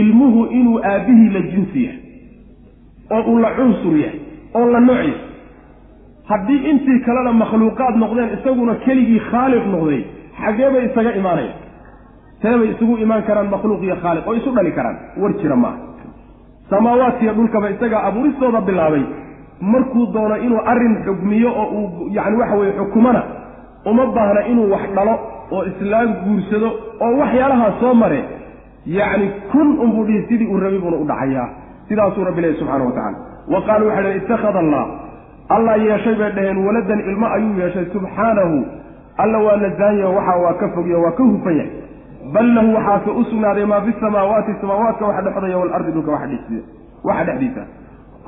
ilmuhu 0.00 0.40
inuu 0.58 0.78
aabbihii 0.90 1.28
la 1.36 1.40
jinsi 1.52 1.80
yahay 1.84 1.98
oo 3.10 3.22
uu 3.32 3.38
la 3.44 3.50
cunsur 3.58 3.94
yahay 4.04 4.18
oo 4.58 4.66
la 4.74 4.80
nooc 4.80 4.96
yahay 4.96 5.14
haddii 6.30 6.60
intii 6.70 6.98
kalena 7.06 7.32
makhluuqaad 7.42 7.94
noqdeen 8.02 8.30
isaguna 8.36 8.74
keligii 8.84 9.20
khaaliq 9.30 9.64
noqday 9.74 10.00
xaggee 10.42 10.68
bay 10.74 10.82
isaga 10.90 11.10
imaanayaan 11.20 11.58
see 12.42 12.54
bay 12.60 12.68
isugu 12.74 12.94
imaan 13.04 13.22
karaan 13.28 13.48
makhluuq 13.54 13.82
iyo 13.86 13.96
khaaliq 14.02 14.24
oo 14.28 14.34
isu 14.40 14.50
dhali 14.56 14.72
karaan. 14.78 14.96
War 15.20 15.32
jira 15.40 15.56
maaha 15.64 15.78
samaawaadkiiyo 16.70 17.32
dhulkaba 17.38 17.70
isagaa 17.74 18.02
abuuristooda 18.08 18.60
bilaabay. 18.68 19.04
Markuu 19.72 20.06
doono 20.14 20.36
inuu 20.46 20.60
arrin 20.72 20.94
xugmiyo 21.06 21.50
oo 21.62 21.66
uu 21.78 22.08
yacni 22.16 22.36
waxa 22.40 22.56
weeye 22.60 22.72
xukumana 22.78 23.22
uma 23.90 24.06
baahna 24.16 24.40
inuu 24.52 24.70
wax 24.72 24.84
dhalo 24.96 25.14
oo 25.54 25.62
islaam 25.70 26.08
guursado 26.24 26.68
oo 27.04 27.12
waxyaalahaa 27.20 27.72
soo 27.80 27.94
mare. 28.02 28.20
Yacni 28.98 29.26
kun 29.52 29.68
unbuu 29.84 30.04
dhihi 30.06 30.26
sidii 30.28 30.46
uu 30.52 30.60
rabay 30.64 30.78
buuna 30.78 30.96
u 30.96 31.04
dhacayaa. 31.10 31.48
Sidaasuu 31.88 32.24
rabbi 32.28 32.40
lehy 32.42 32.54
subxana 32.60 32.84
wa 32.84 32.92
tacala 32.92 33.18
wa 33.52 33.60
qaaluu 33.66 33.88
waxay 33.88 34.02
dhaheen 34.04 34.22
ittakhada 34.22 34.58
allah 34.64 34.84
allah 35.56 35.74
yeeshay 35.86 36.14
bay 36.20 36.30
dhaheen 36.38 36.58
waladan 36.66 37.00
ilmo 37.10 37.26
ayuu 37.36 37.54
yeeshay 37.62 37.86
subxaanahu. 37.92 38.58
Alla 39.22 39.38
waa 39.46 39.56
nasaahyo 39.56 40.14
waxa 40.16 40.36
waa 40.44 40.54
ka 40.60 40.68
fogyo 40.74 41.02
waa 41.04 41.12
ka 41.18 41.22
hufan 41.30 41.56
yahay 41.56 41.70
bal 42.34 42.46
lahu 42.56 42.74
waxaase 42.76 43.10
u 43.20 43.24
sugnaaday 43.30 43.64
maa 43.72 43.80
fi 43.86 43.92
samaawaati 44.00 44.52
samaawaadka 44.60 45.04
waxa 45.08 45.22
dhexdaya 45.26 45.58
waalardi 45.58 45.92
dhulka 45.92 46.10
waxa 46.12 47.24
dhexdiisa 47.28 47.62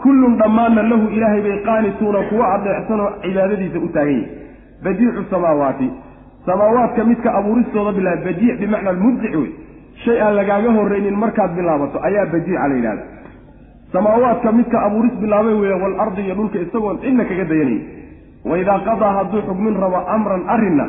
kullun 0.03 0.37
dhammaanna 0.41 0.83
lahu 0.83 1.09
ilaahay 1.17 1.43
bay 1.47 1.57
qaanituuna 1.69 2.23
kuwa 2.31 2.55
adeecsanoo 2.55 3.11
cibaadadiisa 3.23 3.79
u 3.79 3.89
taagan 3.97 4.13
yahay 4.13 4.29
badiicu 4.85 5.25
samaawaati. 5.31 5.89
Samaawaadka 6.47 7.05
midka 7.05 7.35
abuuristooda 7.39 7.93
bilaaba 7.99 8.25
badiic 8.25 8.59
bimacna 8.61 8.91
almubdic 8.91 9.35
wey 9.41 9.51
shay 10.05 10.21
aan 10.23 10.35
lagaaga 10.41 10.71
horraynin 10.79 11.17
markaad 11.25 11.55
bilaabato 11.59 11.99
ayaa 12.09 12.27
badiica 12.35 12.69
la 12.69 12.75
yidhahda 12.75 13.03
samaawaadka 13.93 14.53
midka 14.53 14.83
abuuris 14.87 15.13
bilaabay 15.13 15.55
weeye 15.55 15.83
waalardi 15.83 16.21
iyo 16.23 16.35
dhulka 16.35 16.59
isagoon 16.59 16.99
cidna 16.99 17.25
kaga 17.25 17.45
dayanayn 17.45 17.83
waidaa 18.45 18.79
qadaa 18.89 19.13
hadduu 19.19 19.43
xugmin 19.49 19.81
rabo 19.85 19.97
amran 20.17 20.43
arrinna 20.49 20.89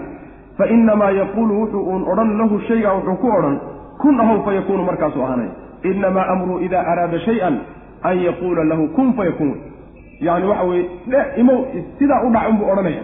fa 0.58 0.68
innamaa 0.76 1.12
yaquulu 1.12 1.62
wuxuu 1.62 1.84
uun 1.92 2.04
odhan 2.12 2.38
lahu 2.38 2.60
shaygaa 2.68 2.94
wuxuu 2.98 3.16
ku 3.16 3.28
odhan 3.38 3.60
kun 4.02 4.20
ahow 4.20 4.44
fa 4.46 4.54
yakuunu 4.54 4.84
markaasuu 4.84 5.24
ahaanay. 5.24 5.50
Innamaa 5.84 6.28
amruu 6.34 6.60
idaa 6.60 6.84
araada 6.92 7.20
shay-an 7.20 7.60
an 8.04 8.18
yaquula 8.20 8.64
lahu 8.64 8.88
kun 8.96 9.14
fa 9.14 9.26
yacni 9.26 10.48
waxa 10.48 10.64
weye 10.64 10.90
dhe 11.08 11.22
imow 11.42 11.66
sidaa 12.00 12.22
u 12.26 12.32
dhac 12.32 12.50
unbuu 12.50 12.72
odhanaya. 12.72 13.04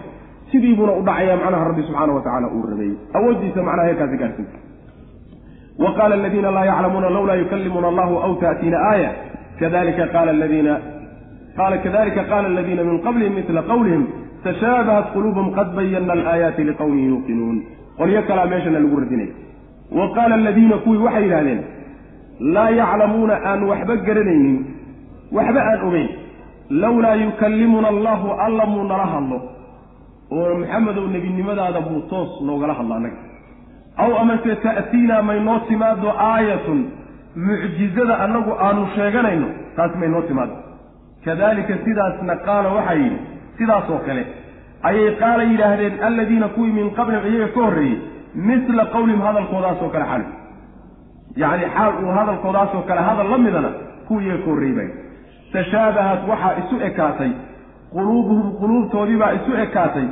Sidii 0.50 0.74
buuna 0.74 0.92
u 0.92 1.02
dhacaya 1.02 1.36
macnaha 1.36 1.64
rabbi 1.64 1.82
subxaana 1.82 2.12
wa 2.12 2.20
tacala 2.20 2.48
uu 2.48 2.66
rabeeyey 2.70 2.96
awooddiisa 3.14 3.62
macnaha 3.62 3.88
heerkaasi 3.88 4.16
gaarsiinta 4.16 4.58
wa 5.78 5.92
qaala 5.94 6.14
aladiina 6.14 6.50
laa 6.50 6.64
yaclamuuna 6.64 7.10
lawlaa 7.10 7.34
yukallimuna 7.34 7.88
allahu 7.88 8.18
aw 8.18 8.34
taatiina 8.40 8.78
aaya 8.90 9.10
kadalika 9.60 10.04
qaala 10.14 10.30
aladiina 10.36 10.74
qaala 11.58 11.76
kadalika 11.84 12.22
qaala 12.30 12.46
aladiina 12.52 12.82
min 12.88 12.98
qablihim 13.06 13.34
midla 13.38 13.62
qawlihim 13.72 14.02
tashaabahat 14.44 15.06
quluubum 15.14 15.46
qad 15.58 15.68
bayana 15.78 16.12
alaayaati 16.18 16.62
liqowmin 16.70 17.04
yuuqinuun 17.12 17.56
qolyo 17.98 18.20
kalaa 18.28 18.46
meeshana 18.52 18.78
lagu 18.84 18.96
radinaya 19.04 19.32
wa 19.98 20.06
qaala 20.16 20.34
aladiina 20.40 20.76
kuwii 20.84 21.02
waxay 21.06 21.22
yidhahdeen 21.26 21.60
laa 22.54 22.70
yaclamuuna 22.80 23.34
aan 23.50 23.60
waxba 23.70 23.94
garanaynin 24.08 24.58
waxba 25.36 25.60
aan 25.70 25.80
ogeyn 25.88 26.08
lawlaa 26.82 27.14
yukallimuna 27.24 27.88
allahu 27.94 28.28
alla 28.46 28.66
muu 28.72 28.84
nala 28.92 29.06
hadlo 29.14 29.38
oo 30.38 30.54
maxamedow 30.62 31.06
nebinimadaada 31.14 31.80
buu 31.88 32.00
toos 32.12 32.30
noogala 32.48 32.74
hadla 32.80 32.94
annaga 32.98 33.18
aw 34.04 34.10
amase 34.22 34.54
ta'tiinaa 34.64 35.22
may 35.28 35.40
noo 35.48 35.58
timaado 35.68 36.08
aayatun 36.30 36.80
mucjizada 37.46 38.14
annagu 38.24 38.52
aanu 38.66 38.82
sheeganayno 38.96 39.48
taas 39.76 39.92
may 40.00 40.08
noo 40.14 40.22
timaado 40.28 40.54
kadalika 41.24 41.74
sidaasna 41.84 42.34
qaala 42.46 42.68
waxaa 42.76 42.98
yidhi 43.02 43.18
sidaasoo 43.58 43.98
kale 44.06 44.22
ayay 44.88 45.10
qaala 45.22 45.42
yidhaahdeen 45.50 45.94
alladiina 46.08 46.48
kuwii 46.56 46.72
min 46.78 46.88
qablihim 46.98 47.26
iyaga 47.32 47.48
ka 47.54 47.60
horreeyey 47.66 47.98
misla 48.48 48.84
qawlihim 48.94 49.22
hadalkoodaasoo 49.28 49.88
kale 49.94 50.04
xal. 50.12 50.22
Yacni 51.42 51.66
xaal 51.76 51.92
uu 52.04 52.10
hadalkoodaasoo 52.18 52.82
kale 52.88 53.00
hadal 53.08 53.28
la 53.32 53.38
midana 53.44 53.70
kuwii 54.08 54.26
iyaga 54.26 54.42
ka 54.44 54.50
horreeyey 54.50 54.76
bay. 54.78 54.88
Tashaabahat 55.52 56.20
waxaa 56.30 56.52
isu 56.62 56.76
ekaatay 56.88 57.30
quluubuhum 57.94 58.48
quluubtoodiibaa 58.60 59.32
isu 59.38 59.52
ekaatay. 59.64 60.06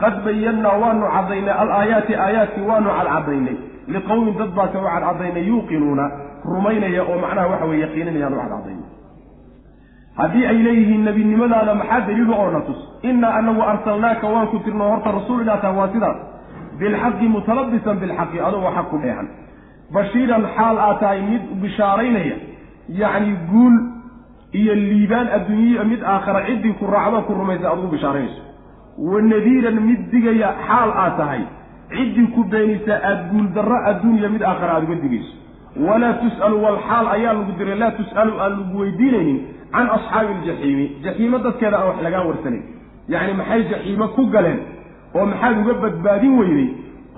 Qad 0.00 0.14
bayannaa 0.24 0.76
waanu 0.82 1.06
caddaynay 1.16 1.54
alaayaati 1.62 2.14
aayaadkii 2.24 2.66
waanu 2.70 2.90
cadcadaynay 2.98 3.56
liqowmin 3.94 4.34
dad 4.40 4.50
baase 4.58 4.76
u 4.78 4.84
cadcadaynay 4.94 5.44
yuuqinuuna 5.50 6.06
rumaynaya 6.44 7.02
oo 7.04 7.18
macnaha 7.24 7.48
waxa 7.52 7.66
weye 7.70 7.80
yaqiininayaan 7.86 8.34
u 8.34 8.36
cadcadaynay 8.42 8.84
haddii 10.20 10.46
ay 10.46 10.58
leeyihiin 10.66 11.04
nebinimadaada 11.04 11.74
maxaa 11.80 12.00
daliilu 12.08 12.34
oo 12.34 12.50
na 12.50 12.60
tus 12.68 12.80
innaa 13.02 13.32
anagu 13.40 13.62
arsalnaaka 13.62 14.26
waan 14.34 14.46
ku 14.52 14.58
tirno 14.64 14.84
horta 14.90 15.10
rasuul 15.18 15.42
inaa 15.42 15.56
taha 15.64 15.72
waa 15.80 15.88
sidaas 15.94 16.16
bilxaqi 16.80 17.28
mutalabisan 17.34 17.96
bilxaqi 18.02 18.40
adugoo 18.48 18.70
xaq 18.76 18.88
ku 18.90 18.98
dheehan. 19.02 19.28
Bashiiran 19.94 20.44
xaal 20.56 20.78
aad 20.86 20.98
tahay 21.00 21.20
mid 21.30 21.42
bishaaraynaya 21.62 22.36
yacni 23.00 23.32
guul 23.50 23.74
iyo 24.60 24.74
liibaan 24.74 25.28
adduunyiya 25.36 25.84
mid 25.84 26.00
aakhara 26.02 26.40
ciddii 26.48 26.74
ku 26.80 26.86
raacdo 26.94 27.22
ku 27.26 27.32
rumaysa 27.40 27.68
aad 27.70 27.78
ugu 27.78 27.88
bishaaraynayso 27.94 28.42
wa 29.10 29.20
nadiiran 29.22 29.78
mid 29.88 30.00
digaya 30.12 30.48
xaal 30.66 30.90
aad 31.04 31.16
tahay 31.20 31.42
ciddii 31.96 32.26
ku 32.34 32.44
beenisa 32.52 32.94
aad 33.10 33.20
guuldarro 33.32 33.78
adduunya 33.90 34.28
mid 34.34 34.42
aakhara 34.42 34.72
aada 34.74 34.86
uga 34.86 34.96
digayso 35.04 35.34
walaa 35.88 36.12
tus'alu 36.22 36.56
wal 36.64 36.78
xaal 36.88 37.06
ayaa 37.16 37.32
lagu 37.38 37.52
diray 37.58 37.78
laa 37.82 37.90
tus'alu 37.98 38.32
aan 38.42 38.52
lagu 38.58 38.78
weydiinaynin 38.80 39.38
can 39.74 39.86
asxaabi 39.96 40.32
aljaxiimi. 40.38 40.86
Jaxiimo 41.04 41.38
dadkeeda 41.44 41.76
aan 41.80 41.86
wax 41.90 41.98
lagaa 42.06 42.22
warsanayn 42.28 42.64
yacni 43.12 43.32
maxay 43.40 43.62
jaxiimo 43.72 44.06
ku 44.16 44.22
galeen 44.34 44.58
oo 45.16 45.24
maxaad 45.32 45.56
uga 45.62 45.74
badbaadin 45.84 46.32
weyday 46.40 46.68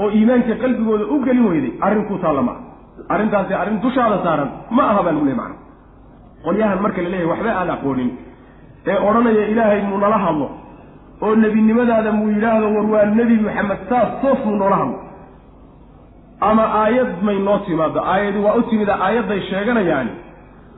oo 0.00 0.08
iimaanka 0.10 0.54
qalbigooda 0.62 1.04
u 1.14 1.16
gelin 1.26 1.46
weyday? 1.50 1.72
Arrin 1.86 2.04
ku 2.08 2.14
taalla 2.22 2.42
ma 2.48 2.54
arrintaasi 3.14 3.54
arrin 3.62 3.78
dushaada 3.84 4.18
saaran 4.24 4.50
ma 4.76 4.82
aha 4.90 5.00
baa 5.06 5.12
lagu 5.16 5.24
leey 5.28 5.36
macna 5.42 5.56
qolyahan 6.44 6.78
marka 6.84 7.00
la 7.02 7.08
leeyahay 7.08 7.30
waxba 7.32 7.50
aan 7.60 7.70
aqoonin. 7.76 8.10
Ee 8.90 8.96
odhanaya 9.08 9.44
ilaahay 9.52 9.80
muu 9.88 9.98
nala 9.98 10.18
hadlo? 10.24 10.48
Oo 11.22 11.34
nebinimadaada 11.42 12.10
muu 12.18 12.28
yidhaahdo 12.34 12.66
war 12.76 12.86
waa 12.94 13.06
nebi 13.18 13.36
maxamed 13.46 13.80
saas 13.90 14.10
toos 14.22 14.40
muu 14.46 14.56
noola 14.60 14.76
hadlo 14.82 14.98
ama 16.40 16.64
aayad 16.82 17.22
may 17.22 17.38
noo 17.38 17.58
timaado 17.66 18.00
aayadi 18.12 18.38
waa 18.38 18.54
u 18.54 18.62
timida 18.62 18.94
aayadday 19.06 19.40
sheeganayaani. 19.50 20.10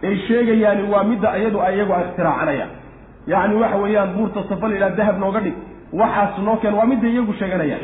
Ay 0.03 0.17
sheegayaani 0.27 0.83
waa 0.93 1.05
midda 1.05 1.39
iyadu 1.39 1.61
ay 1.67 1.75
iyagu 1.77 1.93
ikhtiraacanayan 2.05 2.71
yacni 3.27 3.55
waxa 3.63 3.77
weeyaan 3.83 4.11
buurta 4.17 4.41
safa 4.49 4.69
la 4.69 4.75
yidhaha 4.75 4.97
dahab 4.97 5.19
nooga 5.19 5.41
dhig. 5.45 5.55
Waxaas 6.01 6.39
noo 6.47 6.57
keen 6.63 6.75
waa 6.79 6.87
midda 6.93 7.09
iyagu 7.09 7.33
sheeganayaan 7.41 7.83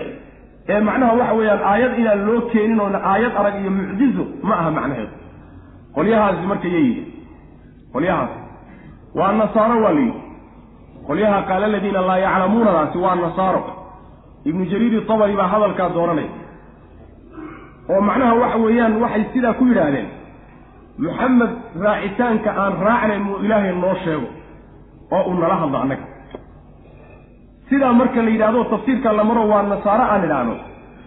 ee 0.69 0.81
macnaha 0.89 1.13
waxa 1.21 1.35
weeyaan 1.39 1.63
aayad 1.73 1.93
inaan 2.03 2.21
loo 2.29 2.41
keenin 2.53 2.81
oona 2.85 2.99
aayad 3.13 3.33
arag 3.41 3.55
iyo 3.63 3.71
mucjizo 3.71 4.25
ma 4.49 4.55
aha 4.61 4.71
macnaheedu. 4.79 5.13
Qolyahaasi 5.97 6.47
marka 6.51 6.69
yayihi 6.77 7.03
qolyahaasi. 7.93 8.39
Waa 9.19 9.33
nasaaro 9.41 9.77
waa 9.85 9.93
la 9.97 10.01
yidhi. 10.01 10.21
Qolyaha 11.07 11.39
qaala 11.49 11.67
aladiina 11.71 12.01
laa 12.09 12.19
yaclamuunadaasi 12.27 12.99
waa 13.05 13.15
nasaaro. 13.25 13.63
Ibnu 14.49 14.65
jariiri 14.71 15.01
tabari 15.11 15.35
baa 15.41 15.47
hadalkaa 15.53 15.89
dooranaya 15.97 16.29
oo 17.93 18.01
macnaha 18.09 18.35
waxa 18.43 18.59
weeyaan 18.65 18.95
waxay 19.03 19.25
sidaa 19.35 19.55
ku 19.59 19.65
yidhaahdeen 19.71 20.09
maxamed 21.05 21.51
raacitaanka 21.85 22.51
aan 22.63 22.75
raacnay 22.87 23.19
muu 23.27 23.37
ilaahay 23.45 23.73
noo 23.83 23.95
sheego 24.05 24.29
oo 25.17 25.23
uu 25.31 25.35
nala 25.41 25.57
hadlo 25.63 25.79
annaga. 25.85 26.05
Sidaa 27.69 27.93
marka 28.01 28.23
la 28.23 28.31
yidhahdo 28.35 28.65
tafsiirka 28.73 29.13
la 29.19 29.25
maro 29.29 29.43
waa 29.51 29.63
nasaaro 29.73 30.05
aan 30.13 30.23
idhaahno 30.27 30.55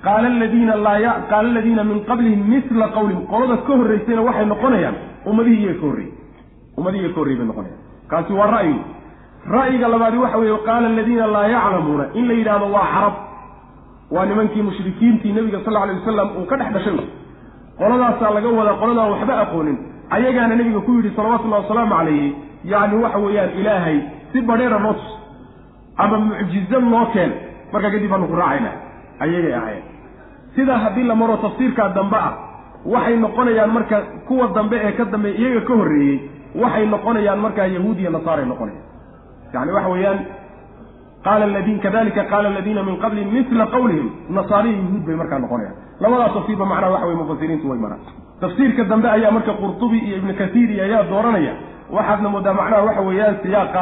qaala 0.06 0.28
aladiina 0.36 0.76
laa 0.86 1.14
qaala 1.32 1.48
aladiina 1.54 1.84
min 1.90 2.00
qablihim 2.10 2.42
misla 2.54 2.86
qawlihim. 2.96 3.24
Qolada 3.32 3.56
ka 3.68 3.74
horraysayna 3.80 4.22
waxay 4.28 4.46
noqonayaan 4.54 4.96
ummadihii 5.30 5.64
iyaga 5.64 5.80
ka 5.82 5.86
horreeyey 5.88 6.12
ummadihii 6.78 7.02
iyaga 7.04 7.14
ka 7.16 7.20
horreyey 7.22 7.38
bay 7.40 7.48
noqonayaan. 7.52 7.80
Kaasi 8.12 8.32
waa 8.40 8.48
ra'yi. 8.56 8.76
Ra'yiga 9.56 9.88
labaadi 9.94 10.18
waxa 10.24 10.38
weeye 10.42 10.58
qaala 10.68 10.86
aladiina 10.94 11.26
laa 11.36 11.48
yaclamuuna. 11.56 12.06
In 12.20 12.24
la 12.30 12.34
yidhahdo 12.40 12.66
waa 12.76 12.88
carab 12.94 13.16
waa 14.12 14.26
nimankii 14.26 14.62
mushrikiintii 14.68 15.32
nebiga 15.38 15.60
sal 15.66 15.78
alay 15.78 15.96
wasalam 16.00 16.30
uu 16.40 16.46
ka 16.50 16.56
dhex 16.60 16.72
dhashay. 16.76 16.98
Qoladaasaa 17.80 18.32
laga 18.36 18.50
wadaa 18.60 18.74
qoladaan 18.82 19.12
waxba 19.14 19.34
aqoonin. 19.44 19.78
Ayagaana 20.16 20.56
nebiga 20.60 20.80
ku 20.86 20.92
yidhi 20.98 21.12
salawatullahi 21.16 21.62
wasalaamu 21.64 21.94
calayhi 21.98 22.28
yacni 22.72 22.96
waxa 23.04 23.18
weeyaan 23.26 23.52
ilaahay 23.60 23.98
si 24.32 24.38
badheera 24.50 24.80
noo 24.84 24.94
tus 24.94 25.10
ama 26.04 26.18
mucjizo 26.26 26.80
noo 26.92 27.06
keen 27.14 27.32
markaa 27.74 27.92
kadib 27.94 28.10
baanu 28.12 28.28
ku 28.32 28.36
raacayna. 28.42 28.72
Ayagay 29.24 29.54
ahayn 29.60 29.84
sidaa 30.56 30.78
haddii 30.84 31.04
la 31.12 31.16
maro 31.22 31.38
tafsiirkaa 31.46 31.90
dambe 31.98 32.18
ah 32.28 32.34
waxay 32.94 33.16
noqonayaan 33.26 33.72
marka 33.78 33.98
kuwa 34.28 34.48
dambe 34.58 34.76
ee 34.88 34.92
ka 34.98 35.06
dambeey 35.14 35.34
iyaga 35.42 35.62
ka 35.68 35.74
horreeyey 35.80 36.18
waxay 36.62 36.86
noqonayaan 36.94 37.40
markaa 37.46 37.66
yahuud 37.76 37.98
iyo 38.02 38.12
nasaaray 38.18 38.46
noqonayaan 38.52 38.86
yani 39.54 39.72
waxa 39.78 39.90
weeyaan 39.94 40.20
qaala 41.28 41.46
ladin 41.56 41.78
kadalika 41.86 42.24
qaala 42.32 42.48
aladiina 42.54 42.82
min 42.90 42.96
qablihim 43.04 43.30
mila 43.52 43.66
qawlihim 43.76 44.08
nasaariya 44.38 44.76
yahuud 44.82 45.04
bay 45.08 45.16
markaa 45.22 45.40
noqonayaan. 45.46 45.76
labadaas 46.04 46.34
tafsiirba 46.38 46.66
macnaha 46.72 46.92
waxa 46.96 47.06
weye 47.08 47.18
mufasiriintu 47.22 47.66
way 47.72 47.80
maraan 47.86 48.00
tafsiirka 48.44 48.84
dambe 48.92 49.08
ayaa 49.16 49.32
marka 49.38 49.54
qurtubi 49.62 49.98
iyo 50.08 50.16
ibnu 50.22 50.34
kasiir 50.42 50.70
iyo 50.76 50.84
ayaa 50.88 51.04
dooranaya 51.12 51.54
waxaadna 51.98 52.30
moodaa 52.36 52.54
macnaha 52.60 52.82
waxa 52.88 53.02
weeyaan 53.10 53.36
siyaaqa 53.44 53.82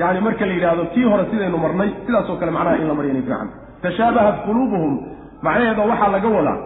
yani 0.00 0.20
marka 0.26 0.46
la 0.48 0.52
yidhaahdo 0.56 0.84
kii 0.94 1.04
hore 1.10 1.24
sidaynu 1.30 1.58
marnay 1.64 1.90
sidaasoo 2.06 2.36
kale 2.40 2.50
macnaha 2.56 2.76
in 2.82 2.86
la 2.90 2.94
maryanay 2.98 3.22
fiican 3.28 3.48
tashaabahat 3.84 4.36
quluubuhum 4.46 4.92
macnaheeda 5.46 5.82
waxaa 5.90 6.10
laga 6.16 6.28
wadaa 6.36 6.58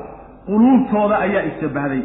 quluubtooda 0.49 1.17
ayaa 1.27 1.43
isshabahday 1.51 2.03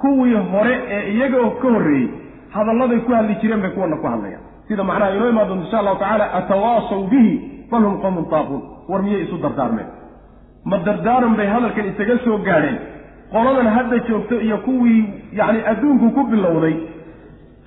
kuwii 0.00 0.34
hore 0.52 0.74
ee 0.96 1.02
iyaga 1.14 1.38
ka 1.62 1.68
horreeyey 1.74 2.08
hadalladay 2.56 2.98
ku 3.06 3.12
hadli 3.18 3.34
jireen 3.42 3.60
bay 3.64 3.70
kuwana 3.76 3.96
ku 4.02 4.06
hadlayaan 4.12 4.44
sida 4.68 4.84
macnaha 4.90 5.10
inoo 5.16 5.28
imaan 5.32 5.48
doonto 5.48 5.64
insha 5.64 5.78
allahu 5.80 5.98
tacaala 6.02 6.24
atawaasaw 6.38 7.02
bihi 7.12 7.32
bal 7.70 7.82
hum 7.86 7.96
qowmun 8.04 8.24
taaquun. 8.32 8.62
War 8.90 9.02
miyay 9.02 9.22
isu 9.24 9.36
dardaarmeen? 9.44 9.86
Ma 10.70 10.76
dardaaran 10.86 11.34
bay 11.38 11.46
hadalkan 11.54 11.86
isaga 11.92 12.16
soo 12.24 12.38
gaadheen. 12.48 12.78
Qoladan 13.32 13.66
hadda 13.76 13.98
joogto 14.08 14.40
iyo 14.46 14.58
kuwii 14.66 15.02
yacni 15.38 15.60
adduunku 15.70 16.06
ku 16.16 16.22
bilowday 16.32 16.74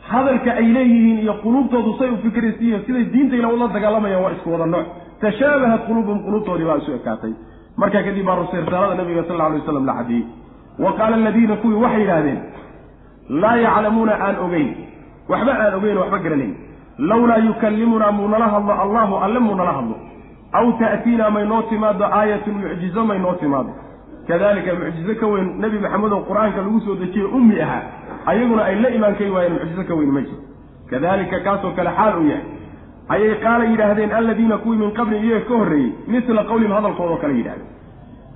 hadalka 0.10 0.52
ay 0.62 0.68
leeyihiin 0.76 1.18
iyo 1.24 1.34
quluubtoodu 1.44 1.92
say 2.00 2.10
u 2.10 2.18
fikiraysiiyo 2.26 2.80
siday 2.86 3.06
diintayna 3.14 3.48
ula 3.56 3.68
dagaalamayaan 3.76 4.24
waa 4.24 4.32
isku 4.38 4.52
wada 4.54 4.66
nooc. 4.66 4.86
Tashaabahat 5.22 5.82
quluubuhum 5.88 6.20
quluubtoodii 6.26 6.66
baa 6.70 6.78
isu 6.82 6.92
ekaatay. 7.00 7.34
Markaa 7.82 8.04
kadib 8.08 8.26
baa 8.26 8.36
risaalada 8.42 8.96
nabiga 9.02 9.24
sal 9.28 9.38
lla 9.38 9.46
alay 9.50 9.60
waslam 9.62 9.86
la 9.90 9.94
cadiyey 10.00 10.24
wa 10.84 10.92
qaala 11.00 11.16
aladiina 11.22 11.56
kuwii 11.64 11.80
waxay 11.84 12.02
yidhaahdeen 12.02 12.40
laa 13.42 13.58
yaclamuuna 13.66 14.14
aan 14.28 14.36
ogeyn. 14.46 14.70
Waxba 15.32 15.52
aan 15.64 15.74
ogeyn 15.80 15.98
waxba 16.02 16.20
garanayn 16.26 16.54
lawlaa 17.00 17.38
yukallimunaa 17.38 18.12
muu 18.12 18.28
nala 18.28 18.48
hadlo 18.48 18.74
allahu 18.84 19.16
alle 19.18 19.40
muu 19.40 19.56
nala 19.56 19.72
hadlo 19.72 19.96
aw 20.52 20.72
ta'tiinaa 20.80 21.30
may 21.30 21.46
noo 21.46 21.62
timaado 21.62 22.06
aayatun 22.06 22.54
mucjizo 22.54 23.06
may 23.06 23.20
noo 23.20 23.34
timaado 23.34 23.72
kadalika 24.28 24.74
mucjizo 24.74 25.16
ka 25.20 25.28
weyn 25.28 25.48
nebi 25.60 25.80
maxamedow 25.80 26.20
qur'aanka 26.30 26.62
lagu 26.62 26.80
soo 26.86 26.96
dejiye 26.96 27.26
ummi 27.26 27.62
ahaa 27.62 27.84
ayaguna 28.26 28.64
ay 28.64 28.76
la 28.82 28.90
imaankay 28.90 29.30
waayeen 29.30 29.54
mucjizo 29.54 29.84
ka 29.84 29.96
weyn 29.96 30.12
ma 30.12 30.22
jiro 30.22 30.42
kadalika 30.90 31.40
kaasoo 31.40 31.72
kale 31.76 31.90
xaal 31.98 32.14
uu 32.20 32.28
yahay 32.30 32.46
ayay 33.10 33.36
qaala 33.44 33.66
yidhaahdeen 33.66 34.12
aladiina 34.12 34.58
kuwii 34.58 34.78
min 34.78 34.92
qabli 34.92 35.18
iyaga 35.20 35.46
ka 35.46 35.54
horreeyey 35.58 35.92
misla 36.08 36.44
qawlihim 36.44 36.74
hadalkoodao 36.78 37.18
kale 37.18 37.34
yidhahdeen 37.38 37.72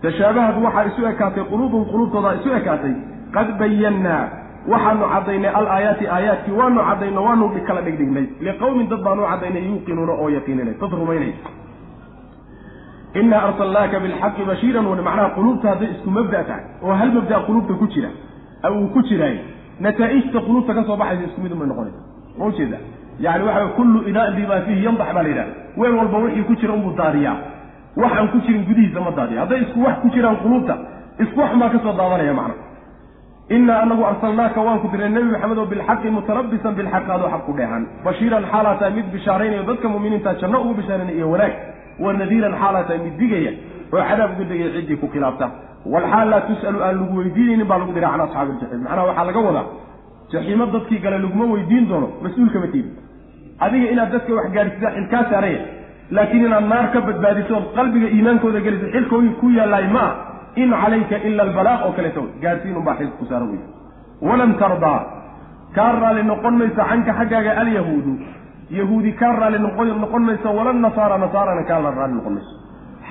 tashaabahad 0.02 0.64
waxaa 0.64 0.86
isu 0.90 1.08
ekaatay 1.12 1.44
quluubuhum 1.52 1.86
quluubtoodaa 1.92 2.34
isu 2.40 2.54
ekaatay 2.60 2.94
qad 3.36 3.48
bayannaa 3.60 4.24
waxaanu 4.68 5.06
caddaynay 5.14 5.52
alaayaati 5.60 6.08
aayaadkii 6.08 6.52
waanu 6.60 6.82
caddayno 6.90 7.24
waanu 7.24 7.50
kala 7.68 7.82
dhigdhignay. 7.82 8.26
Liqowmin 8.42 8.90
dad 8.90 9.02
baanu 9.04 9.24
caddaynay 9.32 9.64
yuuqinuuna 9.70 10.14
oo 10.14 10.30
yaqiininay 10.30 10.76
dad 10.82 10.92
rumaynay. 10.92 11.34
Inaa 13.20 13.42
arsalnaaka 13.48 14.00
bilxaqi 14.00 14.44
bashiiran 14.50 14.86
wan 14.86 15.02
macnaha 15.08 15.30
quluubta 15.38 15.70
hadday 15.70 15.90
isku 15.96 16.10
mabda 16.18 16.44
tahay 16.44 16.64
oo 16.84 16.94
hal 17.00 17.12
mabda 17.18 17.40
quluubta 17.48 17.74
ku 17.74 17.88
jira 17.94 18.10
uu 18.70 18.88
ku 18.94 19.02
jiraay 19.10 19.38
nataa'ijta 19.80 20.40
quluubta 20.48 20.74
ka 20.78 20.84
soo 20.88 20.98
baxaysa 21.02 21.24
isku 21.30 21.42
mid 21.42 21.52
unbay 21.56 21.68
noqonaysa 21.68 22.00
ma 22.38 22.46
ujeeda 22.46 22.78
yani 23.20 23.44
waxa 23.48 23.68
kullu 23.78 24.00
inaan 24.10 24.36
bimaa 24.38 24.62
fiihi 24.66 24.86
yandax 24.86 25.10
baa 25.16 25.24
la 25.24 25.30
yidhahda 25.30 25.54
weel 25.78 25.96
walba 26.00 26.18
wixii 26.24 26.44
ku 26.50 26.56
jira 26.56 26.74
unbuu 26.74 26.94
daadiyaa. 27.02 27.38
Waxaan 27.98 28.28
ku 28.34 28.38
jirin 28.46 28.64
gudihiisa 28.70 29.00
ma 29.02 29.12
daadiya 29.18 29.40
hadday 29.44 29.62
isku 29.66 29.80
wax 29.86 29.96
ku 30.04 30.08
jiraan 30.16 30.38
quluubta 30.44 30.76
isku 31.24 31.40
wax 31.42 31.52
maa 31.62 31.70
ka 31.74 31.80
soo 31.84 31.94
daadanaya 32.00 32.34
macna 32.40 32.54
inaa 33.56 33.80
anagu 33.86 34.04
arsalnaaka 34.12 34.60
waan 34.68 34.80
ku 34.84 34.88
dirnay 34.92 35.10
nebi 35.16 35.30
maxamed 35.34 35.58
oo 35.58 35.66
bilxaqi 35.74 36.10
mutalabisan 36.18 36.74
bilxaqi 36.80 37.12
adoo 37.16 37.30
xaq 37.34 37.44
ku 37.48 37.54
dheehan. 37.58 37.84
Bashiiran 38.06 38.44
xaalaa 38.52 38.76
tahay 38.80 38.94
mid 38.98 39.08
bishaaraynayo 39.16 39.64
dadka 39.70 39.88
mu'miniinta 39.94 40.32
janno 40.42 40.58
ugu 40.64 40.74
bishaaraynay 40.80 41.16
iyo 41.20 41.28
wanaag. 41.34 41.54
Wa 42.04 42.14
nadiiran 42.22 42.54
xaalaa 42.62 42.84
tahay 42.88 43.00
mid 43.06 43.16
digaya 43.22 43.52
oo 43.94 44.02
cadaab 44.10 44.32
uga 44.36 44.46
degaya 44.52 44.70
ciddii 44.76 44.98
ku 45.02 45.08
khilaafta. 45.14 45.46
Walxaal 45.94 46.28
laa 46.34 46.42
tus'alu 46.50 46.80
aan 46.88 46.96
lagu 47.02 47.14
weydiinaynin 47.20 47.68
baa 47.72 47.80
lagu 47.82 47.92
diray 47.98 48.10
can 48.14 48.22
asxaabi 48.28 48.52
iljaxiim 48.56 48.82
macnaha 48.86 49.06
waxaa 49.10 49.26
laga 49.30 49.40
wadaa 49.48 49.66
jaxiimo 50.34 50.66
dadkii 50.76 51.00
gale 51.04 51.18
laguma 51.26 51.46
weydiin 51.54 51.86
doono 51.90 52.08
mas'uulkama 52.24 52.68
tiidi 52.74 52.90
adiga 53.66 53.88
inaad 53.94 54.10
dadka 54.16 54.32
wax 54.38 54.48
gaadhsidaa 54.56 54.92
xil 54.96 55.08
kaa 55.14 55.24
saaraya 55.32 55.62
laakiin 56.18 56.46
inaad 56.50 56.66
naar 56.74 56.86
ka 56.94 57.00
badbaadiso 57.08 57.54
ood 57.60 57.68
qalbiga 57.78 58.08
iimaankooda 58.16 58.60
geliso 58.66 58.88
xilkoodii 58.96 59.34
ku 59.42 59.48
yaalaay 59.58 59.88
ma 59.96 60.06
in 60.62 60.70
calayka 60.82 61.18
ila 61.28 61.42
albalaaq 61.48 61.82
oo 61.88 61.92
kaleeto 61.98 62.22
gaadhsiin 62.44 62.78
unbaa 62.82 62.96
xilka 63.00 63.16
ku 63.20 63.26
saara 63.32 63.46
wey 63.52 63.62
walan 64.28 64.54
tardaa 64.62 65.00
kaa 65.78 65.92
raalli 66.02 66.24
noqon 66.32 66.56
mayso 66.62 66.82
canka 66.92 67.12
xaggaaga 67.20 67.52
alyahuudu 67.64 68.14
yahuudi 68.80 69.12
kaa 69.22 69.34
raalli 69.42 69.60
noqon 70.04 70.24
mayso 70.30 70.50
wala 70.58 70.74
nasaara 70.86 71.18
nasaarana 71.26 71.64
kaa 71.70 71.80
raalli 72.00 72.16
noqon 72.20 72.34
mayso 72.38 72.54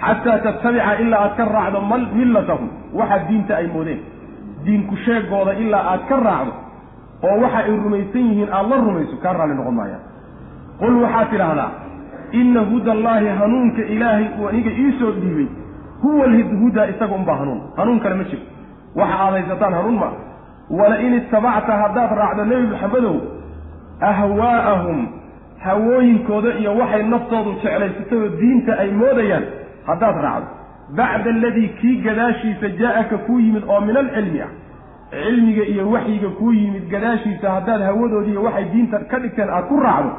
xataa 0.00 0.38
tattabica 0.46 0.92
ilaa 1.04 1.20
aad 1.24 1.34
ka 1.38 1.44
raacdo 1.54 1.80
millatahum 2.20 2.68
waxa 3.00 3.18
diinta 3.28 3.52
ay 3.60 3.66
moodeen 3.74 4.00
diinku 4.64 4.96
sheegooda 5.04 5.52
ilaa 5.64 5.84
aad 5.92 6.02
ka 6.10 6.16
raacdo 6.28 6.52
oo 7.28 7.36
waxa 7.42 7.58
ay 7.58 7.76
rumaysan 7.84 8.24
yihiin 8.30 8.50
aada 8.52 8.68
la 8.68 8.76
rumayso 8.88 9.16
kaa 9.24 9.32
raalli 9.38 9.54
noqon 9.60 9.74
maayaan 9.80 10.04
qul 10.80 10.94
waxaad 11.04 11.30
tidhaahdaa 11.32 11.70
inna 12.40 12.60
huda 12.70 12.92
allaahi 12.96 13.28
hanuunka 13.40 13.82
ilaahay 13.94 14.26
uu 14.40 14.48
aniga 14.50 14.70
iisoo 14.82 15.12
dhiibay 15.20 15.48
huwa 16.02 16.24
alhudaa 16.24 16.86
isaga 16.86 17.14
unbaa 17.14 17.36
hanuun. 17.36 17.60
Hanuun 17.76 18.00
kale 18.00 18.14
ma 18.14 18.24
jiro. 18.24 18.42
Waxa 18.96 19.18
aad 19.24 19.32
haysataan 19.32 19.74
hanuun 19.74 19.98
maa 19.98 20.12
wala 20.70 21.00
in 21.00 21.14
ittabacta 21.14 21.72
haddaad 21.82 22.10
raacdo 22.18 22.44
nebi 22.44 22.66
maxamedow 22.66 23.16
ahwaa'ahum 24.00 25.08
hawooyinkooda 25.64 26.54
iyo 26.58 26.76
waxay 26.76 27.02
naftoodu 27.02 27.52
jeclaysatayoo 27.62 28.28
diinta 28.40 28.78
ay 28.78 28.90
moodayaan 28.90 29.44
haddaad 29.86 30.16
raacdo. 30.26 30.48
Bacda 30.96 31.30
aladii 31.30 31.68
kii 31.68 31.96
gadaashiisa 32.02 32.68
jaa'aka 32.68 33.18
kuu 33.18 33.38
yimid 33.40 33.64
oo 33.68 33.80
min 33.80 33.96
alcilmi 33.96 34.40
ah. 34.40 34.48
Cilmiga 35.10 35.64
iyo 35.64 35.90
waxyiga 35.90 36.28
kuu 36.28 36.52
yimid 36.52 36.88
gadaashiisa 36.90 37.50
haddaad 37.50 37.82
hawadoodiiyo 37.82 38.42
waxay 38.42 38.64
diinta 38.64 38.98
ka 38.98 39.18
dhigteen 39.18 39.50
aad 39.50 39.64
ku 39.68 39.80
raacdo 39.80 40.10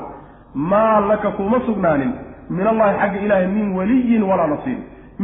maa 0.54 1.00
laka 1.00 1.32
kuma 1.32 1.60
sugnaanin. 1.66 2.12
Min 2.50 2.68
allahi 2.68 2.98
xagga 3.02 3.20
ilaahi 3.26 3.48
min 3.48 3.76
waliyin 3.78 4.24
walaa 4.24 4.48
nasiir 4.48 4.78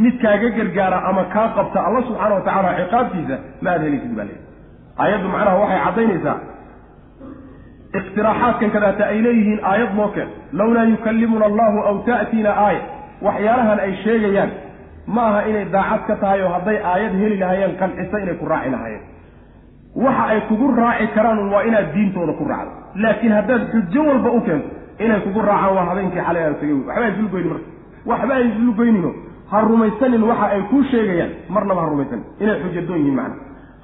mid 0.04 0.14
kaaga 0.22 0.48
gargaara 0.58 0.98
ama 1.10 1.22
kaa 1.34 1.48
qabta 1.56 1.78
alla 1.86 2.00
subxaana 2.08 2.34
wa 2.38 2.40
tacala 2.48 2.70
ciqaabtiisa 2.80 3.36
ma 3.62 3.70
aad 3.74 3.82
helaysid 3.86 4.12
baa 4.18 4.26
leeyahy 4.28 4.44
aayaddu 5.02 5.28
macnaha 5.34 5.56
waxay 5.62 5.80
caddaynaysaa. 5.86 6.36
Iqtiraaxaadkan 7.98 8.70
kadaata 8.74 9.04
ay 9.12 9.18
leeyihiin 9.26 9.60
aayad 9.70 9.92
noo 9.98 10.08
keen 10.14 10.28
lawlaa 10.58 10.84
yukallimuna 10.92 11.44
allahu 11.50 11.78
aw 11.90 11.96
ta'tiina 12.08 12.50
aaya. 12.66 12.80
Waxyaalahan 13.26 13.78
ay 13.86 13.92
sheegayaan. 14.04 14.50
Ma 15.14 15.22
aha 15.30 15.40
inay 15.50 15.64
daacad 15.74 16.02
ka 16.08 16.14
tahay 16.22 16.40
oo 16.44 16.50
hadday 16.56 16.78
aayad 16.92 17.12
heli 17.20 17.36
lahaayeen 17.42 17.76
qancisa 17.80 18.16
inay 18.24 18.34
ku 18.40 18.44
raaci 18.52 18.70
lahaayeen. 18.74 19.04
Waxa 20.04 20.24
ay 20.32 20.40
kugu 20.48 20.66
raaci 20.80 21.06
karaan 21.16 21.40
waa 21.52 21.62
inaad 21.68 21.88
diintooda 21.94 22.32
ku 22.40 22.44
raacdo. 22.52 22.72
Laakiin 23.02 23.32
haddaad 23.38 23.62
xujo 23.72 24.02
walba 24.08 24.30
u 24.30 24.40
keento 24.46 24.68
inay 25.04 25.20
kugu 25.26 25.40
raacaan 25.48 25.74
waa 25.76 25.86
habeenkii 25.90 26.20
xalay 26.26 26.42
aan 26.46 26.54
tagay. 26.60 26.76
Waxba 26.88 27.04
ay 27.06 27.10
islugoyni 27.14 27.48
marka. 27.52 27.68
Waxba 28.10 28.32
ay 28.38 28.44
ha 29.50 29.60
rumaysanin 29.68 30.22
waxa 30.30 30.46
ay 30.54 30.62
kuu 30.70 30.82
sheegayaan. 30.90 31.30
Marnaba 31.54 31.80
ha 31.82 31.88
rumaysanin. 31.92 32.24
Inay 32.40 32.56
xujadoon 32.62 32.98
yihiin 33.00 33.14
macna. 33.20 33.36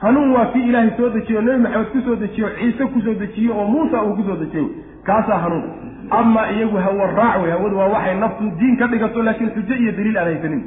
Hanuun 0.03 0.31
waa 0.37 0.47
kii 0.53 0.65
ilaahay 0.69 0.91
soo 0.99 1.09
dejiyo 1.17 1.41
nebi 1.47 1.59
maxamed 1.65 1.89
ku 1.93 2.01
soo 2.07 2.17
dejiyo 2.23 2.49
ciise 2.59 2.85
ku 2.93 3.01
soo 3.05 3.15
dejiyo 3.23 3.53
oo 3.61 3.67
muusa 3.75 4.03
uu 4.03 4.15
ku 4.19 4.23
soo 4.29 4.37
dejiyey 4.43 4.69
kaasaa 5.07 5.39
hanuun. 5.45 5.65
Ama 6.11 6.43
iyagu 6.55 6.77
hawa 6.77 7.07
raac 7.19 7.43
wey 7.43 7.51
hawadu 7.55 7.77
waa 7.79 7.89
waxay 7.95 8.15
naftu 8.23 8.45
diin 8.59 8.77
ka 8.81 8.87
dhigato 8.93 9.23
laakiin 9.23 9.51
xujo 9.57 9.75
iyo 9.83 9.93
daliil 9.99 10.19
aan 10.19 10.27
haysanin. 10.31 10.63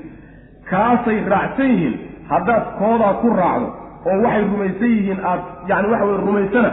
Kaasay 0.70 1.20
raacsan 1.34 1.68
yihiin. 1.74 1.96
Haddaad 2.30 2.64
koodaa 2.80 3.14
ku 3.22 3.28
raacdo 3.40 3.68
oo 4.08 4.18
waxay 4.26 4.44
rumaysan 4.52 4.90
yihiin 4.96 5.20
aad 5.32 5.42
yani 5.70 5.88
waxa 5.92 6.06
weye 6.10 6.18
rumaysana 6.28 6.72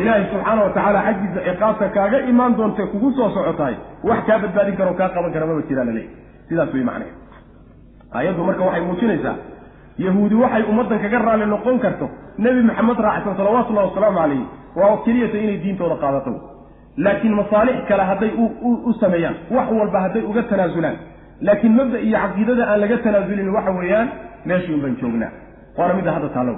ilaahay 0.00 0.24
subxaana 0.32 0.60
wa 0.64 0.70
tacaala 0.76 1.00
xaggiisa 1.06 1.40
ciqaabta 1.48 1.86
kaaga 1.96 2.18
imaan 2.32 2.56
doontae 2.58 2.86
kugu 2.92 3.08
soo 3.18 3.28
socotahay. 3.36 3.74
Wax 4.08 4.20
kaa 4.26 4.38
badbaadin 4.42 4.76
karo 4.80 4.92
kaa 5.00 5.08
qaban 5.14 5.32
kara 5.34 5.46
maba 5.50 5.62
jiraan 5.68 5.86
laleeyahy 5.86 6.14
sidaas 6.48 6.72
wey 6.74 6.84
macnahe 6.88 7.12
ayaddu 8.12 8.42
marka 8.48 8.62
waxay 8.64 8.82
muujinaysaa 8.88 9.34
yahuudi 10.04 10.34
waxay 10.42 10.62
ummaddan 10.70 10.98
kaga 11.04 11.18
raalli 11.26 11.46
noqon 11.54 11.78
karto. 11.84 12.06
Nebi 12.38 12.62
maxamed 12.68 12.98
raacsan 13.06 13.34
salawatullahi 13.36 13.88
wasalaamu 13.90 14.18
calayh 14.18 14.42
waa 14.80 14.96
keliyata 15.04 15.38
inay 15.44 15.58
diintooda 15.64 15.96
qaadato. 16.02 16.32
Laakiin 17.04 17.34
masaalix 17.40 17.76
kale 17.88 18.02
hadday 18.10 18.30
u 18.88 18.92
sameeyaan 19.00 19.36
wax 19.56 19.68
walba 19.80 19.98
hadday 20.04 20.22
uga 20.30 20.42
tanaasulaan 20.50 20.96
laakiin 21.46 21.72
mabda 21.78 21.98
iyo 22.06 22.18
caqiidada 22.24 22.62
aan 22.70 22.80
laga 22.82 22.96
tanaasulin 23.04 23.48
waxa 23.56 23.70
weeyaan 23.78 24.08
meeshii 24.48 24.74
un 24.76 24.80
baan 24.84 24.96
joognaa 25.00 25.30
waana 25.78 25.94
midda 25.98 26.12
hadda 26.16 26.28
taalow 26.36 26.56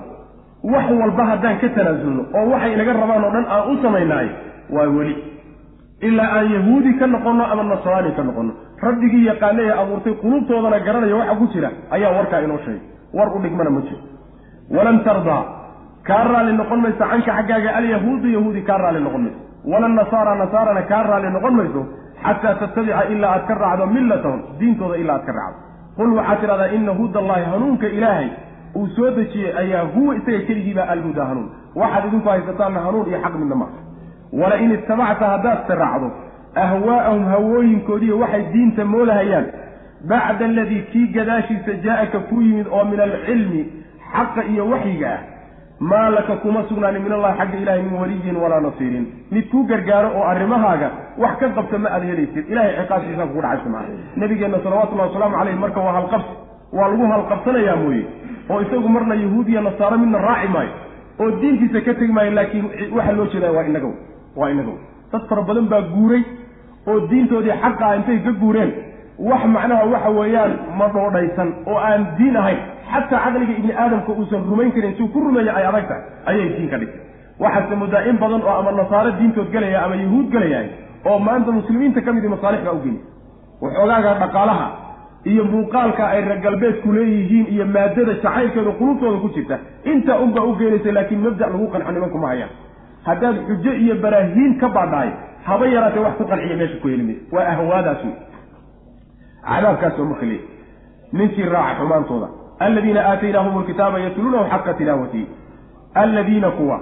wax 0.75 0.87
walba 1.03 1.25
haddaan 1.31 1.57
ka 1.63 1.69
tanaasulno 1.79 2.23
oo 2.39 2.45
waxay 2.53 2.73
inaga 2.77 2.93
rabaan 3.03 3.25
oo 3.27 3.33
dhan 3.37 3.47
aan 3.55 3.65
u 3.73 3.83
samaynaay 3.85 4.29
waa 4.75 4.89
weli. 4.97 5.15
Ilaa 6.09 6.31
aan 6.37 6.47
yahuudi 6.57 6.91
ka 7.01 7.07
noqonno 7.15 7.45
ama 7.53 7.63
nasraani 7.73 8.11
ka 8.17 8.23
noqonno 8.29 8.53
rabbigii 8.87 9.25
yaqaane 9.31 9.63
ee 9.69 9.75
abuurtay 9.83 10.15
quluubtoodana 10.23 10.79
garanaya 10.87 11.17
waxa 11.21 11.35
ku 11.41 11.47
jira 11.53 11.71
ayaa 11.97 12.13
warkaa 12.17 12.41
inoo 12.47 12.59
sheegay. 12.65 12.81
War 13.17 13.29
u 13.37 13.39
dhigmana 13.45 13.71
ma 13.77 13.81
jiro. 13.87 14.01
Walan 14.77 14.99
tardaa 15.07 15.43
kaa 16.09 16.25
raalli 16.33 16.53
noqon 16.61 16.81
mayso 16.85 16.99
canka 17.11 17.33
xaggaaga 17.39 17.71
alyahuudu 17.79 18.29
yahuudi 18.37 18.61
kaa 18.69 18.79
raalli 18.85 19.01
noqon 19.07 19.23
mayso. 19.27 19.39
Walan 19.73 19.95
nasaara 19.99 20.35
nasaarana 20.43 20.83
kaa 20.91 21.03
raalli 21.11 21.31
noqon 21.37 21.55
mayso 21.59 21.81
xataa 22.25 22.55
tattabica 22.61 23.03
ilaa 23.15 23.33
aad 23.37 23.45
ka 23.49 23.55
raacdo 23.63 23.85
millatahum 23.97 24.41
diintooda 24.61 24.97
ilaa 25.03 25.15
aad 25.19 25.25
ka 25.29 25.33
raacdo. 25.39 25.59
Qul 25.97 26.11
waxaad 26.19 26.41
tidhahdaa 26.43 26.71
ina 26.79 26.93
huda 27.01 27.19
allahi 27.23 27.45
hanuunka 27.53 27.87
ilaahay 27.97 28.29
uu 28.79 28.87
soo 28.97 29.11
dejiyey 29.19 29.53
ayaa 29.63 29.85
huwa 29.95 30.13
isaga 30.19 30.41
keligiibaa 30.49 30.89
alhudaa 30.95 31.25
hanuun. 31.31 31.49
Waxaad 31.81 32.05
idinku 32.09 32.29
haysataanna 32.33 32.81
hanuun 32.87 33.07
iyo 33.11 33.19
xaq 33.25 33.35
midna 33.43 33.57
maaha 33.63 33.79
walain 34.41 34.71
ittabacta 34.79 35.27
haddaad 35.35 35.61
tiraacdo 35.69 36.09
ahwaa'ahum 36.55 37.25
hawooyinkoodiiyo 37.25 38.19
waxay 38.19 38.45
diinta 38.53 38.85
moodahayaan 38.85 39.47
bacda 40.09 40.45
aladii 40.45 40.83
kii 40.93 41.07
gadaashiisa 41.07 41.73
jaa-aka 41.85 42.19
ku 42.31 42.41
yimid 42.43 42.67
oo 42.71 42.85
min 42.85 43.01
alcilmi 43.01 43.63
xaqa 44.15 44.45
iyo 44.45 44.69
waxyiga 44.71 45.11
ah. 45.13 45.21
Maa 45.81 46.11
laka 46.11 46.37
kuma 46.37 46.65
sugnaanin 46.69 47.03
min 47.03 47.13
allahi 47.13 47.39
xagga 47.39 47.59
ilahi 47.59 47.83
min 47.83 47.95
waliyin 48.01 48.37
walaa 48.37 48.61
nasiirin. 48.61 49.07
Mid 49.31 49.49
kuu 49.51 49.65
gargaaro 49.65 50.09
oo 50.19 50.25
arrimahaaga 50.33 50.91
wax 51.19 51.39
ka 51.41 51.49
qabta 51.57 51.79
ma 51.79 51.89
aad 51.89 52.05
helaysid. 52.05 52.45
Ilahay 52.53 52.75
ciqaabtiisa 52.81 53.27
kugu 53.27 53.41
dhacaysa 53.43 53.69
maa 53.75 53.85
nabigeenna 54.17 54.59
salawatullahi 54.65 55.09
wasalaamu 55.09 55.37
caleyh 55.39 55.57
marka 55.57 55.81
waa 55.81 55.93
halqabsi 55.93 56.35
waa 56.73 56.89
lagu 56.89 57.07
halqabsanayaa 57.13 57.77
mooye. 57.77 58.05
Oo 58.51 58.61
isagu 58.61 58.89
marna 58.89 59.15
yahuud 59.15 59.49
iyo 59.49 59.61
nasaaro 59.63 59.99
midna 59.99 60.19
raaci 60.19 60.49
maayo. 60.49 60.73
Oo 61.21 61.31
diintiisa 61.41 61.81
ka 61.81 61.95
tegi 61.95 62.13
maayo 62.13 62.31
laakiin 62.31 62.67
waxa 62.97 63.13
loo 63.13 63.27
jeedaa 63.33 63.53
waa 63.57 63.65
inagow 63.65 63.95
waa 64.37 64.51
inagow 64.51 64.77
dad 65.13 65.23
fara 65.29 65.43
badan 65.43 65.67
baa 65.73 65.81
guuray 65.81 66.23
oo 66.91 66.99
diintoodii 67.11 67.57
xaqaa 67.65 67.93
intay 67.99 68.19
ka 68.27 68.33
guureen. 68.43 68.71
Wax 69.29 69.43
macnaha 69.55 69.85
waxa 69.95 70.11
weeyaan 70.19 70.53
madhoodhaysan 70.81 71.49
oo 71.71 71.79
aan 71.89 72.03
diin 72.19 72.37
ahayn. 72.43 72.59
Xataa 72.93 73.21
caqliga 73.25 73.53
ibni 73.61 73.73
aadamka 73.83 74.13
uusan 74.19 74.43
rumayn 74.51 74.71
karin 74.75 74.91
intuu 74.93 75.09
ku 75.15 75.19
rumeeya 75.27 75.53
ay 75.59 75.65
adag 75.71 75.87
tahay 75.91 76.03
ayay 76.31 76.49
diin 76.57 76.69
ka 76.73 76.79
dhigtay. 76.83 77.01
Waxaase 77.43 77.75
muddaa 77.83 78.03
in 78.11 78.17
badan 78.23 78.43
oo 78.49 78.55
ama 78.61 78.71
nasaaro 78.81 79.11
diintood 79.19 79.49
gelaya 79.55 79.79
ama 79.85 79.95
yahuud 80.03 80.27
gelayahay 80.35 80.69
oo 81.11 81.19
maanta 81.27 81.51
muslimiinta 81.59 82.01
ka 82.07 82.13
midi 82.17 82.29
masaalixbaa 82.35 82.73
u 82.79 82.81
geli. 82.85 82.99
Waxoogaaga 83.63 84.13
dhaqaalaha 84.23 84.67
iyo 85.31 85.45
muuqaalka 85.53 86.03
ay 86.13 86.21
reer 86.29 86.41
galbeedku 86.45 86.89
leeyihiin 86.97 87.47
iyo 87.55 87.65
maadada 87.75 88.13
jacaylkeeda 88.25 88.73
qulubtooda 88.81 89.19
ku 89.25 89.29
jirta 89.37 89.57
intaa 89.93 90.19
unbaa 90.25 90.45
u 90.51 90.53
geenaysa 90.61 90.93
laakiin 90.97 91.21
mabda 91.27 91.47
lagu 91.53 91.67
qanco 91.75 91.91
nimankuma 91.97 92.29
hayaan. 92.33 92.53
Haddaad 93.09 93.37
xujo 93.49 93.73
iyo 93.85 93.95
baraahiin 94.05 94.53
ka 94.61 94.69
baadhaay 94.77 95.11
haba 95.45 95.67
yaraatee 95.67 96.01
wax 96.07 96.15
ku 96.19 96.25
qanciya 96.25 96.57
meesha 96.57 96.77
ku 96.83 96.89
heli 96.89 97.03
maysa 97.03 97.37
waa 97.37 97.49
ahwaadaas 97.55 98.05
wey 98.05 98.15
cadaabkaasoo 99.49 100.05
marka 100.05 100.27
ninkii 101.13 101.43
raaca 101.43 101.75
xumaantooda. 101.81 102.29
Aladiina 102.59 103.01
aataynaahum 103.11 103.59
alkitaaba 103.59 103.99
yatluunahu 103.99 104.51
xaqa 104.51 104.75
tilaawatihi 104.75 105.27
aladiina 105.95 106.51
kuwa. 106.51 106.81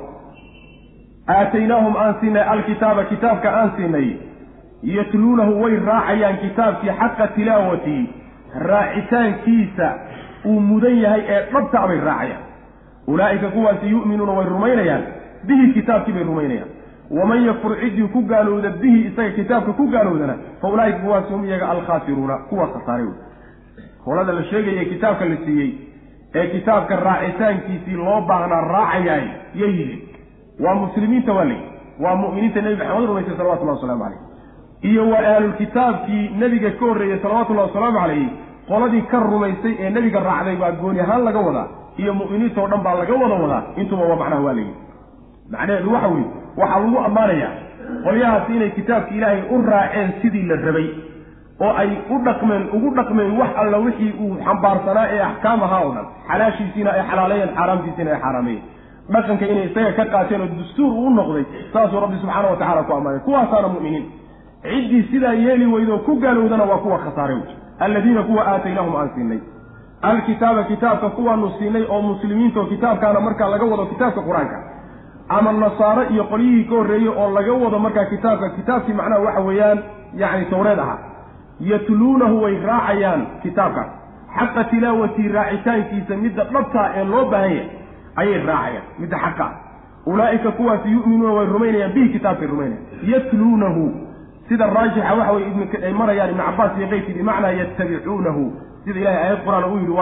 Aataynaahum 1.28 1.96
aan 1.96 2.14
siinay 2.20 2.42
alkitaaba 2.42 3.04
kitaabka 3.04 3.52
aan 3.60 3.72
siinay 3.76 4.08
yatluunahu 4.82 5.62
way 5.62 5.76
raacayaan 5.90 6.38
kitaabkii 6.38 6.90
xaqa 7.00 7.26
tilaawatihi 7.36 8.08
raacitaankiisa 8.70 9.92
uu 10.44 10.60
mudan 10.60 10.98
yahay 11.02 11.22
ee 11.28 11.42
dhabta 11.52 11.86
bay 11.88 12.00
raacayaan. 12.00 12.42
Ulaa'ika 13.06 13.48
kuwaasi 13.48 13.90
yu'minuuna 13.90 14.32
way 14.32 14.46
rumaynayaan. 14.46 15.04
Bihi 15.46 15.72
kitaabkii 15.72 16.12
bay 16.12 16.22
rumaynayaan 16.22 16.77
waman 17.10 17.44
yakfur 17.48 17.76
ciddii 17.80 18.08
ku 18.14 18.20
gaalowda 18.32 18.70
bihi 18.70 18.98
isaga 19.08 19.30
kitaabka 19.38 19.72
ku 19.72 19.86
gaalowdana 19.94 20.34
fa 20.60 20.68
ulaa'ika 20.68 20.98
kuwaasi 21.04 21.32
hum 21.32 21.44
iyaga 21.44 21.68
alkhaasiruuna 21.74 22.36
kuwa 22.48 22.66
khasaaray 22.74 23.08
qolada 24.04 24.32
la 24.32 24.42
sheegaya 24.50 24.84
kitaabka 24.84 25.24
la 25.24 25.36
siiyey 25.44 25.70
ee 26.34 26.46
kitaabka 26.54 26.96
raacitaankiisii 26.96 27.96
loo 28.04 28.20
baahnaa 28.30 28.60
raacayaay 28.74 29.24
yay 29.60 29.70
yihiin 29.78 30.00
waa 30.64 30.74
muslimiinta 30.74 31.32
waa 31.38 31.44
layihi 31.44 31.64
waa 32.04 32.16
mu'miniinta 32.22 32.60
nebi 32.66 32.76
maxamed 32.82 33.08
rumaysay 33.08 33.36
salawatullahi 33.36 33.76
wasalaamu 33.78 34.04
calayh 34.04 34.20
iyo 34.90 35.08
waa 35.12 35.24
ahlulkitaabkii 35.36 36.24
nebiga 36.42 36.70
ka 36.70 36.84
horreeyey 36.86 37.18
salawatullahi 37.22 37.68
wasalaamu 37.68 37.98
calayhi 38.00 38.28
qoladii 38.68 39.02
ka 39.12 39.20
rumaysay 39.30 39.74
ee 39.84 39.90
nebiga 39.96 40.20
raacday 40.28 40.56
baa 40.62 40.72
gooni 40.82 41.00
ahaan 41.06 41.24
laga 41.28 41.38
wadaa 41.48 41.66
iyo 42.02 42.14
mu'miniinta 42.20 42.60
oo 42.64 42.68
dhan 42.72 42.82
baa 42.86 42.94
laga 43.00 43.14
wada 43.22 43.34
wadaa 43.44 43.62
intuba 43.80 44.02
waa 44.10 44.16
macnaha 44.22 44.42
waa 44.46 44.52
layihi 44.58 44.74
macnaheedu 45.52 45.92
waxa 45.94 46.08
weeye 46.14 46.30
waxaa 46.60 46.80
lagu 46.84 46.98
ammaanayaa 47.08 47.52
qolyahaasi 48.06 48.50
inay 48.56 48.70
kitaabka 48.78 49.14
ilaahay 49.18 49.42
u 49.54 49.62
raaceen 49.70 50.10
sidii 50.22 50.42
la 50.50 50.56
rabay 50.66 50.88
oo 51.66 51.72
ay 51.82 51.90
u 52.14 52.18
dhaqmeen 52.26 52.64
ugu 52.76 52.90
dhaqmeen 52.98 53.30
wax 53.40 53.50
alla 53.62 53.78
wixii 53.86 54.12
uu 54.24 54.34
xambaarsanaa 54.44 55.06
ee 55.14 55.20
axkaam 55.30 55.62
ahaa 55.66 55.80
oo 55.86 55.92
dhan. 55.96 56.06
Xalaashiisiina 56.30 56.90
ay 56.96 57.02
xalaaleeyeen 57.10 57.50
xaaraamtiisiina 57.56 58.10
ay 58.14 58.20
xaaraameeyeen 58.24 58.64
dhaqanka 59.14 59.44
inay 59.52 59.64
isaga 59.70 59.92
ka 59.98 60.04
qaateen 60.14 60.40
oo 60.44 60.48
dastuur 60.60 60.92
uu 61.02 61.10
noqday 61.18 61.44
saasuu 61.72 62.00
rabbi 62.04 62.16
subxaana 62.22 62.48
wa 62.52 62.56
tacala 62.62 62.82
ku 62.88 62.92
ammaanay. 62.98 63.20
Kuwaasaana 63.26 63.68
mu'miniin 63.74 64.04
ciddii 64.70 65.02
sidaa 65.10 65.32
yeeli 65.44 65.66
weydoo 65.74 65.98
ku 66.06 66.12
gaalowdana 66.24 66.64
waa 66.70 66.78
kuwa 66.84 66.98
khasaare 67.04 67.34
wey 67.34 67.46
alladiina 67.84 68.22
kuwa 68.28 68.42
aataynaahum 68.52 68.96
aan 69.00 69.10
siinay. 69.14 69.40
Alkitaaba 70.10 70.62
kitaabka 70.70 71.08
kuwaanu 71.16 71.46
siinay 71.58 71.84
oo 71.94 72.00
muslimiinta 72.02 72.60
oo 72.60 72.66
kitaabkaana 72.72 73.20
markaa 73.26 73.48
laga 73.52 73.64
wado 73.72 73.84
kitaabka 73.92 74.20
qur'aanka 74.28 74.56
ama 75.36 75.52
nasaaro 75.52 76.02
iyo 76.12 76.24
qolyihii 76.32 76.64
ka 76.68 76.74
horreeyey 76.78 77.08
oo 77.08 77.28
laga 77.36 77.52
wado 77.52 77.78
markaa 77.78 78.04
kitaabka. 78.12 78.50
Kitaabkii 78.56 78.92
macnaha 78.98 79.20
waxa 79.26 79.40
weeyaan 79.48 79.78
yacni 80.22 80.44
tawreed 80.52 80.78
ahaa 80.78 80.98
yatluunahu 81.70 82.42
way 82.42 82.54
raacayaan 82.68 83.26
kitaabkaas 83.42 83.88
xaqa 84.38 84.64
tilaawatii 84.70 85.28
raacitaankiisa 85.36 86.16
midda 86.22 86.44
dhabtaa 86.44 86.86
ee 86.96 87.04
loo 87.12 87.24
baahan 87.32 87.52
yahay 87.52 87.68
ayay 88.20 88.40
raacayaan 88.50 88.84
midda 88.98 89.18
xaqaa 89.24 89.50
ulaa'ika 90.06 90.50
kuwaasi 90.58 90.88
yu'minuuna 90.96 91.32
way 91.38 91.46
rumaynayaan 91.54 91.92
bihi 91.96 92.08
kitaabkay 92.14 92.48
rumaynayaan 92.48 93.10
yatluunahu 93.12 93.84
sida 94.48 94.66
raajixa 94.76 95.14
waxa 95.18 95.32
weye 95.32 95.86
ay 95.86 95.92
marayaan 96.00 96.30
ibnu 96.32 96.42
cabaas 96.48 96.78
iyo 96.78 96.88
keyrkii 96.92 97.14
bimacnaa 97.20 97.50
yattabicuunahu 97.60 98.42
sida 98.84 99.00
ilahay 99.00 99.22
aayad 99.24 99.40
qur'aan 99.46 99.64
uu 99.72 99.78
yidhi 99.82 99.92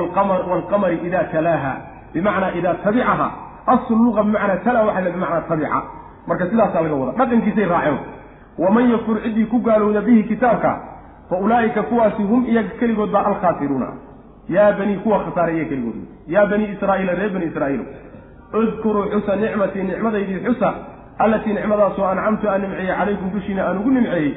waalqamari 0.50 0.96
ida 1.06 1.24
talaaha. 1.32 1.72
Bimacnaa 2.14 2.50
idaa 2.58 2.74
tabicaha 2.84 3.28
aslu 3.74 3.96
luqa 4.04 4.22
bimacnaa 4.26 4.56
tala 4.64 4.80
waxa 4.88 5.00
le 5.06 5.10
bimacnaa 5.16 5.40
tabica 5.48 5.78
marka 6.28 6.44
sidaasaa 6.50 6.82
laga 6.84 6.94
wada. 7.00 7.12
Dhaqankiisay 7.18 7.64
raaceen. 7.72 7.98
Waman 8.58 8.90
yakfur 8.90 9.16
ciddii 9.24 9.46
ku 9.52 9.58
gaalowda 9.66 10.00
bihi 10.06 10.22
kitaabka 10.30 10.70
fa 11.30 11.36
ulaa'ika 11.44 11.82
kuwaasi 11.82 12.22
hum 12.22 12.44
iyaga 12.50 12.68
keligood 12.80 13.10
baa 13.14 13.24
alkhaasiruuna. 13.30 13.86
Yaa 14.48 14.72
banii 14.78 14.96
kuwa 15.04 15.18
khasaareeya 15.24 15.64
keligood. 15.70 15.96
Yaa 16.26 16.46
banii 16.46 16.68
israa'iila 16.74 17.12
reer 17.14 17.30
bani 17.34 17.46
israa'iil. 17.46 17.82
Udkuruu 18.60 19.04
xusa 19.12 19.36
nicmatii 19.36 19.82
nicmadaydii 19.82 20.40
xusa 20.46 20.68
allatii 21.18 21.52
nicmadaasoo 21.58 22.04
ancamtu 22.12 22.48
aan 22.50 22.60
nimceeyey 22.62 22.96
calaykum 22.98 23.30
dushiina 23.34 23.62
aan 23.68 23.78
ugu 23.78 23.90
nimceeyey 23.90 24.32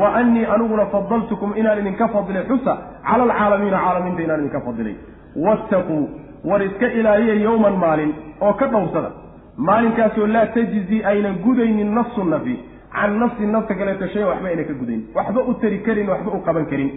wa 0.00 0.08
annii 0.20 0.44
aniguna 0.54 0.86
fadaltukum 0.86 1.52
inaan 1.60 1.78
idinka 1.82 2.08
fadilay 2.08 2.44
xusa 2.50 2.72
cala 3.08 3.22
alcaalamiina 3.24 3.78
caalamiinta 3.84 4.22
inaan 4.22 4.40
idinka 4.40 4.60
fadilay 4.66 4.94
wattaquu 5.46 5.98
war 6.44 6.62
iska 6.62 6.86
ilaaliya 6.98 7.34
yowman 7.46 7.76
maalin 7.84 8.12
oo 8.40 8.52
ka 8.60 8.66
dhowrsada 8.66 9.10
maalinkaasoo 9.56 10.26
laa 10.26 10.46
tajzi 10.56 11.04
aynan 11.04 11.36
gudaynin 11.44 11.94
nafsu 11.94 12.24
nafi 12.24 12.54
can 12.94 13.18
nafsin 13.22 13.50
nafta 13.52 13.74
kaleeto 13.74 14.06
shayan 14.12 14.28
waxba 14.28 14.48
ayna 14.48 14.64
ka 14.64 14.74
gudayn. 14.80 15.00
Waxba 15.14 15.40
u 15.50 15.54
tari 15.60 15.78
karin 15.86 16.08
waxba 16.12 16.30
u 16.36 16.40
qaban 16.46 16.66
karin. 16.70 16.90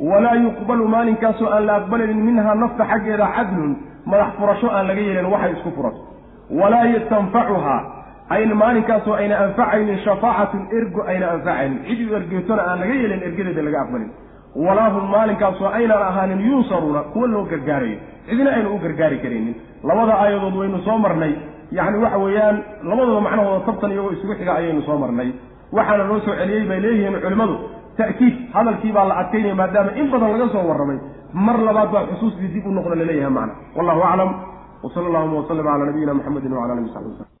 Walaa 0.00 0.34
yuqbalu 0.44 0.88
maalinkaasoo 0.94 1.48
aan 1.54 1.64
la 1.66 1.74
aqbalaynin 1.80 2.20
minhaa 2.28 2.54
nafta 2.54 2.84
xaggeeda 2.90 3.26
cadlun 3.36 3.72
madax 4.10 4.30
furasho 4.38 4.68
aan 4.76 4.86
laga 4.88 5.00
yeelin 5.00 5.26
waxay 5.32 5.52
isku 5.56 5.70
furato. 5.76 6.00
Walaa 6.60 7.00
tanfacuhaa 7.12 7.80
ayna 8.28 8.54
maalinkaasoo 8.54 9.14
ayna 9.14 9.38
anfacaynin 9.44 9.98
shafaacatun 10.04 10.62
ergo 10.78 11.02
ayna 11.10 11.26
anfacaynin. 11.34 11.78
Cid 11.88 12.00
u 12.10 12.14
ergeetona 12.18 12.62
aan 12.70 12.80
laga 12.80 12.94
yeelin 13.00 13.22
ergadeeda 13.28 13.62
laga 13.62 13.80
aqbalin 13.84 14.10
walaa 14.56 14.90
hum 14.90 15.10
maalinkaasoo 15.10 15.68
aynaan 15.68 16.02
ahaanin 16.02 16.40
yunsaruuna 16.50 17.00
kuwa 17.12 17.28
loo 17.28 17.44
gargaarayo. 17.44 17.98
Cidna 18.28 18.50
aynu 18.50 18.74
u 18.74 18.78
gargaari 18.78 19.18
karaynin. 19.18 19.54
Labada 19.84 20.14
aayadood 20.22 20.56
waynu 20.56 20.78
soo 20.84 20.98
marnay. 20.98 21.34
Yacni 21.72 21.98
waxa 22.04 22.18
weeyaan 22.18 22.56
labadaba 22.82 23.20
macnahooda 23.20 23.66
tabtan 23.66 23.92
iyagoo 23.92 24.12
isugu 24.16 24.34
xiga 24.34 24.54
ayaynu 24.54 24.82
soo 24.82 24.98
marnay. 24.98 25.32
Waxaana 25.72 26.04
loo 26.10 26.20
soo 26.20 26.34
celiyey 26.40 26.68
bay 26.68 26.80
leeyihiin 26.80 27.20
culimmadu 27.24 27.56
ta'kiid 27.96 28.34
hadalkii 28.54 28.92
baa 28.92 29.04
la 29.10 29.14
adkaynaya 29.22 29.54
maadaama 29.54 29.90
in 30.00 30.10
badan 30.12 30.32
laga 30.34 30.48
soo 30.54 30.64
warramay. 30.70 30.98
Mar 31.32 31.58
labaad 31.68 31.90
baa 31.94 32.06
xusuustii 32.10 32.54
dib 32.54 32.66
u 32.66 32.72
noqda 32.72 32.94
la 33.00 33.04
leeyahay 33.10 33.32
macna. 33.38 33.54
Wallahu 33.76 34.02
aclam 34.10 34.30
wsala 34.84 35.06
allahuma 35.10 35.36
wasalam 35.40 35.64
calaa 35.66 35.86
nabiyina 35.90 36.14
muxamedin 36.14 36.52
wacala 36.52 36.72
alihi 36.72 36.88
w 36.88 36.94
saxbi 36.94 37.10
waslm 37.10 37.38